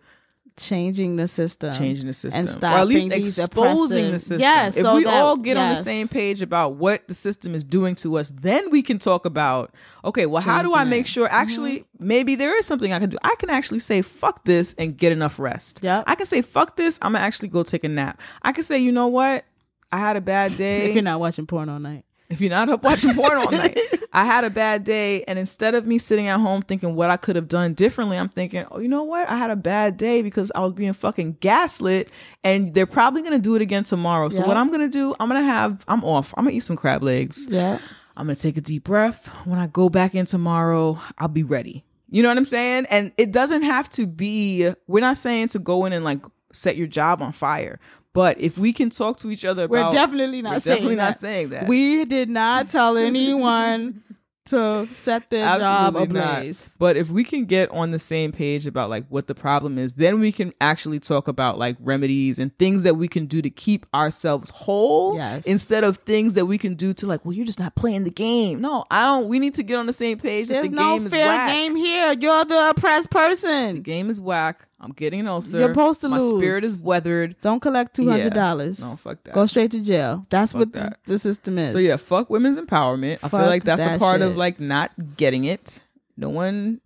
changing 0.59 1.17
the 1.17 1.27
system, 1.29 1.73
changing 1.73 2.07
the 2.07 2.13
system, 2.13 2.41
and 2.41 2.49
or 2.49 2.53
stopping 2.53 2.79
at 2.81 2.87
least 2.87 3.11
these 3.11 3.39
exposing 3.39 4.11
the 4.11 4.19
system. 4.19 4.41
Yes, 4.41 4.77
if 4.77 4.83
so 4.83 4.97
we 4.97 5.05
that- 5.05 5.15
all 5.15 5.37
get 5.37 5.57
on 5.57 5.75
the 5.75 5.83
same 5.83 6.09
page 6.09 6.43
about 6.43 6.75
what 6.75 7.07
the 7.09 7.15
system 7.15 7.55
is 7.55 7.65
doing 7.65 7.95
to 7.97 8.19
us, 8.19 8.31
then 8.31 8.71
we 8.71 8.83
can 8.83 8.99
talk 8.99 9.25
about 9.25 9.73
okay, 10.05 10.27
well, 10.27 10.43
how 10.43 10.63
do 10.63 10.75
I 10.75 10.79
Changing 10.79 10.91
make. 10.91 11.05
Mm-hmm. 11.07 11.09
sure 11.09 11.29
actually 11.31 11.85
maybe 11.99 12.35
there 12.35 12.57
is 12.59 12.67
something 12.67 12.93
I 12.93 12.99
can 12.99 13.11
do? 13.11 13.19
I 13.23 13.35
can 13.39 13.51
actually 13.51 13.79
say 13.79 14.03
fuck 14.03 14.45
this 14.45 14.75
and 14.75 14.97
get 14.97 15.13
enough 15.13 15.39
rest. 15.39 15.81
Yep. 15.83 16.05
I 16.07 16.15
can 16.15 16.27
say 16.27 16.43
fuck 16.43 16.77
this. 16.77 16.99
I'm 17.01 17.13
gonna 17.13 17.25
actually 17.25 17.49
go 17.49 17.63
take 17.63 17.85
a 17.85 17.89
nap. 17.89 18.21
I 18.43 18.53
can 18.53 18.65
say, 18.65 18.79
you 18.79 18.93
know 18.93 19.07
what? 19.07 19.45
I 19.91 19.99
had 19.99 20.17
a 20.17 20.21
bad 20.21 20.57
day. 20.57 20.87
if 20.89 20.95
you're 20.95 21.03
not 21.03 21.21
watching 21.21 21.47
porn 21.47 21.69
all 21.69 21.79
night. 21.79 22.05
If 22.31 22.41
you're 22.41 22.51
not 22.51 22.69
up 22.69 22.83
watching 22.83 23.15
porn 23.15 23.39
all 23.39 23.51
night. 23.51 23.79
I 24.13 24.25
had 24.25 24.45
a 24.45 24.51
bad 24.51 24.85
day, 24.85 25.23
and 25.25 25.39
instead 25.39 25.75
of 25.75 25.87
me 25.87 25.99
sitting 25.99 26.29
at 26.29 26.41
home 26.41 26.63
thinking 26.63 26.95
what 26.95 27.11
I 27.11 27.17
could 27.17 27.37
have 27.37 27.47
done 27.49 27.75
differently, 27.75 28.17
I'm 28.17 28.29
thinking, 28.29 28.65
oh, 28.71 28.79
you 28.79 28.89
know 28.89 29.03
what? 29.05 29.29
I 29.29 29.37
had 29.37 29.51
a 29.51 29.57
bad 29.57 29.97
day 29.97 30.23
because 30.23 30.51
I 30.55 30.61
was 30.61 30.73
being 30.73 30.93
fucking 30.95 31.39
gaslit, 31.41 32.11
and 32.43 32.73
they're 32.75 32.87
probably 32.87 33.23
gonna 33.23 33.39
do 33.39 33.55
it 33.55 33.63
again 33.63 33.85
tomorrow. 33.85 34.29
So 34.31 34.41
Yeah. 34.41 34.49
what 34.49 34.57
I'm 34.57 34.71
gonna 34.71 34.89
do, 34.89 35.15
I'm 35.21 35.29
gonna 35.29 35.43
have, 35.43 35.85
I'm 35.89 36.03
off. 36.05 36.33
I'm 36.37 36.45
gonna 36.45 36.57
eat 36.57 36.61
some 36.65 36.77
crab 36.77 37.03
legs. 37.03 37.47
Yeah, 37.51 37.79
I'm 38.17 38.27
gonna 38.27 38.37
take 38.37 38.57
a 38.57 38.63
deep 38.63 38.85
breath. 38.85 39.27
When 39.45 39.59
I 39.59 39.67
go 39.67 39.89
back 39.89 40.15
in 40.15 40.27
tomorrow, 40.27 40.99
I'll 41.19 41.29
be 41.29 41.43
ready. 41.45 41.85
You 42.11 42.23
know 42.23 42.31
what 42.31 42.39
I'm 42.39 42.45
saying? 42.47 42.87
And 42.89 43.13
it 43.19 43.31
doesn't 43.33 43.63
have 43.63 43.89
to 43.91 44.07
be. 44.07 44.73
We're 44.87 45.01
not 45.01 45.19
saying 45.19 45.49
to 45.49 45.59
go 45.59 45.85
in 45.85 45.93
and 45.93 46.05
like 46.05 46.21
set 46.53 46.77
your 46.77 46.87
job 46.87 47.21
on 47.21 47.33
fire. 47.33 47.79
But 48.19 48.41
if 48.41 48.59
we 48.59 48.73
can 48.73 48.91
talk 48.91 49.17
to 49.19 49.31
each 49.31 49.45
other 49.45 49.69
we're 49.69 49.79
about, 49.79 49.93
definitely 49.93 50.43
not 50.43 50.55
we're 50.55 50.59
saying 50.59 50.77
definitely 50.77 50.97
that. 50.97 51.03
not 51.11 51.19
saying 51.21 51.49
that. 51.51 51.69
We 51.69 52.05
did 52.05 52.29
not 52.29 52.69
tell 52.69 52.97
anyone 53.09 54.03
to 54.47 54.89
set 54.95 55.29
their 55.29 55.45
job 55.59 55.95
Absolutely 55.95 56.15
not. 56.19 56.37
ablaze. 56.39 56.73
But 56.79 56.97
if 56.97 57.11
we 57.11 57.23
can 57.23 57.45
get 57.45 57.71
on 57.71 57.91
the 57.91 57.99
same 57.99 58.33
page 58.33 58.67
about 58.67 58.89
like 58.89 59.05
what 59.11 59.27
the 59.27 59.35
problem 59.35 59.77
is, 59.77 59.93
then 59.93 60.21
we 60.21 60.33
can 60.33 60.55
actually 60.61 61.01
talk 61.01 61.29
about 61.29 61.59
like 61.59 61.77
remedies 61.81 62.39
and 62.39 62.57
things 62.59 62.83
that 62.85 62.97
we 62.97 63.09
can 63.09 63.27
do 63.27 63.43
to 63.43 63.51
keep 63.51 63.85
ourselves 63.95 64.49
whole 64.51 65.15
Yes. 65.17 65.45
instead 65.45 65.85
of 65.85 65.99
things 65.99 66.33
that 66.33 66.47
we 66.47 66.57
can 66.57 66.75
do 66.77 66.95
to 66.95 67.07
like, 67.07 67.25
well, 67.27 67.35
you're 67.35 67.45
just 67.45 67.61
not 67.61 67.75
playing 67.75 68.05
the 68.05 68.11
game. 68.11 68.63
No, 68.63 68.85
I 68.91 69.03
don't. 69.03 69.29
We 69.29 69.39
need 69.39 69.55
to 69.57 69.63
get 69.63 69.79
on 69.79 69.85
the 69.87 69.93
same 69.93 70.19
page 70.19 70.49
that 70.49 70.63
the 70.63 70.71
no 70.71 70.97
game 70.97 71.07
is 71.07 71.13
whack. 71.13 71.53
game 71.53 71.77
here. 71.77 72.15
You're 72.19 72.45
the 72.47 72.71
oppressed 72.71 73.11
The 73.11 73.15
person. 73.15 73.83
game 73.83 74.09
is 74.09 74.19
whack. 74.21 74.67
I'm 74.81 74.93
getting 74.93 75.21
an 75.21 75.27
ulcer. 75.27 75.59
You're 75.59 75.71
supposed 75.71 76.01
to 76.03 76.09
My 76.09 76.19
lose. 76.19 76.41
spirit 76.41 76.63
is 76.65 76.77
weathered. 76.77 77.35
Don't 77.41 77.59
collect 77.61 77.95
two 77.97 78.09
hundred 78.09 78.33
dollars. 78.35 78.79
No, 78.79 78.95
fuck 78.97 79.23
that. 79.25 79.35
Go 79.35 79.45
straight 79.47 79.73
to 79.73 79.81
jail. 79.81 80.25
That's 80.29 80.53
Fuck 80.53 80.59
what 80.61 80.73
that. 80.75 80.99
the 81.05 81.19
system 81.19 81.59
is. 81.59 81.73
So 81.73 81.79
yeah, 81.79 81.97
fuck 81.97 82.31
women's 82.31 82.59
empowerment. 82.59 83.19
I 83.23 83.29
feel 83.29 83.41
like 83.41 83.65
that's 83.65 83.83
a 83.83 83.87
that 83.87 83.99
part 83.99 84.23
of 84.23 84.37
like 84.37 84.61
not 84.61 84.93
getting 85.17 85.45
it. 85.45 85.81
No 86.17 86.29
one. 86.29 86.81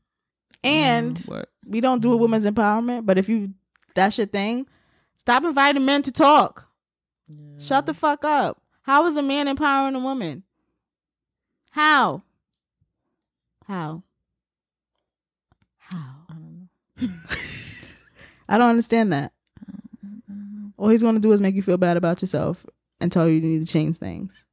and 0.64 1.16
Mm, 1.16 1.28
what? 1.28 1.48
we 1.66 1.80
don't 1.82 2.00
do 2.00 2.12
a 2.12 2.16
women's 2.16 2.46
empowerment. 2.46 3.04
But 3.04 3.18
if 3.18 3.28
you 3.28 3.52
that's 3.94 4.16
your 4.16 4.26
thing, 4.26 4.66
stop 5.16 5.44
inviting 5.44 5.84
men 5.84 6.00
to 6.02 6.12
talk. 6.12 6.68
Shut 7.58 7.84
the 7.86 7.92
fuck 7.94 8.24
up. 8.24 8.60
How 8.82 9.06
is 9.06 9.16
a 9.18 9.22
man 9.22 9.48
empowering 9.48 9.94
a 9.94 10.00
woman? 10.00 10.42
How? 11.72 12.22
How? 13.66 14.02
How? 15.78 16.14
I 16.28 16.32
don't 16.32 16.68
know. 17.00 17.08
I 18.48 18.58
don't 18.58 18.70
understand 18.70 19.12
that. 19.12 19.32
All 20.76 20.88
he's 20.88 21.02
going 21.02 21.14
to 21.14 21.20
do 21.20 21.32
is 21.32 21.40
make 21.40 21.54
you 21.54 21.62
feel 21.62 21.76
bad 21.76 21.96
about 21.96 22.22
yourself 22.22 22.66
and 23.00 23.10
tell 23.12 23.28
you 23.28 23.34
you 23.34 23.40
need 23.40 23.66
to 23.66 23.72
change 23.72 23.96
things. 23.98 24.44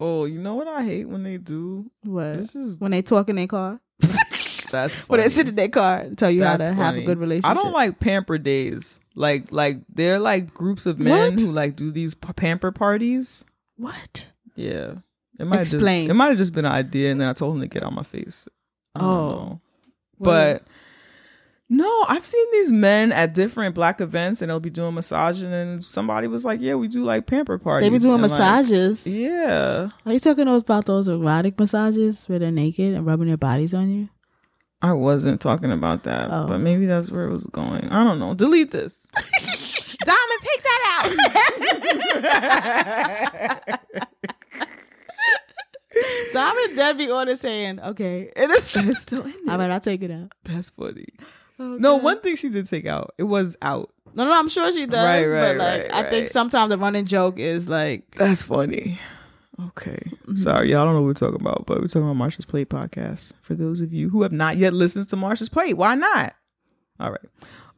Oh, 0.00 0.26
you 0.26 0.38
know 0.40 0.54
what 0.54 0.68
I 0.68 0.84
hate 0.84 1.08
when 1.08 1.24
they 1.24 1.38
do? 1.38 1.90
What? 2.04 2.34
This 2.34 2.54
is 2.54 2.78
When 2.78 2.92
they 2.92 3.02
talk 3.02 3.28
in 3.28 3.36
their 3.36 3.48
car, 3.48 3.80
that's 4.70 4.94
when 5.08 5.20
they 5.20 5.28
sit 5.28 5.48
in 5.48 5.56
their 5.56 5.68
car 5.68 5.98
and 5.98 6.16
tell 6.16 6.30
you 6.30 6.44
how 6.44 6.56
That's 6.56 6.70
to 6.70 6.82
have 6.82 6.94
a 6.94 7.02
good 7.02 7.18
relationship. 7.18 7.50
I 7.50 7.60
don't 7.60 7.72
like 7.72 7.98
pamper 7.98 8.38
days. 8.38 9.00
Like 9.16 9.50
like 9.50 9.78
they're 9.92 10.20
like 10.20 10.54
groups 10.54 10.86
of 10.86 11.00
men 11.00 11.32
What? 11.32 11.40
who 11.40 11.50
like 11.50 11.74
do 11.74 11.90
these 11.90 12.14
p- 12.14 12.32
pamper 12.34 12.70
parties. 12.70 13.44
what. 13.76 14.26
Yeah. 14.54 14.94
It 15.40 15.46
might 15.46 15.62
Explain. 15.62 16.06
Just, 16.06 16.10
it 16.10 16.14
might 16.14 16.28
have 16.28 16.36
just 16.38 16.52
been 16.52 16.64
an 16.64 16.72
idea, 16.72 17.10
and 17.12 17.20
then 17.20 17.28
I 17.28 17.32
told 17.32 17.54
him 17.56 17.60
to 17.62 17.68
get 17.68 17.82
on 17.82 17.94
my 17.94 18.02
face. 18.02 18.48
Oh. 18.96 19.00
know. 19.00 19.60
But 20.20 20.64
no, 21.70 22.04
I've 22.08 22.24
seen 22.24 22.46
these 22.52 22.72
men 22.72 23.12
at 23.12 23.34
different 23.34 23.74
black 23.74 24.00
events, 24.00 24.40
and 24.40 24.48
they'll 24.50 24.58
be 24.60 24.70
doing 24.70 24.94
massaging, 24.94 25.52
and 25.52 25.84
somebody 25.84 26.26
was 26.26 26.44
like, 26.44 26.60
"Yeah, 26.60 26.74
we 26.76 26.88
do 26.88 27.04
like 27.04 27.26
pamper 27.26 27.58
parties." 27.58 27.86
they 27.86 27.90
be 27.90 27.98
doing 27.98 28.14
And, 28.14 28.22
like, 28.22 28.30
massages. 28.30 29.06
yeah, 29.06 29.90
Are 30.06 30.12
you 30.12 30.18
talking 30.18 30.48
about 30.48 30.86
those 30.86 31.08
erotic 31.08 31.58
massages 31.58 32.24
where 32.28 32.38
they're 32.38 32.50
naked 32.50 32.94
and 32.94 33.04
rubbing 33.06 33.28
their 33.28 33.36
bodies 33.36 33.74
on 33.74 33.90
you? 33.90 34.08
I 34.80 34.92
wasn't 34.92 35.40
talking 35.40 35.72
about 35.72 36.04
that, 36.04 36.30
Oh. 36.30 36.46
but 36.46 36.58
maybe 36.58 36.86
that's 36.86 37.10
where 37.10 37.24
it 37.24 37.32
was 37.32 37.44
going. 37.52 37.88
I 37.90 38.04
don't 38.04 38.18
know. 38.20 38.32
Delete 38.34 38.70
this. 38.70 39.06
Diamond, 40.04 40.40
take 40.40 40.62
that 40.62 41.04
out. 43.68 43.80
Diamond 46.32 46.76
Debbie 46.76 47.06
be 47.06 47.12
on 47.12 47.28
it 47.28 47.40
saying, 47.40 47.80
okay, 47.80 48.30
it 48.36 48.50
is 48.50 48.70
It's 48.76 49.00
still 49.00 49.22
in 49.24 49.32
I 49.48 49.56
there. 49.56 49.58
mean, 49.58 49.70
I'll 49.72 49.80
take 49.80 50.02
it 50.02 50.10
out. 50.10 50.32
That's 50.44 50.70
funny. 50.70 51.06
Oh, 51.58 51.76
No, 51.78 51.96
God. 51.96 52.04
one 52.04 52.20
thing 52.20 52.36
she 52.36 52.48
did 52.48 52.68
take 52.68 52.86
out. 52.86 53.14
It 53.18 53.24
was 53.24 53.56
out. 53.62 53.90
No, 54.14 54.24
no, 54.24 54.32
I'm 54.38 54.48
sure 54.48 54.72
she 54.72 54.86
does. 54.86 55.04
Right, 55.04 55.26
right, 55.26 55.40
but 55.40 55.56
like, 55.56 55.82
right, 55.92 55.94
I 56.06 56.08
think 56.10 56.30
sometimes 56.30 56.70
the 56.70 56.78
running 56.78 57.04
joke 57.04 57.38
is 57.38 57.68
like, 57.68 58.14
That's 58.16 58.42
funny. 58.42 58.98
Okay. 59.68 59.98
Mm-hmm. 60.06 60.36
Sorry, 60.36 60.70
y'all 60.70 60.84
don't 60.84 60.94
know 60.94 61.00
what 61.00 61.06
we're 61.08 61.14
talking 61.14 61.40
about, 61.40 61.64
but 61.66 61.80
we're 61.80 61.88
talking 61.88 62.08
about 62.08 62.16
Marsha's 62.16 62.44
Plate 62.44 62.68
podcast. 62.68 63.32
For 63.42 63.54
those 63.54 63.80
of 63.80 63.92
you 63.92 64.08
who 64.08 64.22
have 64.22 64.32
not 64.32 64.56
yet 64.56 64.72
listened 64.72 65.08
to 65.08 65.16
Marsha's 65.16 65.48
Plate, 65.48 65.74
why 65.76 65.94
not? 65.96 66.34
All 67.00 67.10
right. 67.10 67.20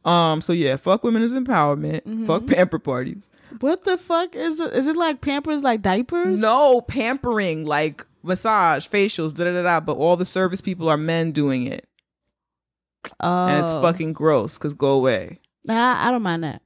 Um, 0.03 0.41
so 0.41 0.53
yeah, 0.53 0.75
fuck 0.77 1.03
women 1.03 1.21
is 1.23 1.33
empowerment. 1.33 2.01
Mm-hmm. 2.03 2.25
Fuck 2.25 2.47
pamper 2.47 2.79
parties. 2.79 3.29
what 3.59 3.83
the 3.83 3.97
fuck 3.97 4.35
is 4.35 4.59
it? 4.59 4.73
Is 4.73 4.87
it 4.87 4.95
like 4.95 5.21
Pampers, 5.21 5.61
like 5.63 5.81
diapers? 5.81 6.39
No 6.39 6.81
pampering, 6.81 7.65
like 7.65 8.05
massage, 8.23 8.87
facials, 8.87 9.33
da 9.35 9.43
da 9.45 9.61
da. 9.63 9.79
But 9.79 9.97
all 9.97 10.17
the 10.17 10.25
service 10.25 10.61
people 10.61 10.87
are 10.89 10.97
men 10.97 11.31
doing 11.31 11.65
it, 11.67 11.87
oh, 13.19 13.47
and 13.47 13.63
it's 13.65 13.73
fucking 13.73 14.13
gross. 14.13 14.57
Cause 14.57 14.73
go 14.73 14.91
away. 14.91 15.39
Nah, 15.65 16.07
I 16.07 16.11
don't 16.11 16.21
mind 16.23 16.43
that. 16.43 16.61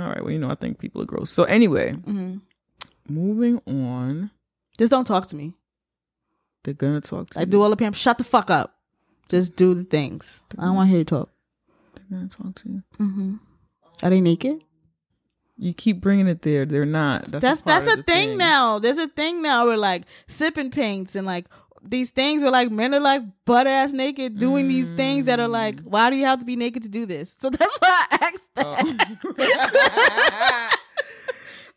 All 0.00 0.08
right. 0.08 0.22
Well, 0.22 0.30
you 0.32 0.38
know, 0.38 0.50
I 0.50 0.54
think 0.54 0.78
people 0.78 1.02
are 1.02 1.06
gross. 1.06 1.30
So 1.30 1.44
anyway, 1.44 1.92
hmm 1.92 2.36
moving 3.08 3.60
on. 3.66 4.30
Just 4.78 4.90
don't 4.90 5.04
talk 5.04 5.26
to 5.26 5.36
me. 5.36 5.52
They're 6.64 6.74
gonna 6.74 7.00
talk 7.00 7.30
to 7.30 7.38
Like, 7.40 7.46
you. 7.46 7.52
do 7.52 7.62
all 7.62 7.70
the 7.70 7.76
Pampers. 7.76 8.00
Shut 8.00 8.18
the 8.18 8.24
fuck 8.24 8.50
up. 8.50 8.76
Just 9.28 9.56
do 9.56 9.74
the 9.74 9.84
things. 9.84 10.42
I 10.58 10.64
don't 10.66 10.76
want 10.76 10.86
to 10.88 10.90
hear 10.90 10.98
you 11.00 11.04
talk. 11.04 11.30
They're 11.94 12.18
gonna 12.18 12.28
talk 12.28 12.54
to 12.62 12.68
you. 12.68 12.82
Mm-hmm. 12.98 13.34
Are 14.02 14.10
they 14.10 14.20
naked? 14.20 14.62
You 15.58 15.74
keep 15.74 16.00
bringing 16.00 16.26
it 16.26 16.42
there. 16.42 16.64
They're 16.64 16.86
not. 16.86 17.30
That's 17.30 17.42
That's 17.42 17.60
a 17.60 17.64
that's 17.64 17.86
a 17.92 17.96
the 17.96 18.02
thing, 18.04 18.36
now. 18.38 18.78
There's 18.78 18.98
a 18.98 19.08
thing 19.08 19.42
now 19.42 19.66
where 19.66 19.76
like 19.76 20.04
sipping 20.26 20.70
paints 20.70 21.14
and 21.14 21.26
like 21.26 21.46
these 21.84 22.10
things 22.10 22.42
where 22.42 22.52
like 22.52 22.70
men 22.70 22.94
are 22.94 23.00
like 23.00 23.22
butt 23.44 23.66
ass 23.66 23.92
naked 23.92 24.38
doing 24.38 24.68
these 24.68 24.90
things 24.90 25.26
that 25.26 25.40
are 25.40 25.48
like, 25.48 25.76
Mm. 25.76 25.84
why 25.84 26.10
do 26.10 26.16
you 26.16 26.26
have 26.26 26.38
to 26.38 26.44
be 26.44 26.56
naked 26.56 26.82
to 26.84 26.88
do 26.88 27.06
this? 27.06 27.34
So 27.38 27.50
that's 27.50 27.76
why 27.78 28.06
I 28.10 28.18
asked 28.32 28.54
that. 28.54 30.76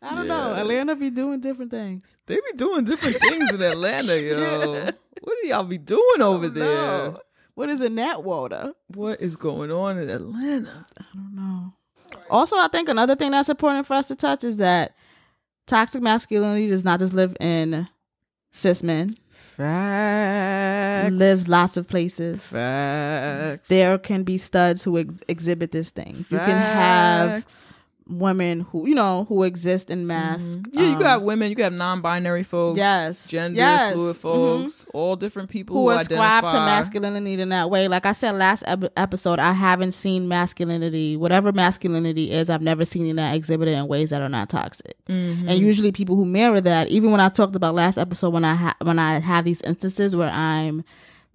I 0.02 0.14
don't 0.14 0.28
know. 0.28 0.52
Oh. 0.52 0.60
Atlanta 0.60 0.94
be 0.94 1.10
doing 1.10 1.40
different 1.40 1.70
things. 1.70 2.04
They 2.26 2.36
be 2.36 2.56
doing 2.56 2.84
different 2.84 3.16
things 3.16 3.50
in 3.52 3.62
Atlanta, 3.62 4.16
yo. 4.20 4.74
Yeah. 4.74 4.90
What 5.22 5.36
do 5.42 5.48
y'all 5.48 5.64
be 5.64 5.78
doing 5.78 6.22
over 6.22 6.48
there? 6.48 6.64
No. 6.64 7.18
What 7.54 7.70
is 7.70 7.80
in 7.80 7.94
that 7.96 8.22
water? 8.22 8.74
What 8.88 9.20
is 9.20 9.34
going 9.34 9.72
on 9.72 9.98
in 9.98 10.10
Atlanta? 10.10 10.86
I 10.98 11.04
don't 11.14 11.34
know. 11.34 11.72
Also, 12.30 12.56
I 12.56 12.68
think 12.68 12.88
another 12.88 13.16
thing 13.16 13.30
that's 13.30 13.48
important 13.48 13.86
for 13.86 13.94
us 13.94 14.06
to 14.08 14.14
touch 14.14 14.44
is 14.44 14.58
that 14.58 14.94
toxic 15.66 16.02
masculinity 16.02 16.68
does 16.68 16.84
not 16.84 17.00
just 17.00 17.14
live 17.14 17.34
in 17.40 17.88
cis 18.52 18.82
men. 18.82 19.16
Facts. 19.56 21.12
Lives 21.14 21.48
lots 21.48 21.76
of 21.76 21.88
places. 21.88 22.46
Facts. 22.46 23.68
There 23.68 23.98
can 23.98 24.22
be 24.22 24.38
studs 24.38 24.84
who 24.84 24.98
ex- 24.98 25.22
exhibit 25.28 25.72
this 25.72 25.90
thing. 25.90 26.24
You 26.30 26.38
can 26.38 26.48
have 26.56 27.30
Facts. 27.30 27.74
Women 28.08 28.60
who 28.60 28.86
you 28.86 28.94
know 28.94 29.24
who 29.28 29.42
exist 29.42 29.90
in 29.90 30.06
mass. 30.06 30.56
Yeah, 30.72 30.82
you 30.82 30.88
um, 30.88 30.96
could 30.96 31.06
have 31.06 31.22
women, 31.22 31.50
you 31.50 31.56
could 31.56 31.64
have 31.64 31.72
non-binary 31.72 32.44
folks, 32.44 32.78
yes, 32.78 33.26
gender 33.26 33.56
yes, 33.56 33.94
fluid 33.94 34.16
mhm. 34.16 34.20
folks, 34.20 34.86
all 34.94 35.16
different 35.16 35.50
people 35.50 35.76
who 35.76 35.90
who, 35.90 35.98
ascribe 35.98 36.44
to 36.44 36.56
masculinity 36.56 37.40
in 37.40 37.48
that 37.48 37.70
way. 37.70 37.88
Like 37.88 38.06
I 38.06 38.12
said 38.12 38.32
last 38.32 38.62
ep- 38.66 38.92
episode, 38.96 39.38
I 39.38 39.52
haven't 39.52 39.92
seen 39.92 40.28
masculinity, 40.28 41.16
whatever 41.16 41.52
masculinity 41.52 42.30
is, 42.30 42.48
I've 42.50 42.62
never 42.62 42.84
seen 42.84 43.16
that 43.16 43.34
exhibited 43.34 43.76
in 43.76 43.88
ways 43.88 44.10
that 44.10 44.22
are 44.22 44.28
not 44.28 44.48
toxic. 44.48 44.96
Mm-hmm. 45.08 45.48
And 45.48 45.58
usually, 45.58 45.92
people 45.92 46.16
who 46.16 46.24
mirror 46.24 46.60
that, 46.60 46.88
even 46.88 47.10
when 47.10 47.20
I 47.20 47.28
talked 47.28 47.56
about 47.56 47.74
last 47.74 47.98
episode, 47.98 48.30
when 48.30 48.44
I 48.44 48.54
ha- 48.54 48.76
when 48.82 48.98
I 48.98 49.18
have 49.18 49.44
these 49.44 49.62
instances 49.62 50.14
where 50.14 50.30
I'm 50.30 50.84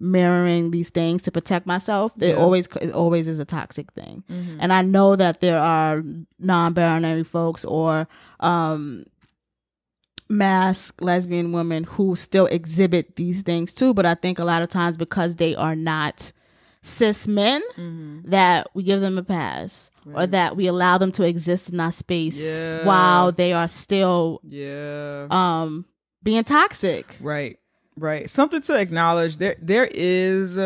mirroring 0.02 0.70
these 0.72 0.90
things 0.90 1.22
to 1.22 1.30
protect 1.30 1.64
myself, 1.66 2.12
it 2.16 2.22
Yeah. 2.22 2.32
Mm-hmm. 2.32 2.42
always 2.42 2.66
it 2.80 2.92
always 2.92 3.28
is 3.28 3.38
a 3.38 3.44
toxic 3.44 3.92
thing. 3.92 4.24
And 4.28 4.72
I 4.72 4.82
know 4.82 5.16
that 5.16 5.40
there 5.40 5.58
are 5.60 6.02
non-binary 6.38 7.24
folks 7.24 7.64
or 7.64 8.08
um 8.40 9.04
mask 10.28 11.00
lesbian 11.02 11.52
women 11.52 11.84
who 11.84 12.16
still 12.16 12.46
exhibit 12.46 13.16
these 13.16 13.42
things 13.42 13.70
too 13.72 13.92
but 13.92 14.06
i 14.06 14.14
think 14.14 14.38
a 14.38 14.44
lot 14.44 14.62
of 14.62 14.68
times 14.70 14.96
because 14.96 15.34
they 15.36 15.54
are 15.54 15.76
not 15.76 16.32
cis 16.82 17.28
men 17.28 17.60
Mm-hmm. 17.76 18.30
that 18.30 18.66
we 18.74 18.82
give 18.82 19.00
them 19.02 19.18
a 19.18 19.22
pass 19.22 19.90
or 20.14 20.26
that 20.26 20.56
we 20.56 20.66
allow 20.66 20.96
them 20.98 21.12
to 21.12 21.22
exist 21.22 21.68
in 21.68 21.78
our 21.80 21.92
space 21.92 22.40
Yeah. 22.72 22.86
while 22.86 23.30
they 23.30 23.52
are 23.52 23.68
still 23.68 24.40
Yeah. 24.48 25.26
um 25.30 25.84
being 26.22 26.42
toxic 26.44 27.16
Right. 27.20 27.58
Right. 27.96 28.28
Something 28.30 28.62
to 28.62 28.78
acknowledge. 28.78 29.36
There 29.36 29.56
there 29.60 29.88
is 29.92 30.58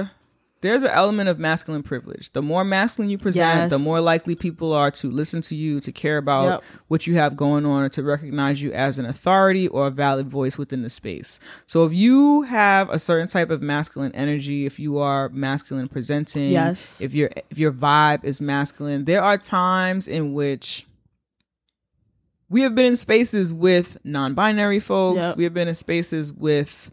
there's 0.63 0.83
an 0.85 0.91
element 0.91 1.29
of 1.29 1.39
masculine 1.39 1.83
privilege. 1.83 2.33
The 2.33 2.41
more 2.43 2.65
masculine 2.65 3.11
you 3.11 3.19
present, 3.19 3.63
Yes. 3.65 3.71
the 3.71 3.79
more 3.79 4.01
likely 4.01 4.35
people 4.35 4.73
are 4.73 4.91
to 4.93 5.11
listen 5.11 5.43
to 5.43 5.55
you, 5.55 5.81
to 5.81 5.93
care 5.93 6.17
about 6.17 6.45
Yep. 6.47 6.65
what 6.89 7.07
you 7.07 7.15
have 7.17 7.37
going 7.37 7.67
on, 7.67 7.85
and 7.85 7.93
to 7.93 8.03
recognize 8.03 8.63
you 8.63 8.73
as 8.73 8.99
an 8.99 9.05
authority 9.05 9.69
or 9.69 9.87
a 9.89 9.91
valid 9.91 10.29
voice 10.31 10.57
within 10.57 10.83
the 10.83 10.89
space. 10.89 11.39
So 11.67 11.85
if 11.85 11.93
you 11.93 12.43
have 12.43 12.89
a 12.91 12.99
certain 12.99 13.29
type 13.29 13.51
of 13.51 13.61
masculine 13.61 14.13
energy, 14.13 14.65
if 14.67 14.79
you 14.79 14.99
are 14.99 15.29
masculine 15.29 15.89
presenting, 15.89 16.51
Yes. 16.51 17.01
if 17.01 17.13
your 17.13 17.31
if 17.51 17.59
your 17.59 17.71
vibe 17.73 18.25
is 18.25 18.41
masculine, 18.41 19.05
there 19.05 19.23
are 19.23 19.37
times 19.37 20.09
in 20.09 20.33
which 20.33 20.87
we 22.49 22.63
have 22.63 22.75
been 22.75 22.87
in 22.87 22.97
spaces 22.97 23.53
with 23.53 23.99
non-binary 24.05 24.81
folks. 24.81 25.23
Yep. 25.23 25.37
We 25.37 25.45
have 25.45 25.55
been 25.55 25.69
in 25.69 25.75
spaces 25.75 26.33
with 26.33 26.91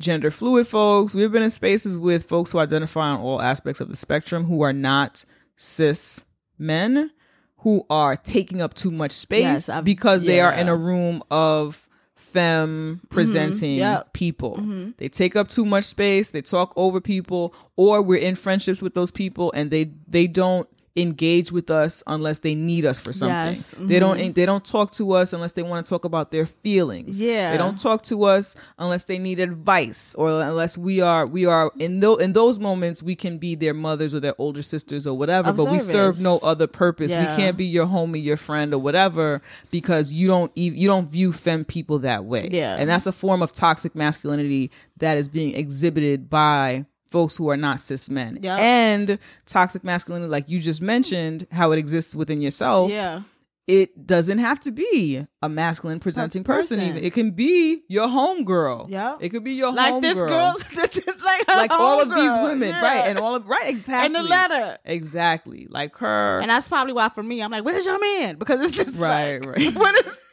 gender 0.00 0.30
fluid 0.30 0.66
folks. 0.66 1.14
We've 1.14 1.32
been 1.32 1.42
in 1.42 1.50
spaces 1.50 1.96
with 1.96 2.24
folks 2.28 2.52
who 2.52 2.58
identify 2.58 3.08
on 3.08 3.20
all 3.20 3.40
aspects 3.40 3.80
of 3.80 3.88
the 3.88 3.96
spectrum 3.96 4.44
who 4.44 4.62
are 4.62 4.72
not 4.72 5.24
cis 5.56 6.24
men 6.58 7.10
who 7.58 7.86
are 7.88 8.16
taking 8.16 8.60
up 8.60 8.74
too 8.74 8.90
much 8.90 9.12
space 9.12 9.68
Yes, 9.68 9.80
because 9.82 10.22
they 10.22 10.40
are 10.40 10.52
in 10.52 10.68
a 10.68 10.76
room 10.76 11.22
of 11.30 11.88
femme 12.14 12.96
mm-hmm. 12.96 13.14
presenting 13.14 13.76
Yep. 13.76 14.12
people. 14.12 14.56
Mm-hmm. 14.56 14.90
They 14.98 15.08
take 15.08 15.34
up 15.36 15.48
too 15.48 15.64
much 15.64 15.84
space, 15.84 16.30
they 16.30 16.42
talk 16.42 16.72
over 16.76 17.00
people 17.00 17.54
or 17.76 18.02
we're 18.02 18.18
in 18.20 18.36
friendships 18.36 18.82
with 18.82 18.94
those 18.94 19.10
people 19.10 19.52
and 19.54 19.70
they 19.70 19.92
they 20.06 20.26
don't 20.26 20.68
engage 20.96 21.50
with 21.50 21.70
us 21.70 22.02
unless 22.06 22.38
they 22.38 22.54
need 22.54 22.84
us 22.84 23.00
for 23.00 23.12
something. 23.12 23.56
Yes, 23.56 23.74
They 23.76 23.98
don't 23.98 24.32
they 24.34 24.46
don't 24.46 24.64
talk 24.64 24.92
to 24.92 25.12
us 25.12 25.32
unless 25.32 25.50
they 25.52 25.62
want 25.62 25.84
to 25.84 25.90
talk 25.90 26.04
about 26.04 26.30
their 26.30 26.46
feelings. 26.46 27.20
Yeah. 27.20 27.50
They 27.50 27.58
don't 27.58 27.78
talk 27.80 28.02
to 28.04 28.22
us 28.24 28.54
unless 28.78 29.02
they 29.04 29.18
need 29.18 29.40
advice 29.40 30.14
or 30.14 30.28
unless 30.42 30.78
we 30.78 31.00
are 31.00 31.26
we 31.26 31.46
are 31.46 31.72
in 31.80 31.98
those 31.98 32.20
in 32.22 32.32
those 32.32 32.60
moments 32.60 33.02
we 33.02 33.16
can 33.16 33.38
be 33.38 33.56
their 33.56 33.74
mothers 33.74 34.14
or 34.14 34.20
their 34.20 34.34
older 34.38 34.62
sisters 34.62 35.04
or 35.04 35.16
whatever 35.18 35.50
Of 35.50 35.56
but 35.56 35.70
we 35.70 35.80
serve 35.80 36.20
no 36.20 36.38
other 36.38 36.68
purpose 36.68 37.10
Yeah. 37.10 37.28
we 37.28 37.36
can't 37.42 37.56
be 37.56 37.64
your 37.64 37.86
homie 37.86 38.22
your 38.22 38.36
friend 38.36 38.72
or 38.72 38.78
whatever 38.78 39.42
because 39.72 40.12
you 40.12 40.28
don't 40.28 40.52
ev- 40.56 40.76
you 40.76 40.86
don't 40.86 41.10
view 41.10 41.32
femme 41.32 41.64
people 41.64 41.98
that 42.00 42.24
way 42.24 42.48
Yeah. 42.52 42.76
and 42.78 42.88
that's 42.88 43.06
a 43.06 43.12
form 43.12 43.42
of 43.42 43.52
toxic 43.52 43.96
masculinity 43.96 44.70
that 44.98 45.18
is 45.18 45.26
being 45.28 45.54
exhibited 45.56 46.30
by 46.30 46.86
folks 47.10 47.36
who 47.36 47.48
are 47.48 47.56
not 47.56 47.80
cis 47.80 48.08
men. 48.08 48.38
Yep. 48.42 48.58
and 48.58 49.18
toxic 49.46 49.84
masculinity 49.84 50.28
like 50.30 50.48
you 50.48 50.60
just 50.60 50.82
mentioned 50.82 51.46
how 51.52 51.72
it 51.72 51.78
exists 51.78 52.14
within 52.14 52.40
yourself. 52.40 52.90
Yeah 52.90 53.22
it 53.66 54.06
doesn't 54.06 54.38
have 54.38 54.60
to 54.60 54.70
be 54.70 55.26
a 55.40 55.48
masculine 55.48 55.98
presenting 55.98 56.44
person. 56.44 56.78
person. 56.78 56.90
even. 56.96 57.04
It 57.04 57.14
can 57.14 57.30
be 57.30 57.82
your 57.88 58.06
homegirl. 58.08 58.90
Yeah. 58.90 59.16
it 59.20 59.30
could 59.30 59.44
be 59.44 59.52
your 59.52 59.72
like 59.72 59.92
home 59.92 60.02
this 60.02 60.18
girl. 60.18 60.54
like, 61.24 61.48
like 61.48 61.70
all 61.70 62.00
of 62.00 62.10
these 62.10 62.36
women. 62.38 62.68
Yeah. 62.68 62.82
right 62.82 63.08
and 63.08 63.18
all 63.18 63.34
of 63.34 63.46
right 63.46 63.68
exactly 63.68 64.06
and 64.06 64.14
the 64.14 64.22
letter. 64.28 64.78
Exactly. 64.84 65.66
Like 65.70 65.96
her. 65.96 66.40
And 66.40 66.50
that's 66.50 66.68
probably 66.68 66.92
why 66.92 67.08
for 67.08 67.22
me 67.22 67.42
i'm 67.42 67.50
like 67.50 67.64
where's 67.64 67.86
your 67.86 67.98
man? 68.00 68.36
Because 68.36 68.60
it's 68.60 68.76
just 68.76 68.98
right 68.98 69.44
like, 69.44 69.56
right. 69.58 69.74
what 69.76 69.94
is 70.06 70.12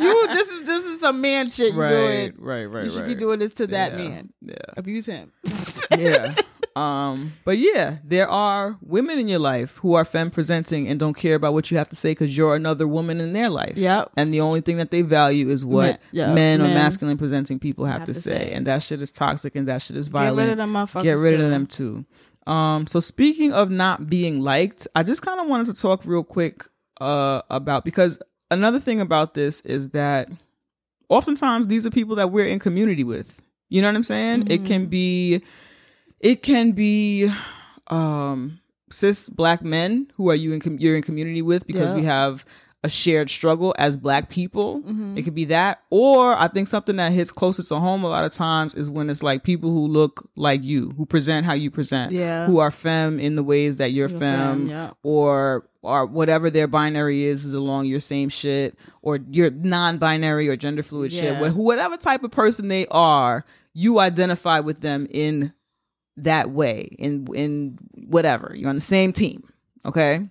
you 0.00 0.26
this 0.28 0.48
is 0.48 0.66
this 0.66 0.84
is 0.84 1.00
some 1.00 1.20
man 1.20 1.50
shit 1.50 1.74
right 1.74 1.90
doing. 1.90 2.34
right 2.38 2.64
right 2.66 2.84
you 2.84 2.92
should 2.92 3.06
be 3.06 3.14
doing 3.14 3.38
this 3.40 3.52
to 3.52 3.66
that 3.68 3.92
Yeah, 3.92 4.08
man. 4.08 4.32
yeah. 4.40 4.54
Abuse 4.76 5.06
him. 5.06 5.32
Yeah. 5.96 6.34
Um, 6.78 7.32
but 7.44 7.58
yeah, 7.58 7.98
there 8.04 8.28
are 8.28 8.76
women 8.80 9.18
in 9.18 9.26
your 9.28 9.38
life 9.40 9.76
who 9.76 9.94
are 9.94 10.04
femme 10.04 10.30
presenting 10.30 10.86
and 10.88 10.98
don't 11.00 11.14
care 11.14 11.34
about 11.34 11.52
what 11.54 11.70
you 11.70 11.76
have 11.78 11.88
to 11.88 11.96
say 11.96 12.12
because 12.12 12.36
you're 12.36 12.54
another 12.54 12.86
woman 12.86 13.20
in 13.20 13.32
their 13.32 13.48
life. 13.50 13.76
Yep. 13.76 14.12
And 14.16 14.32
the 14.32 14.40
only 14.40 14.60
thing 14.60 14.76
that 14.76 14.90
they 14.90 15.02
value 15.02 15.48
is 15.48 15.64
what 15.64 15.82
Men- 15.82 15.98
yeah, 16.12 16.32
men 16.34 16.60
or 16.62 16.68
masculine 16.68 17.18
presenting 17.18 17.58
people 17.58 17.84
have, 17.84 18.00
have 18.00 18.06
to, 18.06 18.12
to 18.14 18.20
say. 18.20 18.30
say. 18.30 18.52
And 18.52 18.66
that 18.66 18.82
shit 18.82 19.02
is 19.02 19.10
toxic 19.10 19.56
and 19.56 19.66
that 19.68 19.82
shit 19.82 19.96
is 19.96 20.08
violent. 20.08 20.36
get 20.36 20.42
rid 20.44 20.52
of 20.52 20.58
them 20.58 20.72
motherfuckers 20.72 21.02
Get 21.02 21.18
rid 21.18 21.38
too. 21.38 21.44
of 21.44 21.50
them 21.50 21.66
too. 21.66 22.04
Um, 22.46 22.86
so 22.86 23.00
speaking 23.00 23.52
of 23.52 23.70
not 23.70 24.08
being 24.08 24.40
liked, 24.40 24.86
I 24.94 25.02
just 25.02 25.20
kind 25.22 25.40
of 25.40 25.48
wanted 25.48 25.66
to 25.66 25.74
talk 25.74 26.04
real 26.04 26.24
quick 26.24 26.64
uh 27.00 27.42
about 27.50 27.84
because 27.84 28.18
another 28.50 28.80
thing 28.80 29.00
about 29.00 29.34
this 29.34 29.60
is 29.60 29.90
that 29.90 30.28
oftentimes 31.08 31.66
these 31.66 31.86
are 31.86 31.90
people 31.90 32.16
that 32.16 32.30
we're 32.30 32.46
in 32.46 32.58
community 32.58 33.04
with. 33.04 33.40
You 33.68 33.82
know 33.82 33.88
what 33.88 33.96
I'm 33.96 34.02
saying? 34.04 34.50
It 34.50 34.64
can 34.64 34.86
be 34.86 35.42
it 36.20 36.42
can 36.42 36.72
be 36.72 37.30
um 37.88 38.60
cis 38.90 39.28
black 39.28 39.62
men 39.62 40.10
who 40.16 40.28
are 40.30 40.34
you 40.34 40.52
in 40.52 40.60
com- 40.60 40.78
you're 40.78 40.96
in 40.96 41.02
community 41.02 41.42
with 41.42 41.66
because 41.66 41.90
Yeah. 41.92 41.96
we 41.98 42.04
have 42.04 42.44
a 42.84 42.88
shared 42.88 43.28
struggle 43.28 43.74
as 43.76 43.96
black 43.96 44.30
people. 44.30 44.80
Mm-hmm. 44.82 45.18
It 45.18 45.22
could 45.22 45.34
be 45.34 45.46
that 45.46 45.80
or 45.90 46.36
I 46.40 46.46
think 46.48 46.68
something 46.68 46.94
that 46.96 47.10
hits 47.12 47.32
closest 47.32 47.68
to 47.70 47.80
home 47.80 48.04
a 48.04 48.08
lot 48.08 48.24
of 48.24 48.32
times 48.32 48.72
is 48.74 48.88
when 48.88 49.10
it's 49.10 49.22
like 49.22 49.42
people 49.42 49.72
who 49.72 49.86
look 49.88 50.30
like 50.36 50.62
you, 50.62 50.90
who 50.96 51.04
present 51.04 51.44
how 51.44 51.54
you 51.54 51.72
present, 51.72 52.12
Yeah. 52.12 52.46
who 52.46 52.58
are 52.60 52.70
femme 52.70 53.18
in 53.18 53.34
the 53.34 53.42
ways 53.42 53.76
that 53.78 53.90
you're, 53.92 54.08
You're 54.08 54.18
femme, 54.18 54.58
femme, 54.60 54.68
yeah. 54.70 54.90
or 55.02 55.68
or 55.82 56.06
whatever 56.06 56.50
their 56.50 56.66
binary 56.68 57.24
is 57.24 57.44
is 57.44 57.52
along 57.52 57.86
your 57.86 58.00
same 58.00 58.28
shit 58.28 58.76
or 59.02 59.18
you're 59.30 59.50
non-binary 59.50 60.48
or 60.48 60.56
gender 60.56 60.82
fluid 60.82 61.12
shit. 61.12 61.24
Yeah. 61.24 61.50
Wh- 61.50 61.56
Whatever 61.56 61.96
type 61.96 62.22
of 62.22 62.30
person 62.30 62.68
they 62.68 62.86
are, 62.88 63.44
you 63.74 63.98
identify 63.98 64.60
with 64.60 64.80
them 64.80 65.06
in 65.10 65.52
that 66.24 66.50
way 66.50 66.82
in 66.98 67.26
in 67.34 67.78
whatever 68.06 68.52
you're 68.56 68.68
on 68.70 68.74
the 68.74 68.80
same 68.80 69.12
team 69.12 69.42
okay 69.84 70.28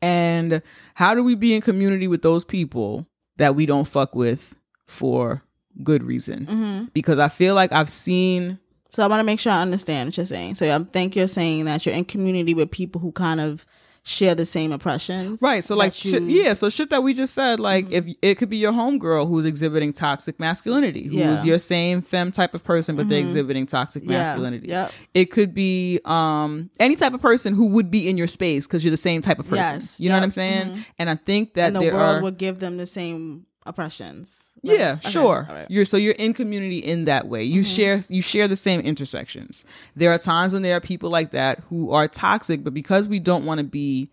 and 0.00 0.62
how 0.94 1.14
do 1.14 1.22
we 1.22 1.34
be 1.34 1.54
in 1.54 1.60
community 1.60 2.06
with 2.08 2.22
those 2.22 2.44
people 2.44 3.06
that 3.36 3.54
we 3.54 3.66
don't 3.66 3.88
fuck 3.88 4.14
with 4.14 4.54
for 4.86 5.42
good 5.82 6.02
reason 6.02 6.46
Mm-hmm. 6.46 6.84
because 6.92 7.18
i 7.18 7.28
feel 7.28 7.54
like 7.54 7.72
i've 7.72 7.90
seen 7.90 8.58
So 8.90 9.04
I 9.04 9.06
want 9.06 9.20
to 9.20 9.24
make 9.24 9.38
sure 9.38 9.52
I 9.52 9.60
understand 9.60 10.08
what 10.08 10.16
you're 10.16 10.24
saying. 10.26 10.54
So 10.54 10.64
I 10.74 10.78
think 10.92 11.14
you're 11.14 11.26
saying 11.28 11.66
that 11.66 11.84
you're 11.84 11.94
in 11.94 12.06
community 12.06 12.54
with 12.54 12.70
people 12.70 13.00
who 13.02 13.12
kind 13.12 13.38
of 13.38 13.66
share 14.08 14.34
the 14.34 14.46
same 14.46 14.72
oppressions. 14.72 15.42
right 15.42 15.62
so 15.64 15.76
like 15.76 15.92
shit, 15.92 16.22
yeah 16.22 16.54
so 16.54 16.70
shit 16.70 16.88
that 16.88 17.02
we 17.02 17.12
just 17.12 17.34
said 17.34 17.60
like 17.60 17.90
if 17.90 18.06
it 18.22 18.36
could 18.36 18.48
be 18.48 18.56
your 18.56 18.72
homegirl 18.72 19.28
who's 19.28 19.44
exhibiting 19.44 19.92
toxic 19.92 20.40
masculinity 20.40 21.04
who's 21.04 21.14
Yeah. 21.14 21.42
your 21.44 21.58
same 21.58 22.00
femme 22.00 22.32
type 22.32 22.54
of 22.54 22.64
person 22.64 22.96
but 22.96 23.08
they're 23.08 23.20
exhibiting 23.20 23.66
toxic 23.66 24.02
Yeah. 24.04 24.10
masculinity 24.18 24.68
Yep. 24.68 24.92
it 25.12 25.24
could 25.26 25.52
be 25.52 26.00
um 26.06 26.70
any 26.80 26.96
type 26.96 27.12
of 27.12 27.20
person 27.20 27.52
who 27.54 27.66
would 27.66 27.90
be 27.90 28.08
in 28.08 28.16
your 28.16 28.28
space 28.28 28.66
because 28.66 28.82
you're 28.82 28.90
the 28.90 28.96
same 28.96 29.20
type 29.20 29.38
of 29.38 29.46
person 29.48 29.74
Yes. 29.80 30.00
you 30.00 30.08
know 30.08 30.14
what 30.16 30.22
i'm 30.22 30.30
saying 30.30 30.68
Mhm. 30.76 30.84
and 30.98 31.10
i 31.10 31.14
think 31.14 31.52
that 31.54 31.66
And 31.68 31.76
the 31.76 31.90
world 31.90 32.16
are 32.16 32.22
would 32.22 32.38
give 32.38 32.60
them 32.60 32.78
the 32.78 32.86
same 32.86 33.44
oppressions. 33.68 34.52
Like- 34.62 34.78
yeah 34.78 34.92
okay, 34.94 35.10
sure 35.10 35.46
right. 35.48 35.70
you're 35.70 35.84
so 35.84 35.96
you're 35.96 36.14
in 36.14 36.32
community 36.32 36.78
in 36.78 37.04
that 37.04 37.28
way 37.28 37.44
you 37.44 37.62
mm-hmm. 37.62 37.70
share 37.70 38.00
you 38.08 38.20
share 38.20 38.48
the 38.48 38.56
same 38.56 38.80
intersections 38.80 39.64
there 39.94 40.12
are 40.12 40.18
times 40.18 40.52
when 40.52 40.62
there 40.62 40.76
are 40.76 40.80
people 40.80 41.10
like 41.10 41.30
that 41.30 41.60
who 41.68 41.92
are 41.92 42.08
toxic 42.08 42.64
but 42.64 42.74
because 42.74 43.08
we 43.08 43.20
don't 43.20 43.44
want 43.44 43.58
to 43.58 43.64
be 43.64 44.10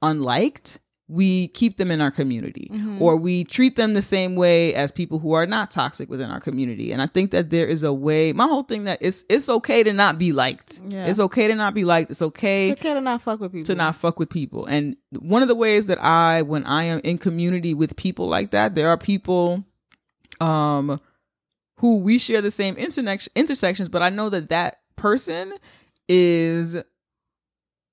unliked 0.00 0.78
we 1.10 1.48
keep 1.48 1.76
them 1.76 1.90
in 1.90 2.00
our 2.00 2.10
community 2.12 2.70
or 3.00 3.16
we 3.16 3.42
treat 3.44 3.74
them 3.76 3.94
the 3.94 4.02
same 4.02 4.36
way 4.36 4.72
as 4.74 4.92
people 4.92 5.18
who 5.18 5.32
are 5.32 5.44
not 5.46 5.70
toxic 5.70 6.08
within 6.08 6.30
our 6.30 6.38
community 6.40 6.92
and 6.92 7.02
i 7.02 7.06
think 7.06 7.32
that 7.32 7.50
there 7.50 7.66
is 7.66 7.82
a 7.82 7.92
way 7.92 8.32
my 8.32 8.46
whole 8.46 8.62
thing 8.62 8.84
that 8.84 8.98
it's 9.00 9.24
it's 9.28 9.48
okay 9.48 9.82
to 9.82 9.92
not 9.92 10.18
be 10.18 10.30
liked 10.32 10.80
Yeah. 10.86 11.06
it's 11.06 11.18
okay 11.18 11.48
to 11.48 11.54
not 11.56 11.74
be 11.74 11.84
liked 11.84 12.10
it's 12.10 12.22
okay 12.22 12.70
It's 12.70 12.80
okay 12.80 12.94
to 12.94 13.00
not 13.00 13.22
fuck 13.22 13.40
with 13.40 13.50
people. 13.52 13.66
to 13.66 13.74
not 13.74 13.96
fuck 13.96 14.18
with 14.20 14.30
people. 14.30 14.66
And 14.66 14.96
one 15.18 15.42
of 15.42 15.48
the 15.48 15.54
ways 15.56 15.86
that 15.86 16.00
I, 16.02 16.42
when 16.42 16.64
I 16.64 16.84
am 16.84 17.00
in 17.02 17.18
community 17.18 17.74
with 17.74 17.96
people 17.96 18.28
like 18.28 18.52
that, 18.52 18.74
there 18.76 18.88
are 18.88 18.96
people, 18.96 19.64
um, 20.40 21.00
who 21.78 21.96
we 21.98 22.18
share 22.18 22.40
the 22.42 22.50
same 22.50 22.76
internex- 22.76 23.28
intersections, 23.34 23.88
but 23.88 24.02
I 24.02 24.10
know 24.10 24.28
that 24.28 24.48
that 24.50 24.80
person 24.96 25.54
is 26.08 26.76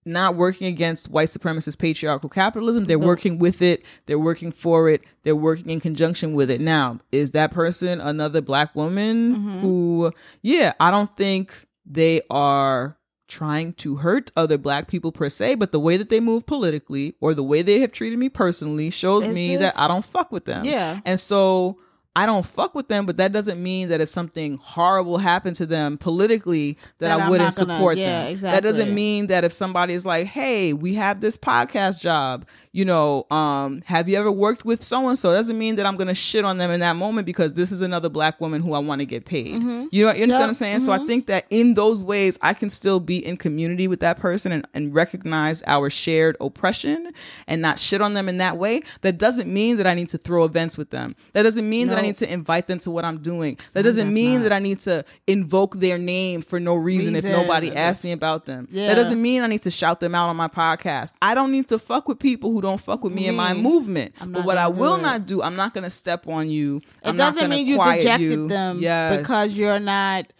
not 0.08 0.36
working 0.36 0.66
against 0.68 1.10
white 1.10 1.30
supremacist 1.30 1.78
patriarchal 1.78 2.30
capitalism. 2.30 2.86
They're 2.86 2.98
No. 2.98 3.06
working 3.06 3.38
with 3.38 3.62
it. 3.62 3.84
They're 4.06 4.18
working 4.18 4.52
for 4.52 4.90
it. 4.90 5.02
They're 5.24 5.36
working 5.36 5.70
in 5.70 5.80
conjunction 5.80 6.34
with 6.34 6.50
it. 6.50 6.62
Now, 6.62 7.00
is 7.12 7.32
that 7.32 7.52
person 7.52 8.00
another 8.02 8.42
black 8.42 8.76
woman 8.76 9.36
Mm-hmm. 9.36 9.60
who, 9.60 10.12
yeah, 10.42 10.74
I 10.80 10.90
don't 10.92 11.16
think 11.18 11.68
they 11.86 12.22
are 12.30 12.98
trying 13.28 13.74
to 13.74 13.98
hurt 13.98 14.32
other 14.38 14.58
black 14.58 14.88
people 14.88 15.12
per 15.12 15.28
se, 15.28 15.56
but 15.56 15.74
the 15.74 15.80
way 15.80 15.98
that 15.98 16.08
they 16.10 16.22
move 16.22 16.46
politically 16.46 17.14
or 17.20 17.34
the 17.34 17.44
way 17.44 17.62
they 17.62 17.80
have 17.82 17.92
treated 17.92 18.18
me 18.18 18.30
personally 18.30 18.90
shows 18.90 19.26
It's 19.26 19.36
me 19.36 19.58
that 19.58 19.78
I 19.78 19.88
don't 19.90 20.06
fuck 20.06 20.32
with 20.32 20.46
them. 20.46 20.64
Yeah. 20.64 21.02
And 21.06 21.20
so 21.20 21.78
I 22.18 22.26
don't 22.26 22.44
fuck 22.46 22.74
with 22.74 22.88
them, 22.88 23.06
but 23.06 23.18
that 23.18 23.32
doesn't 23.32 23.62
mean 23.62 23.90
that 23.90 24.02
if 24.02 24.10
something 24.10 24.58
horrible 24.62 25.20
happened 25.20 25.56
to 25.58 25.68
them 25.68 26.00
politically 26.00 26.76
that, 26.98 27.10
That 27.18 27.20
I 27.28 27.30
wouldn't 27.30 27.56
gonna- 27.56 27.74
support 27.74 27.98
yeah, 27.98 28.24
them. 28.24 28.32
exactly. 28.32 28.56
That 28.56 28.64
doesn't 28.68 28.96
mean 28.96 29.28
that 29.28 29.44
if 29.44 29.54
somebody 29.54 29.94
is 29.94 30.04
like, 30.04 30.26
"Hey, 30.26 30.74
we 30.74 30.96
have 30.96 31.22
this 31.22 31.38
podcast 31.38 32.02
job," 32.02 32.46
you 32.72 32.86
know, 32.86 33.26
um, 33.32 33.82
have 33.86 34.08
you 34.10 34.18
ever 34.18 34.32
worked 34.32 34.66
with 34.66 34.84
so 34.84 35.08
and 35.10 35.18
so? 35.18 35.32
Doesn't 35.34 35.58
mean 35.58 35.76
that 35.78 35.86
I'm 35.86 35.96
gonna 35.98 36.14
shit 36.16 36.46
on 36.46 36.58
them 36.58 36.72
in 36.72 36.80
that 36.82 36.96
moment 36.96 37.26
because 37.26 37.54
this 37.54 37.72
is 37.72 37.82
another 37.82 38.10
black 38.10 38.40
woman 38.42 38.62
who 38.62 38.74
I 38.74 38.80
want 38.80 39.00
to 39.02 39.06
get 39.06 39.26
paid. 39.26 39.48
You 39.48 39.60
know, 39.60 39.88
you 39.92 40.08
understand 40.08 40.30
Yep. 40.30 40.40
what 40.40 40.48
I'm 40.50 40.54
saying? 40.56 40.80
So 40.82 40.92
I 40.92 41.00
think 41.06 41.28
that 41.28 41.46
in 41.50 41.74
those 41.74 42.04
ways, 42.04 42.38
I 42.42 42.54
can 42.54 42.70
still 42.70 43.00
be 43.00 43.18
in 43.26 43.38
community 43.38 43.88
with 43.88 44.00
that 44.02 44.20
person 44.20 44.52
and, 44.52 44.68
and 44.74 44.94
recognize 44.94 45.64
our 45.66 45.90
shared 45.90 46.38
oppression 46.40 47.12
and 47.48 47.62
not 47.62 47.80
shit 47.80 48.02
on 48.02 48.14
them 48.14 48.30
in 48.30 48.38
that 48.38 48.58
way. 48.58 48.82
That 49.02 49.18
doesn't 49.18 49.52
mean 49.52 49.78
that 49.78 49.88
I 49.88 49.94
need 49.94 50.10
to 50.10 50.18
throw 50.18 50.44
events 50.44 50.78
with 50.78 50.90
them. 50.90 51.16
That 51.34 51.44
doesn't 51.44 51.68
mean 51.70 51.88
that 51.88 51.98
I 51.98 52.02
need 52.02 52.16
to 52.18 52.32
invite 52.32 52.68
them 52.68 52.80
to 52.80 52.92
what 52.92 53.06
I'm 53.06 53.20
doing. 53.20 53.58
That 53.74 53.84
doesn't 53.84 54.14
mean 54.14 54.44
that 54.44 54.54
I 54.54 54.60
need 54.60 54.80
to 54.82 55.04
invoke 55.26 55.76
their 55.78 55.98
name 55.98 56.42
for 56.42 56.60
no 56.60 56.76
reason, 56.76 57.16
if 57.16 57.24
nobody 57.24 57.76
asks 57.76 58.04
me 58.04 58.12
about 58.12 58.46
them. 58.46 58.68
Yeah. 58.72 58.88
That 58.88 58.96
doesn't 58.96 59.22
mean 59.22 59.44
I 59.44 59.48
need 59.48 59.62
to 59.64 59.72
shout 59.72 60.00
them 60.00 60.14
out 60.16 60.30
on 60.30 60.36
my 60.36 60.48
podcast. 60.48 61.14
I 61.22 61.36
don't 61.36 61.52
need 61.52 61.68
to 61.70 61.80
fuck 61.80 62.08
with 62.08 62.20
people 62.20 62.52
who 62.58 62.62
don't 62.62 62.82
fuck 62.82 63.04
with 63.04 63.14
me, 63.14 63.28
and 63.28 63.38
my 63.38 63.54
movement. 63.54 64.16
But 64.26 64.44
what 64.44 64.58
I 64.58 64.68
will 64.68 64.98
not 64.98 65.28
do, 65.28 65.44
I'm 65.44 65.56
not 65.56 65.74
going 65.76 65.84
to 65.84 65.90
step 65.92 66.28
on 66.28 66.50
you. 66.50 66.78
It 67.04 67.10
I'm 67.10 67.18
doesn't 67.18 67.42
gonna 67.44 67.54
mean 67.56 67.68
you 67.68 67.78
dejected 67.84 68.22
you. 68.32 68.48
them 68.48 68.80
Yes. 68.82 69.18
because 69.20 69.56
you're 69.56 69.80
not 69.80 70.34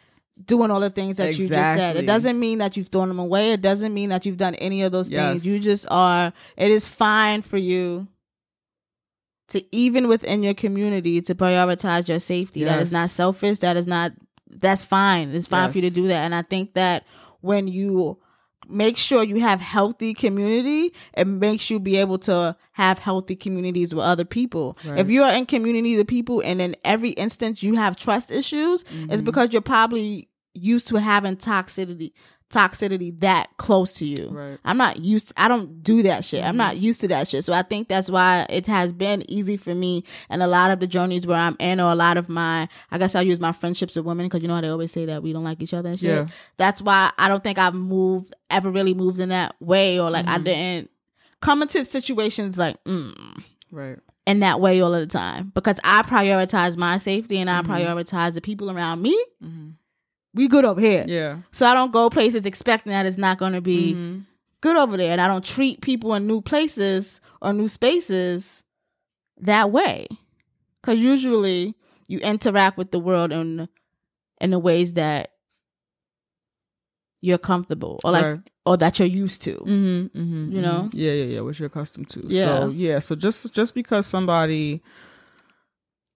doing 0.44 0.72
all 0.72 0.80
the 0.80 0.90
things 0.90 1.18
that 1.18 1.38
you 1.38 1.48
just 1.48 1.54
said. 1.78 1.96
It 1.96 2.06
doesn't 2.08 2.40
mean 2.40 2.58
that 2.58 2.76
you've 2.76 2.88
thrown 2.88 3.08
them 3.08 3.20
away. 3.20 3.52
It 3.52 3.62
doesn't 3.62 3.94
mean 3.94 4.10
that 4.10 4.26
you've 4.26 4.38
done 4.38 4.56
any 4.56 4.82
of 4.82 4.92
those 4.92 5.10
Yes. 5.12 5.20
things. 5.42 5.46
You 5.48 5.60
just 5.60 5.86
are. 5.92 6.34
It 6.58 6.72
is 6.72 6.88
fine 6.88 7.42
for 7.44 7.58
you 7.58 8.08
to 9.50 9.64
even 9.76 10.08
within 10.08 10.44
your 10.44 10.54
community 10.54 11.22
to 11.22 11.36
prioritize 11.36 12.08
your 12.08 12.20
safety. 12.20 12.64
That 12.64 12.82
is 12.82 12.92
not 12.92 13.10
selfish. 13.10 13.60
That 13.60 13.78
is 13.78 13.86
not. 13.88 14.12
That's 14.50 14.84
fine. 14.84 15.30
It's 15.36 15.48
fine 15.48 15.72
for 15.72 15.78
you 15.78 15.88
to 15.90 15.94
do 15.96 16.08
that. 16.08 16.24
And 16.26 16.34
I 16.34 16.42
think 16.42 16.74
that 16.74 17.06
when 17.42 17.68
you 17.68 18.18
make 18.70 18.98
sure 18.98 19.24
you 19.24 19.40
have 19.40 19.60
healthy 19.62 20.14
community 20.14 20.94
it 21.16 21.26
makes 21.26 21.70
you 21.70 21.80
be 21.80 21.96
able 21.98 22.18
to 22.20 22.56
have 22.74 23.00
healthy 23.00 23.36
communities 23.36 23.94
with 23.96 24.04
other 24.04 24.26
people 24.26 24.78
Right. 24.86 25.00
if 25.00 25.10
you 25.10 25.24
are 25.24 25.34
in 25.34 25.46
community 25.46 25.96
with 25.98 26.08
people 26.08 26.42
and 26.44 26.62
in 26.62 26.76
every 26.84 27.12
instance 27.12 27.64
you 27.64 27.76
have 27.76 27.96
trust 27.96 28.32
issues 28.32 28.84
Mm-hmm. 28.84 29.12
it's 29.12 29.22
because 29.22 29.54
you're 29.54 29.62
probably 29.62 30.30
used 30.54 30.88
to 30.88 30.96
having 30.98 31.36
toxicity 31.38 32.12
toxicity 32.50 33.18
that 33.20 33.50
close 33.58 33.92
to 33.94 34.06
you 34.06 34.30
Right. 34.30 34.44
Mm-hmm. 34.54 34.68
i'm 34.70 34.78
not 34.78 35.00
used 35.02 35.34
i 35.36 35.48
don't 35.50 35.84
do 35.84 36.02
that 36.04 36.24
shit 36.24 36.44
i'm 36.46 36.56
not 36.56 36.78
used 36.78 37.02
to 37.02 37.08
that 37.10 37.28
shit 37.28 37.44
so 37.44 37.52
i 37.52 37.62
think 37.62 37.90
that's 37.90 38.10
why 38.10 38.46
it 38.50 38.66
has 38.68 38.94
been 38.94 39.30
easy 39.30 39.58
for 39.58 39.76
me 39.76 40.04
and 40.30 40.42
a 40.42 40.48
lot 40.48 40.72
of 40.72 40.80
the 40.80 40.88
journeys 40.88 41.28
where 41.28 41.38
i'm 41.38 41.58
in 41.60 41.80
or 41.82 41.92
a 41.92 41.96
lot 41.96 42.16
of 42.16 42.30
my 42.30 42.70
i 42.92 42.98
guess 42.98 43.16
i'll 43.16 43.24
use 43.24 43.40
my 43.42 43.52
friendships 43.52 43.96
with 43.98 44.06
women 44.06 44.26
because 44.28 44.42
you 44.42 44.48
know 44.48 44.56
how 44.56 44.62
they 44.62 44.70
always 44.70 44.94
say 44.94 45.06
that 45.06 45.22
we 45.22 45.34
don't 45.34 45.44
like 45.44 45.62
each 45.62 45.74
other 45.74 45.90
and 45.90 46.00
shit 46.00 46.10
Yeah. 46.10 46.28
that's 46.56 46.82
why 46.82 47.12
I 47.18 47.28
don't 47.28 47.44
think 47.44 47.58
I've 47.60 47.74
moved 47.74 48.34
ever 48.50 48.72
really 48.72 48.94
moved 48.94 49.20
in 49.20 49.30
that 49.30 49.56
way 49.60 50.00
or 50.00 50.10
like 50.10 50.26
Mm-hmm. 50.26 50.36
I 50.36 50.38
didn't 50.40 50.90
come 51.42 51.62
into 51.62 51.84
situations 51.86 52.58
like 52.58 52.82
mm, 52.86 53.44
Right. 53.72 53.98
in 54.26 54.40
that 54.40 54.60
way 54.62 54.80
all 54.82 54.94
of 54.94 55.02
the 55.02 55.08
time 55.08 55.52
because 55.54 55.80
I 55.84 56.02
prioritize 56.04 56.78
my 56.78 56.98
safety 56.98 57.38
and 57.40 57.50
I 57.50 57.62
Mm-hmm. 57.62 57.72
prioritize 57.74 58.34
the 58.36 58.42
people 58.42 58.72
around 58.72 59.02
me. 59.02 59.18
We 60.38 60.48
good 60.48 60.64
over 60.66 60.80
here. 60.80 61.04
Yeah. 61.08 61.40
So 61.52 61.66
I 61.68 61.74
don't 61.74 61.92
go 61.92 62.10
places 62.10 62.46
expecting 62.46 62.92
that 62.92 63.06
it's 63.06 63.18
not 63.18 63.38
going 63.40 63.54
to 63.54 63.62
be 63.62 63.94
Mhm. 63.94 64.26
good 64.62 64.78
over 64.78 64.96
there 64.98 65.12
and 65.12 65.20
I 65.20 65.28
don't 65.28 65.44
treat 65.46 65.82
people 65.82 66.14
in 66.14 66.28
new 66.28 66.40
places 66.42 67.20
or 67.42 67.52
new 67.54 67.68
spaces 67.68 68.64
that 69.42 69.72
way. 69.72 70.08
Cuz 70.84 71.00
usually 71.00 71.76
you 72.08 72.20
interact 72.20 72.78
with 72.78 72.92
the 72.92 73.00
world 73.00 73.32
in 73.32 73.68
in 74.40 74.52
the 74.52 74.60
ways 74.60 74.94
that 74.94 75.32
you're 77.22 77.38
comfortable 77.40 78.00
or 78.04 78.12
like 78.12 78.24
Right. 78.26 78.40
or 78.66 78.78
that 78.78 79.00
you're 79.00 79.08
used 79.08 79.42
to. 79.42 79.56
Mm-hmm, 79.56 80.18
mm-hmm, 80.20 80.52
You 80.56 80.62
know? 80.62 80.90
mhm. 80.92 80.94
yeah, 80.94 81.12
yeah, 81.14 81.24
yeah. 81.26 81.40
What 81.42 81.58
you're 81.60 81.68
accustomed 81.68 82.10
to. 82.12 82.22
Yeah. 82.28 82.44
So 82.44 82.70
yeah, 82.70 83.00
so 83.00 83.16
just 83.16 83.54
just 83.54 83.74
because 83.74 84.06
somebody 84.06 84.82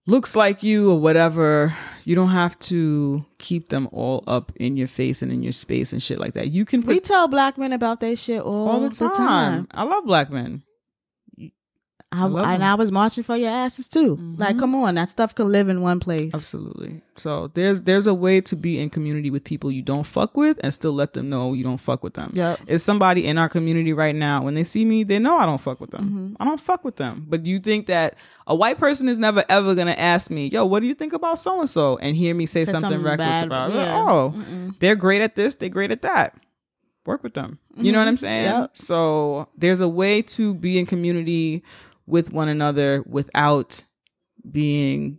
looks 0.07 0.35
like 0.35 0.63
you 0.63 0.91
or 0.91 0.99
whatever, 0.99 1.75
you 2.03 2.15
don't 2.15 2.29
have 2.29 2.57
to 2.59 3.25
keep 3.37 3.69
them 3.69 3.87
all 3.91 4.23
up 4.27 4.51
in 4.55 4.77
your 4.77 4.87
face 4.87 5.21
and 5.21 5.31
in 5.31 5.43
your 5.43 5.51
space 5.51 5.93
and 5.93 6.01
shit 6.01 6.19
like 6.19 6.33
that. 6.33 6.49
You 6.49 6.65
can 6.65 6.81
We 6.81 6.99
tell 6.99 7.27
black 7.27 7.57
men 7.57 7.73
about 7.73 7.99
their 7.99 8.15
shit 8.15 8.41
all, 8.41 8.67
all 8.67 8.79
the 8.79 8.89
time. 8.89 9.67
I 9.71 9.83
love 9.83 10.05
black 10.05 10.31
men. 10.31 10.63
I, 12.13 12.25
love 12.25 12.45
and. 12.45 12.61
I 12.63 12.75
was 12.75 12.91
marching 12.91 13.23
for 13.23 13.37
your 13.37 13.49
asses 13.49 13.87
too. 13.87 14.17
Like, 14.37 14.59
come 14.59 14.75
on, 14.75 14.95
that 14.95 15.09
stuff 15.09 15.33
can 15.33 15.49
live 15.49 15.69
in 15.69 15.81
one 15.81 16.01
place. 16.01 16.33
Absolutely. 16.33 17.01
So 17.15 17.47
there's 17.53 17.81
there's 17.81 18.05
a 18.05 18.13
way 18.13 18.41
to 18.41 18.55
be 18.57 18.79
in 18.79 18.89
community 18.89 19.29
with 19.29 19.45
people 19.45 19.71
you 19.71 19.81
don't 19.81 20.05
fuck 20.05 20.35
with 20.35 20.59
and 20.61 20.73
still 20.73 20.91
let 20.91 21.13
them 21.13 21.29
know 21.29 21.53
you 21.53 21.63
don't 21.63 21.79
fuck 21.79 22.03
with 22.03 22.15
them. 22.15 22.31
Yep. 22.33 22.59
It's 22.67 22.83
somebody 22.83 23.25
in 23.25 23.37
our 23.37 23.47
community 23.47 23.93
right 23.93 24.15
now. 24.15 24.43
When 24.43 24.55
they 24.55 24.65
see 24.65 24.83
me, 24.83 25.03
they 25.03 25.19
know 25.19 25.37
I 25.37 25.45
don't 25.45 25.61
fuck 25.61 25.79
with 25.79 25.91
them. 25.91 26.03
Mm-hmm. 26.03 26.33
I 26.41 26.45
don't 26.45 26.59
fuck 26.59 26.83
with 26.83 26.97
them. 26.97 27.25
But 27.29 27.43
do 27.43 27.51
you 27.51 27.59
think 27.59 27.87
that 27.87 28.15
a 28.45 28.55
white 28.55 28.77
person 28.77 29.07
is 29.07 29.17
never 29.17 29.45
ever 29.47 29.73
gonna 29.73 29.91
ask 29.91 30.29
me, 30.29 30.47
"Yo, 30.47 30.65
what 30.65 30.81
do 30.81 30.87
you 30.87 30.95
think 30.95 31.13
about 31.13 31.39
so 31.39 31.61
and 31.61 31.69
so?" 31.69 31.97
and 31.97 32.17
hear 32.17 32.35
me 32.35 32.45
say 32.45 32.65
Say 32.65 32.73
something, 32.73 32.89
something 32.89 33.03
reckless 33.03 33.29
bad, 33.29 33.45
about 33.45 33.71
it? 33.71 33.75
yeah. 33.75 34.05
Oh, 34.09 34.73
they're 34.79 34.95
great 34.97 35.21
at 35.21 35.35
this. 35.35 35.55
They're 35.55 35.69
great 35.69 35.91
at 35.91 36.01
that. 36.01 36.35
Work 37.05 37.23
with 37.23 37.33
them. 37.35 37.57
You 37.77 37.91
know 37.91 37.99
what 37.99 38.07
I'm 38.07 38.17
saying? 38.17 38.47
Mm-hmm. 38.47 38.61
Yep. 38.61 38.77
So 38.77 39.47
there's 39.57 39.79
a 39.79 39.87
way 39.87 40.21
to 40.23 40.53
be 40.53 40.77
in 40.77 40.85
community 40.85 41.63
with 42.11 42.31
one 42.33 42.49
another 42.49 43.03
without 43.07 43.83
being 44.49 45.17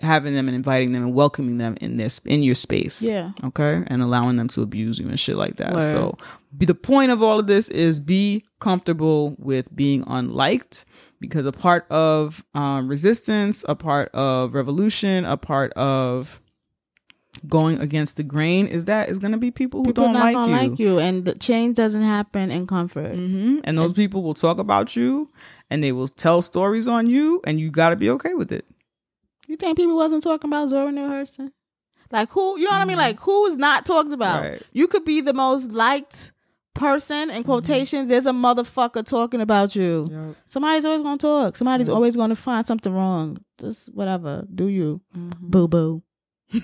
having 0.00 0.34
them 0.34 0.46
and 0.46 0.54
inviting 0.54 0.92
them 0.92 1.02
and 1.02 1.14
welcoming 1.14 1.56
them 1.58 1.74
in 1.80 1.96
this 1.96 2.20
in 2.26 2.42
your 2.42 2.54
space. 2.54 3.02
Yeah. 3.02 3.32
Okay. 3.42 3.82
And 3.86 4.02
allowing 4.02 4.36
them 4.36 4.48
to 4.48 4.62
abuse 4.62 4.98
you 4.98 5.08
and 5.08 5.18
shit 5.18 5.36
like 5.36 5.56
that. 5.56 5.72
Word. 5.74 5.90
So 5.90 6.18
be 6.56 6.66
the 6.66 6.74
point 6.74 7.10
of 7.10 7.22
all 7.22 7.38
of 7.40 7.46
this 7.46 7.68
is 7.70 7.98
be 7.98 8.44
comfortable 8.60 9.34
with 9.38 9.74
being 9.74 10.04
unliked 10.06 10.84
because 11.18 11.46
a 11.46 11.52
part 11.52 11.90
of 11.90 12.44
um, 12.54 12.88
resistance, 12.88 13.64
a 13.68 13.74
part 13.74 14.10
of 14.14 14.54
revolution, 14.54 15.24
a 15.24 15.36
part 15.38 15.72
of 15.72 16.40
going 17.46 17.78
against 17.80 18.16
the 18.16 18.22
grain 18.22 18.66
is 18.66 18.86
that 18.86 19.08
is 19.08 19.18
going 19.18 19.32
to 19.32 19.38
be 19.38 19.50
people 19.50 19.80
who 19.80 19.86
People 19.86 20.04
don't 20.04 20.14
like 20.14 20.34
you. 20.34 20.52
like 20.52 20.78
you, 20.78 20.98
and 20.98 21.24
the 21.24 21.34
change 21.34 21.76
doesn't 21.76 22.02
happen 22.02 22.50
in 22.50 22.66
comfort. 22.66 23.14
hmm 23.14 23.58
And 23.64 23.76
those 23.78 23.92
people 23.92 24.22
will 24.22 24.34
talk 24.34 24.58
about 24.58 24.96
you 24.96 25.28
and 25.70 25.82
they 25.82 25.92
will 25.92 26.08
tell 26.08 26.42
stories 26.42 26.88
on 26.88 27.08
you 27.08 27.40
and 27.44 27.60
you 27.60 27.70
got 27.70 27.90
to 27.90 27.96
be 27.96 28.10
okay 28.10 28.34
with 28.34 28.52
it. 28.52 28.64
You 29.46 29.56
think 29.56 29.76
people 29.76 29.96
wasn't 29.96 30.22
talking 30.22 30.50
about 30.50 30.68
Zora 30.68 30.90
Neale 30.90 31.08
Hurston? 31.08 31.52
Like 32.10 32.30
who? 32.30 32.58
You 32.58 32.64
know 32.64 32.70
what 32.70 32.80
I 32.80 32.84
mean? 32.84 32.96
Mm-hmm. 32.96 33.06
Like 33.06 33.20
who 33.20 33.42
was 33.42 33.56
not 33.56 33.86
talked 33.86 34.12
about? 34.12 34.42
Right. 34.42 34.62
You 34.72 34.86
could 34.88 35.04
be 35.04 35.20
the 35.20 35.32
most 35.32 35.70
liked 35.70 36.32
person 36.74 37.30
in 37.30 37.38
mm-hmm. 37.38 37.42
quotations. 37.42 38.08
There's 38.08 38.26
a 38.26 38.32
motherfucker 38.32 39.04
talking 39.04 39.40
about 39.40 39.74
you. 39.74 40.34
Somebody's 40.46 40.84
always 40.84 41.02
gonna 41.02 41.18
talk. 41.18 41.56
Somebody's 41.56 41.88
always 41.88 42.16
gonna 42.16 42.36
find 42.36 42.66
something 42.66 42.92
wrong. 42.92 43.38
Just 43.58 43.92
whatever. 43.94 44.46
Do 44.54 44.68
you? 44.68 45.00
Mm-hmm. 45.16 45.50
Boo 45.50 45.68
boo. 45.68 46.02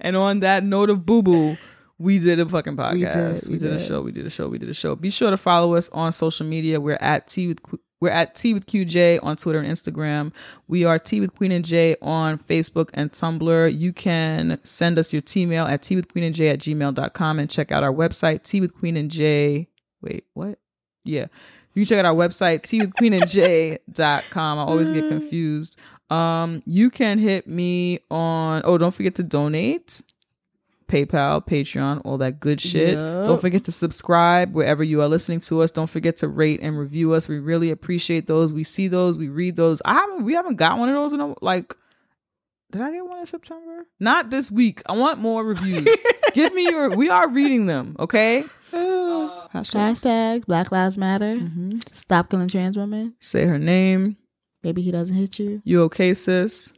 And 0.00 0.16
on 0.16 0.40
that 0.40 0.64
note 0.64 0.90
of 0.90 1.04
boo 1.04 1.22
boo, 1.22 1.58
we 2.00 2.18
did 2.18 2.40
a 2.40 2.48
fucking 2.48 2.76
podcast. 2.76 3.42
did, 3.42 3.48
We 3.48 3.52
we 3.54 3.58
did, 3.58 3.72
a 3.74 3.78
show. 3.78 4.00
We 4.00 4.10
did 4.10 4.26
a 4.26 4.30
show. 4.30 4.48
We 4.48 4.58
did 4.58 4.70
a 4.70 4.74
show. 4.74 4.96
Be 4.96 5.10
sure 5.10 5.30
to 5.30 5.36
follow 5.36 5.74
us 5.74 5.90
on 5.90 6.12
social 6.12 6.46
media. 6.46 6.80
We're 6.80 6.96
at 6.98 7.28
Tea 7.28 7.48
with 7.48 7.60
we're 8.00 8.08
at 8.08 8.34
Tea 8.34 8.54
with 8.54 8.66
QJ 8.66 9.22
on 9.22 9.36
Twitter 9.36 9.58
and 9.58 9.70
Instagram. 9.70 10.32
We 10.66 10.86
are 10.86 10.98
Tea 10.98 11.20
with 11.20 11.34
Queen 11.34 11.52
and 11.52 11.62
J 11.62 11.96
on 12.00 12.38
Facebook 12.38 12.88
and 12.94 13.12
Tumblr. 13.12 13.78
You 13.78 13.92
can 13.92 14.58
send 14.64 14.98
us 14.98 15.12
your 15.12 15.20
T-mail 15.20 15.66
at 15.66 15.82
Tea 15.82 15.96
with 15.96 16.10
Queen 16.10 16.24
and 16.24 16.34
J 16.34 16.48
at 16.48 16.60
gmail.com 16.60 17.38
and 17.38 17.50
check 17.50 17.70
out 17.70 17.84
our 17.84 17.92
website, 17.92 18.42
Tea 18.44 18.62
with 18.62 18.72
Queen 18.74 18.96
and 18.96 19.10
J. 19.10 19.68
Wait, 20.00 20.24
what? 20.32 20.58
Yeah. 21.04 21.26
You 21.74 21.84
can 21.84 21.84
check 21.84 21.98
out 21.98 22.06
our 22.06 22.14
website, 22.14 22.62
teawithqueenandj.com. 22.62 24.58
I 24.58 24.62
always 24.62 24.92
get 24.92 25.06
confused. 25.10 25.78
Um, 26.08 26.62
you 26.64 26.88
can 26.88 27.18
hit 27.18 27.46
me 27.46 28.00
on, 28.10 28.62
oh, 28.64 28.78
don't 28.78 28.94
forget 28.94 29.14
to 29.16 29.22
donate. 29.22 30.00
PayPal, 30.90 31.46
Patreon, 31.46 32.02
all 32.04 32.18
that 32.18 32.40
good 32.40 32.60
shit. 32.60 32.94
Yup. 32.94 33.24
Don't 33.24 33.40
forget 33.40 33.64
to 33.64 33.72
subscribe 33.72 34.52
wherever 34.54 34.82
you 34.82 35.00
are 35.02 35.08
listening 35.08 35.40
to 35.40 35.62
us. 35.62 35.70
Don't 35.70 35.88
forget 35.88 36.16
to 36.18 36.28
rate 36.28 36.60
and 36.62 36.78
review 36.78 37.12
us. 37.12 37.28
We 37.28 37.38
really 37.38 37.70
appreciate 37.70 38.26
those. 38.26 38.52
We 38.52 38.64
see 38.64 38.88
those. 38.88 39.16
We 39.16 39.28
read 39.28 39.56
those. 39.56 39.80
I 39.84 39.94
haven't. 39.94 40.24
We 40.24 40.34
haven't 40.34 40.56
got 40.56 40.78
one 40.78 40.88
of 40.88 40.94
those 40.96 41.12
in 41.12 41.20
a, 41.20 41.34
like. 41.40 41.74
Did 42.72 42.82
I 42.82 42.92
get 42.92 43.04
one 43.04 43.18
in 43.18 43.26
September? 43.26 43.86
Not 43.98 44.30
this 44.30 44.50
week. 44.50 44.82
I 44.86 44.92
want 44.92 45.18
more 45.18 45.42
reviews. 45.44 45.88
Give 46.34 46.52
me 46.54 46.68
your. 46.68 46.90
We 46.90 47.08
are 47.08 47.28
reading 47.28 47.66
them. 47.66 47.96
Okay. 47.98 48.44
Hashtags. 48.72 49.50
Hashtags 49.52 50.46
Black 50.46 50.70
Lives 50.70 50.96
Matter. 50.98 51.36
Mm-hmm. 51.36 51.78
Stop 51.92 52.30
killing 52.30 52.48
trans 52.48 52.76
women. 52.76 53.14
Say 53.20 53.46
her 53.46 53.58
name. 53.58 54.16
Maybe 54.62 54.82
he 54.82 54.90
doesn't 54.90 55.16
hit 55.16 55.38
you. 55.38 55.62
You 55.64 55.82
okay, 55.84 56.14
sis? 56.14 56.70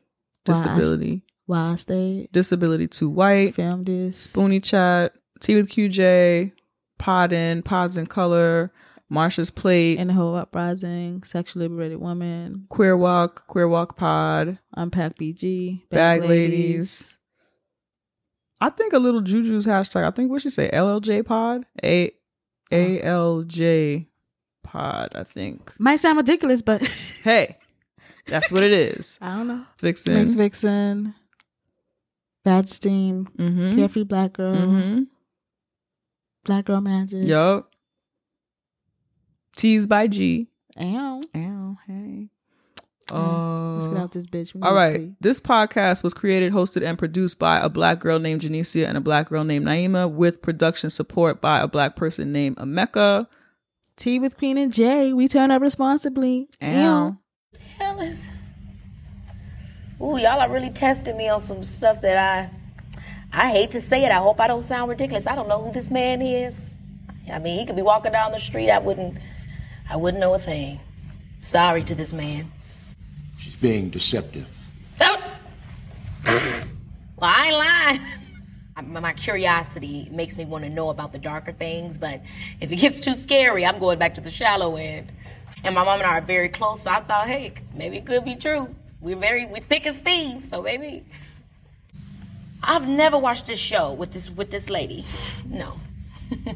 Why 0.46 0.54
I 0.54 0.56
s- 0.56 0.62
Disability. 0.62 1.22
I 1.54 1.76
stayed. 1.76 2.30
Disability 2.32 2.88
to 2.88 3.08
white. 3.08 3.54
Film 3.54 3.84
this. 3.84 4.26
Spoonie 4.26 4.62
Chat. 4.62 5.14
Tea 5.40 5.56
with 5.56 5.70
QJ. 5.70 6.52
PodIn. 6.98 7.64
Pods 7.64 7.96
in 7.96 8.06
color. 8.06 8.72
Marsha's 9.10 9.50
Plate. 9.50 9.98
Inner 9.98 10.14
Hoe 10.14 10.34
Uprising. 10.34 11.22
Sexually 11.22 11.68
liberated 11.68 12.00
woman. 12.00 12.66
Queer 12.70 12.96
Walk. 12.96 13.46
Queer 13.46 13.68
Walk 13.68 13.96
Pod. 13.96 14.58
Unpack 14.74 15.18
BG. 15.18 15.88
Bag 15.90 16.24
Ladies. 16.24 17.18
I 18.60 18.70
think 18.70 18.92
a 18.92 18.98
little 18.98 19.20
Juju's 19.20 19.66
hashtag. 19.66 20.04
I 20.04 20.12
think 20.12 20.30
what 20.30 20.40
she 20.40 20.48
say? 20.48 20.70
LLJ 20.72 21.26
Pod. 21.26 21.66
A 21.82 22.12
A 22.70 23.00
uh-huh. 23.00 23.08
L 23.08 23.42
J 23.42 24.08
Pod. 24.62 25.14
I 25.14 25.24
think. 25.24 25.72
Might 25.78 25.96
sound 25.96 26.16
ridiculous, 26.16 26.62
but 26.62 26.80
Hey, 27.24 27.58
that's 28.26 28.52
what 28.52 28.62
it 28.62 28.72
is. 28.72 29.18
I 29.20 29.36
don't 29.36 29.48
know. 29.48 29.64
Vixen. 29.80 30.14
Ms. 30.14 30.36
Vixen. 30.36 31.14
Bad 32.44 32.68
Steam. 32.68 33.28
Mm-hmm. 33.38 33.76
Carefree 33.76 34.04
Black 34.04 34.32
Girl. 34.34 34.54
Mm-hmm. 34.56 35.02
Black 36.44 36.64
Girl 36.64 36.80
Magic. 36.80 37.26
Yup. 37.28 37.70
Teased 39.56 39.88
by 39.88 40.06
G. 40.08 40.48
Ow. 40.80 41.20
Ow, 41.36 41.76
hey. 41.86 42.28
Let's 43.10 43.86
get 43.88 43.96
Uh, 43.96 44.00
out 44.00 44.12
this 44.12 44.26
bitch. 44.26 44.54
We 44.54 44.62
all 44.62 44.90
need 44.92 45.16
This 45.20 45.38
podcast 45.38 46.02
was 46.02 46.14
created, 46.14 46.52
hosted, 46.52 46.82
and 46.82 46.98
produced 46.98 47.38
by 47.38 47.58
a 47.58 47.68
black 47.68 47.98
girl 48.00 48.18
named 48.18 48.40
Janicia 48.40 48.86
and 48.88 48.96
a 48.96 49.00
black 49.02 49.28
girl 49.28 49.44
named 49.44 49.66
Naima, 49.66 50.10
with 50.10 50.40
production 50.40 50.88
support 50.88 51.40
by 51.40 51.60
a 51.60 51.68
black 51.68 51.94
person 51.94 52.32
named 52.32 52.56
Emeka. 52.56 53.26
Tea 53.96 54.18
with 54.18 54.38
Queen 54.38 54.56
and 54.56 54.72
J. 54.72 55.12
We 55.12 55.28
turn 55.28 55.50
up 55.50 55.60
responsibly. 55.60 56.48
Ow. 56.62 57.18
hell 57.78 58.00
is? 58.00 58.28
Ooh, 60.02 60.18
y'all 60.18 60.40
are 60.40 60.50
really 60.50 60.70
testing 60.70 61.16
me 61.16 61.28
on 61.28 61.38
some 61.38 61.62
stuff 61.62 62.00
that 62.00 62.16
I 62.16 62.50
I 63.32 63.50
hate 63.50 63.70
to 63.70 63.80
say 63.80 64.04
it. 64.04 64.10
I 64.10 64.16
hope 64.16 64.40
I 64.40 64.48
don't 64.48 64.60
sound 64.60 64.90
ridiculous. 64.90 65.28
I 65.28 65.36
don't 65.36 65.48
know 65.48 65.62
who 65.62 65.70
this 65.70 65.92
man 65.92 66.20
is. 66.20 66.72
I 67.32 67.38
mean, 67.38 67.60
he 67.60 67.64
could 67.64 67.76
be 67.76 67.82
walking 67.82 68.10
down 68.10 68.32
the 68.32 68.40
street. 68.40 68.68
I 68.68 68.78
wouldn't 68.78 69.16
I 69.88 69.96
wouldn't 69.96 70.20
know 70.20 70.34
a 70.34 70.40
thing. 70.40 70.80
Sorry 71.42 71.84
to 71.84 71.94
this 71.94 72.12
man. 72.12 72.50
She's 73.38 73.54
being 73.54 73.90
deceptive. 73.90 74.48
well, 74.98 75.18
I 77.20 77.46
ain't 77.46 77.56
lying. 77.56 78.00
My 78.88 79.00
my 79.00 79.12
curiosity 79.12 80.08
makes 80.10 80.36
me 80.36 80.44
want 80.44 80.64
to 80.64 80.70
know 80.70 80.88
about 80.88 81.12
the 81.12 81.18
darker 81.18 81.52
things, 81.52 81.98
but 81.98 82.22
if 82.60 82.72
it 82.72 82.76
gets 82.76 83.00
too 83.00 83.14
scary, 83.14 83.64
I'm 83.64 83.78
going 83.78 83.98
back 83.98 84.16
to 84.16 84.20
the 84.20 84.30
shallow 84.30 84.74
end. 84.76 85.12
And 85.62 85.74
my 85.74 85.84
mom 85.84 86.00
and 86.00 86.08
I 86.08 86.18
are 86.18 86.22
very 86.22 86.48
close, 86.48 86.82
so 86.82 86.90
I 86.90 87.00
thought, 87.00 87.28
hey, 87.28 87.52
maybe 87.74 87.98
it 87.98 88.06
could 88.06 88.24
be 88.24 88.34
true. 88.34 88.74
We're 89.02 89.16
very 89.16 89.46
we're 89.46 89.60
thick 89.60 89.84
as 89.86 89.98
thieves, 89.98 90.48
so 90.48 90.62
maybe. 90.62 91.04
I've 92.62 92.86
never 92.86 93.18
watched 93.18 93.48
this 93.48 93.58
show 93.58 93.92
with 93.92 94.12
this 94.12 94.30
with 94.30 94.52
this 94.52 94.70
lady. 94.70 95.04
No. 95.44 95.74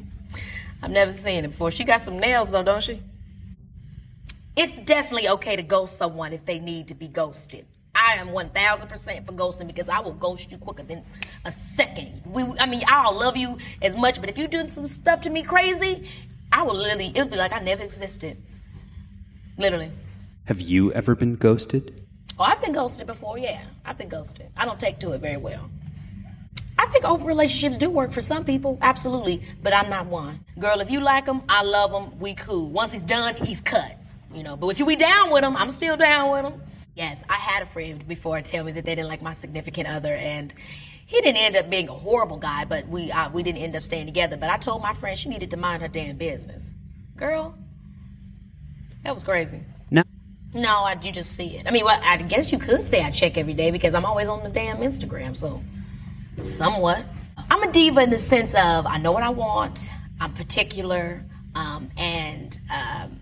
I've 0.82 0.92
never 0.92 1.10
seen 1.10 1.44
it 1.44 1.48
before. 1.48 1.72
She 1.72 1.82
got 1.82 2.00
some 2.00 2.20
nails 2.20 2.52
though, 2.52 2.62
don't 2.62 2.82
she? 2.82 3.02
It's 4.54 4.78
definitely 4.78 5.28
okay 5.30 5.56
to 5.56 5.62
ghost 5.62 5.96
someone 5.96 6.32
if 6.32 6.44
they 6.44 6.60
need 6.60 6.88
to 6.88 6.94
be 6.94 7.08
ghosted. 7.08 7.66
I 7.94 8.14
am 8.18 8.28
1000% 8.28 9.26
for 9.26 9.32
ghosting 9.32 9.66
because 9.66 9.88
I 9.88 10.00
will 10.00 10.12
ghost 10.12 10.50
you 10.50 10.58
quicker 10.58 10.82
than 10.82 11.02
a 11.44 11.50
second. 11.50 12.22
We, 12.26 12.44
I 12.58 12.66
mean, 12.66 12.82
I'll 12.86 13.18
love 13.18 13.36
you 13.36 13.58
as 13.82 13.96
much, 13.96 14.20
but 14.20 14.28
if 14.28 14.38
you're 14.38 14.48
doing 14.48 14.68
some 14.68 14.86
stuff 14.86 15.22
to 15.22 15.30
me 15.30 15.42
crazy, 15.42 16.08
I 16.52 16.62
will 16.62 16.74
literally, 16.74 17.08
it'll 17.08 17.28
be 17.28 17.36
like 17.36 17.52
I 17.52 17.60
never 17.60 17.82
existed. 17.82 18.36
Literally. 19.58 19.90
Have 20.44 20.60
you 20.60 20.92
ever 20.92 21.14
been 21.14 21.36
ghosted? 21.36 22.05
Oh, 22.38 22.44
I've 22.44 22.60
been 22.60 22.72
ghosted 22.72 23.06
before, 23.06 23.38
yeah. 23.38 23.62
I've 23.84 23.96
been 23.96 24.08
ghosted. 24.08 24.50
I 24.56 24.64
don't 24.64 24.78
take 24.78 24.98
to 25.00 25.12
it 25.12 25.20
very 25.20 25.38
well. 25.38 25.70
I 26.78 26.86
think 26.86 27.04
open 27.04 27.26
relationships 27.26 27.78
do 27.78 27.88
work 27.88 28.12
for 28.12 28.20
some 28.20 28.44
people, 28.44 28.78
absolutely, 28.82 29.42
but 29.62 29.72
I'm 29.72 29.88
not 29.88 30.06
one. 30.06 30.44
Girl, 30.58 30.80
if 30.80 30.90
you 30.90 31.00
like 31.00 31.26
him, 31.26 31.42
I 31.48 31.62
love 31.62 31.90
him, 31.90 32.18
we 32.18 32.34
cool. 32.34 32.70
Once 32.70 32.92
he's 32.92 33.04
done, 33.04 33.34
he's 33.34 33.62
cut. 33.62 33.96
You 34.32 34.42
know, 34.42 34.56
but 34.56 34.68
if 34.68 34.78
you 34.78 34.84
be 34.84 34.96
down 34.96 35.30
with 35.30 35.42
him, 35.42 35.56
I'm 35.56 35.70
still 35.70 35.96
down 35.96 36.30
with 36.30 36.52
him. 36.52 36.60
Yes, 36.94 37.22
I 37.28 37.34
had 37.34 37.62
a 37.62 37.66
friend 37.66 38.06
before 38.06 38.40
tell 38.42 38.64
me 38.64 38.72
that 38.72 38.84
they 38.84 38.94
didn't 38.94 39.08
like 39.08 39.22
my 39.22 39.32
significant 39.32 39.88
other, 39.88 40.14
and 40.14 40.52
he 41.06 41.20
didn't 41.20 41.38
end 41.38 41.56
up 41.56 41.70
being 41.70 41.88
a 41.88 41.94
horrible 41.94 42.36
guy, 42.36 42.64
but 42.64 42.86
we 42.88 43.10
uh, 43.10 43.30
we 43.30 43.42
didn't 43.42 43.62
end 43.62 43.76
up 43.76 43.82
staying 43.82 44.06
together. 44.06 44.36
But 44.36 44.50
I 44.50 44.58
told 44.58 44.82
my 44.82 44.92
friend 44.92 45.16
she 45.16 45.28
needed 45.28 45.50
to 45.52 45.56
mind 45.56 45.82
her 45.82 45.88
damn 45.88 46.16
business. 46.16 46.72
Girl, 47.16 47.54
that 49.04 49.14
was 49.14 49.24
crazy. 49.24 49.60
No. 50.56 50.68
I, 50.68 50.98
you 51.02 51.12
just 51.12 51.32
see 51.32 51.56
it. 51.56 51.66
I 51.66 51.70
mean, 51.70 51.84
well, 51.84 52.00
I 52.02 52.16
guess 52.16 52.50
you 52.50 52.58
could 52.58 52.84
say 52.84 53.02
I 53.02 53.10
check 53.10 53.36
every 53.36 53.54
day 53.54 53.70
because 53.70 53.94
I'm 53.94 54.04
always 54.04 54.28
on 54.28 54.42
the 54.42 54.48
damn 54.48 54.78
Instagram, 54.78 55.36
so 55.36 55.62
somewhat. 56.44 57.04
I'm 57.50 57.62
a 57.62 57.70
diva 57.70 58.00
in 58.02 58.10
the 58.10 58.18
sense 58.18 58.54
of 58.54 58.86
I 58.86 58.98
know 58.98 59.12
what 59.12 59.22
I 59.22 59.30
want, 59.30 59.88
I'm 60.20 60.32
particular, 60.32 61.24
um, 61.54 61.88
and 61.96 62.58
um, 62.72 63.20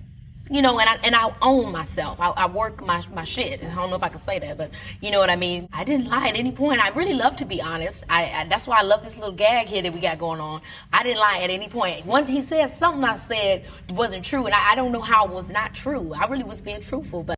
you 0.50 0.60
know, 0.60 0.78
and 0.78 0.88
I 0.88 0.96
and 1.04 1.14
I 1.14 1.34
own 1.40 1.72
myself. 1.72 2.20
I, 2.20 2.28
I 2.30 2.46
work 2.46 2.84
my 2.84 3.02
my 3.14 3.24
shit. 3.24 3.64
I 3.64 3.74
don't 3.74 3.90
know 3.90 3.96
if 3.96 4.02
I 4.02 4.08
can 4.10 4.18
say 4.18 4.38
that, 4.38 4.58
but 4.58 4.70
you 5.00 5.10
know 5.10 5.18
what 5.18 5.30
I 5.30 5.36
mean. 5.36 5.68
I 5.72 5.84
didn't 5.84 6.08
lie 6.08 6.28
at 6.28 6.36
any 6.36 6.52
point. 6.52 6.84
I 6.84 6.90
really 6.90 7.14
love 7.14 7.36
to 7.36 7.44
be 7.44 7.62
honest. 7.62 8.04
I, 8.10 8.24
I 8.30 8.44
that's 8.44 8.66
why 8.66 8.78
I 8.78 8.82
love 8.82 9.02
this 9.02 9.16
little 9.18 9.34
gag 9.34 9.68
here 9.68 9.82
that 9.82 9.92
we 9.92 10.00
got 10.00 10.18
going 10.18 10.40
on. 10.40 10.60
I 10.92 11.02
didn't 11.02 11.18
lie 11.18 11.38
at 11.38 11.50
any 11.50 11.68
point. 11.68 12.04
Once 12.04 12.28
he 12.28 12.42
said 12.42 12.66
something 12.66 13.04
I 13.04 13.16
said 13.16 13.64
wasn't 13.90 14.24
true, 14.24 14.44
and 14.44 14.54
I, 14.54 14.72
I 14.72 14.74
don't 14.74 14.92
know 14.92 15.00
how 15.00 15.24
it 15.26 15.30
was 15.32 15.50
not 15.50 15.74
true. 15.74 16.12
I 16.12 16.26
really 16.26 16.44
was 16.44 16.60
being 16.60 16.80
truthful, 16.80 17.22
but. 17.22 17.36